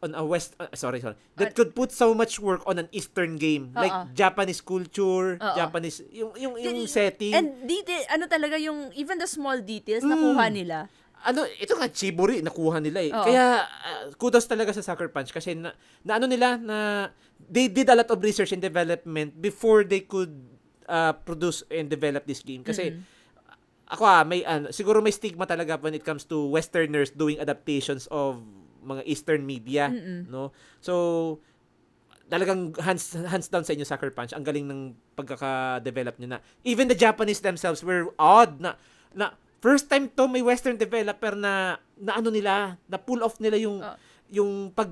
on 0.00 0.16
a 0.16 0.24
West, 0.24 0.56
uh, 0.56 0.64
sorry, 0.72 0.96
sorry, 0.96 1.12
that 1.36 1.52
could 1.52 1.76
put 1.76 1.92
so 1.92 2.16
much 2.16 2.40
work 2.40 2.64
on 2.64 2.80
an 2.80 2.88
Eastern 2.88 3.36
game. 3.36 3.68
Like 3.76 3.92
Oo. 3.92 4.08
Japanese 4.16 4.64
culture, 4.64 5.36
Oo. 5.36 5.52
Japanese, 5.52 6.00
yung, 6.08 6.32
yung, 6.40 6.56
yung 6.56 6.88
setting. 6.88 7.36
And 7.36 7.68
detail, 7.68 8.08
ano 8.08 8.24
talaga 8.24 8.56
yung, 8.56 8.88
even 8.96 9.20
the 9.20 9.28
small 9.28 9.60
details, 9.60 10.00
Mm. 10.00 10.10
nakuha 10.16 10.46
nila. 10.48 10.78
ano, 11.20 11.44
ito 11.44 11.76
nga, 11.76 11.84
Chiburi, 11.92 12.40
nakuha 12.40 12.80
nila 12.80 13.04
eh. 13.04 13.12
Oo. 13.12 13.28
Kaya, 13.28 13.60
uh, 13.60 14.08
kudos 14.16 14.48
talaga 14.48 14.72
sa 14.72 14.80
Sucker 14.80 15.12
Punch 15.12 15.36
kasi 15.36 15.52
na, 15.52 15.76
na 16.00 16.16
ano 16.16 16.24
nila, 16.24 16.56
na 16.56 17.12
they 17.36 17.68
did 17.68 17.92
a 17.92 17.96
lot 18.00 18.08
of 18.08 18.24
research 18.24 18.56
and 18.56 18.64
development 18.64 19.36
before 19.36 19.84
they 19.84 20.00
could 20.00 20.32
uh, 20.88 21.12
produce 21.12 21.60
and 21.68 21.92
develop 21.92 22.24
this 22.24 22.40
game. 22.40 22.64
Kasi, 22.64 22.96
Mm. 22.96 23.19
Ako 23.90 24.02
ah, 24.06 24.22
may, 24.22 24.46
ano, 24.46 24.70
siguro 24.70 25.02
may 25.02 25.10
stigma 25.10 25.44
talaga 25.44 25.74
when 25.82 25.92
it 25.92 26.06
comes 26.06 26.22
to 26.22 26.46
Westerners 26.46 27.10
doing 27.10 27.42
adaptations 27.42 28.06
of 28.08 28.38
mga 28.80 29.02
Eastern 29.04 29.42
media, 29.44 29.90
Mm-mm. 29.90 30.30
no? 30.30 30.54
So, 30.78 30.94
talagang 32.30 32.78
hands 32.78 33.18
hands 33.18 33.50
down 33.50 33.66
sa 33.66 33.74
inyo 33.74 33.82
Sucker 33.82 34.14
Punch. 34.14 34.30
Ang 34.30 34.46
galing 34.46 34.66
ng 34.70 34.80
pagkaka-develop 35.18 36.14
niyo 36.16 36.28
na. 36.30 36.38
Even 36.62 36.86
the 36.86 36.94
Japanese 36.94 37.42
themselves 37.42 37.82
were 37.82 38.14
odd 38.16 38.62
na 38.62 38.78
na 39.10 39.34
first 39.58 39.90
time 39.90 40.06
to 40.06 40.30
may 40.30 40.40
western 40.40 40.78
developer 40.78 41.34
na 41.34 41.76
na 41.98 42.16
ano 42.16 42.30
nila, 42.30 42.78
na 42.86 42.96
pull 42.96 43.20
off 43.20 43.42
nila 43.42 43.58
yung 43.58 43.82
Oh. 43.82 43.96
yung 44.30 44.50
pag 44.70 44.88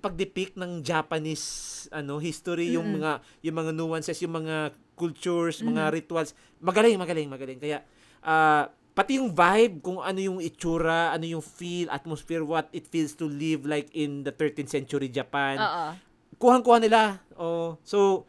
pag-depict 0.00 0.54
ng 0.58 0.82
Japanese 0.82 1.86
ano 1.90 2.22
history, 2.22 2.74
yung 2.74 2.86
Mm-mm. 2.86 3.02
mga 3.02 3.12
yung 3.50 3.56
mga 3.58 3.72
nuances, 3.74 4.18
yung 4.22 4.34
mga 4.38 4.70
cultures, 4.94 5.62
mga 5.62 5.90
rituals. 5.90 6.32
Magaling, 6.62 6.94
magaling, 6.94 7.26
magaling. 7.26 7.58
Kaya 7.58 7.82
ah, 8.24 8.68
pati 8.94 9.16
yung 9.16 9.32
vibe, 9.32 9.80
kung 9.80 9.98
ano 10.02 10.18
yung 10.20 10.38
itsura, 10.42 11.14
ano 11.14 11.24
yung 11.24 11.40
feel, 11.40 11.88
atmosphere, 11.88 12.44
what 12.44 12.68
it 12.74 12.84
feels 12.90 13.16
to 13.16 13.24
live 13.24 13.64
like 13.64 13.88
in 13.96 14.26
the 14.26 14.32
13th 14.34 14.68
century 14.68 15.08
Japan 15.08 15.56
Oo. 15.56 15.86
kuhang-kuha 16.36 16.78
nila. 16.80 17.20
Oh, 17.36 17.80
so 17.84 18.28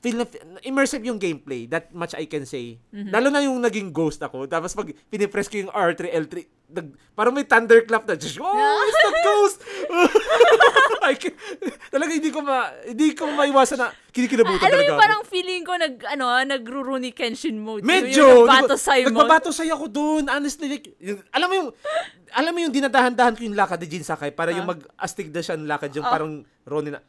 feel 0.00 0.16
na 0.16 0.26
immersive 0.60 1.02
yung 1.02 1.16
gameplay. 1.16 1.64
That 1.64 1.90
much 1.90 2.12
I 2.12 2.26
can 2.26 2.42
say. 2.42 2.82
Mhm. 2.90 3.10
Lalo 3.10 3.28
na 3.28 3.40
yung 3.40 3.58
naging 3.58 3.90
ghost 3.90 4.18
ako. 4.18 4.44
Tapos 4.44 4.74
pag 4.74 4.90
pinipress 5.06 5.46
ko 5.46 5.58
yung 5.58 5.70
R3, 5.70 6.10
L3, 6.10 6.34
nag, 6.70 6.86
parang 7.12 7.30
may 7.30 7.42
thunderclap 7.42 8.02
na. 8.04 8.14
Oh, 8.40 8.78
it's 8.80 9.00
the 9.00 9.12
ghost! 9.20 9.58
I 11.10 11.14
can, 11.14 11.32
talaga 11.88 12.10
hindi 12.12 12.30
ko 12.30 12.40
ma, 12.40 12.70
hindi 12.84 13.10
ko 13.12 13.26
maiwasan 13.26 13.78
na 13.78 13.88
kinikilabutan 14.10 14.58
Alam 14.60 14.70
talaga 14.70 14.92
ako. 14.92 15.00
parang 15.00 15.22
feeling 15.24 15.62
ko 15.62 15.72
nag, 15.74 15.94
ano, 16.04 16.24
nagro-Rooney 16.44 17.10
Kenshin 17.10 17.58
mode. 17.58 17.82
Medyo. 17.82 18.44
Yung 18.44 18.46
nagbatosay 18.46 19.06
mo. 19.06 19.22
Nagbabatosay 19.22 19.68
ako 19.70 19.84
doon. 19.86 20.22
Honestly, 20.26 20.68
like, 20.68 20.86
yung- 20.98 21.22
alam 21.30 21.46
mo 21.46 21.54
yung, 21.56 21.68
alam 22.30 22.52
mo 22.52 22.58
yung 22.60 22.74
dinadahan-dahan 22.74 23.34
ko 23.34 23.42
yung 23.42 23.58
lakad 23.58 23.80
ni 23.80 23.88
Jin 23.88 24.06
Sakai 24.06 24.30
para 24.30 24.50
yung 24.50 24.66
Ah. 24.66 24.72
mag-astig 24.74 25.30
na 25.30 25.42
siya 25.42 25.58
ng 25.58 25.66
lakad 25.66 25.90
yung 25.90 26.06
Ah. 26.06 26.12
parang 26.12 26.32
Ronin 26.62 26.94
na, 26.94 27.00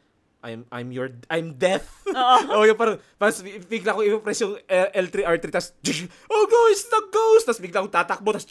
I'm 0.42 0.66
I'm 0.74 0.90
your 0.90 1.14
I'm 1.30 1.54
death. 1.54 1.86
Oo. 2.10 2.38
oh, 2.58 2.66
yung 2.66 2.74
parang 2.74 2.98
pas 3.14 3.30
bigla 3.70 3.94
ko 3.94 4.02
i-press 4.02 4.42
yung 4.42 4.58
L- 4.66 4.90
L3 5.06 5.22
R3 5.38 5.44
tas 5.54 5.70
oh 6.34 6.44
guys, 6.50 6.82
the 6.90 7.00
ghost 7.14 7.46
tas 7.46 7.62
bigla 7.62 7.78
akong 7.80 7.94
tatakbo 7.94 8.34
tas 8.34 8.46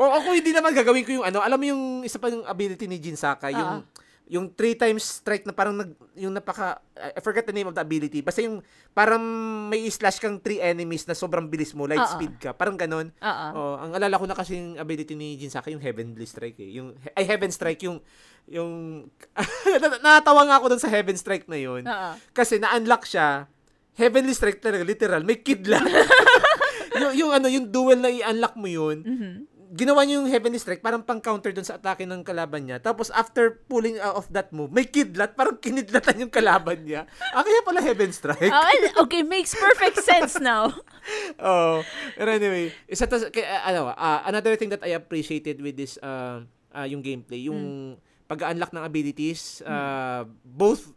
O 0.00 0.08
ako 0.08 0.32
hindi 0.32 0.56
naman 0.56 0.72
gagawin 0.72 1.04
ko 1.04 1.20
yung 1.20 1.26
ano, 1.28 1.44
alam 1.44 1.60
mo 1.60 1.66
yung 1.68 1.82
isa 2.02 2.16
pa 2.16 2.32
yung 2.32 2.48
ability 2.48 2.88
ni 2.88 2.96
Jin 2.96 3.20
Sakai, 3.20 3.52
yung 3.52 3.84
yung 4.32 4.48
three 4.48 4.72
times 4.72 5.04
strike 5.20 5.44
na 5.44 5.52
parang 5.52 5.76
nag 5.76 5.92
yung 6.16 6.32
napaka 6.32 6.80
I 6.96 7.20
forgot 7.20 7.44
the 7.44 7.52
name 7.52 7.68
of 7.68 7.76
the 7.76 7.84
ability. 7.84 8.24
Basta 8.24 8.40
yung 8.40 8.64
parang 8.96 9.20
may 9.68 9.84
slash 9.92 10.16
kang 10.16 10.40
three 10.40 10.56
enemies 10.56 11.04
na 11.04 11.12
sobrang 11.12 11.44
bilis 11.44 11.76
mo, 11.76 11.84
light 11.84 12.00
Oo. 12.00 12.12
speed 12.16 12.40
ka. 12.40 12.56
Parang 12.56 12.80
ganon. 12.80 13.12
Oo. 13.12 13.46
Oh, 13.52 13.76
ang 13.76 13.92
alala 13.92 14.16
ko 14.16 14.24
na 14.24 14.32
kasi 14.32 14.56
yung 14.56 14.80
ability 14.80 15.12
ni 15.12 15.36
Jin 15.36 15.52
Sakai 15.52 15.76
yung 15.76 15.84
Heavenly 15.84 16.24
Strike 16.24 16.56
eh. 16.64 16.80
Yung 16.80 16.96
ay 17.12 17.28
Heaven 17.28 17.52
Strike 17.52 17.84
yung 17.84 18.00
yung 18.48 19.04
natawa 20.00 20.48
nga 20.48 20.56
ako 20.56 20.72
dun 20.72 20.82
sa 20.82 20.88
Heaven 20.88 21.18
Strike 21.20 21.52
na 21.52 21.60
yun. 21.60 21.84
Oo. 21.84 22.10
Kasi 22.32 22.56
na-unlock 22.56 23.04
siya. 23.04 23.44
Heavenly 24.00 24.32
Strike 24.32 24.64
talaga 24.64 24.88
literal, 24.88 25.20
may 25.28 25.44
kidlat. 25.44 25.84
yung, 27.02 27.12
yung 27.16 27.30
ano, 27.32 27.46
yung 27.48 27.66
duel 27.68 28.00
na 28.00 28.08
i-unlock 28.08 28.56
mo 28.56 28.68
yun, 28.68 29.04
Mhm. 29.04 29.32
Ginawa 29.72 30.04
niya 30.04 30.20
yung 30.20 30.28
Heavenly 30.28 30.60
Strike 30.60 30.84
parang 30.84 31.00
pang-counter 31.00 31.50
dun 31.50 31.64
sa 31.64 31.80
atake 31.80 32.04
ng 32.04 32.20
kalaban 32.20 32.68
niya. 32.68 32.76
Tapos 32.78 33.08
after 33.08 33.64
pulling 33.66 33.96
out 33.96 34.20
of 34.20 34.28
that 34.28 34.52
move, 34.52 34.68
may 34.68 34.84
kidlat, 34.84 35.32
parang 35.32 35.56
kinidlatan 35.56 36.28
yung 36.28 36.32
kalaban 36.32 36.84
niya. 36.84 37.08
Ah, 37.32 37.40
kaya 37.40 37.64
pala 37.64 37.80
Heaven 37.80 38.12
Strike. 38.12 38.52
Ah, 38.52 38.68
well, 38.68 39.08
okay, 39.08 39.24
makes 39.24 39.56
perfect 39.56 40.04
sense 40.04 40.36
now. 40.36 40.68
oh. 41.40 41.80
But 42.20 42.28
anyway, 42.28 42.76
isa 42.84 43.08
to, 43.08 43.32
kaya, 43.32 43.64
ano, 43.64 43.96
ah, 43.96 44.20
another 44.28 44.54
thing 44.60 44.68
that 44.68 44.84
I 44.84 44.92
appreciated 44.92 45.64
with 45.64 45.80
this, 45.80 45.96
uh, 46.04 46.44
uh, 46.76 46.86
yung 46.86 47.00
gameplay, 47.00 47.48
yung 47.48 47.96
pag-unlock 48.28 48.76
ng 48.76 48.84
abilities, 48.84 49.64
uh, 49.64 50.28
both 50.44 50.92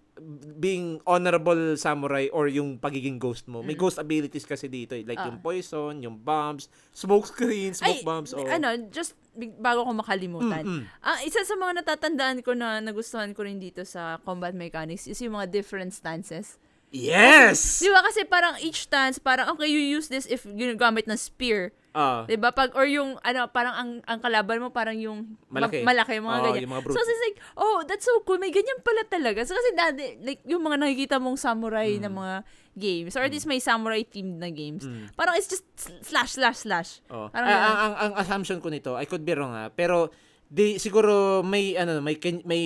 being 0.55 1.03
honorable 1.03 1.75
samurai 1.75 2.31
or 2.31 2.47
yung 2.47 2.79
pagiging 2.79 3.19
ghost 3.19 3.47
mo. 3.47 3.59
May 3.59 3.75
Mm. 3.75 3.83
ghost 3.83 3.99
abilities 3.99 4.47
kasi 4.47 4.67
dito, 4.67 4.95
eh, 4.95 5.03
like 5.03 5.19
Ah. 5.19 5.27
yung 5.27 5.43
poison, 5.43 5.91
yung 5.99 6.15
bombs, 6.15 6.71
smoke 6.89 7.27
screen, 7.27 7.75
smoke 7.75 7.99
Ay, 7.99 8.07
bombs. 8.07 8.31
Oh. 8.31 8.47
ano, 8.47 8.71
just 8.89 9.11
bago 9.59 9.83
ko 9.83 9.91
makalimutan. 9.91 10.63
Mm, 10.63 10.79
mm. 10.79 11.03
Ah, 11.03 11.19
isa 11.19 11.43
sa 11.43 11.59
mga 11.59 11.83
natatandaan 11.83 12.39
ko 12.39 12.55
na 12.55 12.79
nagustuhan 12.79 13.35
ko 13.35 13.43
rin 13.43 13.59
dito 13.59 13.83
sa 13.83 14.15
combat 14.23 14.55
mechanics 14.55 15.03
is 15.05 15.19
yung 15.19 15.35
mga 15.35 15.51
different 15.51 15.91
stances 15.91 16.55
Yes! 16.89 17.79
Di 17.79 17.89
ba 17.89 18.01
kasi 18.01 18.23
parang 18.23 18.55
each 18.59 18.87
stance, 18.87 19.17
parang 19.17 19.51
okay, 19.51 19.67
you 19.67 19.79
use 19.79 20.07
this 20.07 20.25
if 20.25 20.45
ginagamit 20.45 21.05
ng 21.05 21.17
spear. 21.17 21.75
Ah. 21.91 22.27
'Di 22.27 22.35
ba? 22.35 22.51
Pag 22.51 22.75
or 22.75 22.83
yung 22.83 23.15
ano, 23.19 23.47
parang 23.47 23.71
ang 23.71 23.89
ang 24.03 24.19
kalaban 24.19 24.59
mo 24.59 24.67
parang 24.67 24.95
yung 24.95 25.39
Malaki. 25.47 25.79
ma- 25.79 25.95
malaki 25.95 26.19
mga 26.19 26.27
Oo, 26.33 26.45
ganyan. 26.45 26.63
yung 26.63 26.73
mga 26.75 26.83
brute. 26.83 26.95
so 26.95 27.01
it's 27.01 27.23
like, 27.23 27.37
oh, 27.55 27.77
that's 27.87 28.03
so 28.03 28.19
cool. 28.23 28.35
May 28.35 28.51
ganyan 28.51 28.83
pala 28.83 29.07
talaga. 29.07 29.43
So 29.43 29.55
kasi 29.55 29.69
dati 29.71 30.03
like 30.19 30.43
yung 30.43 30.59
mga 30.59 30.75
nakikita 30.77 31.15
mong 31.17 31.39
samurai 31.39 31.95
na 31.95 32.11
mga 32.11 32.35
games 32.75 33.15
or 33.15 33.23
at 33.23 33.31
least 33.31 33.47
may 33.47 33.63
samurai 33.63 34.03
themed 34.03 34.43
na 34.43 34.51
games. 34.51 34.83
Mm. 34.83 35.07
Parang 35.15 35.39
it's 35.39 35.47
just 35.47 35.63
slash 36.03 36.35
slash 36.35 36.67
slash. 36.67 36.99
Oh. 37.07 37.31
Parang 37.31 37.47
Ah, 37.47 37.51
ganun. 37.53 37.63
ang, 37.63 37.77
ang, 37.79 37.93
ang 37.95 38.13
assumption 38.19 38.59
ko 38.59 38.67
nito, 38.67 38.99
I 38.99 39.07
could 39.07 39.23
be 39.23 39.31
wrong 39.31 39.55
ha, 39.55 39.71
pero 39.71 40.11
di 40.45 40.75
siguro 40.77 41.41
may 41.41 41.73
ano 41.73 42.03
may 42.03 42.19
may 42.43 42.63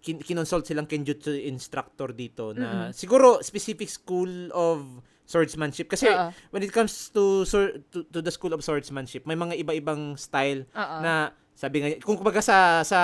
kin, 0.00 0.18
kinonsult 0.18 0.64
silang 0.64 0.88
kenjutsu 0.88 1.32
instructor 1.44 2.10
dito 2.10 2.56
na 2.56 2.88
siguro 2.90 3.44
specific 3.44 3.88
school 3.88 4.48
of 4.50 5.00
swordsmanship 5.24 5.86
kasi 5.86 6.10
Oo. 6.10 6.34
when 6.50 6.64
it 6.66 6.74
comes 6.74 7.12
to, 7.14 7.46
sword- 7.46 7.86
to 7.94 8.02
to 8.10 8.18
the 8.18 8.32
school 8.34 8.50
of 8.50 8.66
swordsmanship 8.66 9.22
may 9.22 9.38
mga 9.38 9.54
iba-ibang 9.62 10.18
style 10.18 10.66
Oo. 10.74 10.96
na 11.04 11.30
sabi 11.54 11.84
nga 11.84 11.88
kung 12.00 12.16
kumbaga 12.16 12.40
sa 12.40 12.80
sa 12.80 12.98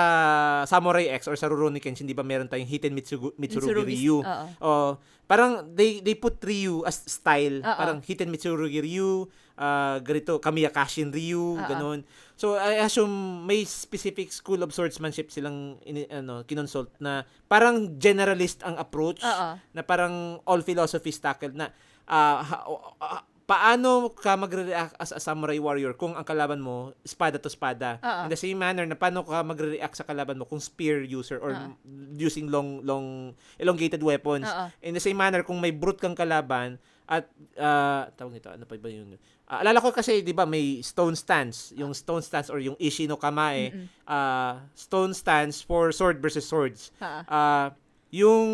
Samurai 0.65 1.13
X 1.21 1.29
or 1.29 1.37
sa 1.37 1.45
Rurouni 1.45 1.77
Kenshin 1.77 2.09
di 2.09 2.17
ba 2.17 2.25
meron 2.25 2.49
tayong 2.49 2.65
Hiten 2.65 2.89
Mitsugu, 2.91 3.29
Mitsurugi 3.37 3.85
Mitsurugi, 3.85 3.95
Ryu. 4.01 4.17
Oh, 4.57 4.97
parang 5.29 5.77
they 5.77 6.01
they 6.01 6.17
put 6.17 6.41
Ryu 6.41 6.81
as 6.81 7.05
style. 7.05 7.61
Oo. 7.61 7.77
Parang 7.77 8.01
Hiten 8.01 8.33
Mitsurugi 8.33 8.81
Ryu, 8.81 9.29
uh, 9.57 9.97
ganito 9.99 10.37
Kamiyakashin 10.37 11.09
Ryu, 11.09 11.57
Oo. 11.57 11.67
ganun. 11.67 12.05
So 12.37 12.53
I 12.55 12.77
assume 12.85 13.43
may 13.43 13.65
specific 13.65 14.29
school 14.29 14.61
of 14.61 14.69
swordsmanship 14.69 15.33
silang 15.33 15.81
ini, 15.81 16.05
ano 16.07 16.45
kinonsult 16.45 16.93
na 17.01 17.25
parang 17.49 17.97
generalist 17.97 18.61
ang 18.61 18.77
approach 18.77 19.25
Oo. 19.25 19.57
na 19.57 19.81
parang 19.81 20.37
all 20.45 20.61
philosophies 20.61 21.17
tackled 21.17 21.57
na 21.57 21.73
ah, 22.05 22.39
ha- 22.45 22.65
ah, 23.01 23.23
paano 23.47 24.11
ka 24.11 24.35
magre-react 24.35 24.99
as 24.99 25.15
a 25.15 25.23
samurai 25.23 25.55
warrior 25.55 25.95
kung 25.95 26.11
ang 26.13 26.27
kalaban 26.27 26.59
mo 26.59 26.91
espada 27.01 27.39
to 27.39 27.47
espada 27.47 27.95
Oo. 28.03 28.27
in 28.27 28.29
the 28.29 28.37
same 28.37 28.59
manner 28.59 28.83
na 28.83 28.93
paano 28.93 29.23
ka 29.23 29.39
magre-react 29.41 29.95
sa 29.97 30.05
kalaban 30.05 30.35
mo 30.35 30.43
kung 30.43 30.59
spear 30.59 31.01
user 31.01 31.39
or 31.39 31.55
Oo. 31.55 31.73
using 32.19 32.51
long 32.51 32.83
long 32.83 33.31
elongated 33.57 34.03
weapons 34.03 34.45
Oo. 34.45 34.67
in 34.83 34.93
the 34.93 35.01
same 35.01 35.15
manner 35.17 35.41
kung 35.41 35.57
may 35.57 35.71
brute 35.71 35.97
kang 35.97 36.13
kalaban 36.13 36.75
at 37.07 37.23
ah, 37.55 38.11
tawag 38.19 38.35
nito 38.35 38.51
ano 38.51 38.67
pa 38.67 38.75
ba 38.75 38.91
yun 38.91 39.15
Ah, 39.47 39.63
alala 39.63 39.79
ko 39.79 39.95
kasi 39.95 40.19
'di 40.19 40.35
ba 40.35 40.43
may 40.43 40.83
stone 40.83 41.15
stance 41.15 41.71
yung 41.71 41.95
stone 41.95 42.19
stance 42.19 42.51
or 42.51 42.59
yung 42.59 42.75
ishi 42.75 43.07
no 43.07 43.15
kamae 43.15 43.71
Mm-mm. 43.71 43.87
ah, 44.03 44.59
stone 44.75 45.15
stance 45.15 45.63
for 45.63 45.95
sword 45.95 46.19
versus 46.19 46.43
swords 46.43 46.91
Ha. 46.99 47.23
Ah, 47.23 47.67
yung 48.11 48.47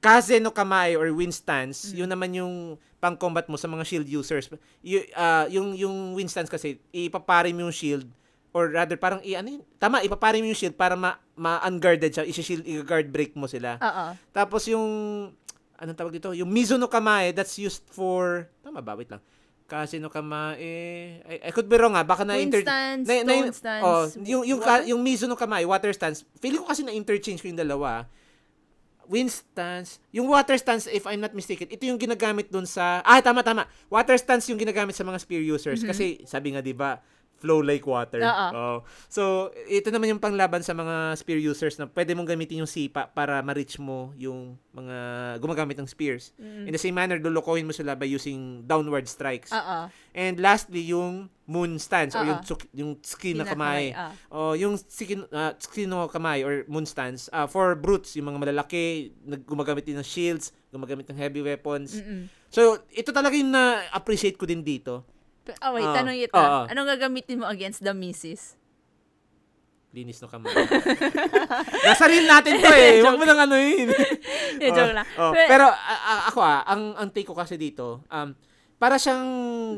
kaze 0.00 0.42
no 0.42 0.50
kamae 0.50 0.98
or 0.98 1.10
wind 1.12 1.30
stance, 1.30 1.94
yun 1.94 2.10
naman 2.10 2.34
yung 2.34 2.54
pang-combat 2.96 3.46
mo 3.46 3.54
sa 3.54 3.68
mga 3.68 3.84
shield 3.84 4.08
users. 4.08 4.48
Y- 4.80 5.06
ah, 5.14 5.46
yung 5.46 5.76
yung 5.76 6.16
wind 6.16 6.30
stance 6.30 6.48
kasi 6.48 6.80
ipaparim 6.90 7.54
yung 7.54 7.70
shield 7.70 8.08
or 8.56 8.72
rather 8.72 8.96
parang 8.96 9.20
i 9.20 9.36
ano 9.36 9.54
yun? 9.54 9.62
tama 9.76 10.00
ipaparim 10.00 10.40
yung 10.42 10.56
shield 10.56 10.72
para 10.74 10.96
ma, 10.96 11.20
ma-unguarded 11.36 12.08
siya, 12.08 12.24
i-shield 12.24 12.64
i-guard 12.64 13.12
break 13.12 13.36
mo 13.36 13.44
sila. 13.46 13.76
Oo. 13.78 14.06
Tapos 14.32 14.64
yung 14.66 14.86
anong 15.76 15.94
tawag 15.94 16.14
dito? 16.16 16.32
Yung 16.32 16.48
Mizuno 16.48 16.88
Kamae 16.88 17.36
that's 17.36 17.60
used 17.60 17.84
for 17.92 18.48
tama 18.64 18.80
ba? 18.80 18.96
Wait 18.96 19.12
lang. 19.12 19.20
Kasi 19.66 19.98
no 19.98 20.06
Kamae 20.06 20.62
I, 21.26 21.36
I 21.42 21.50
could 21.50 21.66
be 21.66 21.74
wrong 21.74 21.92
ha. 21.92 22.06
Baka 22.06 22.22
na 22.22 22.38
Wind 22.38 22.54
inter 22.54 22.62
stance, 22.62 23.02
na- 23.02 23.26
na- 23.26 23.50
stance, 23.50 23.82
Oh, 23.82 24.06
yung 24.22 24.46
yung 24.46 24.60
ka, 24.62 24.86
yung 24.86 25.02
Mizuno 25.02 25.34
Kamae 25.34 25.66
water 25.66 25.90
stance. 25.90 26.22
Feeling 26.38 26.62
ko 26.62 26.70
kasi 26.70 26.86
na 26.86 26.94
interchange 26.94 27.42
ko 27.42 27.50
yung 27.50 27.58
dalawa. 27.58 28.06
Wind 29.06 29.30
stance, 29.30 30.02
yung 30.10 30.26
water 30.26 30.54
stance 30.54 30.86
if 30.86 31.06
I'm 31.06 31.18
not 31.18 31.30
mistaken, 31.30 31.70
ito 31.70 31.82
yung 31.82 31.98
ginagamit 31.98 32.46
dun 32.46 32.66
sa 32.66 33.02
ah 33.02 33.18
tama 33.18 33.42
tama. 33.42 33.66
Water 33.86 34.14
stance 34.14 34.50
yung 34.50 34.58
ginagamit 34.58 34.94
sa 34.94 35.02
mga 35.02 35.18
spear 35.18 35.42
users 35.42 35.82
kasi 35.82 36.22
sabi 36.26 36.54
nga 36.54 36.62
'di 36.62 36.74
ba 36.74 36.98
flow 37.36 37.60
like 37.60 37.84
water. 37.84 38.20
Oo. 38.24 38.46
Oh. 38.56 38.76
So, 39.12 39.52
ito 39.68 39.92
naman 39.92 40.16
yung 40.16 40.22
panglaban 40.22 40.64
sa 40.64 40.72
mga 40.72 41.16
spear 41.20 41.36
users 41.36 41.76
na 41.76 41.84
pwede 41.84 42.16
mong 42.16 42.32
gamitin 42.32 42.64
yung 42.64 42.70
sipa 42.70 43.08
para 43.12 43.44
ma-reach 43.44 43.76
mo 43.76 44.16
yung 44.16 44.56
mga 44.72 44.96
gumagamit 45.40 45.76
ng 45.76 45.88
spears. 45.88 46.32
In 46.40 46.72
the 46.72 46.80
same 46.80 46.96
manner, 46.96 47.20
lulukohin 47.20 47.68
mo 47.68 47.72
sila 47.76 47.92
by 47.92 48.08
using 48.08 48.64
downward 48.64 49.04
strikes. 49.04 49.52
Oo. 49.52 49.88
And 50.16 50.40
lastly, 50.40 50.80
yung 50.88 51.28
moon 51.46 51.78
stance 51.78 52.16
or 52.16 52.24
Oo. 52.24 52.28
yung 52.32 52.40
tsuk- 52.42 52.70
yung 52.74 52.90
tsuki 52.98 53.36
na 53.36 53.46
Kinakamay, 53.46 53.84
kamay. 53.92 53.94
ah. 53.94 54.12
Oh, 54.32 54.52
yung 54.58 54.74
tsuki, 54.74 55.14
uh, 55.30 55.52
tsuki 55.54 55.86
no 55.86 56.10
kamay 56.10 56.42
or 56.42 56.66
moon 56.66 56.84
stance 56.84 57.30
ah, 57.30 57.46
for 57.46 57.76
brutes, 57.78 58.16
yung 58.18 58.32
mga 58.32 58.40
malalaki, 58.48 59.12
gumagamit 59.46 59.86
din 59.86 59.94
ng 59.96 60.04
shields, 60.04 60.50
gumagamit 60.72 61.06
ng 61.06 61.16
heavy 61.16 61.40
weapons. 61.44 62.00
Mm-mm. 62.00 62.26
So, 62.50 62.80
ito 62.90 63.12
talaga 63.12 63.36
yung 63.36 63.52
na-appreciate 63.52 64.40
ko 64.40 64.48
din 64.48 64.64
dito. 64.64 65.15
Oh, 65.60 65.72
wait, 65.72 65.82
Oo. 65.82 65.94
tanong 65.94 66.18
ito. 66.18 66.34
Oo. 66.34 66.66
Anong 66.66 66.88
gagamitin 66.88 67.38
mo 67.38 67.46
against 67.46 67.80
the 67.80 67.92
missus? 67.92 68.54
Linis 69.90 70.20
no 70.20 70.28
kamay. 70.28 70.52
Nasa 71.86 72.04
reel 72.04 72.26
natin 72.26 72.58
to 72.58 72.68
eh. 72.68 73.00
Huwag 73.02 73.16
mo 73.16 73.24
nang 73.24 73.40
ano 73.40 73.56
yun. 73.60 73.88
Yeah, 74.58 74.72
joke 74.74 74.92
lang. 74.92 75.06
Oh, 75.16 75.32
Pero- 75.32 75.48
pero 75.48 75.66
a- 75.72 76.28
ako 76.28 76.40
ah, 76.40 76.60
ang 76.64 76.92
ang 76.94 77.08
take 77.08 77.24
ko 77.24 77.32
kasi 77.32 77.56
dito, 77.56 78.04
um 78.06 78.36
para 78.76 79.00
siyang 79.00 79.24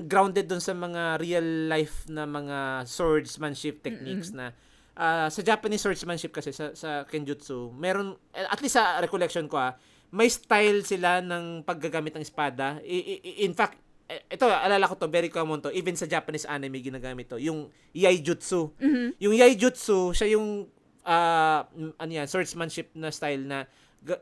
grounded 0.05 0.45
dun 0.45 0.59
sa 0.59 0.75
mga 0.75 1.23
real 1.23 1.47
life 1.71 2.03
na 2.09 2.27
mga 2.27 2.83
swordsmanship 2.83 3.79
techniques 3.79 4.35
na 4.35 4.51
ah, 4.93 5.29
sa 5.29 5.39
Japanese 5.39 5.87
swordsmanship 5.87 6.35
kasi 6.35 6.51
sa 6.51 6.75
sa 6.75 7.07
kenjutsu, 7.07 7.71
meron 7.71 8.19
eh, 8.33 8.43
at 8.43 8.59
least 8.59 8.75
sa 8.75 8.99
recollection 8.99 9.47
ko 9.47 9.55
ah, 9.57 9.79
may 10.11 10.27
style 10.27 10.83
sila 10.83 11.21
ng 11.21 11.63
paggagamit 11.63 12.11
ng 12.13 12.25
espada. 12.25 12.83
I- 12.83 13.07
i- 13.23 13.45
in 13.45 13.55
fact, 13.55 13.79
ito 14.09 14.45
alala 14.45 14.85
ko 14.85 14.97
to 14.97 15.07
very 15.07 15.29
common 15.29 15.61
to 15.61 15.69
even 15.71 15.93
sa 15.93 16.05
Japanese 16.05 16.45
anime 16.45 16.81
ginagamit 16.81 17.29
to 17.29 17.37
yung 17.37 17.69
yaijutsu 17.93 18.73
Mhm. 18.75 19.17
yung 19.19 19.35
yaijutsu 19.35 20.11
siya 20.13 20.33
yung 20.33 20.65
mm, 21.03 21.93
ano 21.95 22.11
yan 22.11 22.25
swordsmanship 22.25 22.89
na 22.95 23.09
style 23.09 23.43
na 23.43 23.69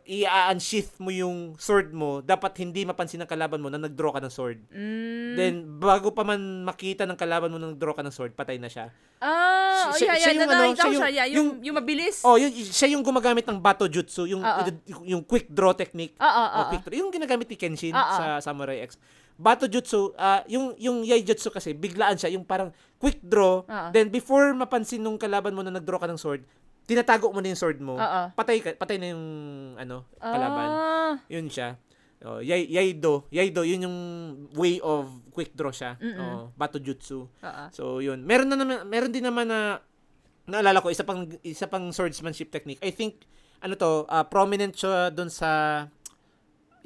i-unsheath 0.04 0.96
mo 0.98 1.10
yung 1.10 1.54
sword 1.56 1.92
mo 1.92 2.18
dapat 2.18 2.56
hindi 2.58 2.82
mapansin 2.82 3.20
ng 3.20 3.28
kalaban 3.28 3.60
mo 3.60 3.68
na 3.68 3.78
nag-draw 3.78 4.10
ka 4.10 4.20
ng 4.20 4.32
sword 4.32 4.58
Mm. 4.68 5.34
then 5.36 5.54
bago 5.76 6.10
pa 6.10 6.22
man 6.22 6.38
makita 6.62 7.04
ng 7.04 7.14
kalaban 7.14 7.48
mo 7.48 7.58
na 7.58 7.70
nag-draw 7.70 7.92
ka 7.92 8.00
ng 8.00 8.10
sword 8.10 8.32
patay 8.32 8.56
na 8.56 8.66
siya 8.66 8.88
Ah, 9.16 9.88
oh, 9.88 9.96
siya- 9.96 10.12
yeah, 10.12 10.16
siya 10.18 10.28
yeah. 10.28 10.36
yung 10.36 10.50
ano, 10.50 10.62
siya 10.66 10.76
siya. 10.76 10.88
yung- 10.90 11.04
Yeah, 11.08 11.26
yung, 11.30 11.48
yung, 11.62 11.76
mabilis. 11.76 12.20
oh 12.20 12.36
yun, 12.36 12.50
siya 12.50 12.88
yung 12.90 13.00
gumagamit 13.00 13.44
ng 13.44 13.56
bato 13.56 13.84
jutsu 13.86 14.24
yung 14.24 14.40
Oo. 14.40 14.60
yung 15.04 15.22
quick 15.22 15.48
draw 15.48 15.72
technique 15.72 16.16
Oo, 16.16 16.26
oo, 16.26 16.44
Oh, 16.46 16.58
oo. 16.58 16.68
quick 16.70 16.82
draw. 16.82 16.96
Yung 16.96 17.08
ginagamit 17.10 17.46
ni 17.46 17.56
Kenshin 17.56 17.92
Oo. 17.92 18.12
sa 18.12 18.40
Samurai 18.40 18.80
X. 18.82 18.96
Bato 19.36 19.68
Jutsu, 19.68 20.16
ah, 20.16 20.40
yung 20.48 20.72
yung 20.76 21.04
Yaijutsu 21.04 21.52
kasi 21.52 21.76
biglaan 21.76 22.16
siya, 22.16 22.32
yung 22.32 22.42
parang 22.42 22.72
quick 22.96 23.20
draw. 23.20 23.60
Oo. 23.62 23.88
Then 23.92 24.08
before 24.08 24.52
mapansin 24.52 25.04
nung 25.04 25.20
kalaban 25.20 25.52
mo 25.52 25.60
na 25.60 25.70
nag-draw 25.70 26.00
ka 26.00 26.08
ng 26.08 26.16
sword, 26.16 26.40
tinatago 26.88 27.28
mo 27.28 27.44
na 27.44 27.52
yung 27.52 27.60
sword 27.60 27.78
mo. 27.78 28.00
Oo. 28.00 28.22
Patay 28.32 28.64
ka, 28.64 28.72
patay 28.74 28.96
na 28.96 29.12
yung 29.12 29.24
ano, 29.76 30.08
kalaban. 30.16 30.68
Ah, 30.72 31.14
Yun 31.28 31.46
siya. 31.46 31.76
Oh, 32.24 32.40
yay, 32.40 32.64
yaido, 32.64 33.28
yaido, 33.28 33.60
yun 33.60 33.84
yung 33.84 33.98
way 34.56 34.80
of 34.80 35.04
quick 35.36 35.52
draw 35.52 35.68
siya. 35.68 36.00
Mm-mm. 36.00 36.16
Oh, 36.16 36.44
Bato 36.56 36.80
Jutsu. 36.80 37.28
oo. 37.28 37.64
So, 37.76 38.00
yun. 38.00 38.24
Meron 38.24 38.48
na 38.48 38.56
naman, 38.56 38.88
meron 38.88 39.12
din 39.12 39.20
naman 39.20 39.52
na 39.52 39.84
naalala 40.48 40.80
ko 40.80 40.88
isa 40.88 41.04
pang 41.04 41.28
isa 41.44 41.68
pang 41.68 41.92
swordsmanship 41.92 42.48
technique. 42.48 42.80
I 42.80 42.88
think 42.88 43.28
ano 43.60 43.76
to, 43.76 44.08
ah, 44.08 44.24
prominent 44.24 44.72
siya 44.72 45.12
doon 45.12 45.28
sa 45.28 45.50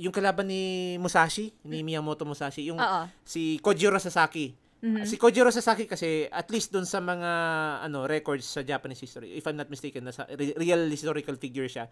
yung 0.01 0.11
kalaban 0.11 0.49
ni 0.49 0.63
Musashi, 0.97 1.53
ni 1.63 1.85
Miyamoto 1.85 2.25
Musashi, 2.25 2.65
yung 2.65 2.81
Oo. 2.81 3.03
si 3.21 3.61
Kojiro 3.61 4.01
Sasaki. 4.01 4.57
Mhm. 4.81 5.05
Si 5.05 5.15
Kojiro 5.15 5.53
Sasaki 5.53 5.85
kasi 5.85 6.25
at 6.27 6.49
least 6.49 6.73
doon 6.73 6.89
sa 6.89 6.99
mga 6.99 7.31
ano 7.85 8.09
records 8.09 8.49
sa 8.49 8.65
Japanese 8.65 8.97
history, 8.99 9.37
if 9.37 9.45
I'm 9.45 9.55
not 9.55 9.69
mistaken, 9.69 10.03
nasa 10.03 10.25
re- 10.31 10.57
real 10.57 10.89
historical 10.89 11.37
figure 11.37 11.69
siya. 11.69 11.85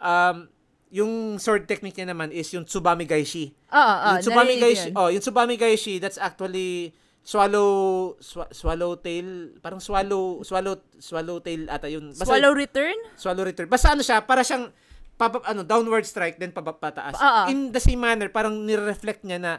Um 0.00 0.48
yung 0.90 1.12
sword 1.36 1.68
technique 1.68 1.94
niya 1.94 2.10
naman 2.10 2.32
is 2.32 2.50
yung 2.50 2.66
Tsubami 2.66 3.04
Gaishi 3.04 3.52
Oo, 3.68 3.78
oo. 3.78 4.08
yung 4.10 4.24
Tsubami 4.24 4.56
narinig 4.56 4.62
Gaishi, 4.64 4.88
yun. 4.90 4.98
oh, 4.98 5.08
yung 5.08 5.22
Tsubami 5.22 5.54
Gaishi, 5.54 5.94
that's 6.00 6.18
actually 6.18 6.90
swallow 7.22 7.70
swa, 8.18 8.48
swallow 8.50 8.96
tail, 8.96 9.54
parang 9.60 9.78
swallow 9.78 10.40
swallow 10.42 10.80
swallow 10.96 11.38
tail 11.38 11.68
ata 11.68 11.86
yun. 11.86 12.10
Basta, 12.10 12.24
Swallow 12.26 12.50
return? 12.50 12.96
swallow 13.14 13.44
return. 13.44 13.68
Basta 13.68 13.92
ano 13.92 14.00
siya, 14.00 14.24
para 14.24 14.40
siyang 14.40 14.72
papa, 15.20 15.44
ano, 15.44 15.60
downward 15.60 16.08
strike 16.08 16.40
then 16.40 16.48
pababa-pataas. 16.48 17.12
Oo. 17.14 17.42
In 17.52 17.68
the 17.68 17.78
same 17.78 18.00
manner, 18.00 18.32
parang 18.32 18.56
nire-reflect 18.56 19.20
niya 19.20 19.36
na 19.36 19.52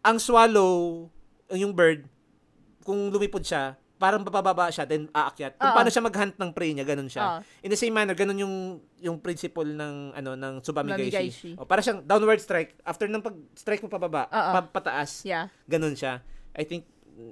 ang 0.00 0.16
swallow 0.16 1.04
yung 1.52 1.76
bird 1.76 2.08
kung 2.80 3.12
lumipod 3.12 3.44
siya, 3.44 3.76
parang 3.94 4.24
bababa 4.24 4.66
siya 4.66 4.82
then 4.82 5.06
aakyat. 5.12 5.54
Kung 5.54 5.68
Oo. 5.68 5.76
paano 5.76 5.86
siya 5.86 6.02
mag-hunt 6.02 6.34
ng 6.34 6.50
prey 6.50 6.74
niya, 6.74 6.82
ganun 6.82 7.06
siya. 7.06 7.22
Oo. 7.22 7.38
In 7.62 7.70
the 7.70 7.78
same 7.78 7.92
manner, 7.92 8.16
ganun 8.16 8.34
yung 8.34 8.54
yung 8.98 9.20
principle 9.20 9.68
ng 9.68 10.10
ano 10.12 10.34
ng 10.34 10.58
Tsubami 10.58 10.90
Tsubami 10.90 11.06
Gaishi. 11.06 11.14
Gaishi. 11.14 11.50
O, 11.54 11.68
para 11.68 11.78
siyang 11.78 12.02
downward 12.02 12.40
strike. 12.40 12.74
After 12.82 13.06
ng 13.06 13.22
pag-strike 13.22 13.78
mo 13.78 13.92
pababa, 13.92 14.26
pa- 14.26 14.72
pataas, 14.72 15.22
Yeah. 15.22 15.46
ganun 15.68 15.94
siya. 15.94 16.18
I 16.52 16.64
think 16.64 16.88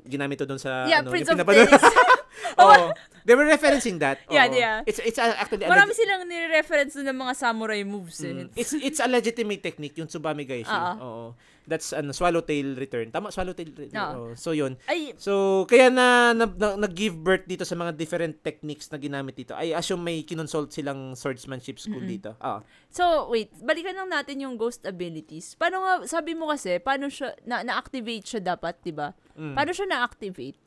ginamit 0.06 0.36
to 0.38 0.46
doon 0.46 0.60
sa 0.60 0.86
Yeah, 0.86 1.00
ano, 1.02 1.10
Prince 1.10 1.28
yung 1.28 1.40
of 1.40 1.46
pinapanood. 1.46 1.70
Oo. 2.60 2.84
They 3.24 3.34
were 3.36 3.46
referencing 3.46 4.00
that. 4.00 4.24
Yeah, 4.32 4.48
Oo. 4.48 4.56
yeah. 4.56 4.76
It's 4.88 5.00
it's 5.00 5.18
uh, 5.20 5.34
actually 5.36 5.64
Marami 5.64 5.92
leg- 5.92 5.98
silang 5.98 6.22
nire-reference 6.24 6.96
doon 6.96 7.12
ng 7.12 7.18
mga 7.20 7.34
samurai 7.36 7.80
moves 7.84 8.18
eh. 8.24 8.32
Mm. 8.32 8.48
it's 8.56 8.72
it's 8.74 9.00
a 9.00 9.08
legitimate 9.08 9.60
technique 9.60 9.96
yung 9.96 10.08
Tsubame 10.08 10.44
Gaishi. 10.44 10.70
Oo. 10.70 10.94
Oo. 11.00 11.26
That's 11.70 11.94
ano 11.94 12.10
swallowtail 12.10 12.74
return. 12.74 13.14
Tama 13.14 13.30
swallowtail 13.30 13.70
return. 13.70 13.94
Oo. 13.94 14.14
Oo. 14.18 14.30
So 14.34 14.50
yun. 14.50 14.74
Ay, 14.90 15.14
So 15.14 15.62
kaya 15.70 15.86
na, 15.86 16.34
na, 16.34 16.50
na 16.50 16.74
nag-give 16.74 17.14
birth 17.14 17.46
dito 17.46 17.62
sa 17.62 17.78
mga 17.78 17.94
different 17.94 18.42
techniques 18.42 18.90
na 18.90 18.98
ginamit 18.98 19.38
dito. 19.38 19.54
I 19.54 19.78
assume 19.78 20.02
may 20.02 20.26
kinonsult 20.26 20.74
silang 20.74 21.14
swordsmanship 21.14 21.78
school 21.78 22.02
dito. 22.02 22.34
Ah. 22.42 22.58
so 22.90 23.30
wait, 23.30 23.54
balikan 23.62 23.94
lang 23.94 24.10
natin 24.10 24.42
yung 24.42 24.58
ghost 24.58 24.82
abilities. 24.82 25.54
Paano 25.54 25.86
nga, 25.86 25.92
sabi 26.10 26.34
mo 26.34 26.50
kasi, 26.50 26.82
paano 26.82 27.06
siya, 27.06 27.38
na, 27.46 27.62
na-activate 27.62 28.26
siya 28.26 28.40
dapat, 28.42 28.82
di 28.82 28.90
ba? 28.90 29.14
Mm. 29.38 29.54
Paano 29.54 29.70
siya 29.70 29.86
na-activate? 29.86 30.58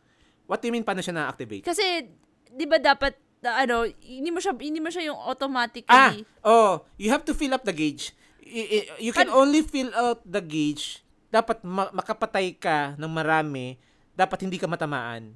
What 0.48 0.64
do 0.64 0.72
you 0.72 0.74
mean 0.74 0.88
paano 0.88 1.04
siya 1.04 1.18
na-activate? 1.20 1.68
Kasi, 1.68 2.08
di 2.48 2.66
ba 2.70 2.80
dapat, 2.80 3.20
ano, 3.44 3.84
hindi 4.00 4.32
mo 4.32 4.40
siya, 4.40 4.56
hindi 4.56 4.80
mo 4.80 4.88
siya 4.88 5.12
yung 5.12 5.20
automatically, 5.20 6.24
Ah, 6.24 6.48
oh, 6.48 6.88
you 6.96 7.12
have 7.12 7.28
to 7.28 7.36
fill 7.36 7.52
up 7.52 7.68
the 7.68 7.76
gauge. 7.76 8.16
I- 8.44 8.70
i- 8.70 8.88
You 8.99 9.11
can 9.11 9.32
Pan- 9.32 9.36
only 9.36 9.64
fill 9.64 9.90
out 9.95 10.20
the 10.24 10.40
gauge. 10.40 10.99
Dapat 11.30 11.64
ma- 11.64 11.90
makapatay 11.90 12.53
ka 12.56 12.94
ng 12.95 13.10
marami. 13.10 13.80
Dapat 14.14 14.45
hindi 14.45 14.60
ka 14.60 14.68
matamaan. 14.68 15.34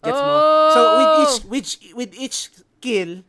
Gets 0.00 0.18
mo? 0.18 0.36
So 0.72 0.80
with 0.96 1.06
Oh! 1.06 1.20
each 1.22 1.36
which 1.46 1.70
with 1.92 2.12
each 2.12 2.38
kill, 2.78 3.22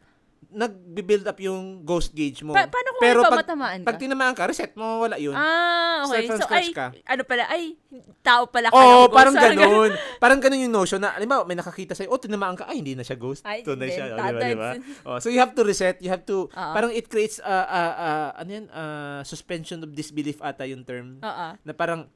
nagbi-build 0.50 1.26
up 1.26 1.38
yung 1.38 1.84
ghost 1.84 2.12
gauge 2.12 2.40
mo. 2.40 2.52
Pa- 2.52 2.66
paano 2.66 2.90
kung 2.92 3.04
Pero 3.04 3.20
ikaw 3.20 3.32
pag, 3.32 3.40
matamaan 3.44 3.80
ka? 3.80 3.86
pag 3.86 3.98
tinamaan 3.98 4.34
ka, 4.34 4.44
reset 4.46 4.72
mo, 4.74 5.04
wala 5.04 5.16
yun. 5.16 5.32
ah, 5.32 6.04
okay. 6.04 6.24
Start 6.26 6.40
So, 6.40 6.48
ay, 6.50 6.68
ka. 6.72 6.88
ano 7.04 7.22
pala, 7.22 7.44
ay, 7.48 7.76
tao 8.22 8.48
pala 8.48 8.68
ka 8.68 8.74
Oo, 8.74 8.80
ng 8.80 8.88
oh, 8.88 9.04
ghost. 9.04 9.14
parang 9.14 9.34
Parang 9.34 9.58
ganun. 9.60 9.92
parang 10.24 10.40
ganun 10.40 10.64
yung 10.64 10.74
notion 10.74 10.98
na, 10.98 11.12
alam 11.12 11.26
mo, 11.26 11.44
may 11.44 11.54
nakakita 11.54 11.94
sa'yo, 11.94 12.08
oh, 12.08 12.18
tinamaan 12.18 12.56
ka, 12.56 12.64
ay, 12.66 12.80
hindi 12.80 12.94
na 12.94 13.04
siya 13.04 13.16
ghost. 13.16 13.44
Ay, 13.44 13.62
Tunay 13.62 13.90
siya. 13.90 14.06
Oh, 14.08 14.10
di 14.10 14.16
ba, 14.16 14.28
tatay. 14.32 14.50
di 14.50 14.56
ba? 14.56 14.72
Oh, 15.04 15.18
so 15.20 15.28
you 15.28 15.38
have 15.38 15.52
to 15.52 15.62
reset, 15.62 16.00
you 16.00 16.08
have 16.08 16.24
to, 16.24 16.48
Oo. 16.48 16.74
parang 16.74 16.90
it 16.90 17.06
creates, 17.06 17.38
uh, 17.40 17.48
uh, 17.68 17.94
uh, 17.98 18.30
ano 18.38 18.50
yan, 18.50 18.66
uh, 18.70 19.20
suspension 19.22 19.80
of 19.80 19.92
disbelief 19.92 20.40
ata 20.40 20.64
yung 20.64 20.82
term. 20.82 21.20
Oo. 21.20 21.48
Na 21.58 21.72
parang, 21.72 22.08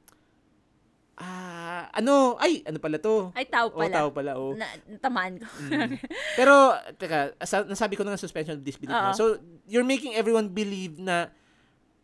ah, 1.22 1.86
ano, 1.94 2.34
ay, 2.36 2.66
ano 2.66 2.82
pala 2.82 2.98
to? 2.98 3.30
Ay, 3.32 3.46
tao 3.46 3.70
Oh, 3.70 3.78
pala. 3.78 3.94
tao 3.94 4.08
pala, 4.10 4.34
oh. 4.34 4.58
Na, 4.58 4.66
tamaan 4.98 5.38
ko. 5.38 5.46
Mm. 5.70 5.94
Pero, 6.34 6.54
teka, 6.98 7.38
sa, 7.40 7.62
nasabi 7.62 7.94
ko 7.94 8.02
na 8.02 8.18
suspension 8.18 8.58
of 8.58 8.66
disbelief. 8.66 8.90
Na. 8.90 9.14
So, 9.14 9.38
you're 9.64 9.86
making 9.86 10.18
everyone 10.18 10.50
believe 10.50 10.98
na, 10.98 11.30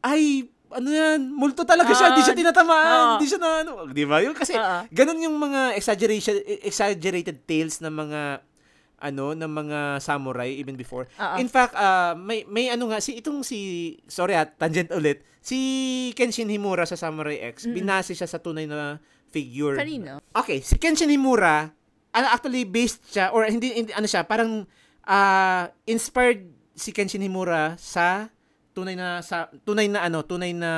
ay, 0.00 0.46
ano 0.70 0.88
yan, 0.88 1.32
multo 1.32 1.64
talaga 1.64 1.90
siya, 1.90 2.12
Oo. 2.12 2.16
di 2.16 2.22
siya 2.22 2.36
tinatamaan, 2.36 3.18
Oo. 3.18 3.18
di 3.18 3.26
siya 3.26 3.40
na, 3.40 3.50
ano, 3.66 3.72
di 3.90 4.04
ba? 4.06 4.22
Yung 4.22 4.36
kasi, 4.38 4.54
Oo. 4.54 4.86
ganun 4.92 5.18
yung 5.18 5.36
mga 5.36 5.74
exaggeration, 5.74 6.38
exaggerated 6.62 7.42
tales 7.42 7.82
ng 7.82 7.90
mga, 7.90 8.20
ano, 8.98 9.30
ng 9.32 9.46
mga 9.46 9.78
samurai 9.98 10.50
even 10.52 10.74
before. 10.74 11.06
Oo. 11.12 11.36
In 11.38 11.46
fact, 11.46 11.72
ah, 11.72 12.12
may, 12.12 12.42
may 12.44 12.68
ano 12.68 12.90
nga, 12.90 12.98
si, 12.98 13.14
itong 13.14 13.42
si, 13.42 13.58
sorry 14.04 14.34
at 14.34 14.54
tangent 14.54 14.90
ulit, 14.90 15.22
si 15.38 15.58
Kenshin 16.12 16.46
Himura 16.46 16.82
sa 16.82 16.94
Samurai 16.94 17.38
X, 17.48 17.64
binase 17.66 18.12
siya 18.12 18.26
sa 18.26 18.36
tunay 18.36 18.66
na 18.66 18.98
figure. 19.28 19.78
Kanino? 19.78 20.18
Okay, 20.32 20.58
si 20.60 20.76
Kenshin 20.76 21.08
Himura, 21.08 21.70
ano, 22.10 22.26
actually 22.28 22.62
based 22.62 23.06
siya, 23.06 23.30
or 23.30 23.46
hindi, 23.46 23.70
hindi 23.72 23.92
ano 23.92 24.04
siya, 24.04 24.22
parang 24.22 24.66
ah, 25.02 25.70
inspired 25.84 26.42
si 26.74 26.90
Kenshin 26.90 27.22
Himura 27.22 27.74
sa 27.76 28.30
tunay 28.70 28.94
na 28.94 29.18
sa 29.18 29.50
tunay 29.64 29.90
na 29.90 30.06
ano, 30.06 30.22
tunay 30.22 30.54
na 30.54 30.70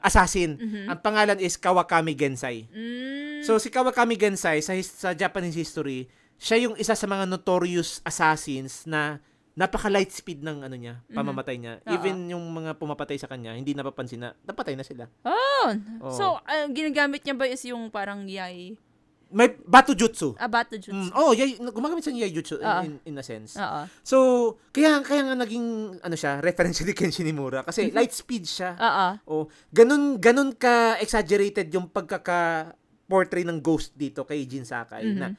assassin. 0.00 0.58
Ang 0.58 0.98
pangalan 0.98 1.38
is 1.38 1.54
Kawakami 1.54 2.14
Gensai. 2.14 2.66
Mm, 2.66 3.46
So 3.46 3.54
si 3.56 3.70
Kawakami 3.70 4.18
Gensai 4.18 4.58
sa 4.58 4.74
his- 4.74 4.90
sa 4.90 5.14
Japanese 5.14 5.54
history, 5.54 6.10
siya 6.36 6.68
yung 6.68 6.74
isa 6.76 6.92
sa 6.92 7.06
mga 7.06 7.24
notorious 7.24 8.00
assassins 8.02 8.84
na 8.84 9.18
napaka 9.56 9.88
light 9.88 10.12
speed 10.12 10.44
ng 10.44 10.68
ano 10.68 10.76
niya, 10.76 11.00
pamamatay 11.08 11.56
niya. 11.56 11.80
Oo. 11.80 11.96
Even 11.96 12.28
yung 12.28 12.44
mga 12.52 12.76
pumapatay 12.76 13.16
sa 13.16 13.24
kanya, 13.24 13.56
hindi 13.56 13.72
napapansin 13.72 14.20
na 14.20 14.28
napatay 14.44 14.76
na 14.76 14.84
sila. 14.84 15.08
oh. 15.24 15.68
Oo. 16.04 16.12
So, 16.12 16.24
ang 16.44 16.76
ginagamit 16.76 17.24
niya 17.24 17.32
ba 17.32 17.48
is 17.48 17.64
yung 17.64 17.88
parang 17.88 18.28
yay, 18.28 18.76
May 19.26 19.58
Batu 19.66 19.90
Jutsu. 19.98 20.38
abato 20.38 20.78
jutsu? 20.78 20.94
Mm, 20.94 21.10
oh, 21.18 21.34
yay, 21.34 21.58
gumagamit 21.58 21.98
siya 22.06 22.14
ng 22.14 22.22
yay 22.22 22.30
jutsu 22.30 22.62
in, 22.62 22.70
in, 22.86 22.92
in 23.10 23.14
a 23.18 23.24
sense. 23.26 23.58
Oo. 23.58 23.82
So, 24.06 24.16
kaya 24.70 25.02
kaya 25.02 25.26
nga 25.26 25.34
naging 25.34 25.98
ano 25.98 26.14
siya, 26.14 26.38
reference 26.38 26.78
ni 26.86 26.94
Kenshin 26.94 27.26
Himura 27.26 27.66
kasi 27.66 27.90
light 27.90 28.14
speed 28.14 28.46
siya. 28.46 28.78
Oo. 28.78 29.06
Oh, 29.26 29.44
ganun 29.74 30.22
ganun 30.22 30.54
ka 30.54 30.94
exaggerated 31.02 31.66
yung 31.74 31.90
pagkaka 31.90 32.70
portray 33.10 33.42
ng 33.42 33.58
ghost 33.58 33.98
dito 33.98 34.22
kay 34.22 34.46
Jin 34.46 34.62
Sakai 34.62 35.10
na 35.10 35.34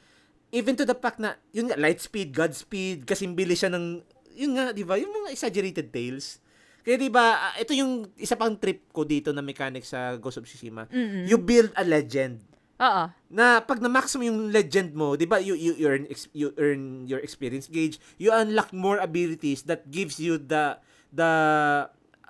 even 0.52 0.76
to 0.80 0.88
the 0.88 0.96
fact 0.96 1.20
na 1.20 1.36
yun 1.52 1.68
nga 1.68 1.80
light 1.80 2.00
speed, 2.00 2.32
god 2.32 2.56
speed, 2.56 3.04
kasi 3.04 3.28
bilis 3.32 3.64
siya 3.64 3.74
ng 3.74 4.04
yun 4.38 4.54
nga, 4.54 4.72
'di 4.72 4.86
ba? 4.86 4.96
Yung 5.02 5.12
mga 5.12 5.34
exaggerated 5.34 5.90
tales. 5.90 6.40
Kaya 6.86 6.96
'di 6.96 7.10
ba, 7.12 7.52
ah, 7.52 7.56
ito 7.60 7.74
yung 7.76 8.08
isa 8.16 8.38
pang 8.40 8.56
trip 8.56 8.88
ko 8.94 9.04
dito 9.04 9.34
na 9.36 9.44
mechanic 9.44 9.84
sa 9.84 10.16
Ghost 10.16 10.40
of 10.40 10.48
Tsushima. 10.48 10.88
Mm-mm. 10.88 11.28
You 11.28 11.42
build 11.42 11.74
a 11.76 11.84
legend 11.84 12.46
Oo. 12.78 13.04
na 13.34 13.60
pag 13.66 13.82
na-max 13.82 14.14
mo 14.16 14.24
yung 14.24 14.54
legend 14.54 14.94
mo, 14.94 15.18
'di 15.18 15.28
ba? 15.28 15.42
You 15.42 15.58
you 15.58 15.74
earn 15.84 16.08
you 16.32 16.54
earn 16.56 17.10
your 17.10 17.20
experience 17.20 17.68
gauge. 17.68 18.00
You 18.22 18.32
unlock 18.32 18.72
more 18.72 19.02
abilities 19.02 19.66
that 19.68 19.90
gives 19.90 20.22
you 20.22 20.40
the 20.40 20.80
the 21.12 21.32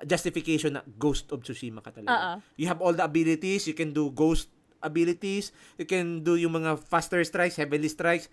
justification 0.05 0.77
na 0.77 0.83
Ghost 0.97 1.29
of 1.33 1.41
Tsushima 1.45 1.81
ka 1.81 1.93
talaga. 1.93 2.13
Oo. 2.13 2.33
You 2.57 2.65
have 2.71 2.81
all 2.81 2.93
the 2.93 3.05
abilities, 3.05 3.65
you 3.65 3.77
can 3.77 3.93
do 3.93 4.09
ghost 4.13 4.49
abilities, 4.87 5.51
you 5.75 5.83
can 5.83 6.23
do 6.23 6.33
yung 6.33 6.53
mga 6.53 6.79
faster 6.79 7.19
strikes, 7.21 7.55
heavily 7.55 7.87
strikes. 7.87 8.25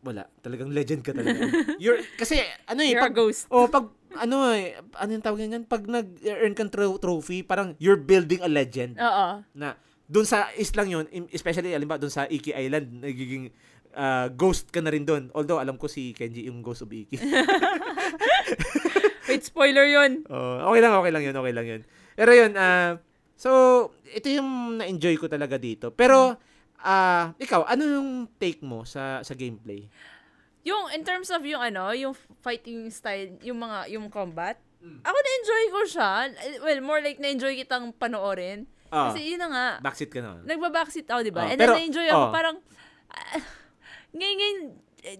Wala, 0.00 0.24
talagang 0.40 0.72
legend 0.72 1.04
ka 1.04 1.12
talaga. 1.12 1.44
You're 1.82 2.00
kasi 2.16 2.40
ano 2.64 2.80
eh 2.80 2.90
You're 2.90 3.04
a 3.04 3.06
pag 3.06 3.12
ghost. 3.12 3.44
oh 3.52 3.68
pag 3.68 3.84
ano 4.16 4.48
eh 4.48 4.72
ano 4.96 5.10
yung 5.12 5.20
tawag 5.20 5.44
niyan 5.44 5.68
pag 5.68 5.84
nag-earn 5.84 6.56
kang 6.56 6.72
tro- 6.72 6.96
trophy, 6.96 7.44
parang 7.44 7.76
you're 7.76 8.00
building 8.00 8.40
a 8.40 8.48
legend 8.48 8.96
Oo. 8.96 9.44
na 9.52 9.76
doon 10.08 10.24
sa 10.24 10.48
islang 10.56 10.88
yun, 10.88 11.04
im- 11.12 11.28
especially 11.30 11.70
alam 11.70 11.84
ba 11.84 11.94
doon 11.94 12.08
sa 12.08 12.24
Iki 12.24 12.50
Island, 12.50 12.98
nagiging 12.98 13.52
ah, 13.92 14.26
ghost 14.26 14.66
ka 14.68 14.80
na 14.80 14.90
rin 14.90 15.04
doon. 15.04 15.28
Although 15.30 15.60
alam 15.60 15.76
ko 15.76 15.86
si 15.86 16.10
Kenji 16.10 16.48
yung 16.48 16.64
ghost 16.64 16.80
of 16.80 16.90
Iki. 16.90 17.20
Wait, 19.28 19.42
spoiler 19.44 19.86
yun. 19.86 20.24
oh, 20.26 20.66
okay 20.66 20.80
lang, 20.80 20.92
okay 20.92 21.10
lang 21.12 21.22
yun, 21.22 21.36
okay 21.36 21.52
lang 21.54 21.66
yun. 21.68 21.80
Pero 22.16 22.30
yun, 22.34 22.52
ah, 22.58 22.98
so, 23.40 23.50
ito 24.04 24.28
yung 24.28 24.76
na-enjoy 24.76 25.16
ko 25.16 25.24
talaga 25.24 25.56
dito. 25.56 25.88
Pero, 25.90 26.36
ah, 26.78 27.32
ikaw, 27.36 27.64
ano 27.64 27.82
yung 27.82 28.10
take 28.36 28.60
mo 28.60 28.84
sa 28.84 29.24
sa 29.24 29.32
gameplay? 29.32 29.88
Yung, 30.60 30.92
in 30.92 31.00
terms 31.00 31.32
of 31.32 31.40
yung 31.40 31.64
ano, 31.64 31.88
yung 31.96 32.12
fighting 32.44 32.92
style, 32.92 33.40
yung 33.40 33.56
mga, 33.58 33.88
yung 33.88 34.12
combat, 34.12 34.60
ako 34.80 35.16
na-enjoy 35.16 35.64
ko 35.68 35.80
siya. 35.86 36.10
Well, 36.60 36.80
more 36.80 37.00
like 37.00 37.16
na-enjoy 37.16 37.56
kitang 37.56 37.92
panoorin. 37.92 38.64
Ah, 38.88 39.08
Kasi 39.08 39.22
yun 39.24 39.40
na 39.40 39.48
nga, 39.48 39.66
backseat 39.80 40.10
ka 40.10 40.20
na. 40.20 40.40
nagbabackseat 40.42 41.06
ako, 41.06 41.20
di 41.22 41.30
ba? 41.30 41.46
Oh, 41.46 41.50
And 41.52 41.56
pero- 41.56 41.72
then 41.72 41.88
na-enjoy 41.88 42.08
ako, 42.10 42.24
oh. 42.26 42.32
parang, 42.32 42.56
ah, 43.08 43.40
ngayon, 44.10 44.36
ngayon, 44.36 44.58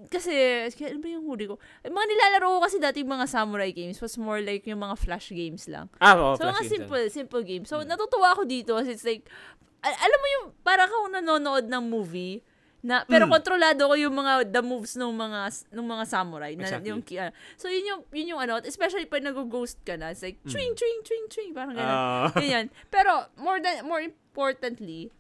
kasi, 0.09 0.33
kaya 0.75 0.93
ano 0.93 1.01
ba 1.01 1.09
yung 1.09 1.25
huli 1.25 1.45
ko? 1.47 1.57
Mga 1.83 2.07
nilalaro 2.07 2.47
ko 2.57 2.59
kasi 2.63 2.77
dati 2.77 3.01
mga 3.01 3.27
samurai 3.27 3.73
games 3.73 3.99
was 3.99 4.15
more 4.17 4.39
like 4.39 4.65
yung 4.65 4.81
mga 4.81 4.97
flash 4.97 5.33
games 5.33 5.67
lang. 5.67 5.89
Ah, 5.99 6.15
oo, 6.15 6.37
so, 6.37 6.45
mga 6.45 6.61
games 6.61 6.71
simple, 6.71 7.03
simple 7.11 7.43
games. 7.43 7.67
So, 7.67 7.81
Mm. 7.81 7.89
natutuwa 7.89 8.33
ako 8.33 8.45
dito 8.45 8.77
kasi 8.77 8.93
it's 8.93 9.05
like, 9.05 9.25
al- 9.81 10.01
alam 10.01 10.19
mo 10.19 10.29
yung, 10.39 10.45
parang 10.61 10.89
ako 10.89 11.07
nanonood 11.11 11.67
ng 11.67 11.85
movie, 11.87 12.45
na, 12.81 13.05
pero 13.05 13.29
Mm. 13.29 13.33
kontrolado 13.37 13.83
ko 13.85 13.95
yung 13.95 14.17
mga, 14.17 14.49
the 14.49 14.63
moves 14.65 14.97
ng 14.97 15.13
mga, 15.13 15.41
ng 15.69 15.85
mga 15.85 16.05
samurai. 16.09 16.53
Na, 16.57 16.65
Exactly. 16.65 16.89
yung, 16.89 17.01
ah, 17.21 17.29
so, 17.61 17.69
yun 17.69 17.85
yung, 17.85 18.01
yun 18.09 18.27
yung 18.37 18.41
ano, 18.41 18.57
especially 18.65 19.05
pag 19.05 19.21
nag-ghost 19.21 19.77
ka 19.85 20.01
na, 20.01 20.09
it's 20.13 20.25
like, 20.25 20.41
chwing, 20.49 20.73
chwing, 20.73 21.01
chwing, 21.05 21.27
chwing, 21.29 21.53
parang 21.53 21.77
gano'n. 21.77 21.93
Mm. 21.93 22.25
Ah. 22.25 22.29
Ganyan. 22.41 22.67
Pero, 22.89 23.29
more 23.37 23.61
than, 23.61 23.85
more 23.85 24.01
importantly, 24.01 25.13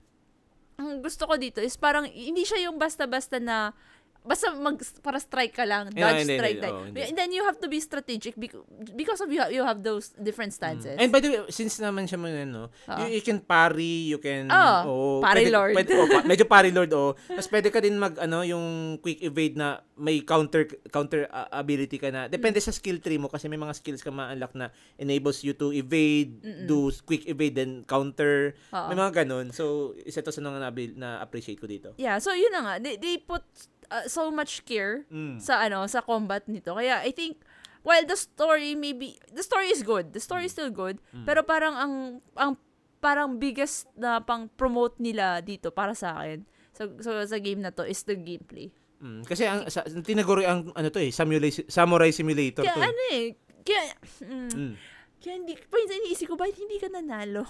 ang 0.80 1.04
gusto 1.04 1.28
ko 1.28 1.36
dito 1.36 1.60
is 1.60 1.76
parang, 1.76 2.08
hindi 2.08 2.48
siya 2.48 2.64
yung 2.64 2.80
basta-basta 2.80 3.36
na, 3.36 3.76
basta 4.20 4.52
mag 4.52 4.76
para 5.00 5.16
strike 5.16 5.56
ka 5.56 5.64
lang, 5.64 5.88
Yeah, 5.96 6.12
dodge 6.12 6.22
hindi, 6.28 6.36
strike 6.36 6.58
hindi, 6.60 6.68
oo, 6.68 6.84
hindi. 6.84 7.00
And 7.08 7.16
then 7.16 7.30
you 7.32 7.42
have 7.48 7.56
to 7.56 7.68
be 7.72 7.80
strategic 7.80 8.36
because, 8.36 9.20
of 9.24 9.32
you, 9.32 9.40
you 9.48 9.64
have 9.64 9.80
those 9.80 10.12
different 10.20 10.52
stances. 10.52 11.00
And 11.00 11.08
by 11.08 11.24
the 11.24 11.28
way, 11.32 11.40
since 11.48 11.80
naman 11.80 12.04
siya 12.04 12.20
mo 12.20 12.28
no, 12.28 12.68
Oo. 12.68 12.98
you, 13.00 13.20
you 13.20 13.22
can 13.24 13.40
parry, 13.40 14.12
you 14.12 14.20
can, 14.20 14.52
Oo, 14.52 14.76
oh, 14.84 15.16
parry 15.24 15.48
pwede- 15.48 15.54
lord. 15.56 15.74
pwede- 15.74 15.96
oh, 15.96 16.06
pa- 16.06 16.26
medyo 16.28 16.44
parry 16.52 16.68
lord, 16.70 16.92
oh. 16.92 17.16
Tapos 17.16 17.48
pwede 17.48 17.72
ka 17.72 17.80
din 17.80 17.96
mag, 17.96 18.12
ano, 18.20 18.44
yung 18.44 18.96
quick 19.00 19.24
evade 19.24 19.56
na 19.56 19.80
may 19.96 20.20
counter 20.24 20.64
counter 20.88 21.28
uh, 21.28 21.48
ability 21.56 21.96
ka 21.96 22.12
na. 22.12 22.28
Depende 22.28 22.60
sa 22.60 22.72
skill 22.72 23.00
tree 23.00 23.20
mo 23.20 23.28
kasi 23.28 23.48
may 23.48 23.60
mga 23.60 23.76
skills 23.76 24.04
ka 24.04 24.12
ma-unlock 24.12 24.52
na 24.56 24.68
enables 24.96 25.44
you 25.44 25.52
to 25.52 25.72
evade, 25.72 26.40
do 26.68 26.92
quick 27.04 27.24
evade, 27.24 27.56
then 27.56 27.84
counter. 27.88 28.52
Oo. 28.72 28.88
May 28.92 28.96
mga 28.96 29.24
ganun. 29.24 29.52
So, 29.52 29.96
isa 30.04 30.20
to 30.20 30.32
sa 30.32 30.40
mga 30.40 30.60
na- 30.60 30.72
na-appreciate 30.96 31.60
ko 31.60 31.68
dito. 31.68 31.92
Yeah, 31.96 32.20
so 32.20 32.32
yun 32.32 32.52
na 32.52 32.60
nga. 32.60 32.74
They, 32.80 32.96
they 32.96 33.16
put 33.20 33.44
uh, 33.90 34.06
so 34.06 34.30
much 34.30 34.64
care 34.64 35.04
Mm. 35.10 35.36
sa 35.36 35.60
ano 35.60 35.84
sa 35.84 36.00
combat 36.00 36.46
nito. 36.46 36.72
Kaya 36.72 37.02
I 37.02 37.10
think 37.10 37.42
while 37.82 38.02
the 38.02 38.14
story 38.14 38.72
maybe 38.72 39.18
the 39.28 39.42
story 39.42 39.68
is 39.68 39.82
good. 39.82 40.10
The 40.10 40.22
story 40.22 40.46
is 40.46 40.52
still 40.52 40.70
good. 40.70 40.98
Pero 41.22 41.42
parang 41.42 41.74
ang 41.74 41.92
ang 42.34 42.56
parang 42.98 43.36
biggest 43.36 43.88
na 43.94 44.20
pang 44.20 44.48
promote 44.50 44.96
nila 44.96 45.40
dito 45.40 45.68
para 45.68 45.92
sa 45.92 46.16
akin. 46.16 46.44
sa, 46.70 46.88
sa, 47.02 47.10
sa 47.26 47.36
game 47.36 47.60
na 47.60 47.68
to 47.68 47.84
is 47.84 48.00
the 48.04 48.14
gameplay. 48.14 48.72
Mm, 49.00 49.20
kasi 49.24 49.44
ang 49.44 49.68
sa, 49.68 49.84
tinaguri 49.84 50.44
ang 50.44 50.72
ano 50.72 50.88
to 50.88 50.96
eh, 50.96 51.08
samurai, 51.08 51.48
samurai 51.50 52.08
simulator 52.08 52.64
Kaya 52.64 52.72
to. 52.72 52.80
Eh. 52.80 52.88
ano 52.88 53.02
eh, 53.10 53.24
kaya, 53.60 53.82
mm, 54.24 54.50
Mm. 54.52 54.74
kaya 55.20 55.34
hindi, 55.34 55.52
paminsan 55.60 56.00
iniisip 56.00 56.24
ko, 56.24 56.36
bakit 56.36 56.56
hindi 56.56 56.76
ka 56.76 56.88
nanalo? 56.88 57.44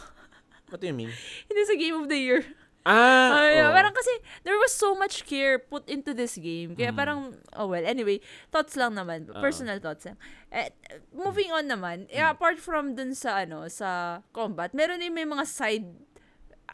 What 0.67 0.79
do 0.79 0.87
you 0.87 0.95
mean? 0.95 1.11
hindi 1.47 1.63
sa 1.63 1.75
Game 1.75 1.95
of 1.95 2.07
the 2.07 2.19
Year. 2.19 2.43
Ah, 2.81 3.45
Ay, 3.45 3.61
oo. 3.61 3.77
Parang 3.77 3.93
kasi, 3.93 4.09
there 4.41 4.57
was 4.57 4.73
so 4.73 4.97
much 4.97 5.29
care 5.29 5.61
put 5.61 5.85
into 5.85 6.17
this 6.17 6.41
game. 6.41 6.73
Kaya 6.73 6.91
Mm. 6.91 6.97
parang, 6.97 7.19
oh 7.53 7.69
well, 7.69 7.85
anyway, 7.85 8.25
thoughts 8.49 8.73
lang 8.73 8.97
naman. 8.97 9.29
Personal 9.37 9.77
thoughts 9.79 10.09
lang. 10.09 10.17
Eh, 10.49 10.73
moving 11.13 11.53
on 11.53 11.69
naman, 11.69 12.09
eh, 12.09 12.25
Mm. 12.25 12.33
apart 12.33 12.57
from 12.57 12.97
dun 12.97 13.13
sa, 13.13 13.45
ano, 13.45 13.69
sa 13.69 14.21
combat, 14.33 14.73
meron 14.73 14.97
din 14.97 15.13
may 15.13 15.29
mga 15.29 15.45
side 15.45 15.85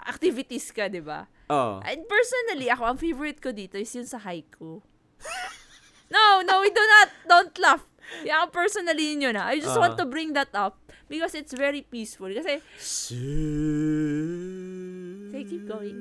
activities 0.06 0.70
ka, 0.70 0.86
di 0.86 1.02
ba? 1.02 1.26
Oo. 1.50 1.82
And 1.82 2.06
personally, 2.06 2.70
ako, 2.70 2.82
ang 2.86 2.98
favorite 3.02 3.42
ko 3.42 3.50
dito 3.50 3.74
is 3.74 3.90
yung 3.90 4.06
sa 4.06 4.22
haiku. 4.22 4.78
no, 6.14 6.22
no, 6.46 6.62
we 6.62 6.70
do 6.70 6.84
not. 6.86 7.08
Don't 7.26 7.54
laugh. 7.58 7.82
Yeah, 8.22 8.46
personally 8.46 9.18
yun 9.18 9.26
yun 9.26 9.34
ah. 9.34 9.50
I 9.50 9.58
just 9.58 9.74
Ah. 9.74 9.82
want 9.82 9.98
to 9.98 10.06
bring 10.06 10.30
that 10.38 10.54
up 10.54 10.78
because 11.10 11.34
it's 11.34 11.50
very 11.50 11.82
peaceful. 11.82 12.30
Kasi, 12.30 12.62
Say, 15.36 15.44
keep 15.44 15.68
going. 15.68 15.98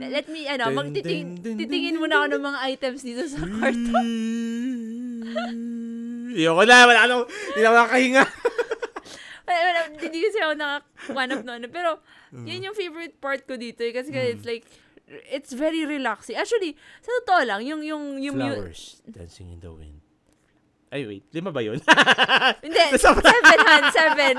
let, 0.00 0.26
me, 0.26 0.48
ano, 0.50 0.74
magtiting, 0.74 1.38
titingin 1.38 2.02
muna 2.02 2.24
ako 2.24 2.26
ng 2.34 2.42
mga 2.42 2.58
items 2.66 3.00
dito 3.06 3.22
sa 3.30 3.38
kwarto. 3.46 3.94
Ayoko 6.34 6.62
na, 6.66 6.76
wala 6.86 7.00
nang, 7.06 7.22
hindi 7.26 7.60
na 7.62 7.70
wala, 9.70 9.80
Hindi 9.98 10.18
kasi 10.26 10.38
ako 10.40 10.52
nakakumanap 10.56 11.40
na 11.46 11.52
ano. 11.58 11.66
Pero, 11.70 11.90
Mm. 12.30 12.46
yun 12.46 12.66
yung 12.70 12.76
favorite 12.78 13.18
part 13.18 13.42
ko 13.42 13.58
dito. 13.58 13.82
Eh, 13.82 13.90
kasi 13.90 14.14
it's 14.14 14.46
like, 14.46 14.62
it's 15.26 15.50
very 15.50 15.82
relaxing. 15.82 16.38
Actually, 16.38 16.78
sa 17.02 17.10
totoo 17.22 17.42
lang, 17.42 17.66
yung, 17.66 17.82
yung, 17.82 18.22
yung, 18.22 18.38
Flowers 18.38 19.02
dancing 19.02 19.50
in 19.50 19.58
the 19.58 19.74
wind. 19.74 19.99
Ay, 20.90 21.06
wait. 21.06 21.24
Lima 21.30 21.54
ba 21.54 21.62
yun? 21.62 21.78
hindi, 22.66 22.82
seven, 22.98 23.22
Han, 23.62 23.84
seven. 23.94 24.34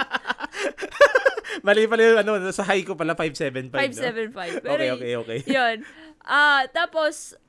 Mali 1.65 1.87
pala 1.87 2.01
yung 2.03 2.19
ano, 2.19 2.31
sa 2.51 2.67
high 2.67 2.83
ko 2.83 2.99
pala 2.99 3.15
575. 3.15 3.71
Five, 3.71 3.93
no? 3.95 4.01
seven, 4.03 4.25
five. 4.35 4.53
Pero, 4.59 4.75
Okay, 4.75 4.89
okay, 4.91 5.11
okay. 5.15 5.39
yun. 5.55 5.87
Ah, 6.27 6.67
tapos, 6.67 7.39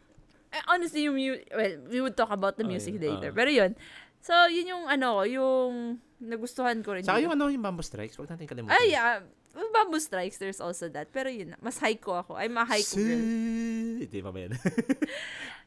eh, 0.54 0.62
honestly, 0.70 1.10
yung, 1.10 1.18
mu- 1.18 1.42
well, 1.50 1.74
we 1.90 1.98
would 1.98 2.14
talk 2.14 2.30
about 2.30 2.54
the 2.54 2.62
Okay, 2.62 2.78
music 2.78 2.94
later. 3.02 3.34
ah. 3.34 3.36
Pero 3.36 3.50
yun. 3.50 3.74
So, 4.22 4.34
yun 4.46 4.70
yung, 4.70 4.84
ano, 4.86 5.26
yung 5.26 5.98
nagustuhan 6.22 6.78
ko 6.86 6.94
rin. 6.94 7.02
Saka 7.02 7.18
dito. 7.18 7.26
yung 7.26 7.34
ano, 7.34 7.50
yung 7.50 7.62
bamboo 7.62 7.82
strikes. 7.82 8.14
Huwag 8.14 8.30
natin 8.30 8.46
kalimutan. 8.46 8.78
Ay, 8.78 8.94
yeah. 8.94 9.18
Bamboo 9.52 10.00
Strikes, 10.00 10.40
there's 10.40 10.64
also 10.64 10.88
that. 10.88 11.12
Pero 11.12 11.28
yun, 11.28 11.52
mas 11.60 11.76
haiku 11.76 12.16
ako. 12.16 12.40
I'm 12.40 12.56
a 12.56 12.64
haiku 12.64 12.96
girl. 12.96 13.20
Hindi 14.00 14.18
pa 14.24 14.32
ba 14.32 14.38
yan? 14.40 14.56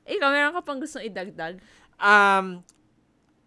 Ikaw, 0.10 0.30
meron 0.34 0.58
ka 0.58 0.62
pang 0.66 0.82
gustong 0.82 1.06
idagdag? 1.06 1.62
um, 2.02 2.66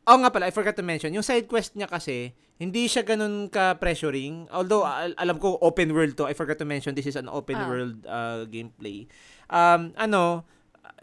oh 0.09 0.19
nga 0.25 0.33
pala, 0.33 0.49
I 0.49 0.53
forgot 0.57 0.73
to 0.81 0.85
mention, 0.85 1.13
yung 1.13 1.23
side 1.23 1.45
quest 1.45 1.77
niya 1.77 1.85
kasi, 1.85 2.33
hindi 2.57 2.89
siya 2.89 3.05
ganun 3.05 3.53
ka-pressuring. 3.53 4.49
Although, 4.51 4.89
al- 4.89 5.15
alam 5.21 5.37
ko, 5.37 5.61
open 5.61 5.93
world 5.93 6.17
to. 6.17 6.25
I 6.25 6.33
forgot 6.33 6.57
to 6.59 6.67
mention, 6.67 6.97
this 6.97 7.07
is 7.07 7.15
an 7.15 7.29
open 7.29 7.61
Ah. 7.61 7.69
world 7.69 7.97
uh, 8.09 8.49
gameplay. 8.49 9.05
Um, 9.53 9.93
ano, 9.95 10.49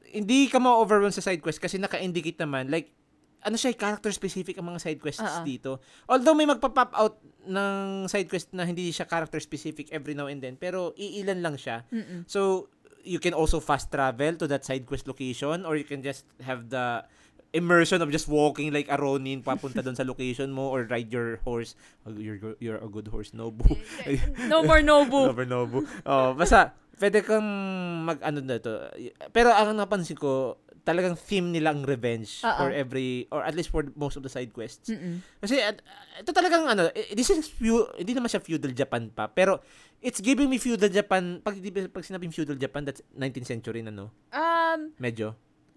hindi 0.09 0.49
ka 0.49 0.57
ma-overwhelm 0.57 1.13
sa 1.13 1.21
side 1.21 1.39
quest 1.39 1.61
kasi 1.61 1.77
naka-indicate 1.77 2.41
naman, 2.41 2.73
like, 2.73 2.91
ano 3.45 3.61
siya, 3.61 3.77
character 3.77 4.09
specific 4.09 4.57
ang 4.57 4.73
mga 4.73 4.81
side 4.81 4.99
quests 4.99 5.21
ah. 5.21 5.45
dito. 5.45 5.77
Although 6.09 6.33
may 6.33 6.49
magpa-pop 6.49 6.91
out 6.97 7.21
ng 7.45 8.09
side 8.09 8.25
quest 8.25 8.49
na 8.57 8.65
hindi 8.65 8.89
siya 8.89 9.05
character 9.05 9.37
specific 9.37 9.93
every 9.93 10.17
now 10.17 10.25
and 10.25 10.41
then, 10.41 10.57
pero 10.57 10.97
iilan 10.97 11.45
lang 11.45 11.55
siya. 11.55 11.85
Mm-mm. 11.93 12.25
So, 12.25 12.73
you 13.05 13.21
can 13.21 13.37
also 13.37 13.61
fast 13.61 13.93
travel 13.93 14.33
to 14.33 14.49
that 14.49 14.65
side 14.65 14.89
quest 14.89 15.05
location 15.05 15.61
or 15.61 15.77
you 15.77 15.85
can 15.85 16.01
just 16.01 16.25
have 16.41 16.73
the 16.73 17.05
immersion 17.55 18.03
of 18.03 18.11
just 18.11 18.27
walking 18.27 18.75
like 18.75 18.91
a 18.91 18.99
Ronin 18.99 19.39
papunta 19.39 19.79
doon 19.79 19.95
sa 19.95 20.03
location 20.03 20.51
mo 20.51 20.67
or 20.69 20.83
ride 20.85 21.07
your 21.07 21.39
horse. 21.47 21.79
You're, 22.03 22.59
you're 22.59 22.81
a 22.83 22.89
good 22.91 23.07
horse, 23.07 23.31
Nobu. 23.31 23.79
No 24.51 24.61
more 24.67 24.83
Nobu. 24.83 25.25
Over 25.31 25.47
Nobu. 25.47 25.87
Oh, 26.03 26.35
basta, 26.35 26.75
pwede 26.99 27.23
kang 27.23 27.47
mag 28.03 28.19
ano 28.19 28.43
na 28.43 28.59
to. 28.59 28.91
Pero 29.31 29.55
ang 29.55 29.71
napansin 29.73 30.19
ko, 30.19 30.59
talagang 30.85 31.17
theme 31.17 31.49
nila 31.49 31.73
ang 31.73 31.81
revenge 31.81 32.45
Oo. 32.45 32.61
for 32.61 32.69
every, 32.69 33.25
or 33.33 33.41
at 33.41 33.57
least 33.57 33.73
for 33.73 33.81
most 33.97 34.15
of 34.15 34.23
the 34.23 34.29
side 34.29 34.53
quests. 34.53 34.93
Mm-mm. 34.93 35.19
Kasi 35.41 35.57
at- 35.57 35.81
ito 36.21 36.29
talagang 36.29 36.69
ano, 36.69 36.93
this 36.93 37.33
is 37.33 37.49
few, 37.49 37.89
hindi 37.97 38.13
naman 38.13 38.29
siya 38.29 38.39
feudal 38.39 38.71
Japan 38.71 39.09
pa, 39.09 39.25
pero 39.25 39.65
it's 39.99 40.21
giving 40.21 40.45
me 40.45 40.61
feudal 40.61 40.87
Japan, 40.87 41.41
pag, 41.41 41.57
pag 41.89 42.05
sinabing 42.05 42.29
feudal 42.29 42.55
Japan, 42.55 42.85
that's 42.85 43.01
19th 43.17 43.49
century 43.49 43.81
na, 43.81 43.89
no? 43.89 44.13
Um, 44.29 44.93
Medyo. 45.01 45.33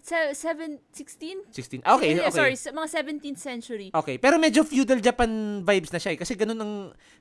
Se- 0.09 0.33
seven, 0.33 0.81
16? 0.89 1.45
16. 1.47 1.85
Ah, 1.85 1.93
Okay, 1.95 2.17
okay. 2.17 2.33
Sorry, 2.33 2.55
sa- 2.55 2.71
mga 2.71 2.89
17th 2.89 3.37
century. 3.37 3.87
Okay, 3.91 4.17
pero 4.17 4.35
medyo 4.35 4.63
feudal 4.63 4.97
Japan 4.97 5.29
vibes 5.61 5.93
na 5.93 6.01
siya 6.01 6.13
eh. 6.13 6.19
Kasi 6.19 6.33
ganun 6.33 6.57
ang, 6.57 6.73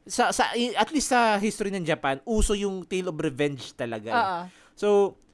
sa, 0.02 0.32
sa, 0.32 0.48
at 0.56 0.88
least 0.88 1.12
sa 1.12 1.36
history 1.36 1.68
ng 1.68 1.84
Japan, 1.84 2.18
uso 2.24 2.52
yung 2.52 2.82
tale 2.82 3.06
of 3.06 3.16
revenge 3.16 3.76
talaga. 3.76 4.08
eh. 4.08 4.16
Oo. 4.16 4.40
So, 4.72 4.88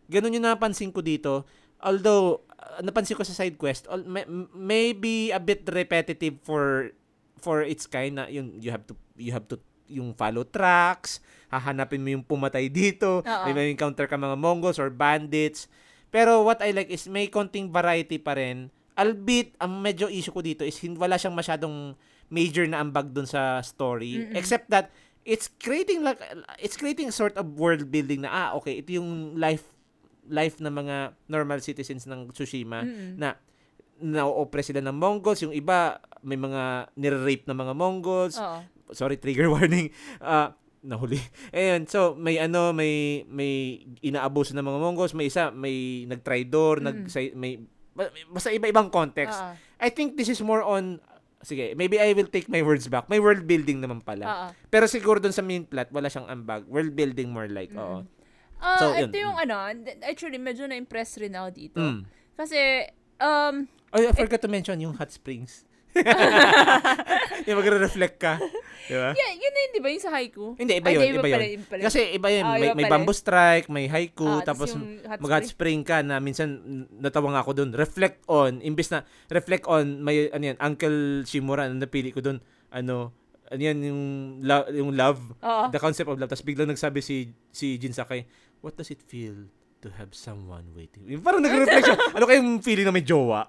ganun 0.07 0.35
yung 0.35 0.45
napansin 0.45 0.91
ko 0.91 0.99
dito. 0.99 1.47
Although, 1.79 2.43
uh, 2.51 2.81
napansin 2.81 3.15
ko 3.15 3.23
sa 3.23 3.33
side 3.33 3.55
quest, 3.55 3.87
al- 3.87 4.03
may, 4.03 4.25
maybe 4.51 5.31
a 5.31 5.39
bit 5.39 5.63
repetitive 5.67 6.41
for 6.41 6.91
for 7.37 7.61
its 7.61 7.85
kind 7.85 8.17
na 8.17 8.25
yun, 8.27 8.57
you 8.57 8.73
have 8.73 8.83
to 8.83 8.97
you 9.15 9.29
have 9.31 9.45
to 9.45 9.61
yung 9.85 10.17
follow 10.17 10.43
tracks, 10.43 11.21
hahanapin 11.47 12.01
mo 12.01 12.09
yung 12.11 12.25
pumatay 12.25 12.73
dito, 12.73 13.21
may 13.45 13.53
may 13.53 13.69
encounter 13.69 14.09
ka 14.09 14.17
mga 14.17 14.33
Mongols 14.35 14.81
or 14.81 14.89
bandits. 14.89 15.69
Pero 16.15 16.47
what 16.47 16.63
I 16.63 16.71
like 16.71 16.95
is 16.95 17.11
may 17.11 17.27
konting 17.27 17.75
variety 17.75 18.23
pa 18.23 18.39
rin. 18.39 18.71
Albeit, 18.95 19.59
ang 19.59 19.83
medyo 19.83 20.07
issue 20.07 20.31
ko 20.31 20.39
dito 20.39 20.63
is 20.63 20.79
wala 20.95 21.19
siyang 21.19 21.35
masyadong 21.35 21.99
major 22.31 22.63
na 22.71 22.79
ambag 22.79 23.11
dun 23.11 23.27
sa 23.27 23.59
story. 23.67 24.23
Mm-mm. 24.23 24.39
Except 24.39 24.71
that, 24.71 24.95
it's 25.27 25.51
creating 25.59 26.07
like, 26.07 26.23
it's 26.63 26.79
creating 26.79 27.11
sort 27.11 27.35
of 27.35 27.59
world 27.59 27.91
building 27.91 28.23
na, 28.23 28.31
ah, 28.31 28.49
okay, 28.55 28.79
ito 28.79 28.95
yung 28.95 29.35
life 29.35 29.67
life 30.31 30.57
ng 30.63 30.73
mga 30.73 31.13
normal 31.29 31.61
citizens 31.61 32.09
ng 32.09 32.33
Tsushima 32.33 32.81
Mm-mm. 32.81 33.21
na 33.21 33.37
na-oppress 34.01 34.73
sila 34.73 34.81
ng 34.81 34.97
Mongols, 34.97 35.43
yung 35.45 35.53
iba 35.53 36.01
may 36.25 36.39
mga 36.39 36.95
nire-rape 36.97 37.45
ng 37.47 37.57
mga 37.59 37.73
Mongols. 37.77 38.37
Oo. 38.41 38.61
Sorry, 38.95 39.19
trigger 39.19 39.51
warning. 39.51 39.91
Ah, 40.23 40.57
nahuli. 40.85 41.17
Ayun, 41.57 41.89
so 41.89 42.13
may 42.15 42.37
ano, 42.37 42.71
may 42.71 43.25
may 43.27 43.81
inaabuso 43.99 44.53
ng 44.53 44.63
mga 44.63 44.79
Mongols, 44.79 45.17
may 45.17 45.27
isa 45.27 45.49
may 45.49 46.05
nagtraidor, 46.05 46.79
Mm. 46.79 46.85
nag 46.85 46.97
may 47.35 47.59
ba- 47.91 48.13
basta 48.29 48.51
iba-ibang 48.51 48.89
context. 48.89 49.35
Oo. 49.35 49.57
I 49.79 49.89
think 49.89 50.15
this 50.15 50.29
is 50.29 50.39
more 50.39 50.61
on 50.61 51.01
sige, 51.41 51.73
maybe 51.75 51.97
I 51.97 52.13
will 52.13 52.27
take 52.27 52.49
my 52.49 52.61
words 52.61 52.89
back. 52.89 53.07
May 53.07 53.21
world 53.21 53.45
building 53.45 53.81
naman 53.81 54.01
pala. 54.01 54.25
Oo. 54.25 54.47
Pero 54.69 54.85
siguro 54.85 55.21
dun 55.21 55.33
sa 55.33 55.41
main 55.41 55.65
plot, 55.65 55.89
wala 55.91 56.09
siyang 56.09 56.25
ambag. 56.27 56.65
World 56.65 56.93
building 56.93 57.29
more 57.29 57.49
like, 57.49 57.69
oo. 57.75 58.05
Ah, 58.57 58.81
So, 58.81 58.97
yun. 58.97 59.13
ito 59.13 59.21
yung 59.21 59.37
ano, 59.37 59.61
actually, 60.03 60.41
medyo 60.41 60.65
na-impress 60.65 61.21
rin 61.21 61.37
ako 61.37 61.49
dito. 61.53 61.79
Mm. 61.79 62.01
Kasi, 62.33 62.89
um, 63.21 63.69
Oh, 63.93 64.01
I 64.01 64.11
forgot 64.11 64.41
to 64.41 64.49
mention 64.49 64.81
yung 64.81 64.97
hot 64.97 65.13
springs. 65.13 65.69
yung 67.47 67.57
magre-reflect 67.57 68.17
ka. 68.17 68.35
Di 68.85 68.93
ba? 68.93 69.11
yeah, 69.13 69.33
yun 69.33 69.49
na 69.49 69.59
yun, 69.59 69.71
di 69.71 69.81
ba? 69.81 69.89
Yung 69.89 70.05
sa 70.05 70.13
haiku. 70.13 70.47
Hindi, 70.55 70.77
iba 70.77 70.89
Ay, 70.89 70.95
yun, 70.95 71.01
di, 71.01 71.09
iba 71.09 71.25
pala, 71.25 71.47
yun. 71.47 71.61
pala. 71.65 71.83
Kasi 71.89 72.01
iba 72.13 72.29
yun, 72.29 72.45
Ah, 72.45 72.53
may, 72.53 72.61
iba 72.61 72.75
may 72.75 72.85
pala. 72.85 72.95
bamboo 72.95 73.17
strike, 73.17 73.67
may 73.69 73.87
haiku, 73.87 74.29
Ah, 74.29 74.45
tapos 74.45 74.77
hot 74.77 75.19
mag-hot 75.19 75.47
spring 75.47 75.81
ka 75.81 76.01
na 76.01 76.19
minsan 76.19 76.61
natawa 76.93 77.33
nga 77.33 77.41
ako 77.41 77.53
dun. 77.55 77.71
Reflect 77.73 78.21
on, 78.27 78.61
imbis 78.61 78.91
na 78.91 79.03
reflect 79.29 79.65
on, 79.65 80.01
may 80.01 80.29
ano 80.29 80.45
yan, 80.45 80.59
Uncle 80.61 81.25
Shimura, 81.25 81.65
ano 81.65 81.81
napili 81.81 82.13
ko 82.13 82.21
dun, 82.21 82.45
ano, 82.69 83.15
ano 83.47 83.61
yan, 83.61 83.79
yung, 83.81 84.03
lo- 84.41 84.69
yung 84.69 84.93
love, 84.93 85.21
Oo. 85.39 85.71
the 85.71 85.79
concept 85.79 86.07
of 86.07 86.17
love. 86.17 86.29
Tapos 86.29 86.45
biglang 86.45 86.69
nagsabi 86.69 87.01
si, 87.01 87.33
si 87.49 87.79
Jin 87.79 87.93
Sakai, 87.93 88.29
what 88.61 88.75
does 88.75 88.89
it 88.89 89.01
feel 89.01 89.49
to 89.85 89.93
have 89.93 90.11
someone 90.11 90.65
waiting? 90.73 91.05
Yung 91.05 91.21
parang 91.21 91.39
nag-reflect 91.39 91.85
siya. 91.93 91.99
ano 92.11 92.25
kayong 92.25 92.59
feeling 92.59 92.83
na 92.83 92.91
may 92.91 93.05
jowa? 93.05 93.45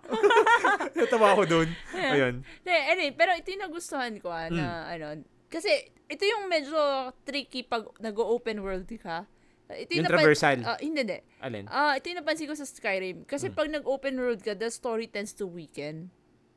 Natawa 0.96 1.32
ako 1.32 1.44
dun. 1.46 1.68
Yeah. 1.92 2.14
Ayun. 2.14 2.34
Hindi, 2.44 2.76
anyway, 2.86 3.12
pero 3.12 3.32
ito 3.32 3.48
yung 3.50 3.64
nagustuhan 3.64 4.20
ko 4.20 4.28
ah, 4.28 4.48
Mm. 4.48 4.56
na 4.56 4.66
ano, 4.88 5.06
kasi 5.48 5.72
ito 6.06 6.24
yung 6.24 6.46
medyo 6.46 6.76
tricky 7.24 7.64
pag 7.64 7.88
nag-open 7.98 8.60
world 8.60 8.88
ka. 9.00 9.24
Ito 9.66 9.92
Yung 9.92 10.06
napan- 10.06 10.22
traversal. 10.22 10.58
Ah, 10.62 10.78
hindi, 10.78 11.02
hindi. 11.02 11.20
Alin? 11.40 11.66
Ah, 11.68 11.98
ito 11.98 12.06
yung 12.06 12.22
napansin 12.22 12.46
ko 12.46 12.54
sa 12.54 12.64
Skyrim. 12.64 13.24
Kasi 13.24 13.50
Mm. 13.50 13.56
pag 13.56 13.68
nag-open 13.72 14.14
world 14.16 14.40
ka, 14.40 14.54
the 14.54 14.70
story 14.70 15.08
tends 15.08 15.32
to 15.32 15.46
weaken. 15.46 16.14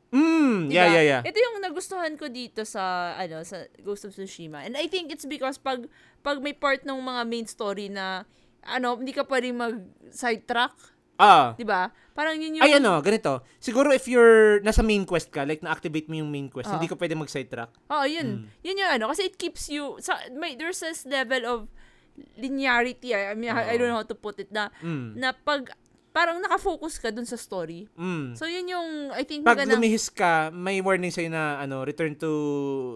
Mm, 0.09 0.68
Diba? 0.68 0.72
yeah, 0.72 0.88
yeah, 0.90 1.05
yeah. 1.05 1.20
Ito 1.20 1.36
yung 1.36 1.60
nagustuhan 1.60 2.16
ko 2.16 2.28
dito 2.28 2.64
sa 2.64 3.12
ano 3.14 3.44
sa 3.44 3.68
Ghost 3.78 4.05
of 4.05 4.12
Tsushima. 4.12 4.64
And 4.64 4.72
I 4.72 4.88
think 4.88 5.12
it's 5.12 5.24
because 5.24 5.60
pag 5.60 5.84
pag 6.20 6.40
may 6.40 6.52
part 6.52 6.80
ng 6.80 6.96
mga 6.96 7.22
main 7.24 7.44
story 7.44 7.92
na 7.92 8.24
ano, 8.64 8.98
hindi 8.98 9.12
ka 9.12 9.24
pa 9.24 9.39
rin 9.39 9.55
mag 9.55 9.74
sidetrack, 10.10 10.74
Ah, 11.18 11.59
'di 11.59 11.66
ba? 11.66 11.90
Parang 12.14 12.39
yun 12.39 12.59
yung 12.59 12.62
Ay 12.62 12.78
ano, 12.78 13.02
ganito. 13.02 13.43
Siguro 13.59 13.90
if 13.90 14.06
you're 14.06 14.62
nasa 14.62 14.86
main 14.86 15.02
quest 15.02 15.35
ka, 15.35 15.43
like 15.43 15.59
na-activate 15.66 16.06
mo 16.06 16.14
yung 16.14 16.30
main 16.30 16.47
quest, 16.47 16.70
Oo. 16.70 16.78
hindi 16.78 16.86
ka 16.86 16.94
pwede 16.94 17.18
mag-sidetrack. 17.18 17.74
Oo, 17.90 18.06
yun. 18.06 18.47
Mm. 18.47 18.62
Yun 18.62 18.80
yung 18.86 18.93
ano 18.94 19.05
kasi 19.10 19.26
it 19.26 19.35
keeps 19.35 19.66
you 19.66 19.98
sa 19.98 20.14
may 20.30 20.55
there's 20.55 20.78
this 20.78 21.02
level 21.02 21.43
of 21.43 21.59
linearity. 22.39 23.14
I, 23.14 23.30
I 23.30 23.35
mean, 23.35 23.51
I, 23.51 23.74
I 23.74 23.78
don't 23.78 23.90
know 23.90 23.98
how 23.98 24.06
to 24.06 24.14
put 24.18 24.39
it 24.39 24.51
na 24.55 24.70
Mm. 24.78 25.18
na 25.18 25.35
pag 25.35 25.70
parang 26.19 26.43
nakafocus 26.43 26.99
ka 26.99 27.09
dun 27.09 27.23
sa 27.23 27.39
story. 27.39 27.86
Mm. 27.95 28.35
So 28.35 28.43
yun 28.45 28.66
yung 28.66 28.89
I 29.12 29.23
think 29.23 29.47
Pag 29.47 29.55
magandang- 29.55 29.78
lumihis 29.78 30.11
ka, 30.11 30.51
may 30.51 30.81
warning 30.81 31.09
sa'yo 31.09 31.31
na 31.31 31.62
ano, 31.62 31.86
return 31.86 32.19
to 32.19 32.31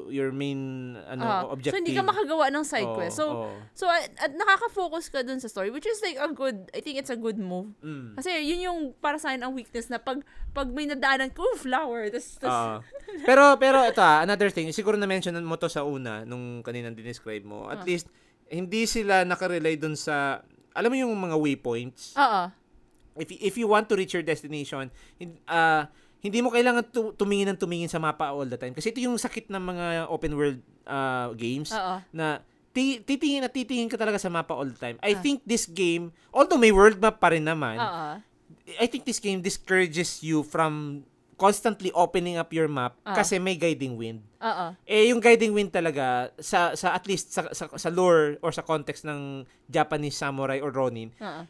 your 0.09 0.35
main 0.35 0.59
ano 1.07 1.23
Ah, 1.23 1.43
objective. 1.47 1.71
So 1.73 1.81
hindi 1.81 1.95
ka 1.95 2.03
makagawa 2.03 2.51
ng 2.51 2.65
side 2.65 2.83
Oo, 2.85 2.97
quest. 2.97 3.15
So 3.15 3.25
oo. 3.47 3.55
so 3.73 3.87
at, 3.87 4.11
at 4.19 4.35
nakaka-focus 4.35 5.07
ka 5.07 5.23
dun 5.23 5.39
sa 5.39 5.47
story 5.47 5.71
which 5.71 5.87
is 5.87 6.03
like 6.03 6.19
a 6.19 6.27
good 6.29 6.67
I 6.73 6.83
think 6.83 6.99
it's 6.99 7.09
a 7.09 7.17
good 7.17 7.39
move. 7.39 7.71
Mm. 7.79 8.19
Kasi 8.19 8.43
yun 8.43 8.61
yung 8.61 8.79
para 8.97 9.17
sa 9.17 9.31
akin 9.31 9.47
ang 9.47 9.55
weakness 9.55 9.87
na 9.87 10.03
pag 10.03 10.19
pag 10.51 10.67
may 10.67 10.85
nadaanan 10.85 11.31
ko, 11.31 11.47
oh, 11.47 11.55
flower. 11.63 12.11
Tas, 12.11 12.37
tas, 12.37 12.51
Oo. 12.51 12.75
pero 13.29 13.55
pero 13.55 13.87
ito 13.87 14.03
ah, 14.03 14.19
another 14.21 14.51
thing, 14.51 14.67
siguro 14.69 14.99
na 14.99 15.07
mention 15.07 15.39
mo 15.39 15.55
to 15.55 15.71
sa 15.71 15.87
una 15.87 16.27
nung 16.27 16.61
kaninang 16.61 16.99
dinescribe 16.99 17.47
mo. 17.47 17.71
At 17.71 17.83
Ah. 17.83 17.87
least 17.87 18.11
hindi 18.49 18.85
sila 18.85 19.23
nakarelay 19.23 19.79
dun 19.79 19.95
sa 19.95 20.43
alam 20.73 20.89
mo 20.89 20.97
yung 20.99 21.13
mga 21.15 21.37
waypoints. 21.37 22.17
Oo. 22.17 22.43
If 23.15 23.29
if 23.31 23.55
you 23.55 23.67
want 23.67 23.87
to 23.87 23.95
reach 23.95 24.13
your 24.13 24.23
destination, 24.23 24.89
ah, 25.45 25.87
hindi 26.19 26.39
mo 26.39 26.49
kailangan 26.49 26.87
tu- 26.87 27.13
tumingin 27.13 27.51
ng 27.51 27.59
tumingin 27.59 27.87
sa 27.87 27.99
mapa 27.99 28.31
all 28.31 28.47
the 28.47 28.57
time. 28.57 28.73
Kasi 28.73 28.89
ito 28.89 28.99
yung 28.99 29.17
sakit 29.17 29.49
ng 29.49 29.59
mga 29.61 29.87
open 30.09 30.33
world 30.33 30.59
ah, 30.83 31.31
games 31.33 31.71
Oo. 31.71 31.99
na 32.11 32.41
ti- 32.71 32.99
titingin 32.99 33.43
at 33.43 33.51
titingin 33.51 33.87
ka 33.87 33.97
talaga 33.97 34.17
sa 34.17 34.29
mapa 34.29 34.53
all 34.53 34.67
the 34.67 34.79
time. 34.79 34.97
I 35.01 35.13
Ah. 35.13 35.21
think 35.21 35.43
this 35.45 35.65
game, 35.65 36.11
although 36.31 36.57
may 36.57 36.71
world 36.71 36.97
map 36.97 37.19
pa 37.19 37.29
rin 37.29 37.43
naman, 37.43 37.77
Oo. 37.77 38.23
I 38.73 38.87
think 38.87 39.03
this 39.03 39.19
game 39.19 39.41
discourages 39.41 40.23
you 40.23 40.41
from 40.41 41.03
constantly 41.35 41.91
opening 41.93 42.39
up 42.39 42.49
your 42.49 42.71
map 42.71 42.95
Ah. 43.03 43.13
kasi 43.13 43.37
may 43.37 43.55
guiding 43.55 43.99
wind. 43.99 44.23
Oo. 44.39 44.79
Eh 44.85 45.11
yung 45.11 45.19
guiding 45.19 45.51
wind 45.51 45.69
talaga 45.69 46.31
sa 46.39 46.73
sa 46.73 46.95
at 46.95 47.03
least 47.05 47.31
sa, 47.31 47.51
sa 47.51 47.67
sa 47.69 47.91
lore 47.91 48.39
or 48.39 48.51
sa 48.51 48.63
context 48.63 49.03
ng 49.03 49.43
Japanese 49.67 50.15
samurai 50.15 50.63
or 50.63 50.71
ronin, 50.71 51.11
Oo. 51.19 51.43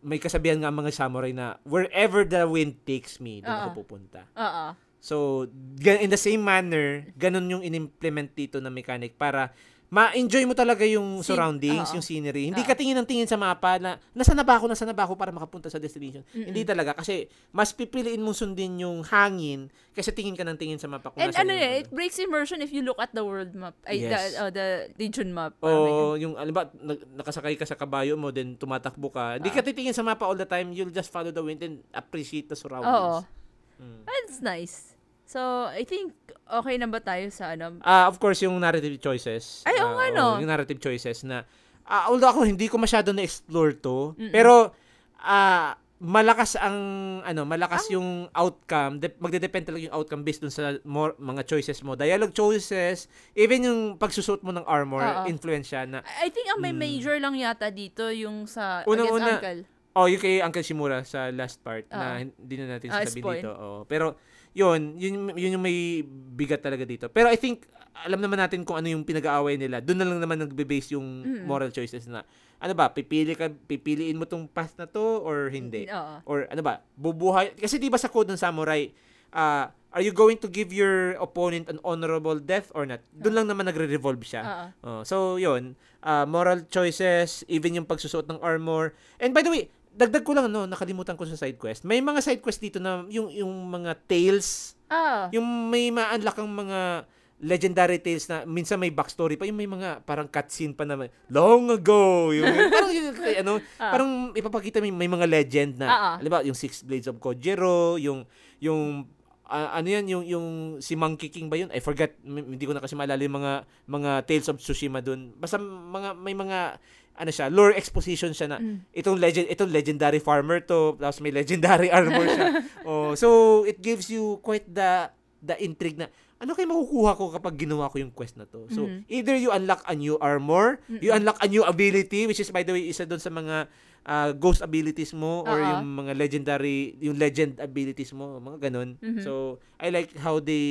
May 0.00 0.16
kasabihan 0.16 0.58
nga 0.58 0.68
mga 0.68 0.90
samurai 0.90 1.30
na 1.30 1.56
wherever 1.62 2.22
the 2.22 2.44
wind 2.44 2.76
takes 2.82 3.16
me, 3.16 3.40
doon 3.40 3.52
ako 3.52 3.68
Ah. 3.68 3.76
pupunta. 3.76 4.20
Oo. 4.32 4.66
So, 4.98 5.46
ga- 5.76 5.98
in 5.98 6.08
the 6.08 6.18
same 6.18 6.40
manner, 6.40 7.06
ganun 7.14 7.46
yung 7.48 7.62
in-implement 7.62 8.32
dito 8.32 8.58
na 8.58 8.68
mechanic 8.68 9.14
para 9.14 9.54
ma-enjoy 9.86 10.42
mo 10.50 10.54
talaga 10.58 10.82
yung 10.82 11.22
surroundings, 11.22 11.94
oo. 11.94 11.96
yung 11.98 12.02
scenery. 12.04 12.50
Hindi 12.50 12.62
Oo. 12.62 12.68
ka 12.68 12.74
tingin 12.74 12.98
ng 12.98 13.06
tingin 13.06 13.28
sa 13.30 13.38
mapa 13.38 13.78
na 13.78 14.02
nasa 14.10 14.34
na 14.34 14.42
ba 14.42 14.58
ako, 14.58 14.66
nasa 14.66 14.82
na 14.82 14.90
ba 14.90 15.06
ako 15.06 15.14
para 15.14 15.30
makapunta 15.30 15.70
sa 15.70 15.78
destination. 15.78 16.26
Hindi 16.34 16.66
talaga 16.66 16.90
kasi 16.90 17.30
mas 17.54 17.70
pipiliin 17.70 18.18
mong 18.18 18.34
sundin 18.34 18.82
yung 18.82 19.06
hangin 19.06 19.70
kasi 19.94 20.10
tingin 20.10 20.34
ka 20.34 20.42
ng 20.42 20.58
tingin 20.58 20.76
sa 20.82 20.90
mapa 20.90 21.14
kung 21.14 21.22
And 21.22 21.30
ano 21.30 21.54
eh, 21.54 21.86
it 21.86 21.88
breaks 21.94 22.18
immersion 22.18 22.58
if 22.60 22.74
you 22.74 22.82
look 22.82 22.98
at 22.98 23.14
the 23.14 23.22
world 23.22 23.54
map. 23.54 23.78
Ay, 23.86 24.02
Yes. 24.02 24.10
the, 24.10 24.42
oh, 24.42 24.50
the 24.50 24.66
region 24.98 25.30
map. 25.30 25.54
Parang 25.62 25.86
ganyan. 25.86 26.02
O 26.02 26.16
yung 26.18 26.34
alam 26.34 26.52
ba, 26.52 26.66
nakasakay 27.14 27.54
ka 27.54 27.64
sa 27.64 27.78
kabayo 27.78 28.18
mo 28.18 28.34
then 28.34 28.58
tumatakbo 28.58 29.14
ka. 29.14 29.38
Hindi 29.38 29.54
Ah. 29.54 29.54
ka 29.54 29.62
titingin 29.62 29.94
sa 29.94 30.02
mapa 30.02 30.26
all 30.26 30.36
the 30.36 30.48
time. 30.48 30.74
You'll 30.74 30.90
just 30.92 31.14
follow 31.14 31.30
the 31.30 31.46
wind 31.46 31.62
and 31.62 31.86
appreciate 31.94 32.50
the 32.50 32.58
Oo. 32.58 32.62
surroundings. 32.66 33.30
Mm. 33.78 34.02
That's 34.02 34.42
nice. 34.42 34.95
So, 35.26 35.40
I 35.66 35.82
think, 35.82 36.14
okay 36.46 36.78
na 36.78 36.86
ba 36.86 37.02
tayo 37.02 37.26
sa 37.28 37.52
ano? 37.52 37.82
Ah, 37.82 38.06
of 38.06 38.16
course, 38.16 38.38
yung 38.40 38.54
narrative 38.56 38.94
choices. 38.96 39.66
Ay, 39.66 39.74
oo 39.76 39.90
Ah, 39.90 39.94
nga, 39.98 40.06
no? 40.12 40.26
Yung 40.38 40.46
narrative 40.46 40.78
choices 40.78 41.26
na, 41.26 41.42
ah, 41.82 42.06
although 42.06 42.30
ako 42.30 42.46
hindi 42.46 42.66
ko 42.66 42.78
masyado 42.78 43.10
na-explore 43.10 43.74
to, 43.74 44.14
Mm-mm. 44.14 44.30
pero, 44.30 44.70
ah, 45.18 45.74
malakas 45.96 46.54
ang, 46.54 46.76
ano, 47.24 47.42
malakas 47.42 47.88
yung 47.88 48.28
outcome. 48.30 49.00
De- 49.00 49.16
magde-depend 49.16 49.64
talaga 49.66 49.82
yung 49.82 49.96
outcome 49.96 50.22
based 50.22 50.44
dun 50.44 50.52
sa 50.52 50.76
more, 50.84 51.16
mga 51.16 51.42
choices 51.42 51.80
mo. 51.80 51.96
Dialogue 51.96 52.30
choices, 52.30 53.08
even 53.32 53.64
yung 53.64 53.80
pagsusuot 53.96 54.44
mo 54.44 54.52
ng 54.52 54.62
armor, 54.62 55.00
Oo. 55.00 55.24
influence 55.26 55.66
siya 55.66 55.88
na, 55.88 56.04
I 56.22 56.28
think 56.28 56.46
ang 56.46 56.60
may 56.60 56.70
Mm. 56.70 56.78
major 56.78 57.16
lang 57.16 57.34
yata 57.34 57.66
dito 57.68 58.06
yung 58.08 58.46
sa 58.46 58.84
Unang-una, 58.84 59.40
Against 59.40 59.42
Uncle. 59.42 59.60
oh, 59.96 60.06
yung 60.06 60.20
kay 60.20 60.38
Uncle 60.38 60.62
Shimura 60.62 61.00
sa 61.02 61.32
last 61.32 61.58
part 61.58 61.88
na 61.88 62.20
Oo. 62.20 62.28
hindi 62.30 62.54
na 62.54 62.76
natin 62.76 62.88
Ah, 62.92 63.02
sasabihin 63.02 63.42
dito. 63.42 63.50
Oh, 63.50 63.82
pero, 63.82 64.20
yun, 64.56 64.96
yun, 64.96 65.36
yun 65.36 65.60
yung 65.60 65.64
may 65.64 66.00
bigat 66.32 66.64
talaga 66.64 66.88
dito. 66.88 67.12
Pero 67.12 67.28
I 67.28 67.36
think, 67.36 67.68
alam 67.92 68.20
naman 68.20 68.40
natin 68.40 68.64
kung 68.64 68.80
ano 68.80 68.88
yung 68.88 69.04
pinag-aaway 69.04 69.60
nila. 69.60 69.84
Doon 69.84 70.00
na 70.00 70.06
lang 70.08 70.20
naman 70.20 70.40
nagbe-base 70.40 70.96
yung 70.96 71.04
Mm. 71.24 71.44
moral 71.44 71.68
choices 71.68 72.08
na, 72.08 72.24
ano 72.56 72.72
ba, 72.72 72.88
pipili 72.88 73.36
ka, 73.36 73.52
pipiliin 73.52 74.16
mo 74.16 74.24
tong 74.24 74.48
path 74.48 74.72
na 74.80 74.88
to 74.88 75.20
or 75.20 75.52
hindi? 75.52 75.84
Oo. 75.92 76.24
Or 76.24 76.48
ano 76.48 76.64
ba, 76.64 76.80
bubuhay. 76.96 77.52
Kasi 77.52 77.76
di 77.76 77.92
ba 77.92 78.00
sa 78.00 78.08
code 78.08 78.32
ng 78.32 78.40
samurai, 78.40 78.88
ah, 79.32 79.68
are 79.92 80.04
you 80.04 80.12
going 80.12 80.36
to 80.36 80.48
give 80.48 80.72
your 80.72 81.16
opponent 81.16 81.68
an 81.68 81.80
honorable 81.80 82.36
death 82.36 82.68
or 82.72 82.84
not? 82.84 83.00
Doon 83.12 83.44
lang 83.44 83.46
naman 83.48 83.68
nagre-revolve 83.68 84.24
siya. 84.24 84.42
Oo. 84.44 84.64
Oh, 84.84 85.02
so, 85.04 85.36
yun. 85.36 85.76
ah, 86.00 86.22
moral 86.22 86.62
choices, 86.70 87.42
even 87.50 87.74
yung 87.74 87.88
pagsusuot 87.88 88.30
ng 88.30 88.38
armor. 88.38 88.94
And 89.18 89.34
by 89.34 89.42
the 89.42 89.50
way, 89.50 89.68
dagdag 89.96 90.22
ko 90.22 90.36
lang, 90.36 90.46
no, 90.46 90.68
nakalimutan 90.68 91.16
ko 91.16 91.24
sa 91.24 91.34
side 91.34 91.56
quest. 91.56 91.82
May 91.82 91.98
mga 91.98 92.20
side 92.20 92.38
quest 92.38 92.60
dito 92.60 92.76
na 92.76 93.02
yung, 93.08 93.32
yung 93.32 93.52
mga 93.66 93.96
tales, 94.04 94.76
Ah. 94.86 95.26
yung 95.34 95.42
may 95.66 95.90
ma-unlock 95.90 96.38
ang 96.38 96.46
mga 96.46 97.08
legendary 97.36 97.98
tales 97.98 98.30
na 98.30 98.46
minsan 98.46 98.78
may 98.78 98.88
backstory 98.88 99.36
pa 99.36 99.44
yung 99.44 99.58
may 99.58 99.66
mga 99.66 100.00
parang 100.04 100.24
cutscene 100.24 100.72
pa 100.72 100.88
naman 100.88 101.12
long 101.28 101.68
ago 101.68 102.32
yung 102.32 102.48
parang 102.70 102.88
yun, 102.88 103.12
ano 103.12 103.60
Ah. 103.76 103.92
parang 103.92 104.10
ipapakita 104.32 104.80
may, 104.80 104.88
may 104.88 105.04
mga 105.04 105.28
legend 105.28 105.76
na 105.76 105.86
Ah, 105.86 105.98
ah. 105.98 106.14
alam 106.16 106.30
ba 106.30 106.40
yung 106.40 106.56
Six 106.56 106.80
Blades 106.80 107.04
of 107.04 107.20
Kojiro 107.20 108.00
yung 108.00 108.24
yung 108.56 109.04
ah, 109.44 109.76
ano 109.76 109.88
yan 109.90 110.08
yung 110.08 110.24
yung 110.24 110.46
si 110.78 110.96
Monkey 110.96 111.28
King 111.28 111.52
ba 111.52 111.60
yun 111.60 111.68
I 111.74 111.82
forgot 111.82 112.14
hindi 112.22 112.62
ko 112.62 112.72
na 112.72 112.80
kasi 112.80 112.96
maalala 112.96 113.20
yung 113.20 113.36
mga 113.36 113.52
mga 113.84 114.10
Tales 114.24 114.48
of 114.48 114.56
Tsushima 114.56 115.04
dun 115.04 115.36
basta 115.36 115.60
mga 115.60 116.16
may 116.16 116.32
mga 116.32 116.80
ano 117.16 117.28
siya 117.28 117.48
lore 117.48 117.74
exposition 117.74 118.30
siya 118.30 118.46
na 118.46 118.58
Mm. 118.58 118.84
itong 118.92 119.16
legend 119.16 119.46
itong 119.48 119.68
legendary 119.68 120.18
farmer 120.18 120.60
to 120.60 120.94
tapos 120.94 121.18
may 121.18 121.30
legendary 121.30 121.88
armor 121.96 122.24
siya 122.24 122.48
oh 122.82 123.12
so 123.12 123.28
it 123.64 123.80
gives 123.80 124.06
you 124.06 124.36
quite 124.40 124.64
the 124.66 125.08
the 125.40 125.56
intrigue 125.58 125.96
na 125.96 126.08
ano 126.36 126.52
kayo 126.52 126.68
makukuha 126.68 127.12
ko 127.12 127.24
kapag 127.30 127.56
ginawa 127.58 127.88
ko 127.88 127.96
yung 127.96 128.12
quest 128.12 128.36
na 128.36 128.44
to 128.44 128.68
so 128.68 128.84
Mhm. 128.84 129.08
either 129.08 129.32
you 129.34 129.48
unlock 129.48 129.80
a 129.84 129.92
new 129.92 130.16
armor 130.18 130.76
you 130.92 131.08
unlock 131.08 131.40
a 131.40 131.46
new 131.46 131.62
ability 131.62 132.24
which 132.24 132.36
is 132.36 132.48
by 132.48 132.60
the 132.60 132.70
way 132.70 132.84
isa 132.84 133.02
doon 133.02 133.18
sa 133.18 133.28
mga 133.28 133.66
ah, 134.04 134.30
ghost 134.30 134.60
abilities 134.60 135.10
mo 135.10 135.42
or 135.42 135.56
Oo. 135.56 135.66
yung 135.66 135.98
mga 135.98 136.12
legendary 136.14 136.94
yung 137.00 137.16
legend 137.16 137.58
abilities 137.58 138.12
mo 138.12 138.36
mga 138.38 138.68
ganun 138.68 139.00
Mhm. 139.00 139.18
so 139.20 139.56
I 139.76 139.88
like 139.88 140.12
how 140.16 140.38
they 140.38 140.62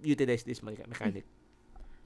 utilize 0.00 0.42
this 0.42 0.60
mecha- 0.60 0.84
mechanic 0.86 1.24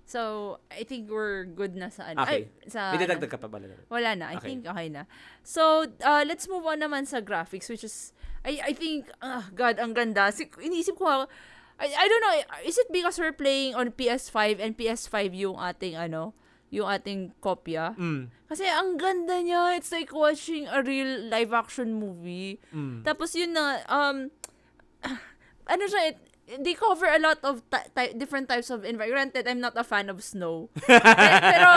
So, 0.04 0.60
I 0.68 0.84
think 0.84 1.08
we're 1.08 1.48
good 1.48 1.72
na 1.74 1.88
sa 1.88 2.12
ano. 2.12 2.22
Okay. 2.28 2.52
Ay, 2.52 2.68
sa, 2.68 2.92
may 2.92 3.00
dadagdag 3.00 3.32
ka 3.32 3.40
pa 3.40 3.48
ba 3.48 3.56
Wala 3.88 4.10
na. 4.14 4.32
I 4.32 4.36
Okay. 4.36 4.46
think 4.52 4.68
okay 4.68 4.88
na. 4.92 5.08
So, 5.40 5.88
uh, 6.04 6.22
let's 6.28 6.44
move 6.44 6.64
on 6.68 6.84
naman 6.84 7.08
sa 7.08 7.24
graphics 7.24 7.72
which 7.72 7.84
is 7.84 8.12
I 8.44 8.60
I 8.60 8.72
think 8.76 9.08
ah 9.24 9.48
god 9.56 9.80
ang 9.80 9.96
ganda. 9.96 10.28
Si, 10.28 10.44
iniisip 10.60 11.00
ko 11.00 11.24
I, 11.74 11.90
I 11.90 12.06
don't 12.06 12.22
know, 12.22 12.36
is 12.62 12.78
it 12.78 12.86
because 12.94 13.18
we're 13.18 13.34
playing 13.34 13.74
on 13.74 13.90
PS5 13.90 14.62
and 14.62 14.78
PS5 14.78 15.34
yung 15.34 15.58
ating 15.58 15.98
ano, 15.98 16.30
yung 16.70 16.86
ating 16.86 17.34
kopya? 17.42 17.98
mm, 17.98 18.30
Kasi 18.46 18.62
ang 18.70 18.94
ganda 18.94 19.42
niya. 19.42 19.74
It's 19.74 19.90
like 19.90 20.14
watching 20.14 20.70
a 20.70 20.86
real 20.86 21.26
live 21.26 21.50
action 21.50 21.98
movie. 21.98 22.62
mm. 22.70 23.02
Tapos 23.02 23.34
yun 23.34 23.58
na, 23.58 23.82
um, 23.90 24.30
ano 25.72 25.82
siya, 25.90 26.14
it, 26.14 26.18
they 26.44 26.76
cover 26.76 27.08
a 27.08 27.16
lot 27.16 27.40
of 27.42 27.64
ty- 27.72 27.88
ty- 27.92 28.12
different 28.12 28.48
types 28.48 28.68
of 28.68 28.84
environment. 28.84 29.32
Granted, 29.32 29.48
I'm 29.48 29.60
not 29.60 29.72
a 29.76 29.84
fan 29.84 30.10
of 30.12 30.20
snow. 30.20 30.68
pero, 30.76 31.00
pero, 31.54 31.70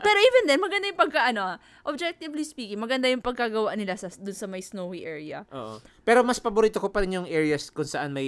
pero 0.00 0.18
even 0.18 0.42
then, 0.48 0.58
maganda 0.58 0.90
yung 0.90 0.98
pagka, 0.98 1.30
ano, 1.30 1.56
objectively 1.86 2.42
speaking, 2.42 2.80
maganda 2.80 3.06
yung 3.06 3.22
pagkagawa 3.22 3.76
nila 3.76 3.94
sa, 3.94 4.10
dun 4.18 4.34
sa 4.34 4.50
may 4.50 4.60
snowy 4.60 5.06
area. 5.06 5.46
Oo. 5.54 5.78
Pero 6.02 6.26
mas 6.26 6.42
paborito 6.42 6.82
ko 6.82 6.90
pa 6.90 7.04
rin 7.04 7.14
yung 7.14 7.28
areas 7.28 7.70
kung 7.70 7.86
saan 7.86 8.10
may 8.10 8.26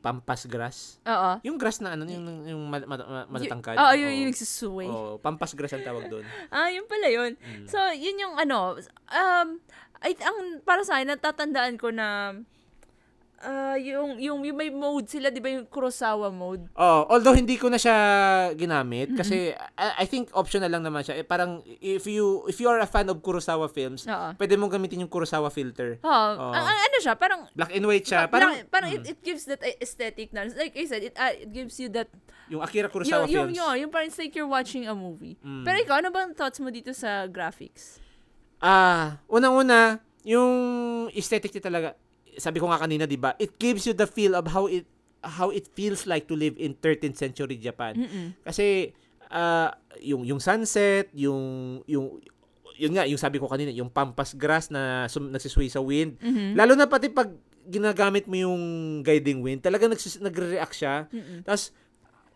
pampas 0.00 0.48
grass. 0.48 0.96
Oo. 1.04 1.42
Yung 1.44 1.60
grass 1.60 1.84
na 1.84 1.92
ano, 1.92 2.08
yung, 2.08 2.48
yung 2.48 2.62
ma- 2.64 2.86
ma- 2.88 3.26
ma- 3.26 3.28
matatangkad. 3.28 3.76
Oo, 3.76 3.92
yun 3.92 4.08
Oo. 4.08 4.16
yung 4.24 4.28
nagsusway. 4.32 4.88
Oo, 4.88 5.12
pampas 5.20 5.52
grass 5.52 5.76
ang 5.76 5.84
tawag 5.84 6.08
doon. 6.08 6.24
Ah, 6.54 6.72
yun 6.72 6.88
pala 6.88 7.08
yun. 7.12 7.36
Mm. 7.36 7.66
So, 7.68 7.76
yun 7.92 8.16
yung 8.16 8.34
ano, 8.40 8.80
um, 9.12 9.48
ay, 10.00 10.14
ang, 10.22 10.62
para 10.62 10.80
sa 10.86 10.96
akin, 10.98 11.12
natatandaan 11.12 11.76
ko 11.76 11.90
na, 11.90 12.32
ah, 13.42 13.76
yung, 13.78 14.18
yung, 14.18 14.42
yung 14.42 14.56
may 14.58 14.70
mode 14.70 15.06
sila, 15.06 15.30
di 15.30 15.38
ba 15.38 15.50
yung 15.50 15.66
Kurosawa 15.66 16.30
mode? 16.30 16.66
Oh, 16.74 17.06
although 17.06 17.34
hindi 17.34 17.54
ko 17.54 17.70
na 17.70 17.78
siya 17.78 17.96
ginamit 18.54 19.14
kasi 19.14 19.54
I, 19.78 20.02
I 20.02 20.06
think 20.10 20.30
optional 20.34 20.70
lang 20.70 20.82
naman 20.82 21.06
siya. 21.06 21.18
Eh, 21.18 21.26
parang 21.26 21.62
if 21.66 22.06
you 22.06 22.42
if 22.50 22.58
you 22.58 22.66
are 22.66 22.82
a 22.82 22.88
fan 22.88 23.06
of 23.10 23.22
Kurosawa 23.22 23.70
films, 23.70 24.06
Oo. 24.06 24.34
pwede 24.34 24.54
mong 24.58 24.74
gamitin 24.74 25.06
yung 25.06 25.12
Kurosawa 25.12 25.50
filter. 25.50 26.02
Oo. 26.02 26.30
Oo. 26.34 26.52
Ang, 26.54 26.64
ang 26.66 26.78
ano 26.78 26.96
siya, 26.98 27.14
parang, 27.14 27.40
Black 27.54 27.72
and 27.74 27.86
white 27.86 28.06
siya. 28.06 28.26
parang, 28.26 28.66
Parang, 28.66 28.90
parang 28.90 28.90
mm, 28.92 28.96
it, 29.06 29.14
it 29.14 29.18
gives 29.22 29.46
that 29.46 29.62
aesthetic 29.78 30.34
na. 30.34 30.50
Like 30.50 30.74
I 30.74 30.86
said, 30.86 31.02
it, 31.06 31.14
uh, 31.14 31.34
it 31.34 31.50
gives 31.54 31.78
you 31.78 31.88
that, 31.94 32.10
yung 32.48 32.64
Akira 32.64 32.88
yung, 32.88 32.94
Kurosawa 32.94 33.24
yung, 33.26 33.52
films. 33.52 33.56
yung, 33.56 33.74
yung 33.86 33.90
parang 33.92 34.08
it's 34.08 34.18
like 34.18 34.34
you're 34.34 34.48
watching 34.50 34.88
a 34.88 34.94
movie. 34.94 35.36
Mm. 35.44 35.62
Pero 35.62 35.76
ikaw, 35.78 36.02
ano 36.02 36.08
bang 36.10 36.32
thoughts 36.34 36.58
mo 36.58 36.72
dito 36.72 36.90
sa 36.96 37.28
graphics? 37.28 38.00
Ah, 38.58 39.22
unang-una, 39.30 40.02
yung 40.26 40.50
aesthetic 41.14 41.54
niya 41.54 41.62
talaga, 41.62 41.88
sabi 42.38 42.62
ko 42.62 42.70
nga 42.70 42.80
kanina, 42.80 43.04
'di 43.04 43.18
ba? 43.18 43.34
It 43.36 43.58
gives 43.58 43.84
you 43.84 43.92
the 43.92 44.06
feel 44.08 44.38
of 44.38 44.48
how 44.50 44.70
it 44.70 44.86
how 45.22 45.50
it 45.50 45.66
feels 45.74 46.06
like 46.06 46.30
to 46.30 46.38
live 46.38 46.54
in 46.56 46.78
13th 46.78 47.18
century 47.18 47.58
Japan. 47.58 47.98
Mm-mm. 47.98 48.26
Kasi 48.46 48.94
ah, 49.28 49.74
yung 50.00 50.24
yung 50.24 50.40
sunset, 50.40 51.10
yung 51.12 51.82
yung 51.84 52.22
yun 52.78 52.94
nga, 52.94 53.04
yung 53.10 53.18
sabi 53.18 53.42
ko 53.42 53.50
kanina, 53.50 53.74
yung 53.74 53.90
pampas 53.90 54.38
grass 54.38 54.70
na 54.70 55.10
sum, 55.10 55.34
nagsisway 55.34 55.66
sa 55.66 55.82
wind. 55.82 56.14
Mhm. 56.22 56.54
Lalo 56.54 56.78
na 56.78 56.86
pati 56.86 57.10
pag 57.10 57.34
ginagamit 57.68 58.30
mo 58.30 58.38
yung 58.38 58.62
guiding 59.02 59.42
wind, 59.42 59.60
talaga 59.60 59.90
nagsis, 59.90 60.22
nagre-react 60.22 60.72
siya. 60.72 61.10
Mm-mm. 61.10 61.44
Tapos, 61.44 61.74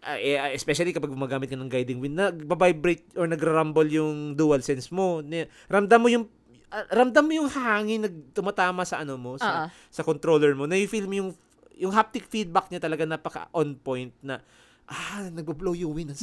ah, 0.03 0.19
eh, 0.19 0.37
ah, 0.37 0.51
especially 0.51 0.91
kapag 0.93 1.15
gumagamit 1.15 1.49
ka 1.49 1.57
ng 1.57 1.71
guiding 1.71 2.03
wind, 2.03 2.19
nagbabibrate 2.19 3.07
or 3.15 3.31
nagra-rumble 3.31 3.87
yung 3.89 4.35
dual 4.35 4.61
sense 4.61 4.91
mo. 4.91 5.23
Ramdam 5.71 5.99
mo 6.03 6.11
yung 6.11 6.27
ah, 6.73 6.85
ramdam 6.89 7.23
mo 7.29 7.33
yung 7.37 7.51
hangin 7.53 8.09
nag 8.09 8.15
tumatama 8.33 8.83
sa 8.89 9.05
ano 9.05 9.21
mo, 9.21 9.37
sa, 9.37 9.69
ah. 9.69 9.69
sa 9.93 10.01
controller 10.01 10.57
mo. 10.57 10.65
Na-feel 10.65 11.05
mo 11.05 11.15
yung 11.15 11.31
yung 11.77 11.93
haptic 11.93 12.25
feedback 12.29 12.69
niya 12.73 12.81
talaga 12.81 13.05
napaka 13.05 13.49
on 13.53 13.77
point 13.77 14.13
na 14.25 14.41
ah, 14.89 15.29
nagbo-blow 15.33 15.77
yung 15.77 15.93
wind. 15.93 16.13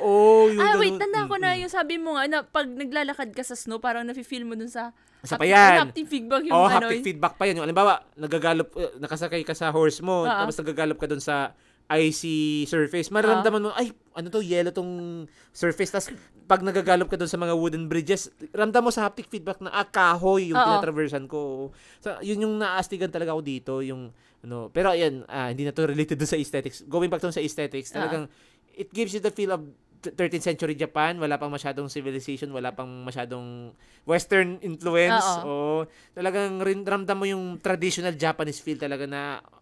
Oh, 0.00 0.48
yung 0.48 0.64
Ah, 0.64 0.72
ganun. 0.76 0.80
wait, 0.80 0.96
tanda 0.96 1.28
ko 1.28 1.36
na 1.36 1.52
yung 1.60 1.68
sabi 1.68 2.00
mo 2.00 2.16
nga 2.16 2.24
na 2.24 2.40
pag 2.40 2.64
naglalakad 2.64 3.36
ka 3.36 3.44
sa 3.44 3.52
snow, 3.52 3.84
parang 3.84 4.00
nafe-feel 4.08 4.48
mo 4.48 4.56
dun 4.56 4.72
sa 4.72 4.96
Isa 5.20 5.36
pa 5.36 5.44
yan. 5.44 5.92
haptic 5.92 6.08
feedback 6.08 6.48
yung 6.48 6.56
oh, 6.56 6.64
ano. 6.64 6.88
haptic 6.88 7.04
feedback 7.04 7.36
pa 7.36 7.44
yan. 7.44 7.60
Yung 7.60 7.68
alimbawa, 7.68 8.00
nagagalop, 8.16 8.72
eh, 8.80 8.96
nakasakay 8.96 9.44
ka 9.44 9.52
sa 9.52 9.68
horse 9.68 10.00
mo, 10.00 10.24
Oo. 10.24 10.30
tapos 10.30 10.56
nagagalop 10.56 10.96
ka 10.96 11.04
dun 11.04 11.20
sa 11.20 11.52
icy 11.90 12.70
surface, 12.70 13.10
mararamdaman 13.10 13.66
mo, 13.66 13.74
ay, 13.74 13.90
ano 14.14 14.30
to, 14.30 14.38
yellow 14.38 14.70
tong 14.70 15.26
surface. 15.50 15.90
Tapos, 15.90 16.14
pag 16.46 16.62
nagagalop 16.62 17.10
ka 17.10 17.18
dun 17.18 17.26
sa 17.26 17.34
mga 17.34 17.54
wooden 17.58 17.90
bridges, 17.90 18.30
ramdam 18.54 18.86
mo 18.86 18.94
sa 18.94 19.10
haptic 19.10 19.26
feedback 19.26 19.58
na, 19.58 19.74
ah, 19.74 19.82
kahoy 19.82 20.54
yung 20.54 20.58
Oo. 20.62 20.66
tinatraversan 20.70 21.26
ko. 21.26 21.70
So, 21.98 22.14
yun 22.22 22.46
yung 22.46 22.54
naastigan 22.62 23.10
talaga 23.10 23.34
ako 23.34 23.42
dito, 23.42 23.72
yung, 23.82 24.14
ano, 24.46 24.70
pero 24.70 24.94
ayan, 24.94 25.26
ah, 25.26 25.50
hindi 25.50 25.66
na 25.66 25.74
to 25.74 25.90
related 25.90 26.14
dun 26.14 26.30
sa 26.30 26.38
aesthetics. 26.38 26.86
Going 26.86 27.10
back 27.10 27.22
to 27.26 27.34
sa 27.34 27.42
aesthetics, 27.42 27.90
talagang, 27.90 28.30
it 28.70 28.94
gives 28.94 29.10
you 29.10 29.18
the 29.18 29.34
feel 29.34 29.50
of 29.50 29.66
13th 30.00 30.40
century 30.40 30.72
Japan, 30.72 31.20
wala 31.20 31.36
pang 31.36 31.52
masyadong 31.52 31.92
civilization, 31.92 32.48
wala 32.56 32.72
pang 32.72 32.88
masyadong 33.04 33.76
western 34.08 34.56
influence. 34.64 35.44
Oo. 35.44 35.84
O 35.84 35.84
talagang 36.16 36.64
rin, 36.64 36.80
ramdam 36.88 37.20
mo 37.20 37.28
yung 37.28 37.60
traditional 37.60 38.16
Japanese 38.16 38.64
feel 38.64 38.80
talaga 38.80 39.04
na 39.04 39.44
ah, 39.44 39.59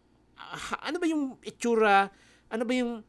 ano 0.80 0.96
ba 0.96 1.06
yung 1.06 1.22
itsura, 1.40 2.08
ano 2.48 2.62
ba 2.62 2.72
yung 2.72 3.02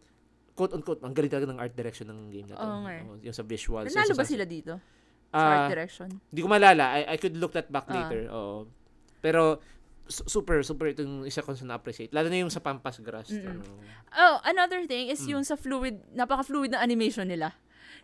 quote 0.53 0.75
unquote, 0.75 0.99
ang 1.01 1.15
galing 1.15 1.31
talaga 1.31 1.47
ng 1.47 1.59
art 1.59 1.71
direction 1.71 2.07
ng 2.07 2.19
game 2.29 2.47
na 2.47 2.55
to. 2.55 2.61
Oo 2.61 2.77
nga 2.83 2.91
eh. 2.91 3.01
Oo, 3.01 3.15
yung 3.21 3.31
sa 3.31 3.43
visuals. 3.43 3.87
Nanalo 3.89 4.11
sa 4.11 4.19
ba 4.19 4.27
sila 4.27 4.43
dito? 4.43 4.75
Sa 5.29 5.37
Ah, 5.37 5.51
art 5.63 5.71
direction? 5.71 6.09
Hindi 6.27 6.41
ko 6.41 6.49
malala. 6.49 6.99
I, 6.99 7.13
I 7.13 7.17
could 7.17 7.37
look 7.37 7.55
that 7.55 7.71
back 7.71 7.87
Ah. 7.87 7.95
later. 7.95 8.27
Oo. 8.27 8.67
Pero 9.19 9.63
su- 10.03 10.27
super, 10.27 10.59
super 10.61 10.89
itong 10.89 11.23
isa 11.23 11.39
ko 11.39 11.53
sa 11.53 11.63
na-appreciate. 11.63 12.11
Lalo 12.11 12.27
na 12.27 12.41
yung 12.41 12.51
sa 12.51 12.59
Pampas 12.59 12.99
Grass. 12.99 13.31
Ano. 13.31 13.61
Oh, 14.11 14.35
another 14.43 14.83
thing 14.83 15.07
is 15.07 15.21
Mm. 15.21 15.37
yung 15.37 15.43
sa 15.45 15.55
fluid, 15.55 16.01
napaka-fluid 16.11 16.73
na 16.73 16.81
animation 16.81 17.23
nila. 17.23 17.55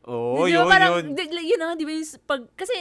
Oo, 0.06 0.46
ba 0.46 0.48
yun, 0.48 0.70
parang, 0.70 1.02
yun. 1.02 1.18
di- 1.18 1.34
like, 1.34 1.50
yun 1.50 1.58
na 1.58 1.74
di 1.74 1.84
ba 1.84 1.92
yung 1.92 2.08
pag, 2.24 2.46
kasi, 2.54 2.78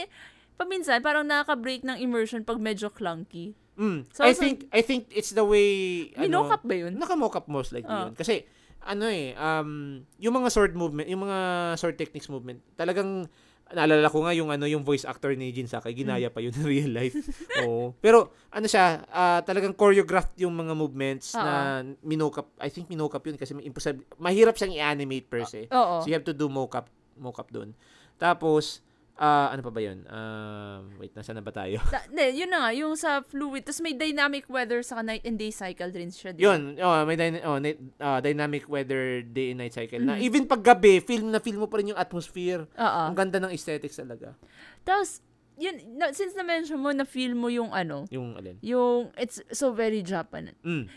paminsan, 0.55 1.01
parang 1.01 1.25
nakaka-break 1.25 1.81
ng 1.83 1.97
immersion 1.97 2.45
pag 2.45 2.61
medyo 2.61 2.87
clunky. 2.87 3.57
Mm. 3.75 4.07
So, 4.09 4.23
I 4.23 4.31
so- 4.31 4.39
think 4.39 4.71
I 4.71 4.79
think 4.79 5.11
it's 5.11 5.31
the 5.31 5.43
way 5.43 5.67
ano, 6.15 6.47
Minokap 6.47 6.63
ba 6.63 6.75
yun? 6.75 6.95
Naka-mock 6.95 7.35
up 7.35 7.47
most 7.47 7.75
likely 7.75 7.91
Ah. 7.91 8.07
yun. 8.07 8.15
Kasi, 8.15 8.47
ano 8.85 9.09
eh, 9.09 9.35
um, 9.35 9.99
yung 10.15 10.35
mga 10.35 10.47
sword 10.47 10.73
movement, 10.73 11.09
yung 11.09 11.25
mga 11.25 11.39
sword 11.75 11.97
techniques 11.97 12.29
movement, 12.29 12.61
talagang, 12.77 13.25
naalala 13.65 14.05
ko 14.07 14.21
nga 14.21 14.29
yung 14.31 14.53
ano 14.53 14.69
yung 14.69 14.85
voice 14.85 15.03
actor 15.03 15.33
ni 15.33 15.49
Jin 15.49 15.65
Sakai, 15.65 15.97
ginaya 15.97 16.29
pa 16.29 16.37
yun 16.37 16.53
in 16.53 16.63
real 16.69 16.93
life. 16.93 17.17
Oo. 17.65 17.97
Pero, 17.97 18.29
ano 18.53 18.69
siya, 18.69 19.01
ah, 19.09 19.41
talagang 19.41 19.73
choreographed 19.73 20.37
yung 20.37 20.53
mga 20.53 20.77
movements 20.77 21.33
na 21.33 21.81
minokap, 22.05 22.45
I 22.61 22.69
think 22.69 22.85
minokap 22.87 23.25
yun 23.25 23.35
kasi 23.35 23.57
may 23.57 23.65
impossible, 23.65 24.05
mahirap 24.21 24.53
siyang 24.53 24.77
i-animate 24.77 25.25
per 25.25 25.49
se. 25.49 25.65
Oo. 25.73 25.99
So, 25.99 26.07
you 26.07 26.13
have 26.13 26.23
to 26.23 26.37
do 26.37 26.45
mocap, 26.45 26.85
mocap 27.17 27.49
doon. 27.49 27.73
Tapos, 28.15 28.84
ah, 29.15 29.47
ano 29.49 29.61
pa 29.61 29.69
ba 29.69 29.79
yun? 29.79 30.03
Um, 30.05 30.81
wait, 30.97 31.11
nasa 31.11 31.31
na 31.31 31.39
ba 31.39 31.49
tayo? 31.49 31.79
Ta- 31.85 32.03
Hindi, 32.05 32.35
yun 32.37 32.49
na 32.49 32.59
nga, 32.59 32.71
yung 32.71 32.93
sa 32.93 33.19
fluid. 33.21 33.63
Tapos 33.63 33.79
may 33.79 33.93
dynamic 33.93 34.43
weather 34.45 34.79
sa 34.79 34.99
night 34.99 35.23
and 35.23 35.35
day 35.35 35.49
cycle 35.49 35.87
din 35.87 36.09
siya. 36.09 36.31
di 36.31 36.39
ba? 36.39 36.51
Yun, 36.51 36.75
oh, 36.77 37.01
may 37.03 37.15
dyna- 37.15 37.43
oh, 37.43 37.57
night- 37.57 37.79
ah, 37.97 38.19
dynamic 38.19 38.67
weather 38.67 39.21
day 39.21 39.51
and 39.51 39.59
night 39.59 39.71
cycle 39.71 39.99
na 39.99 40.15
Mhm. 40.15 40.21
even 40.21 40.43
pag 40.43 40.61
gabi, 40.61 40.99
film 40.99 41.29
na 41.29 41.39
film 41.39 41.59
mo 41.59 41.67
pa 41.67 41.79
rin 41.79 41.89
yung 41.89 41.97
atmosphere. 41.97 42.67
Oo. 42.69 43.01
Ang 43.07 43.15
ganda 43.15 43.39
ng 43.39 43.49
aesthetics 43.49 43.95
talaga. 43.95 44.35
Tapos, 44.81 45.23
yun, 45.55 45.79
na, 45.95 46.11
since 46.11 46.35
na-mention 46.35 46.75
mo, 46.75 46.91
na-feel 46.91 47.31
mo 47.31 47.47
yung 47.47 47.71
ano, 47.71 48.03
Yung 48.09 48.35
alin. 48.35 48.59
yung, 48.59 49.15
it's 49.15 49.39
so 49.49 49.71
very 49.71 50.03
Japan. 50.03 50.51
Mm. 50.61 50.91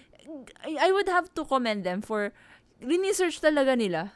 I, 0.60 0.76
I 0.76 0.92
would 0.92 1.06
have 1.06 1.30
to 1.32 1.42
commend 1.42 1.86
them 1.86 2.02
for, 2.02 2.34
research 2.78 3.38
talaga 3.38 3.74
nila. 3.74 4.10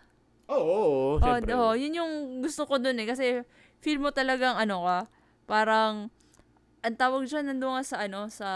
Oo, 0.47 0.59
oo, 0.59 0.83
oo, 1.17 1.17
Oh, 1.17 1.39
syempre. 1.39 1.55
oh, 1.55 1.73
yun 1.73 1.95
yung 1.95 2.13
gusto 2.43 2.67
ko 2.67 2.77
dun 2.77 2.95
eh. 2.95 3.07
Kasi, 3.07 3.47
feel 3.83 3.99
mo 3.99 4.15
talagang 4.15 4.55
ano 4.55 4.87
ka, 4.87 4.99
parang, 5.51 6.09
ang 6.87 6.97
tawag 6.97 7.27
dyan, 7.27 7.51
nandun 7.51 7.77
nga 7.77 7.85
sa 7.85 7.97
ano, 8.07 8.31
sa... 8.31 8.49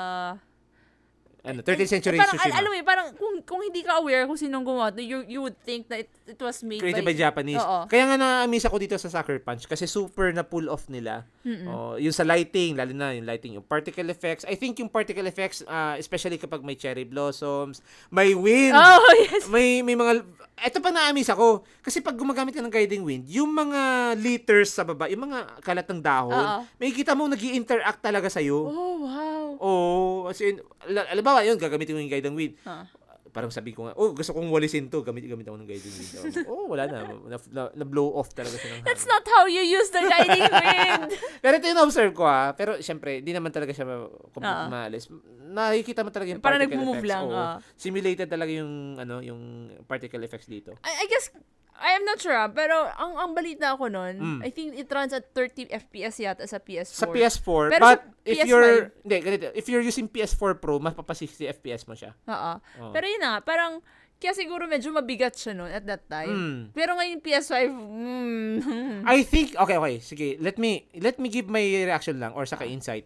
Ano, 1.46 1.62
13th 1.62 1.90
century 1.90 2.18
parang, 2.18 2.34
al- 2.34 2.42
Tsushima. 2.42 2.58
alam 2.58 2.68
mo 2.68 2.76
parang 2.82 3.06
kung, 3.14 3.34
kung 3.40 3.60
hindi 3.60 3.80
ka 3.80 3.98
aware 3.98 4.26
kung 4.26 4.34
sinong 4.34 4.60
gumawa, 4.60 4.90
you, 4.96 5.22
you 5.24 5.40
would 5.40 5.54
think 5.60 5.86
that 5.86 6.02
it, 6.02 6.10
it 6.26 6.36
was 6.36 6.58
made 6.60 6.78
Created 6.78 7.00
by... 7.00 7.10
by 7.10 7.16
Japanese. 7.16 7.58
Oo. 7.58 7.86
Kaya 7.86 8.04
nga 8.04 8.16
na-miss 8.16 8.62
ako 8.62 8.76
dito 8.76 8.94
sa 8.94 9.06
Sucker 9.06 9.38
Punch 9.38 9.64
kasi 9.64 9.86
super 9.86 10.30
na 10.30 10.42
pull 10.42 10.66
off 10.66 10.86
nila. 10.86 11.22
Mm-mm. 11.42 11.66
Oh, 11.66 11.94
yung 11.94 12.10
sa 12.10 12.22
lighting, 12.22 12.74
lalo 12.74 12.90
na 12.90 13.14
yung 13.14 13.24
lighting, 13.24 13.54
yung 13.54 13.64
particle 13.64 14.06
effects. 14.06 14.42
I 14.42 14.54
think 14.54 14.76
yung 14.76 14.90
particle 14.90 15.24
effects, 15.24 15.62
ah, 15.64 15.94
especially 15.94 16.36
kapag 16.36 16.60
may 16.60 16.74
cherry 16.74 17.06
blossoms, 17.06 17.78
may 18.10 18.34
wind, 18.34 18.74
Oh, 18.74 18.98
yes. 19.22 19.46
may 19.46 19.80
may 19.80 19.94
mga 19.94 20.26
ito 20.58 20.80
pa 20.80 20.88
na-miss 20.88 21.28
ako 21.28 21.62
kasi 21.78 22.00
pag 22.00 22.16
gumagamit 22.16 22.50
ka 22.50 22.64
ng 22.64 22.72
guiding 22.72 23.04
wind 23.04 23.28
yung 23.28 23.52
mga 23.52 23.76
liters 24.16 24.72
sa 24.72 24.82
baba 24.82 25.04
yung 25.04 25.28
mga 25.28 25.60
kalat 25.60 25.84
ng 25.84 26.00
dahon 26.00 26.32
Oo. 26.32 26.60
may 26.80 26.88
kita 26.90 27.12
mo 27.12 27.28
nag 27.28 27.36
interact 27.36 28.00
talaga 28.00 28.26
sa 28.26 28.40
iyo 28.40 28.64
Oh, 28.64 29.04
wow. 29.04 29.45
Oh 29.56 30.26
as 30.26 30.40
in 30.40 30.58
al- 30.84 31.08
alam 31.08 31.22
ba 31.22 31.40
yun 31.40 31.56
gagamitin 31.56 31.94
mo 31.94 32.00
yung 32.00 32.10
guiding 32.10 32.34
wind 32.34 32.54
Ah. 32.62 32.84
parang 33.28 33.50
sabi 33.50 33.70
ko 33.70 33.84
nga 33.84 33.92
oh 33.94 34.10
gusto 34.10 34.32
kong 34.32 34.48
walisin 34.48 34.88
to 34.88 35.00
gamit 35.00 35.22
gamit 35.22 35.44
ako 35.44 35.56
ng 35.56 35.68
guiding 35.68 35.92
wind 35.92 36.46
oh, 36.46 36.66
wala 36.66 36.84
na 36.84 36.98
na, 37.22 37.36
na, 37.46 37.62
na 37.70 37.84
blow 37.84 38.10
off 38.12 38.32
talaga 38.32 38.56
siya 38.56 38.74
ng 38.74 38.82
That's 38.82 39.04
hangin. 39.04 39.12
not 39.14 39.24
how 39.28 39.44
you 39.44 39.60
use 39.60 39.88
the 39.88 40.00
guiding 40.00 40.48
wind. 40.56 41.12
pero 41.38 41.54
ito 41.54 41.66
yung 41.66 41.82
observe 41.82 42.10
ko 42.10 42.24
ha 42.24 42.50
pero 42.52 42.80
syempre 42.80 43.20
hindi 43.20 43.30
naman 43.30 43.52
talaga 43.52 43.70
siya 43.70 43.84
ma- 43.84 44.08
complete 44.30 44.56
Oo. 44.58 44.68
maalis 44.68 45.04
nakikita 45.46 46.00
mo 46.00 46.10
talaga 46.10 46.32
yung 46.32 46.40
Parang 46.40 46.58
particle 46.58 46.74
nag-move 46.74 46.96
effects 46.98 47.12
lang, 47.12 47.24
oo. 47.24 47.36
ah. 47.36 47.56
simulated 47.76 48.26
talaga 48.26 48.50
yung 48.50 48.72
ano 48.96 49.20
yung 49.20 49.40
particle 49.84 50.22
effects 50.22 50.48
dito 50.48 50.72
I, 50.80 51.04
I 51.04 51.06
guess, 51.06 51.28
I 51.76 51.94
am 51.94 52.04
not 52.04 52.18
sure 52.18 52.32
ah, 52.32 52.48
pero 52.48 52.88
ang, 52.88 53.16
ang 53.16 53.30
balita 53.32 53.76
ko 53.76 53.86
nun, 53.86 54.14
Mm. 54.16 54.40
I 54.40 54.50
think 54.50 54.72
it 54.74 54.88
runs 54.88 55.12
at 55.12 55.28
30 55.30 55.68
FPS 55.68 56.16
yata 56.18 56.44
sa 56.44 56.56
PS4. 56.56 56.96
Sa 56.96 57.06
PS4, 57.06 57.62
Pero 57.72 57.82
but 57.84 58.00
sa 58.00 58.24
if 58.24 58.36
PS5 58.40 58.48
you're 58.48 58.72
hindi 59.04 59.16
ganito, 59.20 59.46
if 59.52 59.64
you're 59.66 59.84
using 59.84 60.08
PS4 60.08 60.56
Pro, 60.56 60.80
mas 60.80 60.92
papa 60.92 61.12
60 61.12 61.52
FPS 61.56 61.84
mo 61.84 61.92
siya. 61.92 62.16
Oo. 62.24 62.52
Oo. 62.80 62.92
Pero 62.92 63.04
yun 63.04 63.20
na 63.20 63.38
parang, 63.40 63.84
kaya 64.16 64.32
siguro 64.32 64.64
medyo 64.64 64.88
mabigat 64.90 65.36
siya 65.36 65.52
nun 65.52 65.68
at 65.68 65.84
that 65.84 66.08
time. 66.08 66.32
Mm. 66.32 66.60
Pero 66.72 66.96
ngayon 66.96 67.20
PS5, 67.20 67.52
mm, 67.68 69.04
I 69.04 69.20
think 69.22 69.52
okay, 69.56 69.76
okay, 69.76 69.96
sige. 70.00 70.28
Let 70.40 70.56
me 70.56 70.88
let 70.96 71.20
me 71.20 71.28
give 71.28 71.46
my 71.46 71.60
reaction 71.60 72.16
lang 72.16 72.32
or 72.32 72.44
saka 72.44 72.64
insight. 72.64 73.04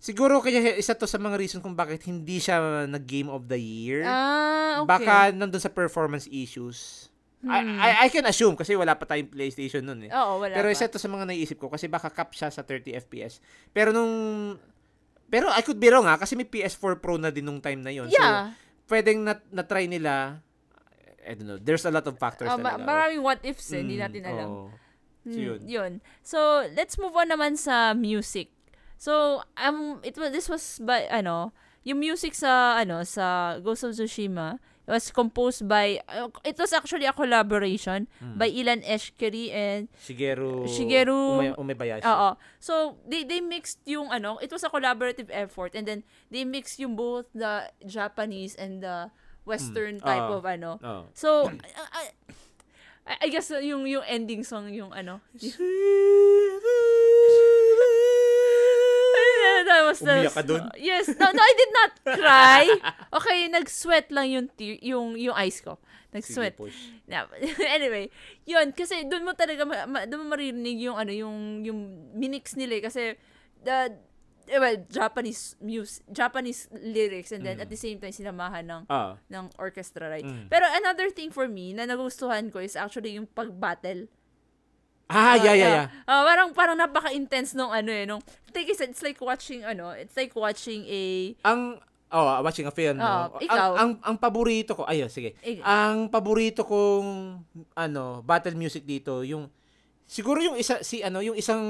Siguro 0.00 0.40
kaya 0.40 0.80
isa 0.80 0.96
to 0.96 1.04
sa 1.04 1.20
mga 1.20 1.36
reason 1.36 1.60
kung 1.60 1.76
bakit 1.76 2.08
hindi 2.08 2.40
siya 2.40 2.88
nag 2.88 3.04
Game 3.04 3.28
of 3.28 3.52
the 3.52 3.60
Year. 3.60 4.00
ah, 4.08 4.80
okay. 4.80 4.88
Baka 4.88 5.14
nandun 5.32 5.60
sa 5.60 5.68
performance 5.68 6.24
issues. 6.32 7.08
I, 7.42 7.58
Hmm. 7.58 7.78
I 7.78 7.90
I 8.04 8.08
can 8.08 8.24
assume 8.24 8.52
kasi 8.52 8.76
wala 8.76 8.92
pa 8.94 9.04
tayong 9.04 9.28
PlayStation 9.28 9.80
nun 9.80 10.04
eh. 10.04 10.10
Oo, 10.10 10.38
wala 10.38 10.52
Pero 10.52 10.68
pa. 10.68 10.72
isa 10.72 10.86
to 10.86 11.00
sa 11.00 11.08
mga 11.08 11.24
naisip 11.24 11.56
ko 11.56 11.72
kasi 11.72 11.88
baka 11.88 12.08
cap 12.08 12.30
siya 12.30 12.52
sa 12.52 12.60
30 12.60 12.92
FPS. 13.00 13.40
Pero 13.70 13.90
nung 13.90 14.12
pero 15.24 15.48
I 15.48 15.62
could 15.62 15.78
be 15.78 15.88
wrong 15.88 16.04
ha 16.04 16.18
kasi 16.18 16.34
may 16.34 16.44
PS4 16.44 16.98
Pro 16.98 17.16
na 17.16 17.30
din 17.30 17.42
nung 17.42 17.58
time 17.58 17.80
na 17.80 17.88
yon. 17.88 18.06
So 18.06 18.18
Yeah. 18.18 18.52
pwedeng 18.86 19.22
na, 19.22 19.38
na-try 19.48 19.86
nila 19.86 20.42
I 21.20 21.32
don't 21.32 21.46
know. 21.46 21.56
There's 21.56 21.84
a 21.84 21.92
lot 21.92 22.04
of 22.04 22.16
factors 22.16 22.44
Ah, 22.44 22.56
ma- 22.56 22.74
talaga. 22.74 22.82
maraming 22.82 23.20
what 23.20 23.40
ifs 23.40 23.68
eh, 23.70 23.80
hindi 23.80 23.94
Mm, 23.94 24.02
natin 24.02 24.22
alam. 24.26 24.48
oo. 24.50 24.66
So, 25.20 25.28
Hmm, 25.28 25.36
yun. 25.38 25.60
yun. 25.62 25.92
So, 26.20 26.38
let's 26.72 26.96
move 26.96 27.12
on 27.12 27.28
naman 27.28 27.54
sa 27.54 27.92
music. 27.92 28.48
So, 28.96 29.44
um, 29.54 30.00
it 30.00 30.16
was, 30.16 30.32
this 30.32 30.48
was 30.48 30.80
by, 30.80 31.04
ano, 31.06 31.52
yung 31.84 32.00
music 32.00 32.32
sa, 32.32 32.76
ano, 32.76 33.04
sa 33.04 33.56
Ghost 33.60 33.84
of 33.84 33.92
Tsushima, 33.92 34.56
it 34.86 34.90
was 34.90 35.10
composed 35.10 35.68
by, 35.68 36.00
uh, 36.08 36.28
it 36.42 36.58
was 36.58 36.72
actually 36.72 37.06
a 37.06 37.12
collaboration 37.12 38.08
Mm. 38.18 38.36
by 38.38 38.48
Ilan 38.50 38.80
Eshkeri 38.82 39.52
and, 39.52 39.86
Shigeru 39.94 40.66
Shigeru- 40.66 41.54
Ume, 41.54 41.54
Umebayashi. 41.54 42.02
oo. 42.04 42.30
So, 42.58 42.96
they, 43.06 43.22
they 43.22 43.40
mixed 43.40 43.78
yung, 43.86 44.10
ano, 44.10 44.38
it 44.38 44.50
was 44.50 44.64
a 44.64 44.70
collaborative 44.70 45.28
effort 45.30 45.74
and 45.74 45.86
then 45.86 46.02
they 46.30 46.44
mixed 46.44 46.80
yung 46.80 46.96
both 46.96 47.26
the 47.34 47.70
Japanese 47.86 48.56
and 48.56 48.82
the 48.82 49.10
Western 49.46 50.00
Mm, 50.00 50.04
type 50.04 50.26
oo. 50.26 50.38
of, 50.38 50.44
ano. 50.46 50.80
Oh. 50.82 51.02
So, 51.14 51.46
uh, 51.46 51.88
I, 51.94 52.04
I 53.22 53.28
guess 53.28 53.50
uh, 53.50 53.58
yung, 53.58 53.86
yung 53.86 54.02
ending 54.06 54.44
song, 54.44 54.68
yung, 54.74 54.92
ano, 54.92 55.20
that 59.64 59.80
was 59.84 59.98
the, 59.98 60.14
Umiyak 60.20 60.34
ka 60.34 60.42
dun? 60.42 60.62
Yes. 60.76 61.08
No, 61.14 61.26
no, 61.28 61.40
I 61.40 61.54
did 61.54 61.72
not 61.72 61.90
cry. 62.16 62.64
Okay, 63.10 63.38
nag-sweat 63.48 64.08
lang 64.10 64.26
yung 64.30 64.46
tear, 64.52 64.78
yung 64.80 65.14
yung 65.16 65.34
eyes 65.34 65.60
ko. 65.60 65.76
Nag-sweat. 66.10 66.58
Sige, 66.58 66.62
push. 66.62 66.78
Yeah. 67.06 67.26
anyway, 67.76 68.10
yun 68.42 68.74
kasi 68.74 69.06
doon 69.06 69.22
mo 69.22 69.32
talaga 69.34 69.62
ma, 69.62 69.86
ma, 69.86 69.98
doon 70.06 70.26
mo 70.26 70.34
maririnig 70.34 70.78
yung 70.82 70.98
ano 70.98 71.14
yung 71.14 71.62
yung 71.62 71.78
minix 72.14 72.58
nila 72.58 72.78
eh. 72.78 72.82
kasi 72.82 73.02
the 73.62 73.94
eh, 74.50 74.58
well, 74.58 74.74
Japanese 74.90 75.54
music, 75.62 76.02
Japanese 76.10 76.66
lyrics 76.74 77.30
and 77.30 77.46
then 77.46 77.62
Mm. 77.62 77.62
at 77.62 77.70
the 77.70 77.78
same 77.78 78.02
time 78.02 78.10
sinamahan 78.10 78.66
ng 78.66 78.82
Ah. 78.90 79.14
ng 79.30 79.46
orchestra, 79.62 80.10
right? 80.10 80.26
Mm. 80.26 80.50
Pero 80.50 80.66
another 80.74 81.06
thing 81.14 81.30
for 81.30 81.46
me 81.46 81.70
na 81.70 81.86
nagustuhan 81.86 82.50
ko 82.50 82.58
is 82.58 82.74
actually 82.74 83.14
yung 83.14 83.30
pag-battle. 83.30 84.10
Ah, 85.10 85.34
yeah, 85.36 85.52
yeah, 85.52 85.70
yeah. 85.74 85.86
Ah, 86.06 86.22
parang 86.22 86.48
parang 86.50 86.76
napaka-intense 86.76 87.52
nung 87.52 87.68
ano 87.68 87.90
eh, 87.90 88.06
nung 88.06 88.22
like 88.50 88.66
I 88.66 88.74
said, 88.74 88.90
it's 88.90 89.02
like 89.02 89.18
watching 89.18 89.62
ano, 89.62 89.90
it's 89.92 90.14
like 90.14 90.32
watching 90.32 90.86
a 90.86 91.34
Ang 91.42 91.82
Oh, 92.10 92.26
watching 92.42 92.66
a 92.66 92.74
film, 92.74 92.98
no? 92.98 93.06
Oo, 93.06 93.38
Ang, 93.38 93.42
ikaw. 93.46 93.70
ang, 93.78 93.90
ang 94.02 94.16
paborito 94.18 94.74
ko, 94.74 94.82
ayun, 94.82 95.06
sige. 95.06 95.38
Ik- 95.46 95.62
Ang 95.62 96.10
paborito 96.10 96.66
kong, 96.66 97.38
ano, 97.70 98.18
battle 98.26 98.58
music 98.58 98.82
dito, 98.82 99.22
yung, 99.22 99.46
siguro 100.10 100.42
yung 100.42 100.58
isa, 100.58 100.82
si, 100.82 101.06
ano, 101.06 101.22
yung 101.22 101.38
isang 101.38 101.62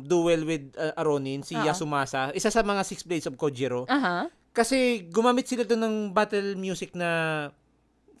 duel 0.00 0.48
with 0.48 0.72
uh, 0.74 0.96
Aronin, 0.96 1.44
si 1.44 1.52
Oo. 1.52 1.68
Yasumasa, 1.68 2.32
isa 2.32 2.48
sa 2.48 2.64
mga 2.64 2.80
Six 2.80 3.04
Blades 3.04 3.28
of 3.28 3.36
Kojiro. 3.36 3.84
Aha. 3.92 4.32
Kasi 4.52 5.04
gumamit 5.08 5.44
sila 5.44 5.64
doon 5.64 5.84
ng 5.84 5.96
battle 6.10 6.56
music 6.56 6.96
na 6.96 7.52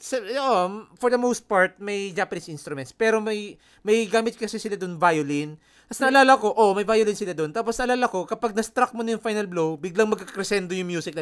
sa, 0.02 0.18
um, 0.18 0.90
for 0.98 1.14
the 1.14 1.20
most 1.20 1.46
part, 1.46 1.78
may 1.78 2.10
Japanese 2.10 2.50
instruments. 2.50 2.90
Pero 2.90 3.22
may, 3.22 3.54
may 3.86 4.02
gamit 4.10 4.34
kasi 4.34 4.58
sila 4.58 4.74
doon 4.74 4.98
violin. 4.98 5.54
Tapos 5.86 6.02
naalala 6.02 6.32
ko, 6.42 6.50
oh, 6.50 6.74
may 6.74 6.82
violin 6.82 7.14
sila 7.14 7.30
doon. 7.30 7.54
Tapos 7.54 7.78
naalala 7.78 8.10
ko, 8.10 8.26
kapag 8.26 8.50
na-struck 8.50 8.90
mo 8.98 9.06
na 9.06 9.14
yung 9.14 9.22
final 9.22 9.46
blow, 9.46 9.78
biglang 9.78 10.10
magkakresendo 10.10 10.74
yung 10.74 10.90
music. 10.90 11.14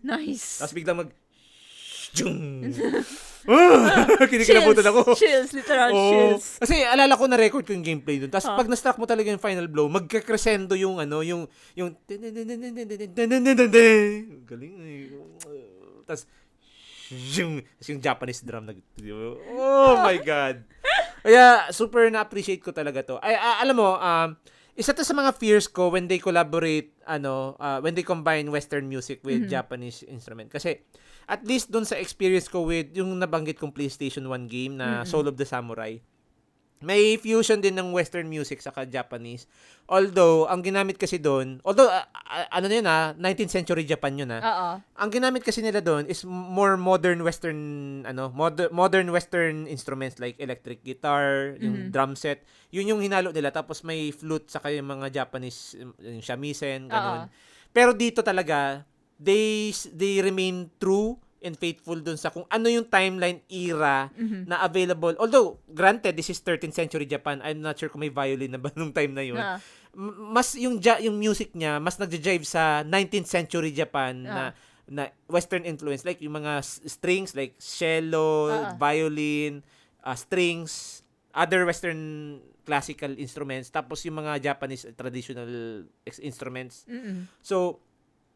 Nice. 0.00 0.64
Tapos 0.64 0.72
biglang 0.72 1.04
mag... 1.04 1.12
Jung! 2.16 2.64
Kinikilabutan 4.32 4.88
ako. 4.88 5.12
Chills, 5.12 5.52
literal 5.52 5.92
oh, 5.92 6.08
chills. 6.08 6.56
Kasi 6.56 6.88
alala 6.88 7.20
ko 7.20 7.28
na 7.28 7.36
record 7.36 7.68
ko 7.68 7.76
yung 7.76 7.84
gameplay 7.84 8.16
doon. 8.16 8.32
Tapos 8.32 8.48
huh? 8.48 8.56
pag 8.56 8.68
na-struck 8.68 8.96
mo 8.96 9.04
talaga 9.04 9.28
yung 9.28 9.44
final 9.44 9.68
blow, 9.68 9.92
magkakresendo 9.92 10.72
yung 10.72 10.96
ano, 10.96 11.20
yung 11.20 11.44
yung 11.76 11.92
galing. 14.48 14.72
Tapos 16.08 16.24
tapos 17.08 17.88
yung 17.88 18.02
Japanese 18.04 18.44
drum 18.44 18.68
nag 18.68 18.78
Oh 19.56 19.98
my 20.00 20.16
god. 20.20 20.62
Kaya 21.24 21.68
super 21.74 22.06
na-appreciate 22.08 22.62
ko 22.62 22.70
talaga 22.70 23.02
to. 23.04 23.16
Ay 23.20 23.34
ah, 23.34 23.60
alam 23.64 23.76
mo, 23.76 23.96
um 23.96 24.36
isa 24.78 24.94
to 24.94 25.02
sa 25.02 25.10
mga 25.10 25.34
fears 25.34 25.66
ko 25.66 25.90
when 25.90 26.06
they 26.06 26.22
collaborate 26.22 26.94
ano, 27.02 27.58
uh, 27.58 27.82
when 27.82 27.98
they 27.98 28.06
combine 28.06 28.46
western 28.46 28.86
music 28.86 29.18
with 29.26 29.50
Japanese 29.50 30.06
instrument 30.06 30.46
kasi 30.46 30.78
at 31.26 31.42
least 31.42 31.74
doon 31.74 31.82
sa 31.82 31.98
experience 31.98 32.46
ko 32.46 32.62
with 32.62 32.94
yung 32.94 33.10
nabanggit 33.18 33.58
kong 33.58 33.74
PlayStation 33.74 34.24
1 34.30 34.46
game 34.46 34.78
na 34.78 35.02
Soul 35.02 35.26
of 35.26 35.34
the 35.34 35.44
Samurai. 35.44 35.98
May 36.78 37.18
fusion 37.18 37.58
din 37.58 37.74
ng 37.74 37.90
western 37.90 38.30
music 38.30 38.62
saka 38.62 38.86
Japanese. 38.86 39.50
Although, 39.90 40.46
ang 40.46 40.62
ginamit 40.62 40.94
kasi 40.94 41.18
doon, 41.18 41.58
although, 41.66 41.90
ah, 41.90 42.06
ano 42.54 42.70
yun 42.70 42.86
ah, 42.86 43.16
19th 43.18 43.50
century 43.50 43.82
Japan 43.82 44.14
yun 44.14 44.30
ah. 44.30 44.42
Oo. 44.42 44.68
Ang 45.02 45.10
ginamit 45.10 45.42
kasi 45.42 45.58
nila 45.58 45.82
doon 45.82 46.06
is 46.06 46.22
more 46.28 46.78
modern 46.78 47.24
western, 47.26 47.58
ano, 48.06 48.30
mod- 48.30 48.70
modern 48.70 49.10
western 49.10 49.66
instruments 49.66 50.22
like 50.22 50.38
electric 50.38 50.86
guitar, 50.86 51.58
yung 51.58 51.90
drum 51.90 52.14
set. 52.14 52.46
Yun 52.70 52.94
yung 52.94 53.00
hinalo 53.02 53.34
nila. 53.34 53.50
Tapos 53.50 53.82
may 53.82 54.14
flute 54.14 54.46
saka 54.46 54.70
yung 54.70 54.86
mga 54.86 55.24
Japanese, 55.24 55.74
yung 55.98 56.22
shamisen, 56.22 56.86
ganun. 56.86 57.26
Oo. 57.26 57.66
Pero 57.74 57.90
dito 57.90 58.22
talaga, 58.22 58.86
they 59.18 59.74
they 59.92 60.22
remain 60.22 60.70
true 60.78 61.18
and 61.40 61.54
faithful 61.54 61.96
dun 61.96 62.14
sa 62.14 62.28
kung 62.28 62.44
ano 62.46 62.66
yung 62.66 62.84
timeline 62.84 63.40
era 63.46 64.10
Mhm. 64.10 64.44
na 64.44 64.60
available. 64.60 65.14
Although, 65.16 65.62
granted, 65.64 66.12
this 66.12 66.28
is 66.28 66.38
13th 66.38 66.74
century 66.74 67.04
Japan. 67.04 67.38
I'm 67.40 67.58
not 67.58 67.74
sure 67.74 67.88
kung 67.88 68.00
may 68.00 68.10
violin 68.10 68.50
na 68.50 68.58
ba 68.58 68.70
nung 68.72 68.90
time 68.90 69.12
na 69.12 69.22
yun. 69.22 69.38
M- 69.90 70.30
mas 70.30 70.54
yung 70.54 70.78
ja- 70.78 70.98
yung 70.98 71.14
music 71.14 71.52
niya, 71.52 71.76
mas 71.76 71.96
nagja-jive 71.96 72.42
sa 72.42 72.82
19th 72.82 73.26
century 73.26 73.70
Japan 73.70 74.20
na 74.20 74.44
Ah. 74.44 74.52
na 74.86 75.02
western 75.26 75.62
influence 75.62 76.00
like 76.02 76.16
yung 76.18 76.32
mga 76.34 76.58
strings 76.64 77.32
like 77.32 77.54
cello, 77.58 78.48
Ah. 78.48 78.72
violin, 78.74 79.60
uh, 80.00 80.16
strings, 80.16 81.04
other 81.30 81.62
western 81.62 82.00
classical 82.64 83.12
instruments 83.14 83.68
tapos 83.68 84.00
yung 84.02 84.16
mga 84.18 84.44
Japanese 84.44 84.88
traditional 84.92 85.48
instruments. 86.18 86.84
Mm-mm. 86.84 87.24
So, 87.38 87.80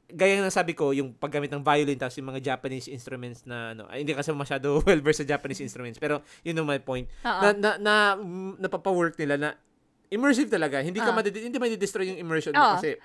gaya 0.08 0.38
ng 0.38 0.50
sabi 0.50 0.72
ko, 0.72 0.90
yung 0.90 1.14
paggamit 1.14 1.48
ng 1.48 1.60
violin 1.60 1.96
tapos 1.96 2.16
yung 2.16 2.28
mga 2.28 2.42
Japanese 2.42 2.86
instruments 2.86 3.44
na 3.44 3.72
ano, 3.72 3.86
ay, 3.88 4.02
hindi 4.02 4.12
kasi 4.12 4.32
masyado 4.32 4.78
well 4.84 5.00
versed 5.00 5.24
sa 5.24 5.36
Japanese 5.36 5.60
instruments, 5.60 5.96
pero 5.96 6.20
yun 6.42 6.54
ang 6.54 6.66
my 6.66 6.80
point. 6.80 7.06
Oo. 7.22 7.40
Na 7.40 7.48
na, 7.52 7.70
na 7.78 7.94
napapa-work 8.58 9.16
nila 9.16 9.36
na 9.36 9.48
immersive 10.08 10.48
talaga. 10.48 10.80
Hindi 10.80 10.98
ka 10.98 11.08
Ah. 11.08 11.16
madidi- 11.16 11.44
hindi 11.44 11.56
madidestroy 11.56 12.04
yung 12.10 12.20
immersion 12.20 12.52
mo 12.52 12.60
Ah. 12.60 12.76
kasi 12.76 13.00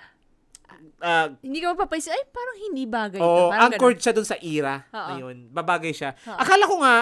ah, 1.00 1.32
Hindi 1.40 1.58
ka 1.58 1.72
mapapaisip, 1.72 2.10
ay, 2.10 2.22
parang 2.28 2.56
hindi 2.60 2.84
bagay 2.84 3.18
ito. 3.18 3.24
Oo, 3.24 3.48
Parang 3.50 3.72
anchored 3.72 3.98
siya 3.98 4.12
dun 4.12 4.26
sa 4.28 4.36
era 4.38 4.84
Oo. 4.84 5.08
na 5.08 5.14
yun. 5.16 5.36
Babagay 5.48 5.90
siya. 5.90 6.12
Oo. 6.26 6.36
Akala 6.36 6.64
ko 6.66 6.76
nga, 6.82 6.94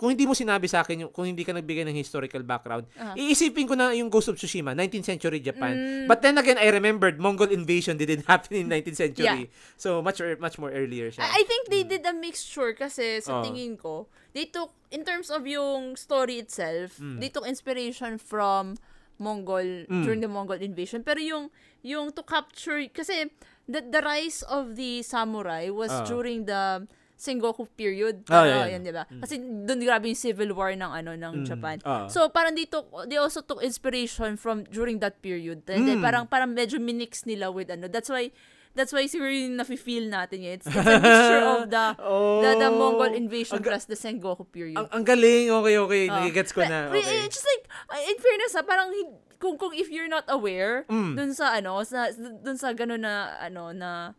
kung 0.00 0.16
hindi 0.16 0.24
mo 0.24 0.32
sinabi 0.32 0.64
sa 0.64 0.80
akin, 0.80 1.04
yung, 1.04 1.10
kung 1.12 1.28
hindi 1.28 1.44
ka 1.44 1.52
nagbigay 1.52 1.84
ng 1.84 1.92
historical 1.92 2.40
background, 2.40 2.88
Oo. 2.96 3.20
iisipin 3.20 3.68
ko 3.68 3.76
na 3.76 3.92
yung 3.92 4.08
Ghost 4.08 4.32
of 4.32 4.40
Tsushima, 4.40 4.72
19th 4.72 5.04
century 5.04 5.44
Japan. 5.44 5.76
Mm. 5.76 6.08
But 6.08 6.24
then 6.24 6.40
again, 6.40 6.56
I 6.56 6.72
remembered 6.72 7.20
Mongol 7.20 7.52
invasion 7.52 8.00
didn't 8.00 8.24
happen 8.24 8.56
in 8.56 8.72
19th 8.72 8.96
century. 8.96 9.52
So, 9.76 10.00
much 10.00 10.24
much 10.40 10.56
more 10.56 10.72
earlier 10.72 11.12
siya. 11.12 11.20
I 11.20 11.40
I 11.40 11.44
think 11.44 11.68
they 11.68 11.84
did 11.84 12.00
a 12.08 12.16
mixture 12.16 12.72
kasi 12.72 13.20
sa 13.20 13.40
Oo. 13.40 13.44
tingin 13.44 13.76
ko, 13.76 14.08
they 14.32 14.48
took, 14.48 14.72
in 14.88 15.04
terms 15.04 15.28
of 15.28 15.44
yung 15.44 16.00
story 16.00 16.40
itself, 16.40 16.96
Mm. 16.96 17.20
they 17.20 17.28
took 17.28 17.44
inspiration 17.44 18.16
from 18.16 18.80
Mongol, 19.20 19.84
Mm. 19.84 20.04
during 20.08 20.20
the 20.24 20.32
Mongol 20.32 20.56
invasion. 20.64 21.04
Pero 21.04 21.20
yung, 21.20 21.52
yung 21.84 22.08
to 22.16 22.24
capture, 22.24 22.80
kasi 22.88 23.28
the, 23.68 23.84
the 23.84 24.00
rise 24.00 24.40
of 24.48 24.80
the 24.80 25.04
samurai 25.04 25.68
was 25.68 25.92
Ah. 25.92 26.08
during 26.08 26.48
the 26.48 26.88
Sengoku 27.20 27.68
period. 27.70 28.24
Parang, 28.24 28.48
yeah, 28.48 28.64
yeah. 28.64 28.72
yan, 28.72 28.80
di 28.80 28.90
ba? 28.90 29.04
Kasi 29.04 29.36
doon 29.36 29.84
grabe 29.84 30.08
yung 30.08 30.16
civil 30.16 30.56
war 30.56 30.72
ng 30.72 30.88
ano 30.88 31.12
Mm. 31.12 31.20
ng 31.20 31.34
Japan. 31.44 31.76
Ah. 31.84 32.08
So 32.08 32.32
parang 32.32 32.56
dito 32.56 32.80
they 33.04 33.20
also 33.20 33.44
took 33.44 33.60
inspiration 33.60 34.40
from 34.40 34.64
during 34.66 34.96
that 35.04 35.20
period. 35.20 35.60
And 35.68 35.84
then 35.84 36.00
Mm. 36.00 36.04
parang 36.04 36.24
parang 36.24 36.50
medyo 36.50 36.80
minix 36.80 37.28
nila 37.28 37.52
with 37.52 37.68
ano. 37.68 37.86
That's 37.86 38.08
why 38.08 38.32
that's 38.72 38.94
why 38.94 39.04
siguro 39.04 39.28
yung 39.28 39.60
nafe-feel 39.60 40.08
natin 40.08 40.40
yun. 40.40 40.56
It's, 40.56 40.64
it's 40.64 40.72
a 40.72 40.96
mixture 40.96 41.44
of 41.44 41.68
the 41.68 41.84
oh, 42.00 42.40
the, 42.40 42.50
the 42.56 42.70
Mongol 42.72 43.12
invasion 43.12 43.60
Ang, 43.60 43.68
plus 43.68 43.84
the 43.84 43.98
Sengoku 43.98 44.48
period. 44.48 44.80
ang, 44.80 44.88
ang 44.88 45.04
galing. 45.04 45.52
Okay, 45.52 45.76
okay. 45.76 46.02
Ah. 46.08 46.24
Nagigets 46.24 46.56
ko 46.56 46.64
na. 46.64 46.88
But, 46.88 47.04
Okay. 47.04 47.28
It's 47.28 47.36
just 47.36 47.44
like, 47.44 47.68
uh, 47.90 48.00
in 48.00 48.16
fairness 48.16 48.56
ha, 48.56 48.64
parang 48.64 48.88
kung 49.36 49.56
kung 49.56 49.72
if 49.72 49.92
you're 49.92 50.08
not 50.08 50.24
aware 50.24 50.88
Mm. 50.88 51.16
dun 51.16 51.32
sa 51.32 51.52
ano, 51.52 51.84
sa 51.84 52.08
dun 52.16 52.56
sa 52.56 52.72
gano'n 52.72 53.00
na 53.00 53.14
ano 53.36 53.76
na 53.76 54.16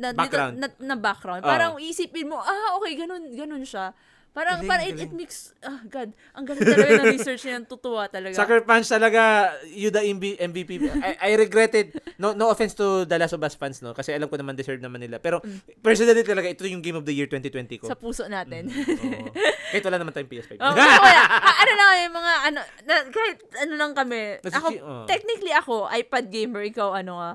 na 0.00 0.16
Background. 0.16 0.56
Dito, 0.56 0.62
na, 0.64 0.68
na 0.80 0.96
background. 0.96 1.42
Ah. 1.44 1.50
Parang 1.52 1.72
isipin 1.76 2.32
mo, 2.32 2.40
ah, 2.40 2.80
okay, 2.80 2.96
ganun, 2.96 3.28
ganun 3.36 3.64
siya. 3.68 3.92
Parang, 4.30 4.62
Galing, 4.62 4.70
parang 4.70 4.86
it, 4.86 4.94
galing. 4.94 5.10
it 5.10 5.12
makes, 5.26 5.50
ah, 5.66 5.82
God, 5.90 6.14
ang 6.38 6.46
galing 6.46 6.62
talaga 6.62 7.02
ng 7.02 7.18
research 7.18 7.42
niya, 7.50 7.66
tutuwa 7.66 8.06
talaga. 8.06 8.38
Sucker 8.38 8.62
Punch 8.62 8.86
talaga, 8.86 9.50
you 9.66 9.90
the 9.90 10.06
MB, 10.06 10.38
MVP. 10.38 10.70
I, 11.02 11.18
I 11.18 11.30
regretted, 11.34 11.98
no 12.14 12.30
no 12.30 12.46
offense 12.46 12.78
to 12.78 13.02
the 13.10 13.18
Last 13.18 13.34
of 13.34 13.42
Us 13.42 13.58
fans, 13.58 13.82
no? 13.82 13.90
Kasi 13.90 14.14
alam 14.14 14.30
ko 14.30 14.38
naman 14.38 14.54
deserve 14.54 14.78
naman 14.78 15.02
nila. 15.02 15.18
Pero, 15.18 15.42
personally 15.82 16.22
talaga, 16.22 16.46
ito 16.46 16.62
yung 16.62 16.78
Game 16.78 16.94
of 16.94 17.02
the 17.02 17.10
Year 17.10 17.26
2020 17.26 17.82
ko. 17.82 17.86
Mm. 17.86 17.90
sa 17.90 17.98
puso 17.98 18.22
natin. 18.30 18.70
Oo. 18.70 19.34
Kahit 19.74 19.82
wala 19.82 19.98
naman 19.98 20.14
tayong 20.14 20.30
PS5. 20.30 20.62
Oh, 20.62 20.78
wala. 20.78 21.22
Ah, 21.50 21.56
ano 21.66 21.72
lang 21.74 21.90
yung 22.06 22.16
mga 22.16 22.34
ano, 22.46 22.60
na, 22.86 22.94
kahit 23.10 23.38
ano 23.66 23.72
lang 23.74 23.92
kami. 23.98 24.38
Ako, 24.46 24.68
oh. 24.78 25.04
technically 25.10 25.50
ako, 25.50 25.90
iPad 25.90 26.30
gamer, 26.30 26.62
ikaw 26.70 26.94
ano 26.94 27.18
nga. 27.18 27.30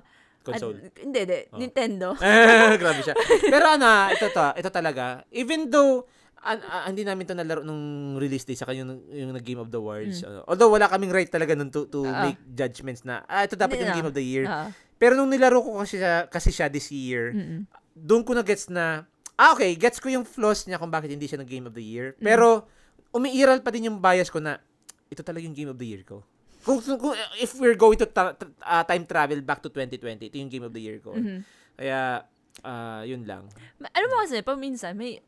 Console. 0.45 0.77
Ad- 0.79 1.01
hindi, 1.01 1.19
hindi. 1.19 1.39
Oh. 1.49 1.57
Nintendo. 1.57 2.07
Grabe 2.81 3.01
siya. 3.01 3.17
Pero 3.41 3.65
ano, 3.67 3.83
ah, 3.83 4.07
ito 4.07 4.29
to, 4.29 4.45
ito 4.53 4.69
talaga. 4.69 5.25
Even 5.29 5.67
though 5.67 6.05
an, 6.39 6.61
ah, 6.63 6.85
hindi 6.85 7.01
namin 7.01 7.25
to 7.25 7.33
nalaro 7.33 7.61
nung 7.61 7.81
release 8.15 8.45
day 8.45 8.53
saka 8.53 8.71
yung 8.71 9.01
yung 9.09 9.33
Game 9.41 9.57
of 9.57 9.67
the 9.67 9.81
Awards. 9.81 10.21
ano. 10.21 10.45
although 10.45 10.69
wala 10.69 10.85
kaming 10.85 11.09
right 11.09 11.25
talaga 11.27 11.57
nun 11.57 11.67
to, 11.67 11.89
to 11.89 12.05
Mm. 12.05 12.13
Ah. 12.13 12.23
make 12.23 12.39
judgments 12.47 13.01
na 13.01 13.25
ah 13.25 13.41
ito 13.41 13.57
dapat 13.57 13.81
yung 13.81 13.89
na. 13.89 13.97
Game 13.97 14.05
of 14.05 14.13
the 14.13 14.21
Year. 14.21 14.45
Ah. 14.45 14.69
Pero 14.95 15.17
nung 15.17 15.27
nilaro 15.27 15.59
ko 15.59 15.81
kasi 15.81 15.97
siya, 15.97 16.29
kasi 16.29 16.53
siya 16.53 16.69
this 16.69 16.87
year, 16.87 17.33
Mm-mm. 17.33 17.65
doon 17.91 18.21
ko 18.21 18.31
na 18.31 18.45
gets 18.45 18.69
na 18.69 19.03
ah 19.33 19.51
okay, 19.51 19.73
gets 19.73 19.97
ko 19.97 20.07
yung 20.07 20.23
flaws 20.23 20.63
niya 20.63 20.77
kung 20.77 20.87
bakit 20.87 21.09
hindi 21.09 21.25
siya 21.25 21.41
nag 21.41 21.49
Game 21.49 21.65
of 21.65 21.73
the 21.73 21.81
Year. 21.81 22.13
Mm. 22.15 22.23
Pero 22.23 22.69
umiiral 23.09 23.59
pa 23.59 23.73
din 23.73 23.89
yung 23.89 23.97
bias 23.97 24.29
ko 24.29 24.37
na 24.37 24.61
ito 25.07 25.19
talaga 25.19 25.41
yung 25.41 25.57
Game 25.57 25.67
of 25.67 25.75
the 25.75 25.87
Year 25.87 26.05
ko. 26.05 26.21
Kung, 26.65 26.81
kung 26.81 27.13
if 27.37 27.53
we're 27.55 27.77
going 27.77 27.95
to 27.95 28.05
tra- 28.05 28.33
tra- 28.33 28.57
ah, 28.59 28.81
time 28.81 29.05
travel 29.05 29.37
back 29.39 29.61
to 29.61 29.69
2020, 29.69 30.25
ito 30.25 30.35
yung 30.35 30.49
Game 30.49 30.65
of 30.65 30.73
the 30.73 30.81
Year 30.81 30.97
ko. 30.97 31.13
Mhm. 31.13 31.45
Kaya, 31.77 32.25
ah, 32.59 33.05
yun 33.05 33.21
lang. 33.23 33.45
Ma- 33.77 33.93
Alam 33.93 34.09
mo 34.09 34.17
kasi, 34.19 34.41
paminsan, 34.41 34.97
may, 34.97 35.21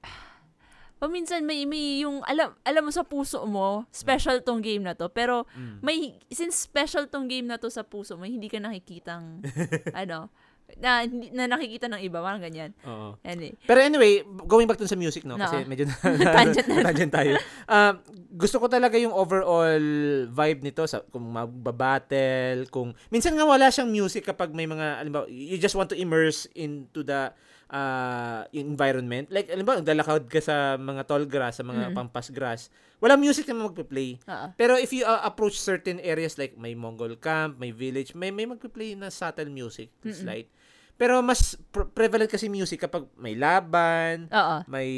paminsan 0.98 1.46
may 1.46 1.62
may 1.64 2.02
yung 2.02 2.26
alam 2.26 2.58
alam 2.66 2.82
mo 2.82 2.90
sa 2.90 3.06
puso 3.06 3.46
mo, 3.46 3.86
special 3.94 4.42
tong 4.42 4.66
game 4.66 4.82
na 4.82 4.98
to. 4.98 5.06
Pero 5.08 5.46
Mm. 5.54 5.78
may 5.80 5.98
since 6.28 6.58
special 6.58 7.06
tong 7.06 7.30
game 7.30 7.46
na 7.46 7.62
to 7.62 7.70
sa 7.70 7.86
puso 7.86 8.18
mo, 8.18 8.26
hindi 8.26 8.50
ka 8.50 8.58
nakikitang 8.58 9.44
ano, 9.94 10.34
na, 10.76 11.04
na 11.32 11.48
nakikita 11.48 11.88
ng 11.88 12.02
iba, 12.02 12.20
parang 12.20 12.38
ganyan. 12.38 12.76
Oo. 12.84 13.16
Anyway. 13.22 13.56
Pero 13.64 13.80
anyway, 13.80 14.20
going 14.44 14.66
back 14.66 14.76
dun 14.76 14.86
sa 14.86 14.96
music, 14.96 15.24
no? 15.24 15.36
Kasi 15.36 15.64
medyo 15.64 15.88
na, 15.88 15.96
Tangent 16.38 16.68
na. 16.68 16.84
tangent 16.84 17.10
tayo. 17.10 17.34
Um, 17.66 17.94
gusto 18.36 18.58
ko 18.58 18.68
talaga 18.68 18.96
yung 18.96 19.12
overall 19.12 19.82
vibe 20.28 20.62
nito 20.62 20.84
sa 20.84 21.02
kung 21.04 21.24
magbabattle, 21.28 22.68
kung 22.68 22.92
minsan 23.08 23.34
nga 23.34 23.44
wala 23.44 23.68
siyang 23.68 23.88
music 23.88 24.24
kapag 24.24 24.52
may 24.52 24.66
mga 24.66 25.00
alam 25.00 25.12
you 25.28 25.56
just 25.56 25.74
want 25.74 25.88
to 25.88 25.96
immerse 25.96 26.46
into 26.54 27.02
the 27.02 27.32
uh, 27.70 28.44
environment. 28.52 29.28
Like 29.30 29.48
alam 29.48 29.64
ba, 29.64 29.80
naglalakad 29.80 30.28
ka 30.28 30.40
sa 30.40 30.76
mga 30.76 31.04
tall 31.06 31.26
grass, 31.26 31.58
sa 31.58 31.66
mga 31.66 31.90
Mm. 31.90 31.96
pampas 31.96 32.28
grass. 32.30 32.68
Wala 32.98 33.14
music 33.14 33.46
na 33.46 33.62
magpe-play. 33.62 34.18
Oo. 34.20 34.48
Pero 34.54 34.74
if 34.76 34.90
you 34.90 35.06
uh, 35.06 35.22
approach 35.22 35.54
certain 35.56 36.02
areas 36.02 36.34
like 36.36 36.58
may 36.58 36.74
Mongol 36.74 37.14
camp, 37.16 37.56
may 37.56 37.70
village, 37.70 38.12
may 38.14 38.30
may 38.30 38.46
magpe-play 38.46 38.94
na 38.94 39.08
subtle 39.08 39.48
music, 39.48 39.94
slight. 40.04 40.50
Pero 40.98 41.22
mas 41.22 41.54
pre- 41.70 41.88
prevalent 41.94 42.30
kasi 42.30 42.50
music 42.50 42.82
kapag 42.82 43.06
may 43.16 43.38
laban, 43.38 44.26
Oo. 44.34 44.66
may 44.66 44.90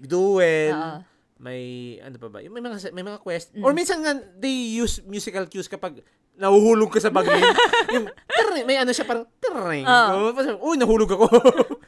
duel, 0.00 0.74
Oo. 0.74 0.98
may 1.42 1.62
ano 1.98 2.16
pa 2.22 2.30
ba? 2.30 2.38
Yung 2.40 2.54
May 2.54 2.62
mga 2.62 2.94
may 2.94 3.02
mga 3.02 3.18
quest. 3.18 3.50
Mm. 3.52 3.66
Or 3.66 3.74
minsan 3.74 3.98
nga 4.00 4.14
they 4.38 4.78
use 4.78 5.02
musical 5.04 5.44
cues 5.50 5.66
kapag 5.66 6.00
nahuhulog 6.34 6.90
ka 6.90 6.98
sa 6.98 7.14
bagin. 7.14 7.38
yung 7.94 8.06
tring, 8.26 8.66
may 8.66 8.78
ano 8.78 8.90
siya 8.90 9.06
parang 9.06 9.26
tring. 9.38 9.86
Oo. 9.86 10.34
Oh. 10.34 10.70
Uy, 10.70 10.76
nahulog 10.78 11.10
ako. 11.14 11.26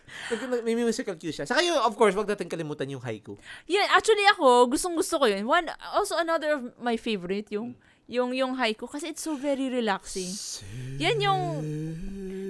may 0.67 0.75
musical 0.79 1.19
cues 1.19 1.35
siya. 1.35 1.47
Saka 1.47 1.63
yung, 1.67 1.79
of 1.83 1.95
course, 1.99 2.15
wag 2.15 2.31
natin 2.31 2.47
kalimutan 2.47 2.91
yung 2.91 3.03
haiku. 3.03 3.35
Yeah, 3.67 3.87
actually 3.95 4.27
ako, 4.31 4.71
gustong 4.71 4.95
gusto 4.95 5.19
ko 5.19 5.27
yun. 5.27 5.47
One, 5.47 5.67
also 5.95 6.15
another 6.19 6.59
of 6.59 6.63
my 6.79 6.95
favorite, 6.95 7.51
yung, 7.51 7.75
yung, 8.07 8.31
yung 8.35 8.55
haiku, 8.55 8.87
kasi 8.87 9.11
it's 9.11 9.23
so 9.23 9.35
very 9.35 9.67
relaxing. 9.67 10.31
Yan 11.03 11.19
yung, 11.19 11.41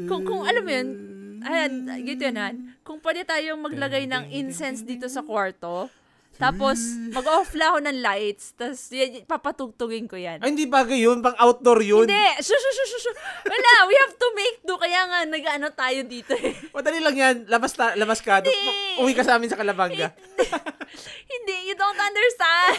kung, 0.06 0.22
kung 0.24 0.42
alam 0.46 0.62
mo 0.62 0.70
yun, 0.70 0.88
ayan, 1.42 1.72
gito 2.06 2.22
yun, 2.26 2.38
Han. 2.38 2.56
Kung 2.86 2.98
pwede 3.02 3.26
tayong 3.26 3.60
maglagay 3.60 4.06
ng 4.06 4.30
incense 4.32 4.86
dito 4.86 5.10
sa 5.10 5.22
kwarto, 5.26 5.90
tapos 6.36 6.76
mag-off 7.16 7.56
lang 7.56 7.72
ako 7.72 7.80
ng 7.88 7.98
lights, 8.04 8.52
tapos 8.52 8.92
yan, 8.92 9.24
papatugtugin 9.24 10.04
ko 10.04 10.20
yan. 10.20 10.44
Ay, 10.44 10.52
hindi 10.52 10.68
bagay 10.68 11.00
yun. 11.00 11.24
Pang 11.24 11.36
outdoor 11.40 11.80
yun. 11.80 12.04
Hindi, 12.04 12.26
shoo, 12.44 12.52
shoo, 12.60 12.74
shoo, 12.76 12.88
shoo, 12.92 13.02
shoo. 13.08 13.16
Wala, 13.48 13.72
we 13.88 13.96
have 13.96 14.14
to 14.20 14.28
make 14.36 14.58
do, 14.60 14.76
kaya 14.76 15.00
nga 15.08 15.18
nag-ano 15.24 15.66
tayo 15.72 16.00
dito 16.04 16.36
eh. 16.36 16.52
Madali 16.76 17.00
lang 17.00 17.16
yan. 17.16 17.36
Labas, 17.48 17.72
ta, 17.72 17.96
labas 17.96 18.20
ka. 18.20 18.44
Hindi. 18.44 19.00
Uwi 19.00 19.16
ka 19.16 19.24
sa 19.24 19.40
amin 19.40 19.48
sa 19.48 19.56
Kalabanga. 19.56 20.12
Hindi, 21.24 21.56
you 21.72 21.74
don't 21.74 22.00
understand. 22.00 22.76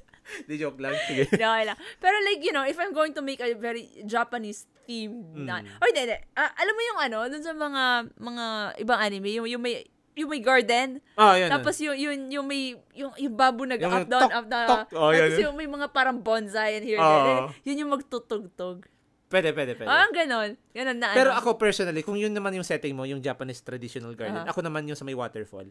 Di 0.48 0.54
joke 0.56 0.78
lang. 0.78 0.94
Sige. 1.04 1.28
Okay 1.32 1.64
lang. 1.64 1.78
Pero 1.98 2.16
like, 2.22 2.40
you 2.40 2.50
know, 2.50 2.62
if 2.62 2.76
I'm 2.76 2.92
going 2.92 3.12
to 3.12 3.22
make 3.22 3.38
a 3.38 3.52
very 3.52 3.88
Japanese 4.04 4.64
theme 4.82 5.22
na, 5.36 5.60
Mm. 5.62 5.78
or 5.78 5.86
hindi. 5.88 6.02
Ah, 6.34 6.50
alam 6.54 6.74
mo 6.74 6.82
yung 6.82 7.00
ano, 7.00 7.18
dun 7.28 7.42
sa 7.42 7.52
mga, 7.52 7.82
mga 8.16 8.44
ibang 8.80 8.98
anime, 8.98 9.28
yung, 9.32 9.46
yung 9.46 9.62
may, 9.62 9.86
yung 10.12 10.28
may 10.28 10.42
garden, 10.42 11.00
Oh, 11.16 11.32
yan. 11.32 11.48
tapos 11.48 11.78
yung, 11.80 11.96
yung, 11.96 12.14
yung 12.28 12.46
may, 12.46 12.76
yung, 12.92 13.12
yung 13.16 13.32
babo 13.32 13.64
nag 13.64 13.80
Yung 13.80 13.94
up, 13.94 14.04
down, 14.04 14.22
tok, 14.26 14.32
up, 14.34 14.46
down, 14.46 14.68
tok. 14.68 14.86
Oh, 14.92 15.08
tapos 15.08 15.36
yan. 15.38 15.44
yung 15.48 15.56
may 15.56 15.68
mga 15.70 15.86
parang 15.88 16.18
bonsai 16.20 16.76
and 16.76 16.84
here, 16.84 17.00
Oo. 17.00 17.08
there, 17.24 17.42
yun 17.64 17.86
yung 17.86 17.92
magtutugtog. 17.94 18.84
Pwede, 19.32 19.48
pwede, 19.56 19.72
pwede. 19.80 19.88
Ah, 19.88 20.04
ganon. 20.12 20.60
Ganon 20.76 20.98
na 21.00 21.16
Pero 21.16 21.32
ano. 21.32 21.40
ako 21.40 21.56
personally, 21.56 22.04
kung 22.04 22.20
yun 22.20 22.28
naman 22.28 22.52
yung 22.52 22.68
setting 22.68 22.92
mo, 22.92 23.08
yung 23.08 23.24
Japanese 23.24 23.64
traditional 23.64 24.12
garden, 24.12 24.44
Aha. 24.44 24.52
ako 24.52 24.60
naman 24.60 24.84
yung 24.84 24.98
sa 24.98 25.08
may 25.08 25.16
waterfall. 25.16 25.64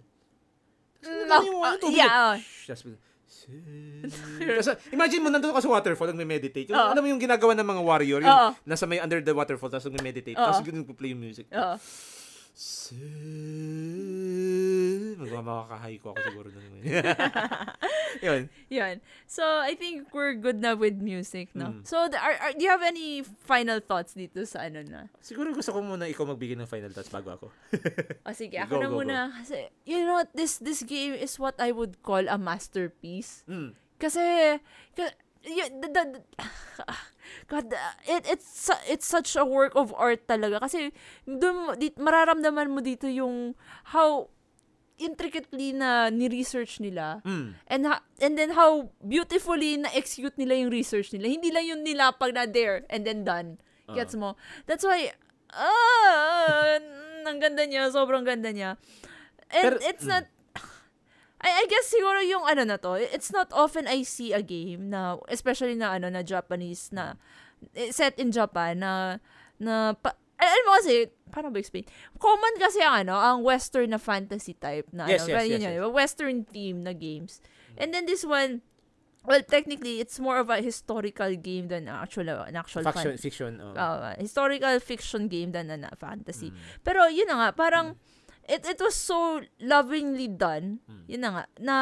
Mm, 1.05 1.25
Tapos, 1.29 1.45
oh, 1.45 1.45
yung 1.45 1.61
oh, 1.61 1.69
ano, 1.69 1.85
yeah, 1.93 2.33
oh. 2.33 2.35
Shh, 2.41 2.73
Tapos, 3.31 4.69
imagine 4.91 5.21
mo, 5.23 5.29
nandun 5.31 5.55
ka 5.55 5.63
sa 5.63 5.71
waterfall, 5.71 6.11
nagme-meditate. 6.11 6.67
Yung, 6.67 6.77
Oo. 6.77 6.91
alam 6.91 7.01
mo 7.01 7.07
yung 7.07 7.21
ginagawa 7.21 7.55
ng 7.55 7.67
mga 7.67 7.81
warrior, 7.81 8.19
yung 8.21 8.31
Oo. 8.31 8.49
nasa 8.67 8.83
may 8.83 8.99
under 8.99 9.23
the 9.23 9.31
waterfall, 9.31 9.71
tapos 9.71 9.87
nagme-meditate, 9.87 10.35
Oo. 10.35 10.45
tapos 10.45 10.61
ganun 10.61 10.83
play 10.93 11.15
yung 11.15 11.23
music. 11.23 11.47
Oo. 11.55 11.75
Magmamakahay 15.21 15.97
ko 16.03 16.11
ako 16.11 16.19
siguro 16.27 16.47
nun. 16.51 16.83
yun. 18.25 18.41
Yun. 18.69 18.95
So, 19.25 19.43
I 19.43 19.73
think 19.75 20.11
we're 20.11 20.35
good 20.35 20.59
na 20.59 20.75
with 20.75 20.99
music, 20.99 21.49
no? 21.55 21.71
Mm. 21.71 21.87
So, 21.87 22.11
the, 22.11 22.19
are, 22.19 22.35
are, 22.37 22.53
do 22.53 22.61
you 22.63 22.69
have 22.69 22.83
any 22.83 23.23
final 23.23 23.79
thoughts 23.79 24.13
dito 24.13 24.43
sa 24.45 24.67
ano 24.67 24.83
na? 24.83 25.07
Siguro 25.23 25.55
gusto 25.55 25.71
ko 25.71 25.79
muna 25.81 26.05
ikaw 26.11 26.27
magbigay 26.27 26.59
ng 26.59 26.69
final 26.69 26.91
thoughts 26.91 27.09
bago 27.09 27.39
ako. 27.39 27.47
O 28.27 28.33
sige, 28.39 28.59
Go, 28.59 28.65
ako 28.67 28.73
na 28.77 28.87
go, 28.87 28.95
muna. 28.99 29.17
Kasi, 29.41 29.71
you 29.87 30.03
know 30.03 30.19
what? 30.19 30.29
This, 30.35 30.59
this 30.59 30.83
game 30.83 31.15
is 31.15 31.39
what 31.39 31.55
I 31.57 31.71
would 31.71 32.03
call 32.03 32.27
a 32.27 32.37
masterpiece. 32.37 33.47
Mm. 33.47 33.73
Kasi, 34.01 34.21
ka- 34.97 35.15
y- 35.43 35.73
the, 35.73 35.87
the, 35.87 36.03
the- 36.19 36.25
God, 37.47 37.73
uh, 37.73 37.77
it, 38.05 38.23
it's, 38.27 38.69
it's 38.87 39.07
such 39.07 39.35
a 39.35 39.43
work 39.43 39.73
of 39.75 39.91
art 39.95 40.27
talaga. 40.27 40.59
Kasi, 40.59 40.91
dun, 41.25 41.75
dit, 41.77 41.95
mararamdaman 41.95 42.69
mo 42.69 42.79
dito 42.79 43.07
yung 43.07 43.55
how 43.91 44.27
intricately 45.01 45.73
na 45.73 46.13
ni-research 46.13 46.77
nila 46.77 47.25
Mm. 47.25 47.57
and 47.65 47.81
ha- 47.89 48.05
and 48.21 48.37
then 48.37 48.53
how 48.53 48.85
beautifully 49.01 49.73
na-execute 49.75 50.37
nila 50.37 50.53
yung 50.61 50.69
research 50.69 51.09
nila. 51.09 51.25
Hindi 51.25 51.49
lang 51.49 51.65
yung 51.65 51.81
nilapag 51.81 52.37
na 52.37 52.45
there 52.45 52.85
and 52.85 53.01
then 53.01 53.25
done. 53.25 53.57
Oo. 53.89 53.97
Gets 53.97 54.13
mo? 54.13 54.37
That's 54.69 54.85
why, 54.85 55.09
ah, 55.51 56.77
ang 57.25 57.41
ganda 57.41 57.65
niya, 57.65 57.89
sobrang 57.89 58.21
ganda 58.21 58.53
niya. 58.53 58.77
And 59.49 59.73
Pero- 59.75 59.81
it's 59.81 60.05
not, 60.05 60.29
I, 61.41 61.49
I 61.49 61.65
guess 61.65 61.89
siguro 61.89 62.21
yung 62.21 62.45
ano 62.45 62.63
na 62.63 62.77
to, 62.77 62.93
it's 63.01 63.33
not 63.33 63.49
often 63.51 63.89
I 63.89 64.05
see 64.05 64.29
a 64.31 64.45
game 64.45 64.93
na, 64.93 65.17
especially 65.27 65.73
na 65.73 65.97
ano, 65.97 66.09
na 66.13 66.21
Japanese 66.21 66.93
na, 66.93 67.17
eh, 67.73 67.89
set 67.89 68.17
in 68.21 68.29
Japan 68.29 68.77
na, 68.79 69.17
na, 69.57 69.97
pa, 69.97 70.13
al- 70.37 70.53
alam 70.53 70.65
mo 70.69 70.71
kasi, 70.77 71.09
paano 71.33 71.49
ba 71.49 71.57
explain? 71.57 71.89
Common 72.21 72.53
kasi 72.61 72.81
ang 72.85 73.05
ano, 73.05 73.17
ang 73.17 73.41
western 73.41 73.89
na 73.89 73.97
fantasy 73.97 74.53
type 74.53 74.85
na 74.93 75.09
Yes, 75.09 75.25
ano, 75.25 75.41
yes, 75.41 75.45
yun 75.49 75.61
yes, 75.61 75.65
yun, 75.65 75.73
yes. 75.81 75.89
western 75.89 76.37
theme 76.45 76.85
na 76.85 76.93
games. 76.93 77.41
And 77.73 77.89
then 77.89 78.05
this 78.05 78.21
one, 78.21 78.61
well, 79.25 79.41
technically, 79.41 80.01
it's 80.01 80.19
more 80.21 80.37
of 80.37 80.49
a 80.49 80.61
historical 80.61 81.33
game 81.37 81.69
than 81.69 81.87
actual, 81.89 82.29
an 82.29 82.53
actual 82.57 82.83
Faction, 82.85 83.17
fan- 83.17 83.21
fiction. 83.21 83.51
oh. 83.61 83.73
uh, 83.73 84.13
historical 84.17 84.77
fiction 84.81 85.25
game 85.29 85.53
than 85.53 85.69
na 85.73 85.89
fantasy. 85.97 86.49
Mm. 86.49 86.57
Pero 86.85 87.05
yun 87.09 87.29
na 87.29 87.35
nga, 87.37 87.49
parang 87.53 87.97
it 88.47 88.61
it 88.65 88.79
was 88.81 88.95
so 88.95 89.41
lovingly 89.61 90.29
done. 90.29 90.81
Mm. 90.89 91.03
Yun 91.07 91.21
na 91.21 91.29
nga 91.29 91.43
na 91.59 91.75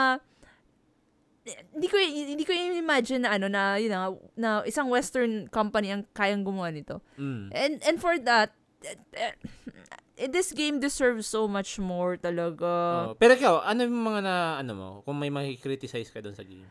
hindi 1.73 1.87
ko 1.89 1.97
hindi 1.97 2.45
ko 2.45 2.53
imagine 2.53 3.25
na 3.25 3.33
ano 3.33 3.49
na 3.49 3.75
yun 3.81 3.89
na, 3.89 3.99
nga, 3.99 4.09
na 4.37 4.49
isang 4.69 4.87
western 4.91 5.49
company 5.49 5.89
ang 5.89 6.05
kayang 6.13 6.45
gumawa 6.45 6.69
nito. 6.69 7.01
Mm. 7.17 7.49
And 7.51 7.73
and 7.83 7.97
for 7.97 8.19
that 8.21 8.53
eh, 8.83 9.33
eh, 10.19 10.27
this 10.27 10.51
game 10.51 10.79
deserves 10.79 11.27
so 11.27 11.47
much 11.47 11.79
more 11.79 12.15
talaga. 12.19 12.67
Oh, 13.11 13.15
pero 13.15 13.35
ikaw, 13.35 13.63
ano 13.63 13.87
yung 13.87 14.03
mga 14.03 14.19
na, 14.23 14.35
ano 14.59 14.71
mo, 14.75 14.87
kung 15.03 15.19
may 15.19 15.31
makikriticize 15.31 16.11
ka 16.11 16.19
doon 16.23 16.35
sa 16.35 16.43
game? 16.43 16.67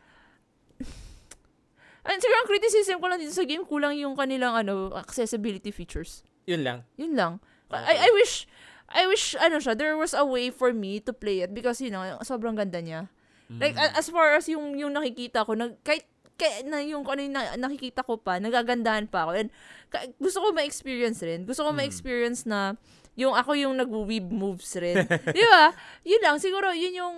And 2.09 2.17
siguro 2.17 2.37
ang 2.41 2.49
criticism 2.49 2.97
ko 2.97 3.05
lang 3.09 3.21
dito 3.21 3.33
sa 3.35 3.45
game, 3.45 3.65
kulang 3.65 3.93
yung 3.97 4.17
kanilang 4.17 4.57
ano 4.65 4.93
accessibility 4.97 5.69
features. 5.69 6.25
Yun 6.49 6.65
lang. 6.65 6.79
Yun 6.97 7.13
lang. 7.13 7.33
Okay. 7.69 7.85
I, 7.85 8.09
I 8.09 8.11
wish, 8.17 8.49
I 8.91 9.05
wish, 9.05 9.33
ano 9.35 9.57
siya, 9.57 9.73
there 9.73 9.93
was 9.93 10.11
a 10.11 10.23
way 10.23 10.49
for 10.49 10.73
me 10.73 10.97
to 10.99 11.13
play 11.13 11.39
it 11.39 11.53
because, 11.53 11.77
you 11.77 11.89
know, 11.89 12.01
sobrang 12.21 12.53
ganda 12.53 12.79
niya. 12.79 13.05
Like, 13.49 13.73
Mm. 13.73 13.81
a- 13.81 13.95
as 13.95 14.07
far 14.07 14.33
as 14.33 14.45
yung, 14.45 14.73
yung 14.73 14.93
nakikita 14.93 15.41
ko, 15.41 15.53
nag, 15.53 15.77
kahit, 15.81 16.05
kahit 16.35 16.65
na 16.65 16.79
yung 16.79 17.03
ano 17.03 17.19
yung 17.19 17.33
na, 17.33 17.53
nakikita 17.55 18.01
ko 18.01 18.15
pa, 18.15 18.37
nagagandahan 18.37 19.05
pa 19.05 19.25
ako. 19.25 19.31
And 19.35 19.49
ka- 19.87 20.09
gusto 20.17 20.39
ko 20.39 20.53
ma-experience 20.53 21.19
rin. 21.21 21.43
Gusto 21.43 21.65
ko 21.65 21.69
Mm. 21.69 21.77
ma-experience 21.77 22.45
na 22.45 22.77
yung 23.13 23.33
ako 23.33 23.51
yung 23.53 23.75
nag-weave 23.75 24.29
moves 24.29 24.73
rin. 24.75 24.95
Di 25.35 25.43
ba? 25.43 25.73
Yun 26.01 26.21
lang. 26.21 26.37
Siguro, 26.37 26.71
yun 26.71 26.93
yung, 26.95 27.17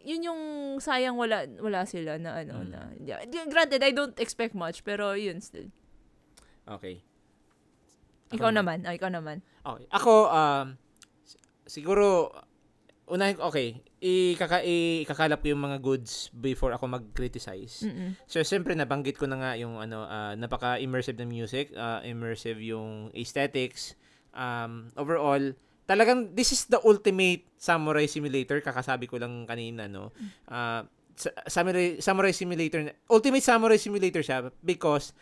yun 0.00 0.22
yung 0.22 0.40
sayang 0.80 1.12
wala 1.12 1.44
wala 1.60 1.84
sila 1.84 2.16
na 2.16 2.40
ano 2.40 2.64
Mm. 2.64 2.68
na 2.72 2.80
yeah. 3.04 3.20
granted 3.44 3.84
I 3.84 3.92
don't 3.92 4.16
expect 4.16 4.56
much 4.56 4.80
pero 4.80 5.12
yun 5.12 5.44
still 5.44 5.68
Okay. 6.64 7.04
ikaw 8.32 8.48
Ako 8.48 8.56
naman 8.56 8.88
ah, 8.88 8.96
ikaw 8.96 9.12
naman 9.12 9.44
Okay. 9.60 9.84
Ako, 9.92 10.12
um, 10.32 10.80
siguro, 11.70 12.34
ko, 13.06 13.42
okay, 13.46 13.78
ikaka, 14.02 14.66
ikakalap 14.66 15.38
ko 15.42 15.54
yung 15.54 15.62
mga 15.62 15.78
goods 15.78 16.30
before 16.34 16.74
ako 16.74 16.90
mag-criticize. 16.90 17.86
Mm-mm. 17.86 18.18
So, 18.26 18.42
siyempre, 18.42 18.74
nabanggit 18.74 19.18
ko 19.18 19.30
na 19.30 19.38
nga 19.38 19.50
yung, 19.54 19.78
ano, 19.78 20.02
ah, 20.06 20.34
napaka-immersive 20.34 21.18
na 21.18 21.26
music, 21.30 21.70
ah, 21.78 22.02
immersive 22.02 22.58
yung 22.58 23.14
aesthetics, 23.14 23.94
um, 24.34 24.90
overall, 24.98 25.42
talagang, 25.86 26.34
this 26.34 26.50
is 26.50 26.66
the 26.66 26.78
ultimate 26.82 27.46
samurai 27.58 28.06
simulator, 28.06 28.58
kakasabi 28.62 29.06
ko 29.06 29.18
lang 29.18 29.46
kanina, 29.46 29.86
no? 29.86 30.10
Sa- 31.20 31.34
samurai, 31.50 32.00
samurai 32.00 32.32
simulator, 32.32 32.94
ultimate 33.10 33.44
samurai 33.44 33.76
simulator 33.76 34.24
siya 34.24 34.48
because 34.64 35.12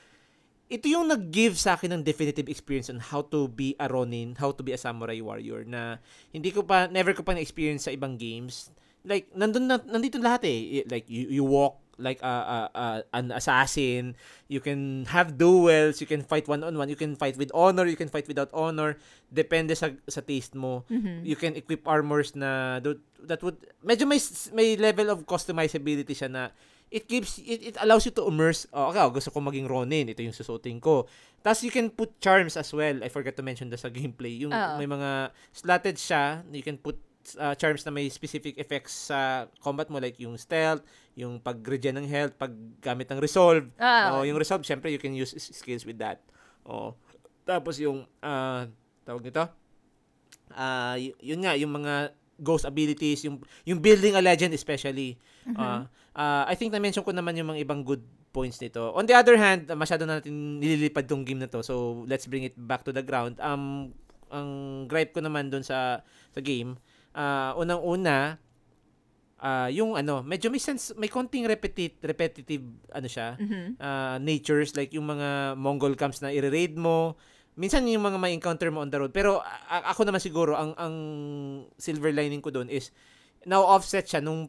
ito 0.68 0.86
yung 0.88 1.08
nag-give 1.08 1.56
sa 1.56 1.74
akin 1.74 1.96
ng 1.96 2.02
definitive 2.04 2.48
experience 2.48 2.92
on 2.92 3.00
how 3.00 3.24
to 3.24 3.48
be 3.48 3.72
a 3.80 3.88
Ronin, 3.88 4.36
how 4.36 4.52
to 4.52 4.60
be 4.60 4.76
a 4.76 4.80
samurai 4.80 5.18
warrior 5.24 5.64
na 5.64 5.96
hindi 6.30 6.52
ko 6.52 6.60
pa, 6.62 6.86
never 6.92 7.16
ko 7.16 7.24
pa 7.24 7.32
na-experience 7.32 7.88
sa 7.88 7.92
ibang 7.92 8.20
games. 8.20 8.68
like 9.08 9.30
nandun 9.32 9.70
na, 9.70 9.80
nandito 9.80 10.18
lahat 10.18 10.44
eh. 10.44 10.84
Like 10.84 11.06
you, 11.08 11.40
you 11.40 11.44
walk 11.44 11.80
like 11.98 12.22
a, 12.22 12.30
a, 12.30 12.58
a 12.74 12.86
an 13.16 13.32
assassin. 13.32 14.14
You 14.46 14.60
can 14.60 15.06
have 15.10 15.34
duels, 15.40 15.98
you 16.00 16.06
can 16.06 16.22
fight 16.22 16.46
one 16.46 16.62
on 16.62 16.76
one, 16.78 16.88
you 16.92 16.98
can 16.98 17.16
fight 17.16 17.36
with 17.40 17.50
honor, 17.56 17.86
you 17.86 17.98
can 17.98 18.12
fight 18.12 18.28
without 18.28 18.50
honor. 18.54 19.00
Depende 19.32 19.74
sa 19.74 19.90
sa 20.06 20.20
taste 20.20 20.54
mo. 20.54 20.86
Mhm. 20.92 21.26
You 21.26 21.34
can 21.34 21.56
equip 21.56 21.88
armors 21.88 22.36
na 22.36 22.78
that 23.24 23.40
would 23.42 23.58
medyo 23.82 24.06
may 24.06 24.20
may 24.54 24.68
level 24.78 25.10
of 25.10 25.26
customizability 25.26 26.14
siya 26.14 26.30
na 26.30 26.42
it 26.88 27.04
gives 27.08 27.38
it, 27.40 27.74
it 27.74 27.76
allows 27.80 28.04
you 28.08 28.12
to 28.12 28.24
immerse 28.26 28.64
oh, 28.72 28.90
okay, 28.92 29.00
oh, 29.00 29.12
gusto 29.12 29.28
ko 29.30 29.40
maging 29.40 29.68
Ronin 29.68 30.08
ito 30.08 30.24
yung 30.24 30.36
susuotin 30.36 30.80
ko. 30.80 31.04
Tapos 31.44 31.62
you 31.62 31.70
can 31.70 31.88
put 31.92 32.18
charms 32.18 32.58
as 32.58 32.68
well. 32.74 32.98
I 33.04 33.08
forgot 33.08 33.38
to 33.38 33.44
mention 33.46 33.70
that 33.70 33.78
sa 33.78 33.92
gameplay. 33.92 34.42
Yung 34.42 34.50
Oo. 34.50 34.74
may 34.76 34.88
mga 34.88 35.30
slotted 35.52 35.96
siya 36.00 36.42
you 36.50 36.64
can 36.64 36.80
put 36.80 36.98
uh, 37.36 37.52
charms 37.54 37.84
na 37.84 37.92
may 37.92 38.08
specific 38.08 38.56
effects 38.56 39.12
sa 39.12 39.50
combat 39.60 39.92
mo 39.92 40.00
like 40.00 40.16
yung 40.16 40.40
stealth 40.40 40.80
yung 41.18 41.42
pag-regen 41.42 41.98
ng 41.98 42.08
health 42.08 42.32
paggamit 42.38 43.10
ng 43.10 43.20
resolve. 43.20 43.68
Ah, 43.76 44.16
oh, 44.16 44.24
yung 44.24 44.38
resolve 44.38 44.64
syempre 44.64 44.88
you 44.88 45.00
can 45.02 45.12
use 45.12 45.34
skills 45.36 45.84
with 45.84 45.98
that. 46.00 46.22
Oh. 46.64 46.96
Tapos 47.44 47.76
yung 47.82 48.08
ah 48.24 48.64
tawag 49.04 49.24
nito? 49.28 49.44
Ah 50.56 50.96
y- 50.96 51.16
yun 51.20 51.44
nga 51.44 51.52
yung 51.58 51.74
mga 51.74 52.16
ghost 52.38 52.62
abilities 52.62 53.22
yung 53.22 53.38
yung 53.62 53.78
building 53.78 54.14
a 54.14 54.22
legend 54.22 54.50
especially 54.52 55.18
Ah, 55.50 55.88
ah, 56.12 56.44
I 56.44 56.54
think 56.54 56.70
na-mention 56.70 57.00
ko 57.00 57.10
naman 57.10 57.32
yung 57.34 57.48
mga 57.48 57.64
ibang 57.64 57.80
good 57.80 58.04
points 58.28 58.60
nito. 58.60 58.92
On 58.92 59.02
the 59.02 59.16
other 59.16 59.34
hand, 59.34 59.64
masyado 59.72 60.04
na 60.04 60.20
natin 60.20 60.60
nililipad 60.60 61.08
tong 61.08 61.24
game 61.24 61.40
na 61.40 61.48
to. 61.48 61.64
So, 61.64 62.04
let's 62.04 62.28
bring 62.28 62.44
it 62.44 62.52
back 62.54 62.84
to 62.84 62.92
the 62.92 63.00
ground. 63.00 63.40
Um, 63.40 63.96
ang 64.28 64.48
gripe 64.84 65.10
ko 65.10 65.24
naman 65.24 65.48
doon 65.48 65.64
sa 65.64 66.04
sa 66.28 66.40
game, 66.44 66.76
ah, 67.10 67.56
unang-una, 67.56 68.36
ah, 69.38 69.72
yung 69.72 69.96
ano, 69.96 70.20
medyo 70.20 70.52
may 70.52 70.60
sense, 70.60 70.92
may 70.94 71.08
konting 71.08 71.48
repetit, 71.48 71.96
repetitive, 72.02 72.60
ano 72.92 73.08
siya, 73.08 73.38
Mhm. 73.40 73.80
ah, 73.80 74.20
natures, 74.20 74.76
like 74.76 74.92
yung 74.92 75.08
mga 75.08 75.56
Mongol 75.56 75.96
camps 75.96 76.20
na 76.20 76.28
i-raid 76.28 76.76
mo, 76.76 77.16
minsan 77.58 77.82
yung 77.84 78.00
mga 78.00 78.16
may 78.16 78.30
encounter 78.30 78.70
mo 78.70 78.80
on 78.80 78.88
the 78.88 78.96
road. 78.96 79.10
Pero 79.10 79.42
a- 79.42 79.90
ako 79.90 80.06
naman 80.06 80.22
siguro, 80.22 80.54
ang, 80.54 80.72
ang 80.78 80.94
silver 81.74 82.10
lining 82.10 82.38
ko 82.38 82.48
doon 82.48 82.70
is, 82.70 82.94
now 83.44 83.66
offset 83.66 84.06
siya 84.06 84.22
nung 84.22 84.46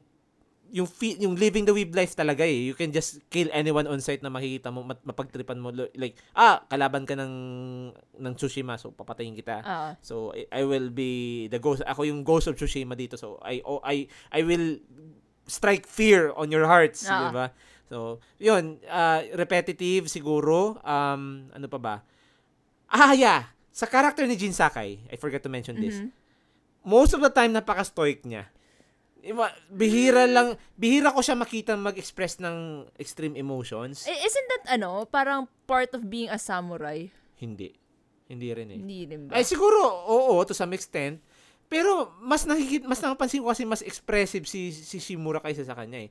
yung 0.70 0.86
fe- 0.86 1.18
yung 1.18 1.34
living 1.34 1.66
the 1.66 1.74
weeb 1.74 1.90
life 1.92 2.14
talaga 2.14 2.46
eh. 2.46 2.70
You 2.70 2.78
can 2.78 2.94
just 2.94 3.26
kill 3.28 3.50
anyone 3.50 3.90
on 3.90 3.98
site 3.98 4.22
na 4.22 4.30
makikita 4.30 4.70
mo, 4.70 4.86
mat- 4.86 5.02
mapagtripan 5.02 5.58
mo. 5.58 5.74
Like, 5.74 6.14
ah, 6.32 6.62
kalaban 6.64 7.10
ka 7.10 7.18
ng, 7.18 7.34
ng 8.16 8.34
Tsushima, 8.38 8.78
so 8.78 8.94
papatayin 8.94 9.34
kita. 9.34 9.66
Ah. 9.66 9.98
So 10.00 10.30
I, 10.30 10.62
I 10.62 10.64
will 10.64 10.94
be 10.94 11.10
the 11.50 11.58
ghost. 11.58 11.82
Ako 11.82 12.06
yung 12.06 12.22
ghost 12.22 12.46
of 12.46 12.54
Tsushima 12.54 12.94
dito. 12.94 13.18
So 13.18 13.42
I 13.42 13.66
oh, 13.66 13.82
I 13.82 14.06
I 14.30 14.46
will 14.46 14.78
strike 15.50 15.90
fear 15.90 16.30
on 16.38 16.54
your 16.54 16.70
hearts, 16.70 17.02
Ah. 17.04 17.18
di 17.18 17.34
ba? 17.34 17.48
So, 17.90 18.22
'yun, 18.38 18.78
ah, 18.86 19.26
repetitive 19.34 20.06
siguro. 20.06 20.78
Um 20.86 21.50
ano 21.50 21.66
pa 21.66 21.82
ba? 21.82 21.96
Ah, 22.90 23.14
yeah. 23.14 23.54
Sa 23.70 23.86
character 23.86 24.26
ni 24.26 24.36
Jin 24.36 24.52
Sakai, 24.52 25.00
I 25.08 25.16
forgot 25.16 25.46
to 25.46 25.52
mention 25.52 25.78
this. 25.78 26.02
Mhm. 26.02 26.10
Most 26.84 27.14
of 27.14 27.22
the 27.22 27.30
time 27.30 27.54
napaka-stoic 27.54 28.26
niya. 28.26 28.50
Bihira 29.70 30.26
lang, 30.26 30.56
bihira 30.74 31.12
ko 31.12 31.20
siya 31.20 31.36
makita 31.36 31.76
mag-express 31.76 32.40
ng 32.40 32.88
extreme 32.96 33.36
emotions. 33.36 34.08
Eh, 34.08 34.16
Isn't 34.16 34.48
that 34.50 34.64
ano, 34.80 35.04
parang 35.06 35.46
part 35.68 35.92
of 35.92 36.08
being 36.08 36.32
a 36.32 36.40
samurai? 36.40 37.12
Hindi. 37.36 37.76
Hindi 38.30 38.48
rin 38.54 38.68
eh. 38.70 38.80
Hindi 38.80 39.00
din 39.10 39.22
ba? 39.28 39.36
Ay 39.36 39.44
siguro 39.44 39.76
oo 40.08 40.38
to 40.46 40.54
some 40.54 40.72
extent. 40.72 41.20
Pero 41.70 42.14
mas 42.22 42.46
nakikita 42.46 42.86
mas 42.86 43.02
napansin 43.02 43.42
ko 43.42 43.50
kasi 43.50 43.66
mas 43.66 43.82
expressive 43.86 44.46
si 44.46 44.70
si 44.74 44.98
Shimura 44.98 45.42
kaysa 45.42 45.66
sa 45.66 45.78
kanya 45.78 46.06
eh. 46.06 46.10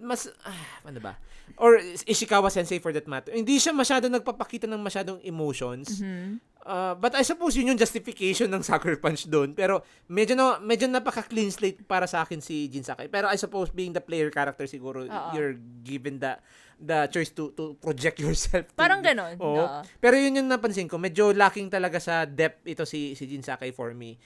Mas 0.00 0.26
ah, 0.42 0.54
ano 0.82 0.98
ba? 0.98 1.14
Or 1.60 1.76
Ishikawa 2.08 2.48
Sensei 2.48 2.80
for 2.80 2.90
that 2.90 3.04
matter. 3.04 3.30
Hindi 3.30 3.60
siya 3.60 3.70
masyado 3.70 4.08
nagpapakita 4.08 4.64
ng 4.64 4.80
masyadong 4.80 5.20
emotions. 5.20 6.00
Mhm. 6.00 6.40
Uh, 6.64 6.96
but 6.96 7.12
I 7.12 7.20
suppose 7.20 7.52
yun 7.52 7.68
yung 7.68 7.76
justification 7.76 8.48
ng 8.48 8.64
Sucker 8.64 8.96
Punch 8.96 9.28
doon. 9.28 9.52
Pero 9.52 9.84
medyo 10.08 10.32
na 10.32 10.56
medyo 10.58 10.88
napaka 10.88 11.20
clean 11.20 11.52
slate 11.52 11.84
para 11.84 12.08
sa 12.08 12.24
akin 12.24 12.40
si 12.40 12.72
Jin 12.72 12.80
Sakai. 12.80 13.12
Pero 13.12 13.28
I 13.28 13.36
suppose 13.36 13.68
being 13.68 13.92
the 13.92 14.00
player 14.00 14.32
character 14.32 14.64
siguro 14.64 15.04
Oo. 15.04 15.30
you're 15.36 15.60
given 15.84 16.16
the 16.16 16.40
the 16.80 17.04
choice 17.12 17.28
to 17.36 17.52
to 17.52 17.76
project 17.76 18.16
yourself. 18.24 18.64
to- 18.72 18.80
Parang 18.80 19.04
ganon. 19.04 19.36
Oo. 19.36 19.60
Oo. 19.60 19.84
Pero 20.00 20.16
yun 20.16 20.40
yung 20.40 20.48
napansin 20.48 20.88
ko, 20.88 20.96
medyo 20.96 21.36
lacking 21.36 21.68
talaga 21.68 22.00
sa 22.00 22.24
depth 22.24 22.64
ito 22.64 22.88
si 22.88 23.12
si 23.12 23.28
Jin 23.28 23.44
Sakai 23.44 23.68
for 23.68 23.92
me. 23.92 24.16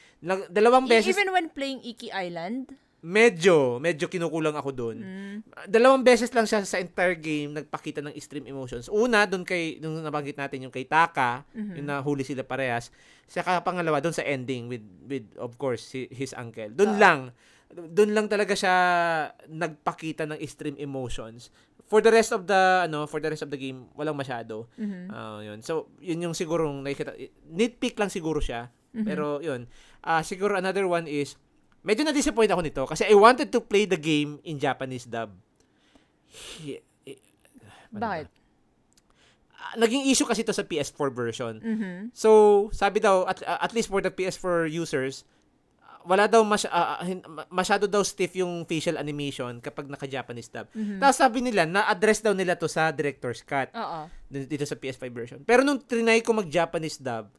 Dalawang 0.47 0.87
E- 0.87 0.91
beses 0.95 1.11
Even 1.11 1.35
when 1.35 1.51
playing 1.51 1.83
Iki 1.83 2.15
Island? 2.15 2.71
Medyo 2.99 3.79
medyo 3.79 4.11
kinukulang 4.11 4.59
ako 4.59 4.71
doon. 4.75 4.97
Mm. 4.99 5.37
Dalawang 5.71 6.03
beses 6.03 6.35
lang 6.35 6.45
siya 6.45 6.67
sa 6.67 6.83
entire 6.83 7.15
game 7.15 7.55
nagpakita 7.55 8.03
ng 8.03 8.15
extreme 8.15 8.51
emotions. 8.51 8.91
Una 8.91 9.23
doon 9.23 9.47
kay 9.47 9.79
nung 9.79 9.95
nabanggit 9.99 10.35
natin 10.35 10.67
yung 10.67 10.75
kay 10.75 10.83
Taka, 10.83 11.47
Mhm. 11.55 11.75
yung 11.79 11.87
nahuli 11.87 12.27
sila 12.27 12.43
parehas. 12.43 12.91
Saka 13.25 13.63
pangalawa 13.63 14.03
doon 14.03 14.13
sa 14.13 14.27
ending 14.27 14.67
with 14.67 14.83
with 15.07 15.27
of 15.39 15.55
course 15.57 15.85
si, 15.85 16.11
his 16.11 16.35
uncle. 16.35 16.75
Doon 16.75 16.99
Ah. 16.99 17.01
lang 17.01 17.21
doon 17.69 18.17
lang 18.17 18.27
talaga 18.27 18.57
siya 18.57 18.75
nagpakita 19.47 20.25
ng 20.25 20.41
extreme 20.41 20.81
emotions. 20.81 21.53
For 21.89 22.01
the 22.01 22.09
rest 22.09 22.33
of 22.33 22.45
the 22.45 22.85
ano, 22.85 23.05
for 23.05 23.21
the 23.21 23.29
rest 23.29 23.45
of 23.45 23.53
the 23.53 23.61
game, 23.61 23.89
walang 23.95 24.17
masyado. 24.17 24.69
Mhm. 24.77 25.09
Ah, 25.09 25.41
yun. 25.41 25.61
So, 25.61 25.89
yun 26.01 26.21
yung 26.21 26.37
sigurong 26.37 26.85
nakikita. 26.85 27.17
Nitpick 27.49 27.97
lang 27.97 28.09
siguro 28.09 28.41
siya. 28.41 28.69
Mhm. 28.93 29.05
Pero, 29.05 29.41
yun. 29.41 29.69
Ah, 30.01 30.21
siguro 30.21 30.57
another 30.57 30.85
one 30.85 31.05
is, 31.05 31.37
medyo 31.89 32.05
na-disappoint 32.05 32.53
ako 32.53 32.61
nito 32.61 32.83
kasi 32.85 33.09
I 33.09 33.17
wanted 33.17 33.49
to 33.49 33.65
play 33.65 33.89
the 33.89 33.97
game 33.97 34.37
in 34.45 34.61
Japanese 34.61 35.09
dub. 35.09 35.33
Eh, 36.61 36.85
ano 37.89 37.97
ba? 37.97 38.21
Bakit? 38.21 38.27
Ah, 39.59 39.75
naging 39.75 40.05
issue 40.07 40.29
kasi 40.29 40.45
ito 40.45 40.53
sa 40.53 40.63
PS4 40.63 41.09
version. 41.09 41.55
Mhm. 41.59 42.13
So, 42.13 42.29
sabi 42.71 43.01
daw, 43.01 43.25
at, 43.25 43.41
at 43.41 43.73
least 43.73 43.89
for 43.89 44.05
the 44.05 44.13
PS4 44.13 44.69
users, 44.69 45.25
ah, 45.81 45.99
wala 46.05 46.29
daw 46.29 46.45
mas, 46.45 46.69
ah, 46.69 47.01
ah, 47.01 47.09
ma- 47.27 47.49
masyado 47.51 47.89
daw 47.89 48.05
stiff 48.05 48.37
yung 48.37 48.69
facial 48.69 48.95
animation 48.95 49.59
kapag 49.59 49.89
naka-Japanese 49.89 50.53
dub. 50.53 50.69
Mhm. 50.77 51.01
Tapos 51.01 51.17
sabi 51.17 51.41
nila, 51.41 51.65
na-address 51.65 52.21
daw 52.21 52.37
nila 52.37 52.55
to 52.55 52.69
sa 52.69 52.93
director's 52.93 53.41
cut 53.43 53.73
Oo. 53.73 54.07
dito 54.29 54.63
sa 54.63 54.77
PS5 54.77 55.09
version. 55.11 55.41
Pero 55.43 55.65
nung 55.65 55.81
trinay 55.81 56.21
ko 56.21 56.37
mag-Japanese 56.37 57.01
dub, 57.01 57.33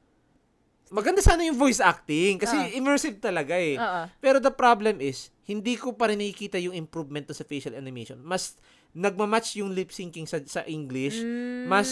maganda 0.90 1.22
sana 1.22 1.45
yung 1.45 1.56
voice 1.56 1.80
acting 1.80 2.38
kasi 2.38 2.53
Ah. 2.53 2.70
immersive 2.72 3.18
talaga 3.18 3.53
eh. 3.53 3.76
Oo. 3.76 4.02
Pero 4.18 4.38
the 4.38 4.49
problem 4.49 4.99
is, 4.99 5.30
hindi 5.45 5.74
ko 5.74 5.94
pa 5.94 6.10
rin 6.10 6.18
nakikita 6.18 6.57
yung 6.57 6.74
improvement 6.74 7.26
to 7.26 7.34
sa 7.34 7.44
facial 7.44 7.74
animation. 7.74 8.22
Mas 8.22 8.57
nagmamatch 8.91 9.57
yung 9.57 9.74
lip 9.74 9.90
syncing 9.90 10.26
sa, 10.26 10.41
sa 10.45 10.61
English. 10.66 11.22
Mm. 11.22 11.70
Mas 11.70 11.90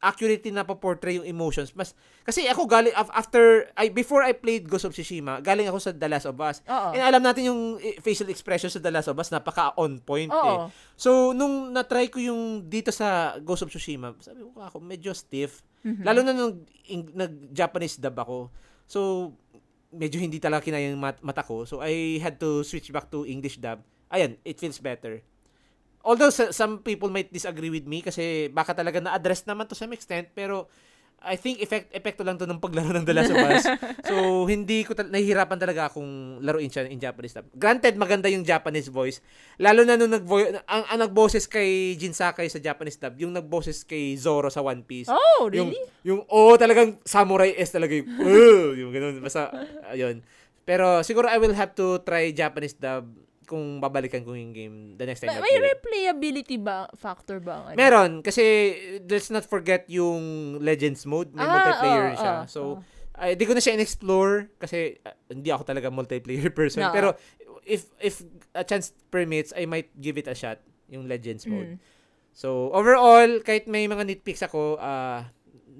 accurately 0.00 0.48
na 0.48 0.64
portray 0.64 1.20
yung 1.20 1.28
emotions. 1.28 1.76
Mas 1.76 1.92
kasi 2.24 2.48
ako 2.48 2.64
galing 2.64 2.94
af- 2.96 3.12
after 3.12 3.68
I 3.76 3.92
before 3.92 4.24
I 4.24 4.32
played 4.32 4.64
Ghost 4.64 4.88
of 4.88 4.96
Tsushima, 4.96 5.44
galing 5.44 5.68
ako 5.68 5.78
sa 5.78 5.92
The 5.92 6.08
Last 6.08 6.24
of 6.24 6.40
Us. 6.40 6.64
Oo. 6.64 6.96
And 6.96 7.04
alam 7.04 7.20
natin 7.20 7.52
yung 7.52 7.60
eh, 7.76 8.00
facial 8.00 8.32
expression 8.32 8.72
sa 8.72 8.80
The 8.80 8.88
Last 8.88 9.12
of 9.12 9.20
Us 9.20 9.28
napaka 9.28 9.76
on 9.76 10.00
point 10.00 10.32
eh. 10.32 10.56
Oo. 10.56 10.72
So, 10.96 11.36
nung 11.36 11.70
na-try 11.70 12.08
ko 12.08 12.16
yung 12.16 12.64
dito 12.66 12.88
sa 12.90 13.36
Ghost 13.38 13.62
of 13.62 13.70
Tsushima, 13.70 14.16
sabi 14.18 14.40
ko 14.40 14.56
ako, 14.56 14.80
medyo 14.80 15.12
stiff. 15.12 15.60
Mhm. 15.80 16.02
Lalo 16.04 16.20
na 16.20 16.32
nung 16.32 16.54
ing- 16.86 17.12
nag-Japanese 17.14 17.96
dub 17.96 18.16
ako. 18.16 18.38
So, 18.84 19.32
medyo 19.90 20.20
hindi 20.20 20.38
talaga 20.38 20.66
kinaya 20.68 20.92
yung 20.92 21.00
mat- 21.02 21.22
mata 21.24 21.42
ko. 21.42 21.64
So, 21.64 21.80
I 21.80 22.20
had 22.20 22.36
to 22.38 22.62
switch 22.62 22.92
back 22.92 23.08
to 23.10 23.24
English 23.24 23.58
dub. 23.58 23.80
Ayan, 24.10 24.36
it 24.44 24.60
feels 24.60 24.78
better. 24.78 25.22
Although, 26.00 26.32
some 26.32 26.80
people 26.80 27.12
might 27.12 27.28
disagree 27.28 27.68
with 27.68 27.84
me 27.84 28.00
kasi 28.00 28.48
baka 28.48 28.72
talaga 28.72 29.04
na-address 29.04 29.44
naman 29.44 29.68
to 29.68 29.76
some 29.76 29.92
extent, 29.92 30.32
pero 30.32 30.68
I 31.20 31.36
think 31.36 31.60
effect 31.60 31.92
epekto 31.92 32.24
lang 32.24 32.40
to 32.40 32.48
ng 32.48 32.56
paglaro 32.56 32.96
ng 32.96 33.04
The 33.04 33.12
Last 33.12 33.28
of 33.28 33.36
Us. 33.44 33.64
so, 34.08 34.48
hindi 34.48 34.88
ko 34.88 34.96
tal- 34.96 35.12
nahihirapan 35.12 35.60
talaga 35.60 35.92
akong 35.92 36.40
laruin 36.40 36.72
siya 36.72 36.88
in 36.88 36.96
Japanese 36.96 37.36
dub. 37.36 37.44
Granted, 37.52 38.00
maganda 38.00 38.24
yung 38.32 38.40
Japanese 38.40 38.88
voice. 38.88 39.20
Lalo 39.60 39.84
na 39.84 40.00
nung 40.00 40.08
nag 40.08 40.24
ang, 40.64 40.82
ang 40.88 40.98
nagboses 40.98 41.44
kay 41.44 41.92
Jin 42.00 42.16
Sakai 42.16 42.48
sa 42.48 42.56
Japanese 42.56 42.96
dub, 42.96 43.20
yung 43.20 43.36
nagboses 43.36 43.84
kay 43.84 44.16
Zoro 44.16 44.48
sa 44.48 44.64
One 44.64 44.80
Piece. 44.80 45.12
Oh, 45.12 45.52
Yung, 45.52 45.76
really? 45.76 45.84
yung, 46.08 46.24
oh, 46.24 46.56
talagang 46.56 46.96
samurai 47.04 47.52
S 47.52 47.76
talaga 47.76 47.92
yung, 47.92 48.08
"Uh," 48.16 48.72
yung 48.80 48.90
ganun. 48.90 49.20
Basta, 49.20 49.52
ayun. 49.92 50.24
Pero, 50.64 51.04
siguro 51.04 51.28
I 51.28 51.36
will 51.36 51.52
have 51.52 51.76
to 51.76 52.00
try 52.00 52.32
Japanese 52.32 52.72
dub 52.72 53.04
kung 53.50 53.82
babalikan 53.82 54.22
ko 54.22 54.38
yung 54.38 54.54
game 54.54 54.76
the 54.94 55.02
next 55.02 55.26
time. 55.26 55.34
May, 55.34 55.42
may 55.42 55.50
play 55.50 55.58
it. 55.58 55.66
replayability 55.74 56.56
ba 56.56 56.86
factor 56.94 57.42
ba? 57.42 57.66
ano? 57.66 57.74
Meron, 57.74 58.22
kasi 58.22 58.42
let's 59.02 59.26
not 59.26 59.42
forget 59.42 59.90
yung 59.90 60.22
Legends 60.62 61.02
mode. 61.02 61.34
May 61.34 61.42
Ah, 61.42 61.50
multiplayer 61.50 62.06
oo, 62.06 62.14
siya. 62.14 62.34
oo, 62.38 62.46
so, 62.46 62.60
oo. 62.78 62.82
ay, 63.18 63.34
di 63.34 63.42
ko 63.42 63.52
na 63.52 63.60
siya 63.60 63.74
in-explore 63.74 64.54
kasi 64.56 64.94
ah, 65.02 65.18
hindi 65.26 65.50
ako 65.50 65.66
talaga 65.66 65.90
multiplayer 65.90 66.46
person. 66.54 66.86
Oo. 66.86 66.94
Pero, 66.94 67.08
if 67.66 67.90
if 67.98 68.22
a 68.54 68.62
chance 68.62 68.94
permits, 69.10 69.50
I 69.52 69.66
might 69.66 69.90
give 69.98 70.14
it 70.14 70.30
a 70.30 70.36
shot, 70.38 70.62
yung 70.86 71.10
Legends 71.10 71.42
mode. 71.44 71.74
Mm. 71.74 71.78
So, 72.30 72.70
overall, 72.70 73.42
kahit 73.42 73.66
may 73.66 73.90
mga 73.90 74.06
nitpicks 74.06 74.40
ako, 74.40 74.78
ah, 74.78 75.26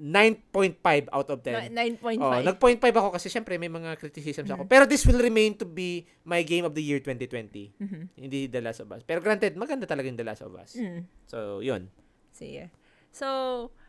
9.5 0.01 0.81
out 1.07 1.29
of 1.29 1.39
10. 1.39 1.69
Na- 1.69 1.85
9.5. 1.85 2.17
Oh, 2.17 2.41
nag-point 2.41 2.79
5 2.79 2.89
ako 2.91 3.09
kasi 3.13 3.29
syempre 3.29 3.53
may 3.55 3.69
mga 3.69 3.93
criticisms 3.95 4.49
ako. 4.49 4.65
Pero 4.65 4.83
this 4.83 5.05
will 5.05 5.21
remain 5.21 5.53
to 5.53 5.63
be 5.63 5.89
my 6.23 6.41
game 6.41 6.65
of 6.65 6.73
the 6.73 6.81
year 6.81 6.97
2020. 6.97 7.69
Mhm. 7.71 8.09
Hindi 8.11 8.49
The 8.49 8.59
Last 8.59 8.81
of 8.81 8.89
Us. 8.89 9.01
Pero 9.01 9.21
granted, 9.21 9.53
maganda 9.53 9.85
talaga 9.85 10.09
yung 10.09 10.17
The 10.17 10.25
Last 10.25 10.41
of 10.41 10.51
Us. 10.53 10.73
Mm. 10.73 11.05
So, 11.25 11.61
yun. 11.61 11.93
Sige. 12.31 12.73
So, 13.11 13.27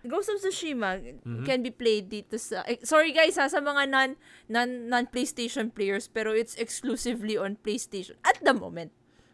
Ghost 0.02 0.28
of 0.28 0.36
Tsushima 0.36 0.98
Mhm. 0.98 1.47
can 1.47 1.62
be 1.62 1.70
played 1.70 2.10
dito 2.10 2.34
sa 2.34 2.66
eh, 2.66 2.82
Sorry 2.82 3.10
guys 3.10 3.39
ha 3.39 3.47
sa 3.47 3.62
mga 3.62 3.86
non 3.86 4.18
non 4.47 4.68
non 4.84 5.06
PlayStation 5.06 5.70
players 5.70 6.10
pero 6.10 6.34
it's 6.34 6.59
exclusively 6.59 7.39
on 7.39 7.55
PlayStation 7.56 8.18
at 8.20 8.36
the 8.39 8.51
moment. 8.52 8.90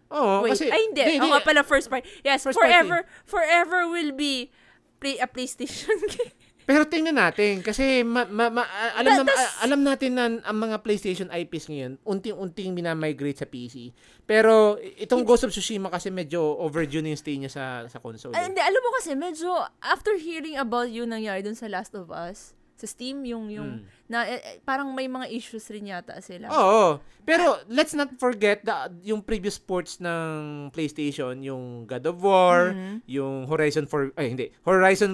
Oo, 0.08 0.40
Wait, 0.40 0.54
kasi... 0.54 0.68
ay 0.68 0.80
hindi. 0.86 1.00
di- 1.00 1.18
Oo 1.18 1.24
di- 1.24 1.32
nga 1.32 1.40
pala 1.42 1.60
first 1.62 1.88
part. 1.88 2.04
Yes, 2.20 2.44
First 2.44 2.54
forever 2.54 3.02
forever 3.24 3.88
will 3.88 4.12
be 4.12 4.52
play 4.98 5.16
a 5.16 5.24
PlayStation 5.24 5.96
game. 6.12 6.36
Pero 6.68 6.84
tingnan 6.84 7.16
natin 7.16 7.64
kasi 7.64 8.04
ma, 8.04 8.28
ma, 8.28 8.52
ma- 8.52 8.68
alam 8.92 9.24
na, 9.24 9.32
alam 9.64 9.80
natin 9.80 10.10
na 10.12 10.28
ang 10.44 10.58
mga 10.60 10.84
PlayStation 10.84 11.32
IPs 11.32 11.72
ngayon 11.72 11.96
unting-unting 12.04 12.76
minamigrate 12.76 13.40
sa 13.40 13.48
PC. 13.48 13.96
Pero 14.28 14.76
itong 15.00 15.24
Ghost 15.24 15.48
of 15.48 15.52
Tsushima 15.56 15.88
kasi 15.88 16.12
medyo 16.12 16.44
overdue 16.60 17.00
na 17.00 17.16
yung 17.16 17.22
stay 17.24 17.40
niya 17.40 17.48
sa 17.48 17.64
sa 17.88 17.96
console. 17.96 18.36
Hindi, 18.36 18.60
alam 18.60 18.84
mo 18.84 18.90
kasi 19.00 19.16
medyo 19.16 19.48
after 19.80 20.20
hearing 20.20 20.60
about 20.60 20.92
yung 20.92 21.08
nangyari 21.08 21.40
dun 21.40 21.56
sa 21.56 21.72
Last 21.72 21.96
of 21.96 22.12
Us 22.12 22.57
sa 22.78 22.86
Steam 22.86 23.26
yung 23.26 23.50
yung 23.50 23.82
Mm. 23.82 24.06
na 24.06 24.18
eh, 24.22 24.38
eh, 24.38 24.56
parang 24.62 24.86
may 24.88 25.04
mga 25.04 25.26
issues 25.28 25.66
rin 25.68 25.90
yata 25.90 26.14
sila. 26.22 26.46
Oo. 26.48 27.02
Pero 27.22 27.58
let's 27.66 27.92
not 27.92 28.08
forget 28.16 28.62
the, 28.62 28.72
yung 29.04 29.20
previous 29.20 29.58
ports 29.58 29.98
ng 29.98 30.30
PlayStation, 30.70 31.42
yung 31.42 31.84
God 31.84 32.06
of 32.06 32.16
War, 32.18 32.72
Mhm. 32.72 32.94
yung 33.04 33.44
Horizon 33.44 33.84
for 33.84 34.14
ay 34.14 34.30
hindi, 34.30 34.48
Horizon 34.62 35.12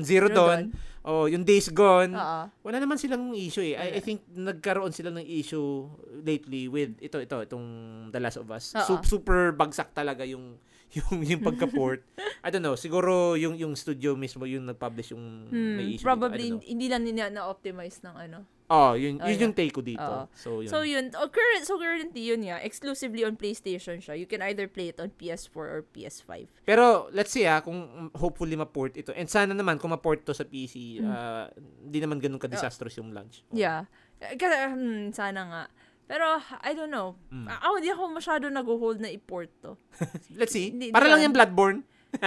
Zero 0.00 0.30
Zero 0.30 0.32
Dawn, 0.32 0.70
oh, 1.02 1.26
yung 1.26 1.42
Days 1.42 1.68
Gone. 1.68 2.14
Oo. 2.14 2.42
Wala 2.62 2.76
naman 2.78 2.96
silang 2.96 3.34
issue 3.34 3.66
eh. 3.66 3.74
I, 3.74 3.98
I 3.98 4.00
think 4.00 4.22
nagkaroon 4.30 4.94
sila 4.94 5.10
ng 5.10 5.26
issue 5.26 5.84
lately 6.20 6.64
with 6.64 6.94
ito 6.98 7.18
ito 7.18 7.42
itong 7.42 7.66
The 8.08 8.20
Last 8.20 8.38
of 8.38 8.48
Us. 8.48 8.72
Sup- 8.72 9.04
super 9.04 9.50
bagsak 9.50 9.90
talaga 9.90 10.22
yung 10.22 10.56
yung 10.98 11.22
yung 11.22 11.42
pagka-port. 11.42 12.02
I 12.42 12.48
don't 12.50 12.60
know, 12.60 12.74
siguro 12.74 13.34
yung 13.34 13.54
yung 13.54 13.74
studio 13.74 14.14
mismo 14.14 14.42
yung 14.42 14.66
nag-publish 14.66 15.14
yung 15.14 15.46
Hmm, 15.46 15.76
may 15.78 15.94
issue. 15.94 16.02
probably 16.02 16.50
dito. 16.50 16.64
Hindi 16.64 16.86
lang 16.88 17.02
nila 17.04 17.30
na-optimize 17.30 18.02
ng 18.02 18.16
ano. 18.16 18.38
Oh, 18.70 18.94
yun, 18.94 19.18
Oh, 19.18 19.26
yun 19.26 19.34
yeah. 19.34 19.42
yung 19.42 19.54
take 19.54 19.74
ko 19.74 19.82
dito. 19.82 19.98
Oo. 19.98 20.30
So, 20.30 20.62
yun. 20.62 20.70
So 20.70 20.86
yun, 20.86 21.10
oh, 21.18 21.26
current 21.26 21.66
so 21.66 21.74
currently 21.74 22.22
yun 22.22 22.38
nga, 22.46 22.62
exclusively 22.62 23.26
on 23.26 23.34
PlayStation 23.34 23.98
siya. 23.98 24.14
You 24.14 24.30
can 24.30 24.46
either 24.46 24.70
play 24.70 24.94
it 24.94 25.02
on 25.02 25.10
PS4 25.10 25.58
or 25.58 25.82
PS5. 25.90 26.46
Pero 26.62 27.10
let's 27.10 27.34
see 27.34 27.50
ah, 27.50 27.58
kung 27.60 27.82
hopefully 28.14 28.54
ma-port 28.54 28.94
ito. 28.94 29.10
And 29.10 29.26
sana 29.26 29.58
naman 29.58 29.82
kung 29.82 29.90
ma-port 29.90 30.22
to 30.22 30.30
sa 30.30 30.46
PC, 30.46 31.02
ah, 31.02 31.50
hindi 31.82 31.98
naman 31.98 32.22
ganun 32.22 32.38
ka-disastrous 32.38 32.94
yung 32.94 33.10
launch. 33.10 33.42
Oh. 33.50 33.50
Hmm. 33.50 33.58
Yeah. 33.58 33.80
Eh, 34.22 34.38
Kasi, 34.38 34.54
hmm, 34.54 35.10
sana 35.10 35.40
nga. 35.44 35.62
Pero, 36.10 36.26
I 36.60 36.74
don't 36.74 36.90
know. 36.90 37.14
Mm. 37.30 37.46
Ako, 37.46 37.72
hindi 37.78 37.90
ako 37.94 38.02
masyado 38.10 38.44
nag-hold 38.50 38.98
na 38.98 39.06
i-port 39.08 39.46
to. 39.62 39.78
Let's 40.38 40.50
see. 40.50 40.74
Hindi- 40.74 40.90
Para 40.90 41.06
lang 41.06 41.22
yung 41.22 41.30
Bloodborne. 41.30 41.86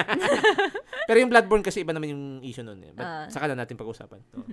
Pero 1.11 1.17
yung 1.19 1.27
Bloodborne 1.27 1.59
kasi 1.59 1.83
iba 1.83 1.91
naman 1.91 2.15
yung 2.15 2.23
issue 2.39 2.63
nun 2.63 2.79
eh. 2.79 2.95
But 2.95 3.03
Ah. 3.03 3.27
saka 3.27 3.51
na 3.51 3.59
natin 3.59 3.75
pag-usapan. 3.75 4.23
Oh. 4.39 4.47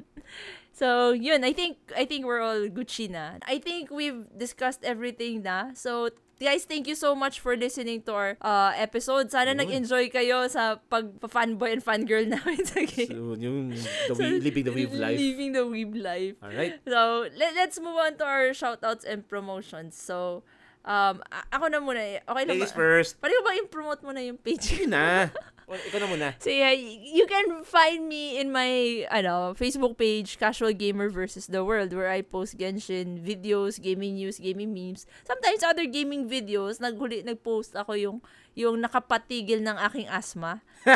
So, 0.75 0.87
yun, 1.15 1.47
I 1.47 1.55
think, 1.55 1.79
I 1.95 2.03
think 2.03 2.27
we're 2.27 2.43
all 2.43 2.67
Gucci 2.67 3.07
na. 3.07 3.39
I 3.47 3.63
think 3.63 3.95
we've 3.95 4.27
discussed 4.35 4.83
everything 4.83 5.47
na. 5.47 5.71
So, 5.79 6.11
guys, 6.41 6.65
thank 6.65 6.89
you 6.89 6.97
so 6.97 7.15
much 7.15 7.39
for 7.39 7.57
listening 7.57 8.01
to 8.03 8.13
our 8.13 8.33
uh, 8.41 8.73
episode. 8.75 9.31
Sana 9.31 9.53
Yun. 9.53 9.61
nag-enjoy 9.61 10.09
kayo 10.09 10.49
sa 10.49 10.81
pag-fanboy 10.89 11.77
and 11.77 11.85
fangirl 11.85 12.25
namin 12.35 12.65
sa 12.65 12.81
game. 12.81 13.13
So, 13.13 13.37
yung 13.37 13.77
the 13.77 14.15
So, 14.17 14.25
we- 14.25 14.41
living 14.41 14.65
the 14.65 14.73
weave 14.73 14.95
life. 14.97 15.19
Living 15.21 15.53
the 15.53 15.65
weeb 15.69 15.93
life. 15.95 16.35
Alright. 16.41 16.81
So, 16.89 17.29
let, 17.37 17.53
let's 17.55 17.77
move 17.79 18.01
on 18.01 18.17
to 18.17 18.25
our 18.25 18.51
shoutouts 18.57 19.05
and 19.05 19.29
promotions. 19.29 19.95
So, 20.01 20.43
um, 20.89 21.21
a- 21.29 21.45
ako 21.53 21.69
na 21.69 21.79
muna. 21.79 22.01
eh. 22.01 22.19
Okay 22.25 22.45
lang 22.49 22.57
Ladies 22.57 22.73
ba? 22.73 22.81
first. 22.81 23.21
Pwede 23.21 23.37
ko 23.37 23.43
ba 23.45 23.53
i-promote 23.61 24.01
muna 24.01 24.21
yung 24.25 24.41
page? 24.41 24.81
Yun 24.81 24.97
na. 24.97 25.29
Ikaw 25.71 25.99
na 26.03 26.09
muna. 26.11 26.29
So 26.43 26.51
yeah, 26.51 26.75
you 26.75 27.31
can 27.31 27.63
find 27.63 28.11
me 28.11 28.43
in 28.43 28.51
my 28.51 29.07
ano, 29.07 29.55
Facebook 29.55 29.95
page, 29.95 30.35
Casual 30.35 30.75
Gamer 30.75 31.07
versus 31.07 31.47
the 31.47 31.63
World, 31.63 31.95
where 31.95 32.11
I 32.11 32.27
post 32.27 32.59
Genshin 32.59 33.23
videos, 33.23 33.79
gaming 33.79 34.19
news, 34.19 34.43
gaming 34.43 34.75
memes. 34.75 35.07
Sometimes 35.23 35.63
other 35.63 35.87
gaming 35.87 36.27
videos, 36.27 36.83
naghuli, 36.83 37.23
nag-post 37.23 37.79
ako 37.79 37.95
yung 37.95 38.19
yung 38.55 38.79
nakapatigil 38.79 39.59
ng 39.61 39.77
aking 39.87 40.07
asthma. 40.07 40.63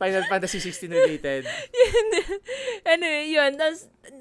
Final 0.00 0.24
Fantasy 0.28 0.60
16 0.60 0.90
related. 0.90 1.42
anyway, 2.84 3.30
yun. 3.30 3.54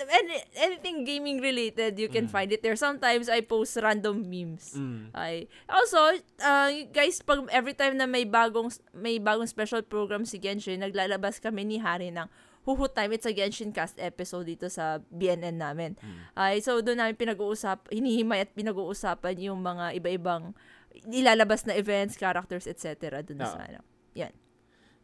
Any, 0.10 0.36
anything 0.58 1.04
gaming 1.04 1.42
related, 1.42 1.98
you 2.00 2.10
can 2.10 2.26
Mm. 2.26 2.32
find 2.32 2.50
it 2.50 2.62
there. 2.62 2.76
Sometimes 2.76 3.30
I 3.30 3.42
post 3.42 3.78
random 3.78 4.26
memes. 4.26 4.74
Mm. 4.74 5.14
Ay. 5.14 5.46
Also, 5.70 5.98
uh, 6.42 6.70
guys, 6.90 7.22
pag 7.22 7.46
every 7.52 7.74
time 7.74 7.98
na 7.98 8.06
may 8.06 8.26
bagong 8.26 8.74
may 8.94 9.22
bagong 9.22 9.46
special 9.46 9.86
program 9.86 10.26
si 10.26 10.38
Genshin, 10.38 10.82
naglalabas 10.82 11.38
kami 11.38 11.66
ni 11.66 11.78
Hari 11.78 12.10
ng 12.10 12.26
Huhu 12.66 12.90
Time. 12.90 13.14
It's 13.14 13.30
a 13.30 13.34
Genshin 13.34 13.70
Cast 13.70 14.02
episode 14.02 14.50
dito 14.50 14.66
sa 14.74 14.98
BNN 15.14 15.62
namin. 15.62 15.94
Ay, 16.34 16.66
so 16.66 16.82
doon 16.82 16.98
namin 16.98 17.14
pinag-uusap, 17.14 17.94
hinihimay 17.94 18.42
at 18.42 18.50
pinag-uusapan 18.58 19.38
yung 19.38 19.62
mga 19.62 19.94
iba-ibang 19.94 20.58
nilalabas 21.04 21.68
na 21.68 21.76
events, 21.76 22.16
characters, 22.16 22.66
etc. 22.66 23.20
doon 23.22 23.44
Oo. 23.44 23.52
sa 23.52 23.60
ano. 23.68 23.84
Yan. 24.16 24.32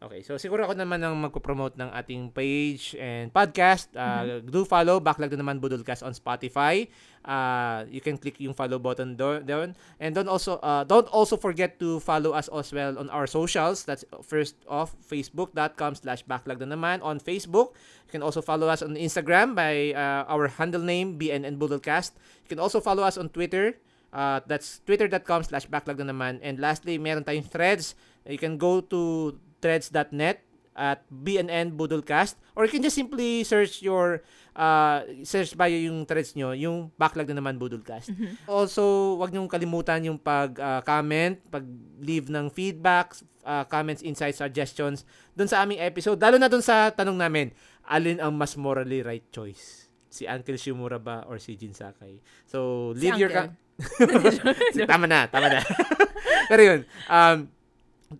Okay, 0.01 0.25
so 0.25 0.33
siguro 0.41 0.65
ako 0.65 0.73
naman 0.73 0.97
ang 1.05 1.13
magpo-promote 1.13 1.77
ng 1.77 1.93
ating 1.93 2.33
page 2.33 2.97
and 2.97 3.29
podcast. 3.29 3.85
Uh, 3.93 4.41
Do 4.41 4.65
follow 4.65 4.97
Backlog 4.97 5.29
na 5.37 5.45
naman 5.45 5.61
Budolcast 5.61 6.01
on 6.01 6.17
Spotify. 6.17 6.89
Uh, 7.21 7.85
you 7.85 8.01
can 8.01 8.17
click 8.17 8.41
yung 8.41 8.57
follow 8.57 8.81
button 8.81 9.13
do- 9.13 9.45
doon. 9.45 9.77
And 10.01 10.17
don't 10.17 10.25
also 10.25 10.57
uh, 10.65 10.81
don't 10.89 11.05
also 11.13 11.37
forget 11.37 11.77
to 11.77 12.01
follow 12.01 12.33
us 12.33 12.49
as 12.49 12.73
well 12.73 12.97
on 12.97 13.13
our 13.13 13.29
socials. 13.29 13.85
That's 13.85 14.01
first 14.25 14.57
off 14.65 14.97
facebook.com 15.05 15.93
slash 15.93 16.25
backlog 16.25 16.65
na 16.65 16.73
naman 16.73 17.05
on 17.05 17.21
Facebook. 17.21 17.77
You 18.09 18.17
can 18.17 18.25
also 18.25 18.41
follow 18.41 18.73
us 18.73 18.81
on 18.81 18.97
Instagram 18.97 19.53
by 19.53 19.93
uh, 19.93 20.25
our 20.25 20.49
handle 20.49 20.81
name 20.81 21.21
BNN 21.21 21.61
Budolcast. 21.61 22.17
You 22.41 22.49
can 22.49 22.57
also 22.57 22.81
follow 22.81 23.05
us 23.05 23.21
on 23.21 23.29
Twitter. 23.29 23.77
Uh, 24.11 24.43
that's 24.43 24.83
twitter.com 24.83 25.47
slash 25.47 25.65
backlog 25.65 26.03
na 26.03 26.11
naman. 26.11 26.37
And 26.43 26.59
lastly, 26.59 26.99
meron 26.99 27.23
tayong 27.23 27.47
threads. 27.47 27.95
You 28.27 28.37
can 28.37 28.59
go 28.59 28.83
to 28.91 29.33
threads.net 29.63 30.43
at 30.71 31.03
BNN 31.11 31.75
Budolcast 31.75 32.39
or 32.55 32.63
you 32.63 32.71
can 32.71 32.79
just 32.79 32.95
simply 32.95 33.43
search 33.43 33.83
your 33.83 34.23
uh, 34.55 35.03
search 35.23 35.51
bio 35.55 35.75
yung 35.75 36.07
threads 36.07 36.31
nyo, 36.31 36.55
yung 36.55 36.91
backlog 36.95 37.27
na 37.31 37.43
naman 37.43 37.59
Budolcast. 37.59 38.11
Also, 38.47 39.15
wag 39.19 39.35
niyong 39.35 39.51
kalimutan 39.51 39.99
yung 40.07 40.15
pag-comment, 40.15 41.39
pag-leave 41.51 42.31
ng 42.31 42.47
feedbacks, 42.51 43.23
uh, 43.43 43.67
comments, 43.67 43.99
insights, 44.03 44.39
suggestions 44.39 45.03
dun 45.35 45.47
sa 45.47 45.63
aming 45.63 45.79
episode. 45.83 46.19
Lalo 46.19 46.39
na 46.39 46.47
dun 46.47 46.63
sa 46.63 46.87
tanong 46.91 47.19
namin, 47.19 47.51
alin 47.87 48.23
ang 48.23 48.31
mas 48.31 48.55
morally 48.55 49.03
right 49.03 49.27
choice? 49.31 49.91
Si 50.11 50.27
Uncle 50.27 50.59
Shimura 50.59 50.99
ba 50.99 51.23
or 51.27 51.39
si 51.39 51.55
Jin 51.55 51.71
Sakai? 51.71 52.19
So, 52.43 52.91
Si 52.95 53.07
leave 53.07 53.19
your... 53.19 53.31
Uncle. 53.31 53.55
Ka- 53.55 53.59
tama 54.91 55.05
na, 55.07 55.27
tama 55.27 55.47
na. 55.49 55.59
Pero 56.51 56.61
yun, 56.61 56.79
um, 57.09 57.47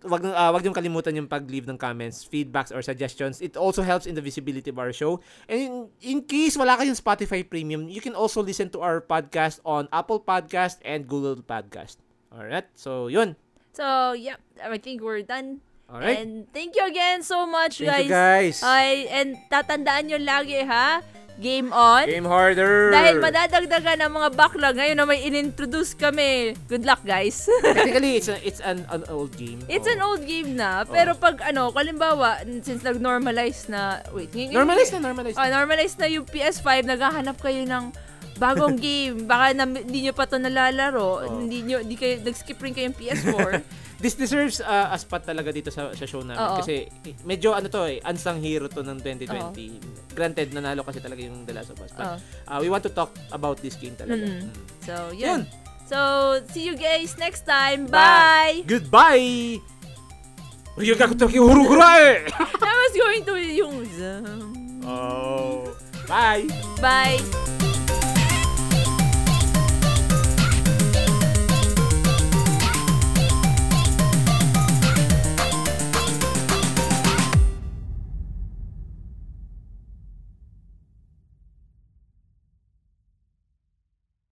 wag 0.08 0.22
uh, 0.24 0.50
wag 0.52 0.64
yung 0.64 0.72
kalimutan 0.72 1.12
yung 1.12 1.28
pag-leave 1.28 1.68
ng 1.68 1.76
comments, 1.76 2.24
feedbacks 2.24 2.72
or 2.72 2.80
suggestions. 2.80 3.44
It 3.44 3.60
also 3.60 3.84
helps 3.84 4.08
in 4.08 4.16
the 4.16 4.24
visibility 4.24 4.70
of 4.72 4.78
our 4.80 4.92
show. 4.92 5.20
And 5.48 5.58
in, 5.60 5.72
in 6.00 6.16
case 6.24 6.56
wala 6.56 6.80
kayong 6.80 6.96
Spotify 6.96 7.44
Premium, 7.44 7.88
you 7.92 8.00
can 8.00 8.16
also 8.16 8.40
listen 8.40 8.72
to 8.72 8.80
our 8.80 9.04
podcast 9.04 9.60
on 9.68 9.88
Apple 9.92 10.20
Podcast 10.20 10.80
and 10.84 11.04
Google 11.04 11.36
Podcast. 11.44 12.00
Alright? 12.32 12.64
So, 12.72 13.12
yun. 13.12 13.36
So, 13.76 14.16
yeah, 14.16 14.40
I 14.56 14.78
think 14.78 15.04
we're 15.04 15.20
done. 15.22 15.60
Alright? 15.92 16.24
And 16.24 16.48
thank 16.56 16.72
you 16.72 16.88
again 16.88 17.20
so 17.20 17.44
much, 17.44 17.76
Thank 17.76 18.08
guys. 18.08 18.08
you, 18.08 18.08
guys. 18.08 18.56
Ay, 18.64 19.04
and 19.12 19.36
tatandaan 19.52 20.08
nyo 20.08 20.18
lagi, 20.24 20.64
ha? 20.64 21.04
Game 21.40 21.72
on. 21.72 22.04
Game 22.04 22.28
harder! 22.28 22.92
Dahil 22.92 23.16
madadagdagan 23.18 24.04
ng 24.04 24.12
mga 24.12 24.28
backlog 24.36 24.74
ngayon 24.76 24.96
na 24.96 25.06
may 25.06 25.24
inintroduce 25.24 25.96
kami. 25.96 26.52
Good 26.68 26.84
luck, 26.84 27.00
guys. 27.02 27.48
Technically, 27.64 28.20
it's, 28.20 28.28
a, 28.28 28.36
it's 28.42 28.60
an, 28.60 28.84
an 28.92 29.02
old 29.08 29.32
game. 29.36 29.64
It's 29.66 29.88
Oh. 29.88 29.94
an 29.96 30.00
old 30.02 30.22
game 30.22 30.54
na, 30.54 30.84
pero 30.84 31.16
pag 31.16 31.40
ano, 31.40 31.72
kalimbawa, 31.72 32.42
since 32.60 32.84
nag-normalize 32.84 33.72
na, 33.72 34.04
wait, 34.12 34.28
Normalize 34.34 34.92
na, 34.92 35.00
normalize 35.00 35.34
Oh, 35.34 35.46
na. 35.46 35.52
normalize 35.56 35.94
na 35.96 36.06
yung 36.06 36.28
PS5, 36.28 36.84
naghahanap 36.84 37.40
kayo 37.40 37.64
ng 37.64 37.84
bagong 38.38 38.78
game. 38.86 39.24
Baka 39.26 39.56
na, 39.56 39.64
hindi 39.66 40.08
nyo 40.08 40.14
pa 40.14 40.28
to 40.28 40.38
nalalaro. 40.38 41.10
Oh. 41.24 41.40
Hindi 41.42 41.64
nyo, 41.66 41.80
di 41.84 41.96
kayo, 41.96 42.20
nag-skip 42.22 42.58
rin 42.60 42.72
kayong 42.76 42.96
PS4. 42.96 43.50
This 44.02 44.18
deserves 44.18 44.58
uh, 44.58 44.90
a 44.90 44.98
spot 44.98 45.22
talaga 45.22 45.54
dito 45.54 45.70
sa, 45.70 45.94
sa 45.94 46.04
show 46.10 46.26
namin. 46.26 46.42
Oo. 46.42 46.58
Kasi 46.58 46.90
eh, 47.06 47.14
medyo 47.22 47.54
ano 47.54 47.70
to 47.70 47.86
eh, 47.86 48.02
unsung 48.02 48.42
hero 48.42 48.66
to 48.66 48.82
ng 48.82 48.98
2020. 48.98 50.10
Granted, 50.18 50.50
nanalo 50.50 50.82
kasi 50.82 50.98
talaga 50.98 51.22
yung 51.22 51.46
The 51.46 51.54
Last 51.54 51.70
of 51.70 51.78
Us. 51.78 51.94
But 51.94 52.18
uh, 52.50 52.58
we 52.58 52.66
want 52.66 52.82
to 52.82 52.90
talk 52.90 53.14
about 53.30 53.62
this 53.62 53.78
game 53.78 53.94
talaga. 53.94 54.26
Mm-mm. 54.26 54.50
Mm. 54.50 54.82
So, 54.82 55.14
Yun. 55.14 55.46
yun. 55.46 55.62
So, 55.86 55.98
see 56.50 56.66
you 56.66 56.74
guys 56.74 57.14
next 57.14 57.46
time. 57.46 57.86
Bye. 57.86 58.64
Bye! 58.64 58.66
Goodbye! 58.66 59.62
Eh! 60.80 60.90
I 62.64 62.74
was 62.74 62.94
going 62.96 63.22
to 63.22 63.34
yung... 63.38 63.76
Oh. 64.82 65.70
Bye! 66.08 66.48
Bye! 66.82 67.22